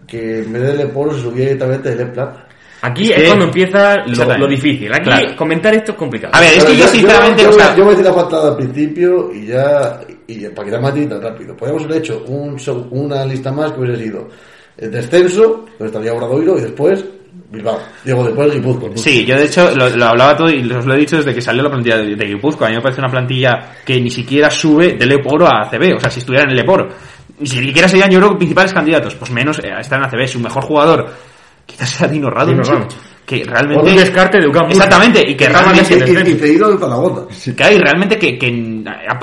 que 0.06 0.40
en 0.44 0.52
vez 0.52 0.62
de 0.62 0.76
Leporo 0.76 1.12
se 1.14 1.22
subía 1.22 1.44
directamente 1.46 1.90
de 1.90 1.96
Leplat. 2.04 2.36
Aquí 2.82 3.04
Es 3.06 3.10
es, 3.10 3.16
que- 3.16 3.26
cuando 3.26 3.44
empieza 3.46 3.96
lo, 4.06 4.38
lo 4.38 4.46
difícil. 4.46 4.92
Aquí 4.92 5.02
Claro. 5.04 5.36
comentar 5.36 5.74
esto 5.74 5.92
es 5.92 5.98
complicado. 5.98 6.32
A 6.36 6.40
ver, 6.40 6.50
es 6.52 6.64
que 6.64 6.72
Pero 6.72 6.78
yo 6.78 6.86
sinceramente, 6.88 7.42
yo, 7.42 7.48
o 7.48 7.52
sea, 7.52 7.76
yo 7.76 7.84
metí 7.86 8.02
la 8.02 8.14
patada 8.14 8.48
al 8.50 8.56
principio 8.56 9.32
y 9.34 9.46
ya, 9.46 10.00
y 10.26 10.48
para 10.48 10.64
quitar 10.64 10.80
matita 10.80 11.20
rápido. 11.20 11.56
Podríamos 11.56 11.84
haber 11.84 11.98
hecho 11.98 12.24
un, 12.26 12.56
una 12.90 13.24
lista 13.24 13.52
más 13.52 13.72
que 13.72 13.80
hubiese 13.80 14.04
sido 14.04 14.28
el 14.76 14.90
descenso, 14.90 15.64
donde 15.78 15.86
estaría 15.86 16.12
Obradoiro, 16.12 16.58
y 16.58 16.62
después 16.62 17.04
Bilbao. 17.50 17.78
Digo, 18.04 18.24
después 18.24 18.52
Guipúzcoa. 18.52 18.90
Sí, 18.96 19.24
yo 19.24 19.36
de 19.36 19.44
hecho 19.44 19.74
lo, 19.74 19.88
lo 19.88 20.04
hablaba 20.04 20.36
todo 20.36 20.50
y 20.50 20.70
os 20.72 20.84
lo 20.84 20.94
he 20.94 20.98
dicho 20.98 21.16
desde 21.16 21.34
que 21.34 21.40
salió 21.40 21.62
la 21.62 21.70
plantilla 21.70 21.98
de, 21.98 22.16
de 22.16 22.26
Guipúzcoa. 22.26 22.66
A 22.66 22.70
mí 22.70 22.76
me 22.76 22.82
parece 22.82 23.00
una 23.00 23.10
plantilla 23.10 23.76
que 23.84 24.00
ni 24.00 24.10
siquiera 24.10 24.50
sube 24.50 24.94
de 24.94 25.06
Leporo 25.06 25.46
a 25.46 25.62
ACB. 25.62 25.96
O 25.96 26.00
sea, 26.00 26.10
si 26.10 26.20
estuviera 26.20 26.44
en 26.44 26.50
el 26.50 26.56
Leporo. 26.56 26.88
Ni 27.38 27.46
siquiera 27.46 27.86
serían, 27.88 28.10
yo 28.10 28.18
creo, 28.18 28.36
principales 28.36 28.72
candidatos. 28.72 29.14
Pues 29.14 29.30
menos 29.30 29.58
eh, 29.62 29.70
a 29.70 29.80
estar 29.80 29.98
en 29.98 30.06
ACB. 30.06 30.26
Su 30.26 30.40
mejor 30.40 30.64
jugador 30.64 31.06
quizás 31.66 31.90
sea 31.90 32.08
Dino 32.08 32.30
Radonjic. 32.30 32.88
Que 33.26 33.44
realmente... 33.44 33.90
Un 33.90 33.96
descarte 33.96 34.38
de. 34.38 34.46
Exactamente, 34.46 35.20
y 35.26 35.34
que 35.34 35.44
Y, 35.44 35.48
realmente... 35.48 36.30
y, 36.30 36.34
y 36.34 36.38
cedido 36.38 36.70
en 36.70 36.78
Zaragoza. 36.78 37.22
Que 37.56 37.64
hay 37.64 37.78
realmente 37.78 38.16
que, 38.16 38.38
que 38.38 38.50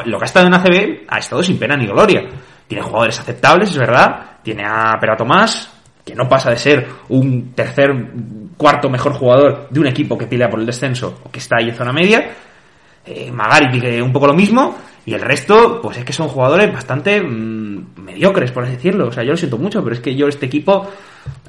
lo 0.06 0.18
que 0.18 0.24
ha 0.24 0.26
estado 0.26 0.48
en 0.48 0.54
ACB 0.54 1.06
ha 1.08 1.20
estado 1.20 1.42
sin 1.42 1.58
pena 1.58 1.78
ni 1.78 1.88
gloria. 1.88 2.22
Tiene 2.68 2.84
jugadores 2.84 3.20
aceptables, 3.20 3.72
es 3.72 3.78
verdad. 3.78 4.40
Tiene 4.44 4.64
a 4.66 4.98
Pera 5.00 5.16
Tomás, 5.16 5.72
que 6.04 6.16
no 6.16 6.28
pasa 6.28 6.50
de 6.50 6.58
ser 6.58 6.88
un 7.10 7.54
tercer, 7.54 7.92
cuarto 8.58 8.90
mejor 8.90 9.14
jugador 9.14 9.68
de 9.70 9.80
un 9.80 9.88
equipo 9.88 10.18
que 10.18 10.28
pelea 10.28 10.50
por 10.50 10.60
el 10.60 10.66
descenso 10.66 11.22
o 11.24 11.32
que 11.32 11.40
está 11.40 11.58
ahí 11.60 11.70
en 11.70 11.76
zona 11.76 11.94
media. 11.94 12.30
Eh, 13.06 13.32
Magari 13.32 13.80
que 13.80 14.02
un 14.02 14.12
poco 14.12 14.28
lo 14.28 14.34
mismo. 14.34 14.78
Y 15.06 15.14
el 15.14 15.22
resto, 15.22 15.82
pues 15.82 15.98
es 15.98 16.06
que 16.06 16.14
son 16.14 16.28
jugadores 16.28 16.72
bastante 16.72 17.22
mm, 17.22 18.04
mediocres, 18.04 18.52
por 18.52 18.64
así 18.64 18.74
decirlo. 18.74 19.08
O 19.08 19.12
sea, 19.12 19.24
yo 19.24 19.32
lo 19.32 19.38
siento 19.38 19.58
mucho, 19.58 19.84
pero 19.84 19.96
es 19.96 20.02
que 20.02 20.16
yo 20.16 20.28
este 20.28 20.46
equipo... 20.46 20.90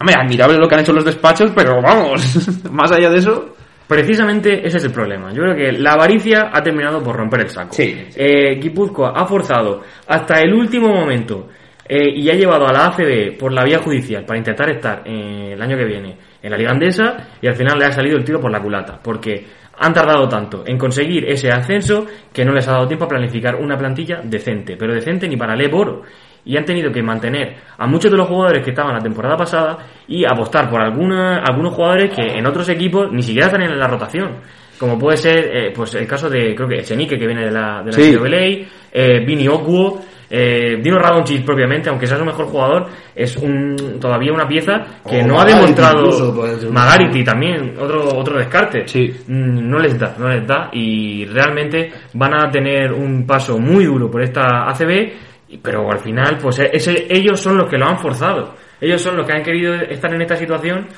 Hombre, 0.01 0.15
admirable 0.19 0.59
lo 0.59 0.69
que 0.69 0.75
han 0.75 0.81
hecho 0.81 0.93
los 0.93 1.05
despachos, 1.05 1.53
pero 1.55 1.81
vamos, 1.81 2.23
más 2.71 2.91
allá 2.91 3.11
de 3.11 3.19
eso... 3.19 3.55
Precisamente 3.87 4.67
ese 4.67 4.79
es 4.79 4.85
el 4.85 4.93
problema. 4.93 5.31
Yo 5.31 5.43
creo 5.43 5.55
que 5.55 5.73
la 5.73 5.93
avaricia 5.93 6.51
ha 6.51 6.63
terminado 6.63 7.03
por 7.03 7.17
romper 7.17 7.43
el 7.43 7.51
saco. 7.51 7.75
Sí. 7.75 8.07
Eh, 8.17 8.59
Guipúzcoa 8.59 9.13
ha 9.15 9.27
forzado 9.27 9.83
hasta 10.07 10.41
el 10.41 10.55
último 10.55 10.89
momento 10.89 11.49
eh, 11.87 12.09
y 12.17 12.31
ha 12.31 12.35
llevado 12.35 12.67
a 12.67 12.73
la 12.73 12.87
ACB 12.87 13.37
por 13.39 13.53
la 13.53 13.63
vía 13.63 13.81
judicial 13.81 14.25
para 14.25 14.39
intentar 14.39 14.71
estar 14.71 15.03
eh, 15.05 15.51
el 15.53 15.61
año 15.61 15.77
que 15.77 15.85
viene 15.85 16.17
en 16.43 16.51
la 16.51 16.57
Liga 16.57 16.71
Andesa 16.71 17.29
y 17.43 17.47
al 17.47 17.57
final 17.57 17.79
le 17.79 17.85
ha 17.85 17.93
salido 17.93 18.17
el 18.17 18.25
tiro 18.25 18.41
por 18.41 18.51
la 18.51 18.63
culata. 18.63 18.99
Porque 19.03 19.45
han 19.79 19.93
tardado 19.93 20.29
tanto 20.29 20.65
en 20.67 20.79
conseguir 20.79 21.25
ese 21.29 21.51
ascenso 21.51 22.07
que 22.33 22.45
no 22.45 22.53
les 22.53 22.67
ha 22.69 22.73
dado 22.73 22.87
tiempo 22.87 23.05
a 23.05 23.09
planificar 23.09 23.57
una 23.57 23.77
plantilla 23.77 24.21
decente. 24.23 24.77
Pero 24.77 24.95
decente 24.95 25.29
ni 25.29 25.37
para 25.37 25.57
Lev 25.57 25.75
Oro 25.75 26.03
y 26.45 26.57
han 26.57 26.65
tenido 26.65 26.93
que 26.93 27.03
mantener 27.03 27.57
a 27.79 27.87
muchos 27.87 28.11
de 28.11 28.17
los 28.17 28.29
jugadores 28.29 28.63
que 28.63 28.71
estaban 28.71 28.95
la 28.95 29.01
temporada 29.01 29.37
pasada 29.37 29.79
y 30.07 30.25
apostar 30.25 30.69
por 30.69 30.81
alguna, 30.81 31.39
algunos 31.39 31.75
jugadores 31.75 32.15
que 32.15 32.23
en 32.23 32.47
otros 32.47 32.69
equipos 32.69 33.11
ni 33.11 33.23
siquiera 33.23 33.47
están 33.47 33.63
en 33.63 33.79
la 33.79 33.87
rotación. 33.87 34.41
Como 34.79 34.99
puede 34.99 35.17
ser 35.17 35.57
eh, 35.57 35.73
pues 35.75 35.95
el 35.95 36.07
caso 36.07 36.29
de, 36.29 36.55
creo 36.55 36.69
que 36.69 36.81
Echenique, 36.81 37.19
que 37.19 37.27
viene 37.27 37.45
de 37.45 37.51
la, 37.51 37.81
de 37.81 37.87
la 37.87 37.93
Sí. 37.93 38.15
CWLA, 38.15 38.67
eh, 38.93 39.25
Vini 39.25 39.49
Okuo, 39.49 40.01
eh, 40.37 40.81
Dino 40.83 40.99
Radonjic 40.99 41.45
propiamente, 41.45 41.89
aunque 41.91 42.07
sea 42.09 42.19
su 42.19 42.25
mejor 42.25 42.47
jugador, 42.47 42.87
es 43.15 43.37
un, 43.37 43.77
todavía 44.01 44.33
una 44.33 44.49
pieza 44.49 44.73
que 45.09 45.21
O 45.23 45.27
no 45.27 45.35
ha 45.35 45.45
Magarity 45.45 45.61
demostrado... 45.61 45.99
incluso, 46.01 46.73
Magarity 46.73 47.23
también, 47.25 47.75
otro, 47.79 48.09
otro 48.19 48.39
descarte. 48.39 48.83
Sí. 48.89 49.13
Mm, 49.29 49.69
No 49.71 49.79
les 49.79 49.97
da, 49.99 50.15
no 50.19 50.29
les 50.29 50.45
da 50.47 50.71
y 50.73 51.25
realmente 51.27 51.93
van 52.15 52.35
a 52.35 52.51
tener 52.51 52.93
un 52.93 53.25
paso 53.25 53.59
muy 53.59 53.85
duro 53.85 54.11
por 54.11 54.23
esta 54.23 54.69
ACB, 54.69 55.61
pero 55.63 55.89
al 55.91 56.01
final, 56.01 56.37
pues 56.43 56.59
e- 56.59 56.71
ese, 56.73 57.07
ellos 57.09 57.39
son 57.41 57.57
los 57.57 57.71
que 57.71 57.79
lo 57.79 57.87
han 57.87 57.99
forzado. 57.99 58.55
Ellos 58.81 59.01
son 59.01 59.17
los 59.17 59.27
que 59.27 59.33
han 59.37 59.43
querido 59.45 59.75
estar 59.75 60.13
en 60.13 60.21
esta 60.23 60.35
situación 60.37 60.89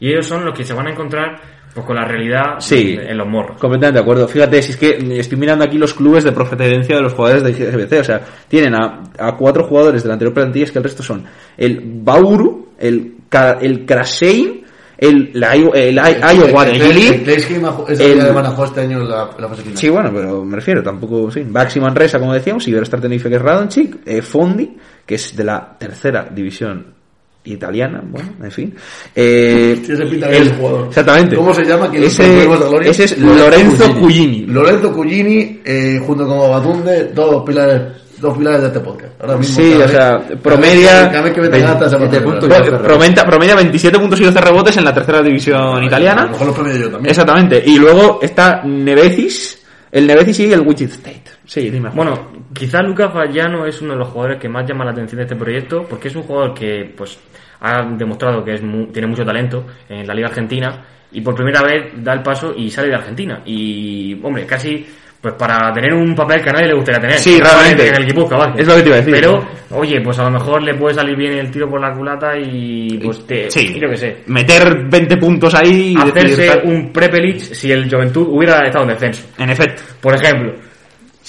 y 0.00 0.10
ellos 0.10 0.26
son 0.26 0.44
los 0.44 0.52
que 0.56 0.64
se 0.64 0.74
van 0.74 0.88
a 0.88 0.90
encontrar 0.90 1.36
pues 1.74 1.86
con 1.86 1.96
la 1.96 2.04
realidad 2.04 2.58
Sí. 2.58 2.96
en 3.00 3.16
los 3.16 3.28
morros. 3.28 3.58
Completamente 3.60 3.98
de 3.98 4.02
acuerdo. 4.02 4.26
Fíjate, 4.26 4.60
si 4.62 4.72
es 4.72 4.76
que 4.76 4.98
estoy 5.18 5.38
mirando 5.38 5.64
aquí 5.64 5.78
los 5.78 5.94
clubes 5.94 6.24
de 6.24 6.32
procedencia 6.32 6.96
de 6.96 7.02
los 7.02 7.12
jugadores 7.14 7.42
de 7.42 7.52
GBC. 7.52 8.00
O 8.00 8.04
sea, 8.04 8.20
tienen 8.48 8.74
a, 8.74 9.02
a 9.18 9.36
cuatro 9.36 9.64
jugadores 9.64 10.02
de 10.02 10.08
la 10.08 10.14
anterior 10.14 10.34
plantilla, 10.34 10.64
es 10.64 10.72
que 10.72 10.78
el 10.78 10.84
resto 10.84 11.02
son 11.02 11.24
el 11.56 11.80
Bauru, 12.02 12.70
el, 12.78 13.14
el 13.60 13.86
Krasein, 13.86 14.64
el, 14.98 15.30
la, 15.34 15.54
el, 15.54 15.96
Iowa 15.96 16.64
de 16.66 16.72
El 16.72 16.82
Gili. 16.82 17.60
Manejó 17.60 18.64
este 18.64 18.80
año 18.80 18.98
en 19.00 19.08
la, 19.08 19.30
en 19.34 19.42
la 19.42 19.48
fase 19.48 19.62
final. 19.62 19.78
Sí, 19.78 19.88
bueno, 19.88 20.10
pero 20.12 20.44
me 20.44 20.56
refiero, 20.56 20.82
tampoco, 20.82 21.30
sí. 21.30 21.42
Baxi 21.48 21.80
Manresa, 21.80 22.18
como 22.18 22.34
decíamos, 22.34 22.66
Iberostar 22.68 23.00
Tenerife, 23.00 23.28
que 23.30 23.36
es 23.36 23.42
Radonjic, 23.42 23.96
eh, 24.06 24.20
Fondi, 24.22 24.76
que 25.06 25.14
es 25.14 25.34
de 25.36 25.44
la 25.44 25.76
tercera 25.78 26.28
división 26.30 26.99
italiana, 27.44 28.02
bueno, 28.04 28.28
en 28.42 28.50
fin. 28.50 28.74
Eh, 29.14 29.80
Tiene 29.84 30.06
pinta 30.06 30.28
de 30.28 30.38
ese 30.38 30.54
jugador. 30.54 30.86
Exactamente. 30.88 31.36
¿Cómo 31.36 31.54
se 31.54 31.64
llama? 31.64 31.90
¿Quién 31.90 32.04
ese, 32.04 32.42
es 32.42 32.46
el 32.48 32.86
ese 32.86 33.04
es 33.04 33.18
Lorenzo 33.18 33.94
Cugini. 33.98 34.46
Lorenzo 34.46 34.92
Cugini, 34.92 35.60
eh, 35.64 36.00
junto 36.06 36.26
con 36.26 36.38
Babatunde, 36.38 37.12
dos 37.14 37.42
pilares, 37.44 37.82
dos 38.20 38.36
pilares 38.36 38.60
de 38.60 38.66
este 38.68 38.80
podcast. 38.80 39.12
Ahora 39.22 39.36
mismo, 39.38 39.56
Sí, 39.56 39.72
o 39.74 39.78
vez- 39.78 39.90
sea, 39.90 40.18
promedia- 40.42 41.10
Cada 41.10 41.22
vez 41.22 41.32
que 41.34 41.40
meten 41.40 41.62
gatas, 41.62 41.90
se 41.90 41.96
va 41.96 42.02
a 42.02 42.08
20 42.08 42.16
hacer 42.18 42.24
puntos 42.24 42.44
una- 42.44 42.56
y 42.56 42.70
doce 42.70 42.84
Prometa, 42.84 43.24
promedia 43.26 43.54
27 43.54 43.98
puntos 43.98 44.20
y 44.20 44.24
12 44.24 44.40
rebotes 44.40 44.76
en 44.76 44.84
la 44.84 44.94
tercera 44.94 45.22
división 45.22 45.78
A 45.82 45.84
italiana. 45.86 46.24
lo 46.24 46.30
mejor 46.32 46.46
los 46.48 46.54
promedio 46.56 46.78
yo 46.78 46.90
también. 46.90 47.10
Exactamente. 47.10 47.62
Y 47.66 47.78
luego 47.78 48.18
está 48.22 48.62
Nevecis, 48.64 49.62
el 49.90 50.06
Nevecis 50.06 50.40
y 50.40 50.52
el 50.52 50.60
Wichita 50.60 50.92
State. 50.94 51.22
Sí, 51.50 51.68
dime. 51.68 51.90
Bueno, 51.92 52.30
quizá 52.54 52.80
Lucas 52.80 53.12
Vallano 53.12 53.66
es 53.66 53.82
uno 53.82 53.94
de 53.94 53.98
los 53.98 54.08
jugadores 54.08 54.38
que 54.38 54.48
más 54.48 54.64
llama 54.68 54.84
la 54.84 54.92
atención 54.92 55.16
de 55.18 55.24
este 55.24 55.34
proyecto 55.34 55.84
porque 55.88 56.06
es 56.06 56.14
un 56.14 56.22
jugador 56.22 56.54
que 56.54 56.94
pues 56.96 57.18
ha 57.60 57.82
demostrado 57.96 58.44
que 58.44 58.54
es 58.54 58.62
mu- 58.62 58.86
tiene 58.86 59.08
mucho 59.08 59.24
talento 59.24 59.66
en 59.88 60.06
la 60.06 60.14
Liga 60.14 60.28
Argentina 60.28 60.84
y 61.10 61.20
por 61.22 61.34
primera 61.34 61.60
vez 61.62 61.92
da 61.96 62.12
el 62.12 62.22
paso 62.22 62.54
y 62.56 62.70
sale 62.70 62.86
de 62.90 62.94
Argentina. 62.94 63.42
Y, 63.44 64.16
hombre, 64.22 64.46
casi 64.46 64.86
pues 65.20 65.34
para 65.34 65.72
tener 65.72 65.92
un 65.92 66.14
papel 66.14 66.40
que 66.40 66.50
a 66.50 66.52
nadie 66.52 66.68
le 66.68 66.74
gustaría 66.74 67.00
tener. 67.00 67.18
Sí, 67.18 67.40
realmente. 67.40 67.88
En 67.88 67.96
el 67.96 68.06
Guipúzcoa 68.06 68.38
Basket. 68.38 68.60
Es 68.62 68.68
lo 68.68 68.74
que 68.76 68.82
te 68.82 68.86
iba 68.88 68.96
a 68.96 69.00
decir. 69.00 69.14
Pero, 69.14 69.44
oye, 69.72 70.00
pues 70.02 70.18
a 70.20 70.22
lo 70.22 70.30
mejor 70.30 70.62
le 70.62 70.74
puede 70.76 70.94
salir 70.94 71.16
bien 71.16 71.32
el 71.32 71.50
tiro 71.50 71.68
por 71.68 71.80
la 71.80 71.92
culata 71.92 72.38
y 72.38 72.96
pues 73.04 73.26
te... 73.26 73.50
Sí. 73.50 73.76
Yo 73.78 73.90
qué 73.90 73.96
sé. 73.96 74.16
Meter 74.28 74.84
20 74.88 75.16
puntos 75.16 75.52
ahí 75.56 75.94
y 75.94 75.96
Hacerse 76.00 76.60
un 76.62 76.92
Prepelic 76.92 77.38
si 77.40 77.72
el 77.72 77.90
Juventud 77.90 78.28
hubiera 78.30 78.64
estado 78.64 78.84
en 78.84 78.90
descenso. 78.92 79.26
En 79.36 79.50
efecto. 79.50 79.82
Por 80.00 80.14
ejemplo. 80.14 80.54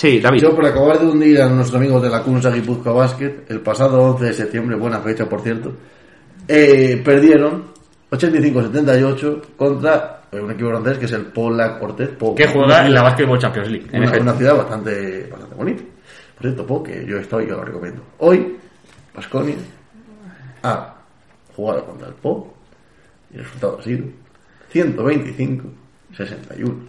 Sí, 0.02 0.20
David. 0.20 0.42
Yo, 0.42 0.56
por 0.56 0.66
acabar 0.66 0.98
de 0.98 1.06
hundir 1.06 1.40
a 1.40 1.48
nuestros 1.48 1.80
amigos 1.80 2.02
de 2.02 2.10
la 2.10 2.24
Cunsa 2.24 2.50
Guipúzcoa 2.50 2.92
Basket, 2.92 3.44
el 3.50 3.60
pasado 3.60 4.02
11 4.02 4.26
de 4.26 4.34
septiembre, 4.34 4.76
buena 4.76 5.00
fecha 5.00 5.30
por 5.30 5.42
cierto, 5.42 5.74
eh, 6.48 7.00
perdieron 7.06 7.66
85-78 8.10 9.42
contra 9.56 10.24
eh, 10.32 10.40
un 10.40 10.50
equipo 10.50 10.70
francés 10.70 10.98
que 10.98 11.06
es 11.06 11.12
el 11.12 11.28
Pola 11.28 11.78
Cortés. 11.78 12.10
Po, 12.18 12.34
Que 12.34 12.48
juega 12.48 12.88
en 12.88 12.96
la 12.96 13.04
Basketball 13.04 13.38
Champions 13.38 13.70
League. 13.70 13.86
En 13.92 14.02
una, 14.02 14.34
ciudad 14.34 14.58
bastante, 14.58 15.28
bastante 15.30 15.56
bonita. 15.56 15.84
Por 16.34 16.48
cierto, 16.48 16.66
Po, 16.66 16.82
que 16.82 17.06
yo 17.06 17.18
estoy, 17.18 17.46
yo 17.46 17.58
lo 17.58 17.64
recomiendo. 17.64 18.02
Hoy, 18.18 18.58
Basconia 19.14 19.58
ha 20.64 20.96
jugado 21.56 21.86
contra 21.86 22.08
el 22.08 22.16
Po 22.16 22.52
y 23.32 23.38
el 23.38 23.44
resultado 23.44 23.78
ha 23.80 23.84
sido 23.84 24.08
125-61. 24.74 26.88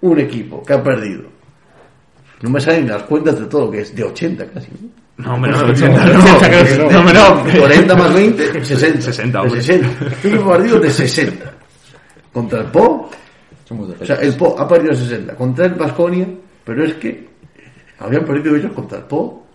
Un 0.00 0.20
equipo 0.20 0.62
que 0.62 0.72
ha 0.72 0.82
perdido. 0.82 1.35
No 2.42 2.50
me 2.50 2.60
salen 2.60 2.88
las 2.88 3.02
cuentas 3.04 3.38
de 3.40 3.46
todo, 3.46 3.70
que 3.70 3.80
es 3.80 3.94
de 3.94 4.04
80 4.04 4.46
casi. 4.50 4.68
¿no? 4.70 5.24
No, 5.24 5.34
hombre, 5.34 5.50
no, 5.52 5.62
No, 5.62 5.68
80, 5.70 6.06
no, 6.06 6.12
no, 6.12 6.18
no, 6.18 6.90
no, 6.90 6.98
hombre, 6.98 7.52
no. 7.54 7.60
40 7.60 7.96
más 7.96 8.14
20, 8.14 8.64
60. 8.64 9.00
60, 9.00 9.38
de 9.38 9.44
hombre. 9.46 9.62
60. 9.62 9.88
Un 9.88 10.12
equipo 10.12 10.48
partido 10.48 10.80
de 10.80 10.90
60. 10.90 11.52
Contra 12.32 12.60
el 12.60 12.66
Po, 12.66 13.10
o 13.70 14.04
sea, 14.04 14.16
el 14.16 14.34
Po 14.34 14.54
ha 14.58 14.68
perdido 14.68 14.94
60 14.94 15.34
contra 15.34 15.66
el 15.66 15.74
Basconia, 15.74 16.28
pero 16.64 16.84
es 16.84 16.94
que 16.94 17.26
habían 17.98 18.24
perdido 18.24 18.54
ellos 18.56 18.72
contra 18.72 18.98
el 18.98 19.04
Po 19.04 19.46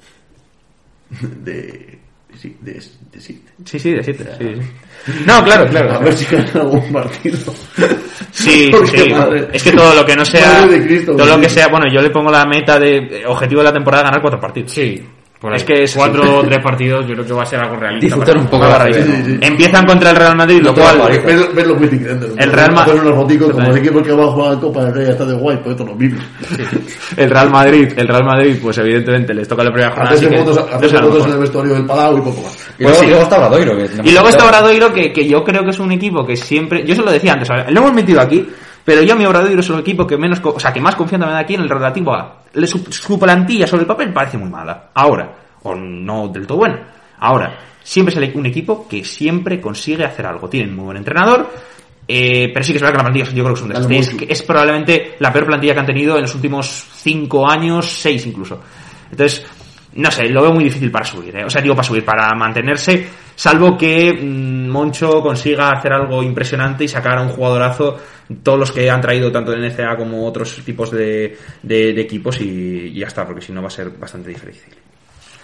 de. 1.44 2.01
Sí, 2.38 2.56
de, 2.62 2.74
de 2.74 2.82
siete. 3.22 3.52
Sí, 3.66 3.80
sí, 3.80 3.92
de 3.92 4.04
7. 4.04 4.26
Sí, 4.40 4.46
sí. 4.56 5.14
No, 5.26 5.44
claro, 5.44 5.68
claro. 5.70 5.94
A 5.94 6.00
ver 6.00 6.14
si 6.18 6.26
ganan 6.26 6.58
algún 6.58 6.92
partido. 6.94 7.38
Sí, 8.34 8.72
sí. 8.96 9.10
madre- 9.14 9.50
Es 9.52 9.62
que 9.62 9.72
todo 9.74 9.94
lo 9.94 10.06
que 10.06 10.16
no 10.16 10.24
sea. 10.24 10.62
Madre 10.62 10.80
de 10.80 10.88
Cristo, 10.88 11.16
todo 11.18 11.26
lo 11.28 11.40
que 11.42 11.50
sea. 11.50 11.68
Bueno, 11.68 11.86
yo 11.94 12.02
le 12.02 12.10
pongo 12.12 12.32
la 12.32 12.46
meta 12.46 12.80
de. 12.80 13.24
Objetivo 13.28 13.60
de 13.62 13.66
la 13.66 13.74
temporada 13.74 14.04
ganar 14.06 14.22
cuatro 14.22 14.40
partidos. 14.40 14.72
Sí. 14.72 15.04
Por. 15.42 15.56
Es 15.56 15.64
que 15.64 15.84
es- 15.84 15.96
cuatro 15.96 16.38
o 16.38 16.44
tres 16.44 16.60
partidos, 16.64 17.08
yo 17.08 17.14
creo 17.16 17.26
que 17.26 17.34
va 17.34 17.42
a 17.42 17.46
ser 17.48 17.60
algo 17.60 17.76
realista. 17.76 18.06
Disfrutar 18.06 18.38
un 18.38 18.46
poco 18.46 18.64
la 18.66 18.86
sí, 18.94 18.94
sí. 19.26 19.38
Empiezan 19.42 19.88
contra 19.88 20.12
el 20.12 20.16
Real 20.16 20.36
Madrid, 20.36 20.62
lo 20.62 20.72
cual... 20.72 21.00
va 21.00 21.06
a 21.06 21.08
parecer. 21.08 21.26
Ver, 21.26 21.54
ver 21.56 21.68
los 21.68 21.80
multicrentes. 21.80 22.30
El 22.38 22.52
Real 22.52 22.72
Ma- 22.74 22.84
Hacer 22.84 22.96
unos 23.02 23.16
boticos 23.16 23.52
como 23.52 23.76
equipo 23.76 24.04
que 24.04 24.12
va 24.12 24.24
a 24.26 24.28
jugar 24.28 24.60
Copa 24.60 24.86
del 24.86 24.94
Rey 24.94 25.10
está 25.10 25.26
de 25.26 25.34
guay, 25.34 25.58
pues 25.58 25.72
esto 25.72 25.84
lo 25.84 25.96
mismo. 25.96 26.22
El 27.18 27.30
Real 27.32 27.50
Madrid, 27.50 27.92
el 27.96 28.08
Real 28.08 28.24
Madrid, 28.24 28.58
pues 28.62 28.78
evidentemente 28.78 29.34
les 29.34 29.48
toca 29.48 29.64
la 29.64 29.72
primera 29.72 29.92
jornada. 29.96 30.16
Lo 30.22 31.00
fotos 31.02 31.26
en 31.26 31.32
el 31.34 31.40
vestuario 31.40 31.74
del 31.74 31.86
Palau 31.86 32.18
y 32.18 32.22
poco 32.22 32.42
más. 32.44 32.70
Y 32.78 32.84
Pues 32.84 32.94
luego, 32.94 33.00
sí. 33.00 33.06
y 33.06 33.10
luego 33.10 33.24
está 33.24 33.38
Obradoiro. 33.38 33.78
que 33.78 33.84
tenemos 33.86 34.06
Y 34.06 34.14
luego 34.14 34.30
está 34.30 34.44
hablar. 34.46 34.62
Obradoiro, 34.62 34.94
que, 34.94 35.12
que 35.12 35.28
yo 35.28 35.44
creo 35.44 35.64
que 35.64 35.70
es 35.72 35.80
un 35.80 35.92
equipo 35.92 36.26
que 36.26 36.36
siempre. 36.36 36.86
Yo 36.86 36.94
se 36.96 37.02
lo 37.02 37.12
decía 37.12 37.34
antes, 37.34 37.50
lo 37.50 37.80
hemos 37.82 37.94
metido 37.94 38.22
aquí, 38.22 38.48
pero 38.84 39.02
yo 39.04 39.14
a 39.14 39.16
mi 39.18 39.26
Obradoiro 39.26 39.60
es 39.62 39.70
el 39.70 39.80
equipo 39.80 40.06
que 40.08 40.18
menos. 40.18 40.40
O 40.44 40.60
sea, 40.60 40.74
que 40.74 40.82
más 40.82 40.96
confianza 40.96 41.28
me 41.28 41.34
da 41.34 41.40
aquí 41.40 41.56
en 41.56 41.62
el 41.62 41.70
relativo 41.70 42.14
a. 42.14 42.44
le- 42.54 42.68
Su, 42.68 42.80
su 42.92 43.20
plantilla 43.20 43.68
sobre 43.68 43.82
el 43.82 43.88
papel 43.88 44.12
parece 44.14 44.38
muy 44.38 44.50
mala. 44.50 44.90
Ahora. 44.94 45.36
O 45.64 45.76
no 45.76 46.28
del 46.30 46.48
todo 46.48 46.60
buena. 46.60 46.88
Ahora. 47.20 47.58
Siempre 47.84 48.14
es 48.14 48.18
el- 48.22 48.38
un 48.38 48.46
equipo 48.46 48.88
que 48.88 49.04
siempre 49.04 49.60
consigue 49.62 50.06
hacer 50.06 50.26
algo. 50.26 50.48
Tienen 50.50 50.76
muy 50.76 50.86
buen 50.86 50.98
entrenador. 50.98 51.50
eh, 52.08 52.50
pero 52.54 52.64
sí 52.66 52.74
que 52.74 52.78
es 52.78 52.82
verdad 52.82 52.94
que 52.94 52.98
la 52.98 53.04
plantilla 53.04 53.26
yo 53.36 53.44
creo 53.44 53.54
que 53.54 53.60
es 53.60 53.62
un 53.64 53.70
desastre. 53.70 53.98
Es, 54.00 54.16
es 54.28 54.44
probablemente 54.44 55.16
la 55.20 55.32
peor 55.32 55.46
plantilla 55.46 55.74
que 55.74 55.80
han 55.80 55.86
tenido 55.86 56.16
en 56.16 56.24
los 56.24 56.36
últimos 56.36 56.68
cinco 56.96 57.50
años, 57.50 57.86
seis 57.88 58.26
incluso. 58.26 58.60
Entonces, 59.12 59.46
no 59.94 60.12
sé, 60.12 60.28
lo 60.30 60.42
veo 60.42 60.52
muy 60.52 60.64
difícil 60.66 60.92
para 60.92 61.06
subir, 61.06 61.36
¿eh? 61.38 61.46
o 61.46 61.50
sea, 61.50 61.62
digo 61.62 61.76
para 61.76 61.88
subir, 61.88 62.04
para 62.04 62.34
mantenerse, 62.36 63.08
salvo 63.42 63.76
que 63.76 64.14
mm, 64.14 64.70
Moncho 64.70 65.20
consiga 65.22 65.72
hacer 65.72 65.92
algo 65.94 66.22
impresionante 66.22 66.84
y 66.84 66.88
sacar 66.88 67.18
a 67.18 67.24
un 67.24 67.30
jugadorazo, 67.30 67.98
todos 68.44 68.60
los 68.60 68.72
que 68.72 68.88
han 68.88 69.02
traído 69.02 69.32
tanto 69.32 69.52
el 69.52 69.66
NCA 69.66 69.98
como 69.98 70.28
otros 70.28 70.62
tipos 70.64 70.92
de, 70.92 71.36
de- 71.64 71.94
de 71.94 72.02
equipos 72.02 72.40
y, 72.40 72.90
y 72.94 73.00
ya 73.00 73.08
está, 73.08 73.26
porque 73.26 73.42
si 73.42 73.52
no 73.52 73.62
va 73.62 73.68
a 73.68 73.72
ser 73.72 73.90
bastante 73.98 74.30
difícil. 74.30 74.74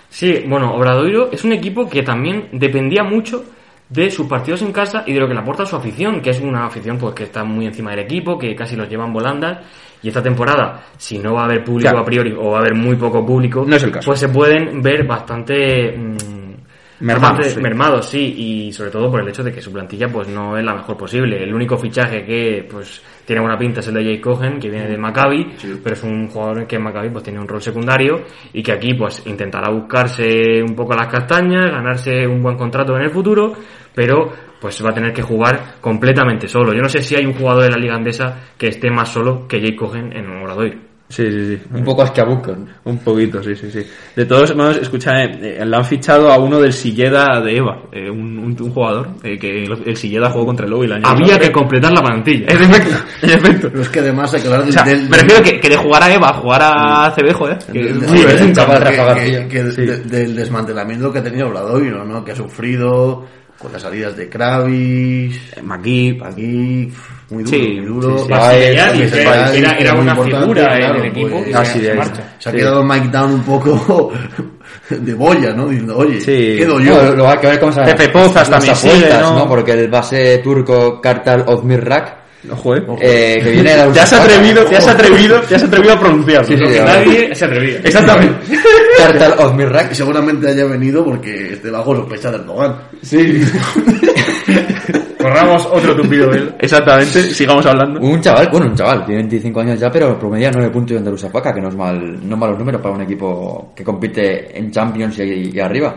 Sí, 0.09 0.43
bueno, 0.47 0.75
Obradoiro 0.75 1.29
es 1.31 1.43
un 1.43 1.53
equipo 1.53 1.89
que 1.89 2.03
también 2.03 2.49
dependía 2.51 3.03
mucho 3.03 3.43
de 3.89 4.11
sus 4.11 4.27
partidos 4.27 4.61
en 4.61 4.71
casa 4.71 5.03
y 5.07 5.13
de 5.13 5.19
lo 5.19 5.27
que 5.27 5.33
le 5.33 5.39
aporta 5.39 5.65
su 5.65 5.75
afición, 5.75 6.21
que 6.21 6.29
es 6.29 6.39
una 6.39 6.65
afición 6.67 6.97
pues 6.99 7.15
que 7.15 7.23
está 7.23 7.43
muy 7.43 7.65
encima 7.65 7.91
del 7.91 8.01
equipo, 8.01 8.37
que 8.37 8.55
casi 8.55 8.75
los 8.75 8.87
llevan 8.87 9.11
volandas. 9.11 9.59
Y 10.03 10.09
esta 10.09 10.21
temporada, 10.21 10.83
si 10.97 11.17
no 11.17 11.33
va 11.33 11.41
a 11.41 11.45
haber 11.45 11.63
público 11.63 11.89
Claro. 11.89 12.03
a 12.03 12.05
priori 12.05 12.31
o 12.37 12.51
va 12.51 12.57
a 12.57 12.61
haber 12.61 12.75
muy 12.75 12.95
poco 12.95 13.25
público, 13.25 13.65
No 13.67 13.75
es 13.75 13.81
el 13.83 13.91
caso. 13.91 14.05
pues 14.05 14.19
se 14.19 14.29
pueden 14.29 14.81
ver 14.83 15.05
bastante 15.07 15.97
mm, 15.97 16.17
Bastante 16.99 17.49
sí. 17.49 17.61
mermados, 17.61 18.09
sí, 18.09 18.33
y 18.37 18.71
sobre 18.71 18.89
todo 18.89 19.11
por 19.11 19.21
el 19.21 19.27
hecho 19.29 19.43
de 19.43 19.51
que 19.51 19.61
su 19.61 19.71
plantilla 19.71 20.07
pues 20.07 20.27
no 20.27 20.57
es 20.57 20.65
la 20.65 20.73
mejor 20.73 20.97
posible. 20.97 21.43
El 21.43 21.53
único 21.53 21.77
fichaje 21.77 22.25
que 22.25 22.67
pues 22.69 23.03
tiene 23.23 23.41
buena 23.41 23.57
pinta 23.57 23.81
es 23.81 23.87
el 23.87 23.93
de 23.95 24.03
Jay 24.03 24.19
Cohen, 24.19 24.59
que 24.59 24.69
viene 24.69 24.87
de 24.87 24.97
Maccabi, 24.97 25.55
pero 25.83 25.95
es 25.95 26.03
un 26.03 26.27
jugador 26.27 26.65
que 26.65 26.77
en 26.77 26.83
Maccabi 26.83 27.09
pues 27.09 27.23
tiene 27.23 27.39
un 27.39 27.47
rol 27.47 27.61
secundario 27.61 28.23
y 28.51 28.63
que 28.63 28.71
aquí 28.71 28.95
pues 28.95 29.21
intentará 29.27 29.69
buscarse 29.69 30.63
un 30.63 30.75
poco 30.75 30.95
las 30.95 31.07
castañas, 31.07 31.69
ganarse 31.69 32.25
un 32.25 32.41
buen 32.41 32.57
contrato 32.57 32.95
en 32.95 33.03
el 33.03 33.11
futuro, 33.11 33.53
pero 33.93 34.31
pues 34.59 34.83
va 34.83 34.89
a 34.89 34.93
tener 34.93 35.13
que 35.13 35.21
jugar 35.21 35.75
completamente 35.79 36.47
solo. 36.47 36.73
Yo 36.73 36.81
no 36.81 36.89
sé 36.89 37.03
si 37.03 37.15
hay 37.15 37.25
un 37.25 37.33
jugador 37.33 37.63
de 37.63 37.69
la 37.69 37.77
liga 37.77 37.95
andesa 37.95 38.53
que 38.57 38.69
esté 38.69 38.89
más 38.89 39.09
solo 39.09 39.47
que 39.47 39.59
Jay 39.59 39.75
Cohen 39.75 40.11
en 40.15 40.27
Obradoiro. 40.41 40.96
Sí, 41.09 41.23
sí, 41.31 41.55
sí. 41.55 41.61
Un 41.73 41.85
poco 41.85 42.01
asqueabuco. 42.03 42.51
¿no? 42.51 42.65
Un 42.83 42.97
poquito, 42.97 43.41
sí, 43.41 43.55
sí, 43.55 43.71
sí. 43.71 43.79
De 44.13 44.25
todos 44.25 44.53
modos, 44.57 44.75
escucha, 44.77 45.23
eh, 45.23 45.63
le 45.65 45.75
han 45.75 45.85
fichado 45.85 46.29
a 46.29 46.37
uno 46.37 46.59
del 46.59 46.73
Silleda 46.73 47.39
de 47.39 47.55
Eva, 47.55 47.83
eh, 47.93 48.09
un, 48.09 48.37
un- 48.37 48.57
un 48.61 48.71
jugador 48.71 49.11
eh, 49.23 49.39
que 49.39 49.63
el, 49.63 49.83
el 49.85 49.95
Silleda 49.95 50.29
jugó 50.29 50.47
contra 50.47 50.65
el 50.65 50.71
Lobo 50.71 50.83
y 50.83 50.87
el 50.87 50.93
año 50.93 51.07
Había 51.07 51.39
que 51.39 51.49
completar 51.49 51.93
la 51.93 52.01
plantilla. 52.01 52.47
En 52.49 52.61
efecto, 52.61 52.95
en 53.21 53.29
efecto. 53.29 53.69
Pero 53.71 53.81
es 53.83 53.89
que 53.89 53.99
además 53.99 54.33
hay 54.33 54.41
que 54.41 54.47
hablar 54.47 54.61
O 54.61 54.63
del... 54.65 54.73
sea, 54.73 54.83
del- 54.83 55.07
me 55.09 55.17
refiero 55.17 55.43
que, 55.43 55.59
que 55.61 55.69
de 55.69 55.77
jugar 55.77 56.03
a 56.03 56.13
Eva 56.13 56.33
jugar 56.33 56.61
a 56.63 57.13
CB, 57.15 57.33
joder. 57.33 57.57
Que 57.59 57.71
del- 57.79 57.87
es 57.87 57.99
del- 58.01 58.09
muy 58.09 58.19
del- 58.19 58.37
bien. 58.37 58.53
chaval 58.53 58.83
que- 59.15 59.47
que- 59.47 59.71
Sí. 59.71 59.81
de- 59.85 59.97
del 59.99 60.35
desmantelamiento 60.35 61.13
que 61.13 61.19
ha 61.19 61.23
tenido 61.23 61.47
Obradoiro, 61.47 62.03
¿no? 62.03 62.25
Que 62.25 62.33
ha 62.33 62.35
sufrido 62.35 63.25
con 63.57 63.71
las 63.71 63.81
salidas 63.81 64.15
de 64.17 64.27
Kravis, 64.29 65.39
McGee, 65.63 66.19
aquí, 66.23 66.91
muy 67.29 67.43
duro, 67.43 67.57
Sí, 67.57 67.73
muy 67.81 67.85
duro. 68.01 68.17
sí, 68.19 68.23
sí. 68.25 68.31
Era- 69.19 69.53
era, 69.53 69.71
era 69.77 69.93
muy 69.95 70.01
una 70.03 70.15
figura 70.15 70.73
en 70.73 70.79
claro, 70.79 70.99
el 71.01 71.05
equipo 71.07 71.43
pues, 71.43 71.55
así 71.55 71.79
se 71.79 71.91
es. 71.91 71.99
Se 72.39 72.49
ha 72.49 72.51
quedado 72.53 72.83
Mike 72.83 73.07
Down 73.09 73.31
un 73.33 73.43
poco 73.43 74.11
de 74.89 75.13
boya, 75.13 75.51
¿no? 75.53 75.67
Diciendo, 75.67 75.97
oye, 75.97 76.19
quedo 76.19 76.79
yo. 76.79 76.93
Bueno, 76.95 77.11
luego 77.15 77.29
hay 77.29 77.37
que 77.39 77.47
ver 77.47 77.59
cómo 77.59 77.71
se 77.73 77.81
Pepe 77.81 78.09
Pozas 78.09 78.49
también 78.49 78.73
apuestas, 78.73 79.21
¿no? 79.21 79.39
¿no? 79.39 79.47
Porque 79.47 79.71
el 79.73 79.87
base 79.89 80.37
turco 80.37 81.01
Kartal 81.01 81.43
Ozmirrak, 81.47 82.15
joder. 82.55 82.85
eh, 83.01 83.39
que 83.43 83.51
viene 83.51 83.71
de 83.71 83.77
la 83.87 83.91
Te 83.91 83.99
has 83.99 84.13
atrevido, 84.13 84.63
te 84.65 84.77
has 84.77 84.87
atrevido, 84.87 85.41
te 85.41 85.55
has 85.55 85.63
atrevido 85.63 85.93
a 85.93 85.99
pronunciarlo. 85.99 86.47
Sí, 86.47 86.55
sí, 86.57 86.63
¿no? 86.63 86.81
a 86.81 86.85
nadie 86.85 87.35
se 87.35 87.45
atrevía. 87.45 87.77
Exactamente. 87.83 88.57
Kartal 88.97 89.35
Y 89.37 89.43
Ozmirrak. 89.43 89.91
seguramente 89.93 90.47
haya 90.49 90.63
venido 90.65 91.03
porque 91.03 91.53
esté 91.53 91.69
bajo 91.71 91.93
sospecha 91.95 92.31
de 92.31 92.37
Erdogan. 92.37 92.75
Sí. 93.01 93.41
Corramos 95.27 95.65
otro 95.71 95.95
tupido 95.95 96.29
velo. 96.29 96.51
Exactamente, 96.59 97.21
sigamos 97.33 97.65
hablando. 97.65 97.99
Un 97.99 98.21
chaval, 98.21 98.49
bueno, 98.51 98.67
un 98.67 98.75
chaval, 98.75 99.05
tiene 99.05 99.21
25 99.21 99.59
años 99.59 99.79
ya, 99.79 99.89
pero 99.91 100.17
promedia 100.17 100.51
9 100.53 100.69
puntos 100.69 100.91
en 100.91 100.97
Andaluzapaca, 100.99 101.53
que 101.53 101.61
no 101.61 101.69
es 101.69 101.75
mal, 101.75 102.27
no 102.27 102.37
malos 102.37 102.57
números 102.59 102.81
para 102.81 102.95
un 102.95 103.01
equipo 103.01 103.71
que 103.75 103.83
compite 103.83 104.57
en 104.57 104.71
Champions 104.71 105.19
y, 105.19 105.51
y 105.55 105.59
arriba. 105.59 105.95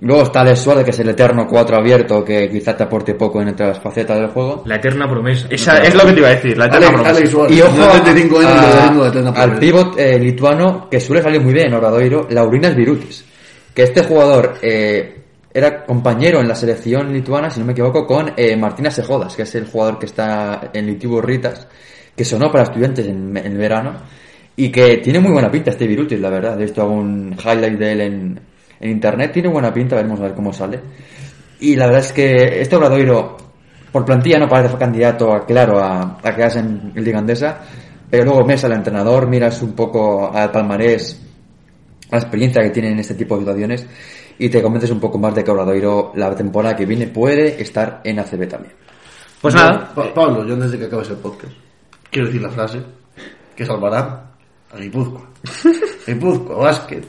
Luego 0.00 0.24
está 0.24 0.40
Alex 0.40 0.58
Suárez, 0.60 0.84
que 0.84 0.90
es 0.90 0.98
el 0.98 1.08
eterno 1.10 1.46
4 1.48 1.76
abierto, 1.76 2.24
que 2.24 2.50
quizás 2.50 2.76
te 2.76 2.82
aporte 2.82 3.14
poco 3.14 3.40
en 3.40 3.48
otras 3.50 3.78
facetas 3.80 4.18
del 4.18 4.26
juego. 4.28 4.64
La 4.66 4.74
eterna 4.76 5.08
promesa. 5.08 5.46
Esa 5.48 5.78
es 5.78 5.94
lo 5.94 6.04
que 6.04 6.12
te 6.12 6.18
iba 6.18 6.28
a 6.28 6.32
decir, 6.32 6.58
la 6.58 6.66
eterna 6.66 6.88
Alex, 6.88 6.92
promesa. 7.00 7.16
Alex 7.18 7.30
Suárez, 7.30 7.56
Y 7.56 7.62
ojo 7.62 7.76
no, 7.78 7.90
35 8.02 8.38
años 8.40 8.50
a- 8.50 8.60
de 8.92 9.00
de 9.02 9.08
eterna 9.08 9.28
al 9.30 9.34
promesa. 9.34 9.60
pivot 9.60 9.98
eh, 9.98 10.18
lituano, 10.18 10.88
que 10.90 11.00
suele 11.00 11.22
salir 11.22 11.40
muy 11.40 11.52
bien 11.54 11.68
en 11.68 11.74
Obradoiro, 11.74 12.26
Laurinas 12.28 12.74
Virutis. 12.74 13.24
Que 13.72 13.84
este 13.84 14.02
jugador 14.02 14.54
eh, 14.62 15.23
era 15.54 15.84
compañero 15.86 16.40
en 16.40 16.48
la 16.48 16.56
selección 16.56 17.12
lituana, 17.12 17.48
si 17.48 17.60
no 17.60 17.66
me 17.66 17.72
equivoco, 17.72 18.04
con 18.04 18.32
eh, 18.36 18.60
Sejodas, 18.90 19.36
que 19.36 19.42
es 19.42 19.54
el 19.54 19.66
jugador 19.66 20.00
que 20.00 20.06
está 20.06 20.70
en 20.72 20.86
Litivo 20.86 21.22
Ritas, 21.22 21.68
que 22.16 22.24
sonó 22.24 22.50
para 22.50 22.64
estudiantes 22.64 23.06
en, 23.06 23.36
el 23.36 23.56
verano, 23.56 23.94
y 24.56 24.70
que 24.70 24.96
tiene 24.96 25.20
muy 25.20 25.30
buena 25.30 25.52
pinta 25.52 25.70
este 25.70 25.86
Virutis, 25.86 26.18
la 26.18 26.28
verdad. 26.28 26.60
He 26.60 26.64
visto 26.64 26.82
algún 26.82 27.36
highlight 27.38 27.78
de 27.78 27.92
él 27.92 28.00
en, 28.00 28.40
internet, 28.80 29.30
tiene 29.32 29.48
buena 29.48 29.72
pinta, 29.72 29.94
veremos 29.94 30.18
a 30.18 30.24
ver 30.24 30.34
cómo 30.34 30.52
sale. 30.52 30.80
Y 31.60 31.76
la 31.76 31.86
verdad 31.86 32.00
es 32.00 32.12
que 32.12 32.60
este 32.60 32.74
Obradoiro, 32.74 33.36
por 33.92 34.04
plantilla, 34.04 34.40
no 34.40 34.48
parece 34.48 34.76
candidato 34.76 35.32
a, 35.32 35.46
claro 35.46 35.78
a, 35.78 36.18
a 36.20 36.34
quedarse 36.34 36.58
en 36.58 36.92
el 36.96 37.04
Liga 37.04 37.20
Andesa, 37.20 37.60
pero 38.10 38.24
luego 38.24 38.44
ves 38.44 38.64
al 38.64 38.72
entrenador, 38.72 39.28
miras 39.28 39.62
un 39.62 39.72
poco 39.72 40.34
al 40.34 40.50
palmarés, 40.50 41.22
la 42.10 42.18
experiencia 42.18 42.60
que 42.60 42.70
tiene 42.70 42.90
en 42.90 42.98
este 42.98 43.14
tipo 43.14 43.36
de 43.36 43.42
situaciones 43.42 43.86
y 44.38 44.48
te 44.48 44.62
convences 44.62 44.90
un 44.90 45.00
poco 45.00 45.18
más 45.18 45.34
de 45.34 45.44
que 45.44 45.50
Obradoiro 45.50 46.12
la 46.16 46.34
temporada 46.34 46.74
que 46.76 46.86
viene 46.86 47.06
puede 47.08 47.60
estar 47.62 48.00
en 48.04 48.18
ACB 48.18 48.48
también. 48.48 48.74
Pues 49.40 49.54
nada, 49.54 49.92
Pa- 49.94 50.12
Pablo, 50.14 50.44
yo 50.46 50.54
antes 50.54 50.72
de 50.72 50.78
que 50.78 50.84
acabes 50.86 51.10
el 51.10 51.16
podcast, 51.16 51.52
quiero 52.10 52.26
decir 52.28 52.42
la 52.42 52.50
frase 52.50 52.80
que 53.54 53.64
salvará 53.66 54.30
a 54.72 54.76
Guipúzcoa. 54.78 55.22
Guipúzcoa 56.06 56.56
Basket 56.56 57.02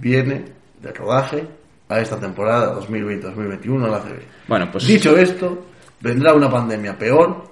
viene 0.00 0.44
de 0.80 0.92
rodaje 0.92 1.46
a 1.88 2.00
esta 2.00 2.18
temporada 2.18 2.78
2020-2021 2.80 3.84
a 3.84 3.88
la 3.88 3.98
CB. 4.00 4.20
bueno, 4.48 4.68
pues 4.72 4.86
Dicho 4.86 5.16
esto, 5.16 5.66
vendrá 6.00 6.32
una 6.34 6.48
pandemia 6.50 6.96
peor 6.96 7.44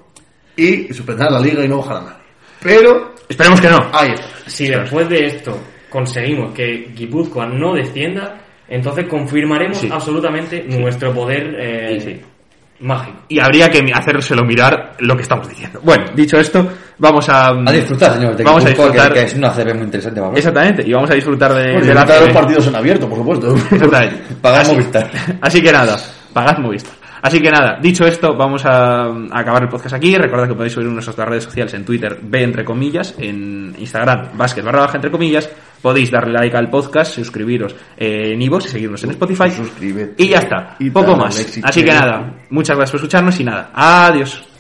y 0.56 0.92
suspenderá 0.92 1.30
la 1.30 1.40
liga 1.40 1.64
y 1.64 1.68
no 1.68 1.78
bajará 1.78 2.00
nadie. 2.00 2.16
Pero 2.62 3.14
esperemos 3.28 3.60
que 3.60 3.68
no. 3.68 3.78
ahí 3.92 4.10
está. 4.12 4.26
Si 4.50 4.68
después 4.68 5.08
de 5.08 5.26
esto 5.26 5.56
conseguimos 5.90 6.52
que 6.54 6.90
Guipúzcoa 6.94 7.46
no 7.46 7.74
descienda, 7.74 8.40
entonces 8.68 9.06
confirmaremos 9.08 9.78
Sí. 9.78 9.88
absolutamente 9.90 10.64
nuestro 10.68 11.12
poder 11.12 11.56
eh, 11.58 12.00
Sí, 12.00 12.20
mágico. 12.80 13.18
Y 13.28 13.40
habría 13.40 13.68
que 13.70 13.84
hacérselo 13.92 14.44
mirar 14.44 14.94
lo 15.00 15.16
que 15.16 15.22
estamos 15.22 15.48
diciendo. 15.48 15.80
Bueno, 15.82 16.04
dicho 16.14 16.38
esto, 16.38 16.66
vamos 16.98 17.28
a... 17.28 17.48
A 17.48 17.72
disfrutar, 17.72 18.12
señores, 18.14 18.36
de 18.38 18.44
Vamos 18.44 18.64
a 18.64 18.68
disfrutar. 18.68 19.08
que, 19.12 19.18
que 19.20 19.26
es 19.26 19.34
una 19.34 19.48
ACB 19.48 19.74
muy 19.74 19.84
interesante. 19.84 20.20
Pablo. 20.20 20.36
Exactamente, 20.36 20.82
y 20.86 20.92
vamos 20.92 21.10
a 21.10 21.14
disfrutar 21.14 21.54
de, 21.54 21.72
Bueno, 21.72 21.86
de 21.86 21.94
la 21.94 22.04
los 22.04 22.28
CB. 22.28 22.32
partidos 22.32 22.66
en 22.68 22.76
abierto, 22.76 23.08
por 23.08 23.18
supuesto. 23.18 23.54
Exactamente. 23.72 24.16
Así- 24.42 24.72
Movistar. 24.72 25.10
Así 25.40 25.62
que 25.62 25.72
nada, 25.72 25.96
pagad 26.32 26.58
Movistar. 26.58 26.94
Así 27.20 27.40
que 27.40 27.50
nada, 27.50 27.78
dicho 27.82 28.06
esto, 28.06 28.36
vamos 28.36 28.64
a, 28.64 29.06
a 29.06 29.40
acabar 29.40 29.62
el 29.64 29.68
podcast 29.68 29.96
aquí. 29.96 30.14
Recordad 30.16 30.46
que 30.46 30.54
podéis 30.54 30.72
subir 30.74 30.86
nuestras 30.86 31.16
redes 31.28 31.42
sociales 31.42 31.74
en 31.74 31.84
Twitter, 31.84 32.16
B 32.22 32.44
entre 32.44 32.64
comillas, 32.64 33.12
en 33.18 33.74
Instagram, 33.76 34.38
basket 34.38 34.62
barra 34.62 34.82
baja 34.82 34.98
entre 34.98 35.10
comillas. 35.10 35.50
Podéis 35.80 36.10
darle 36.10 36.32
like 36.32 36.56
al 36.56 36.70
podcast, 36.70 37.14
suscribiros 37.14 37.74
eh, 37.96 38.32
en 38.32 38.42
iVoox 38.42 38.66
y 38.66 38.68
seguirnos 38.68 39.04
en 39.04 39.10
Spotify. 39.10 39.50
Suscríbete. 39.50 40.22
Y 40.22 40.28
ya 40.28 40.38
está, 40.38 40.76
Y 40.78 40.90
poco 40.90 41.16
más. 41.16 41.38
Así 41.62 41.84
que 41.84 41.92
nada, 41.92 42.34
muchas 42.50 42.76
gracias 42.76 42.92
por 42.92 43.00
escucharnos 43.00 43.38
y 43.40 43.44
nada, 43.44 43.70
adiós. 43.74 44.47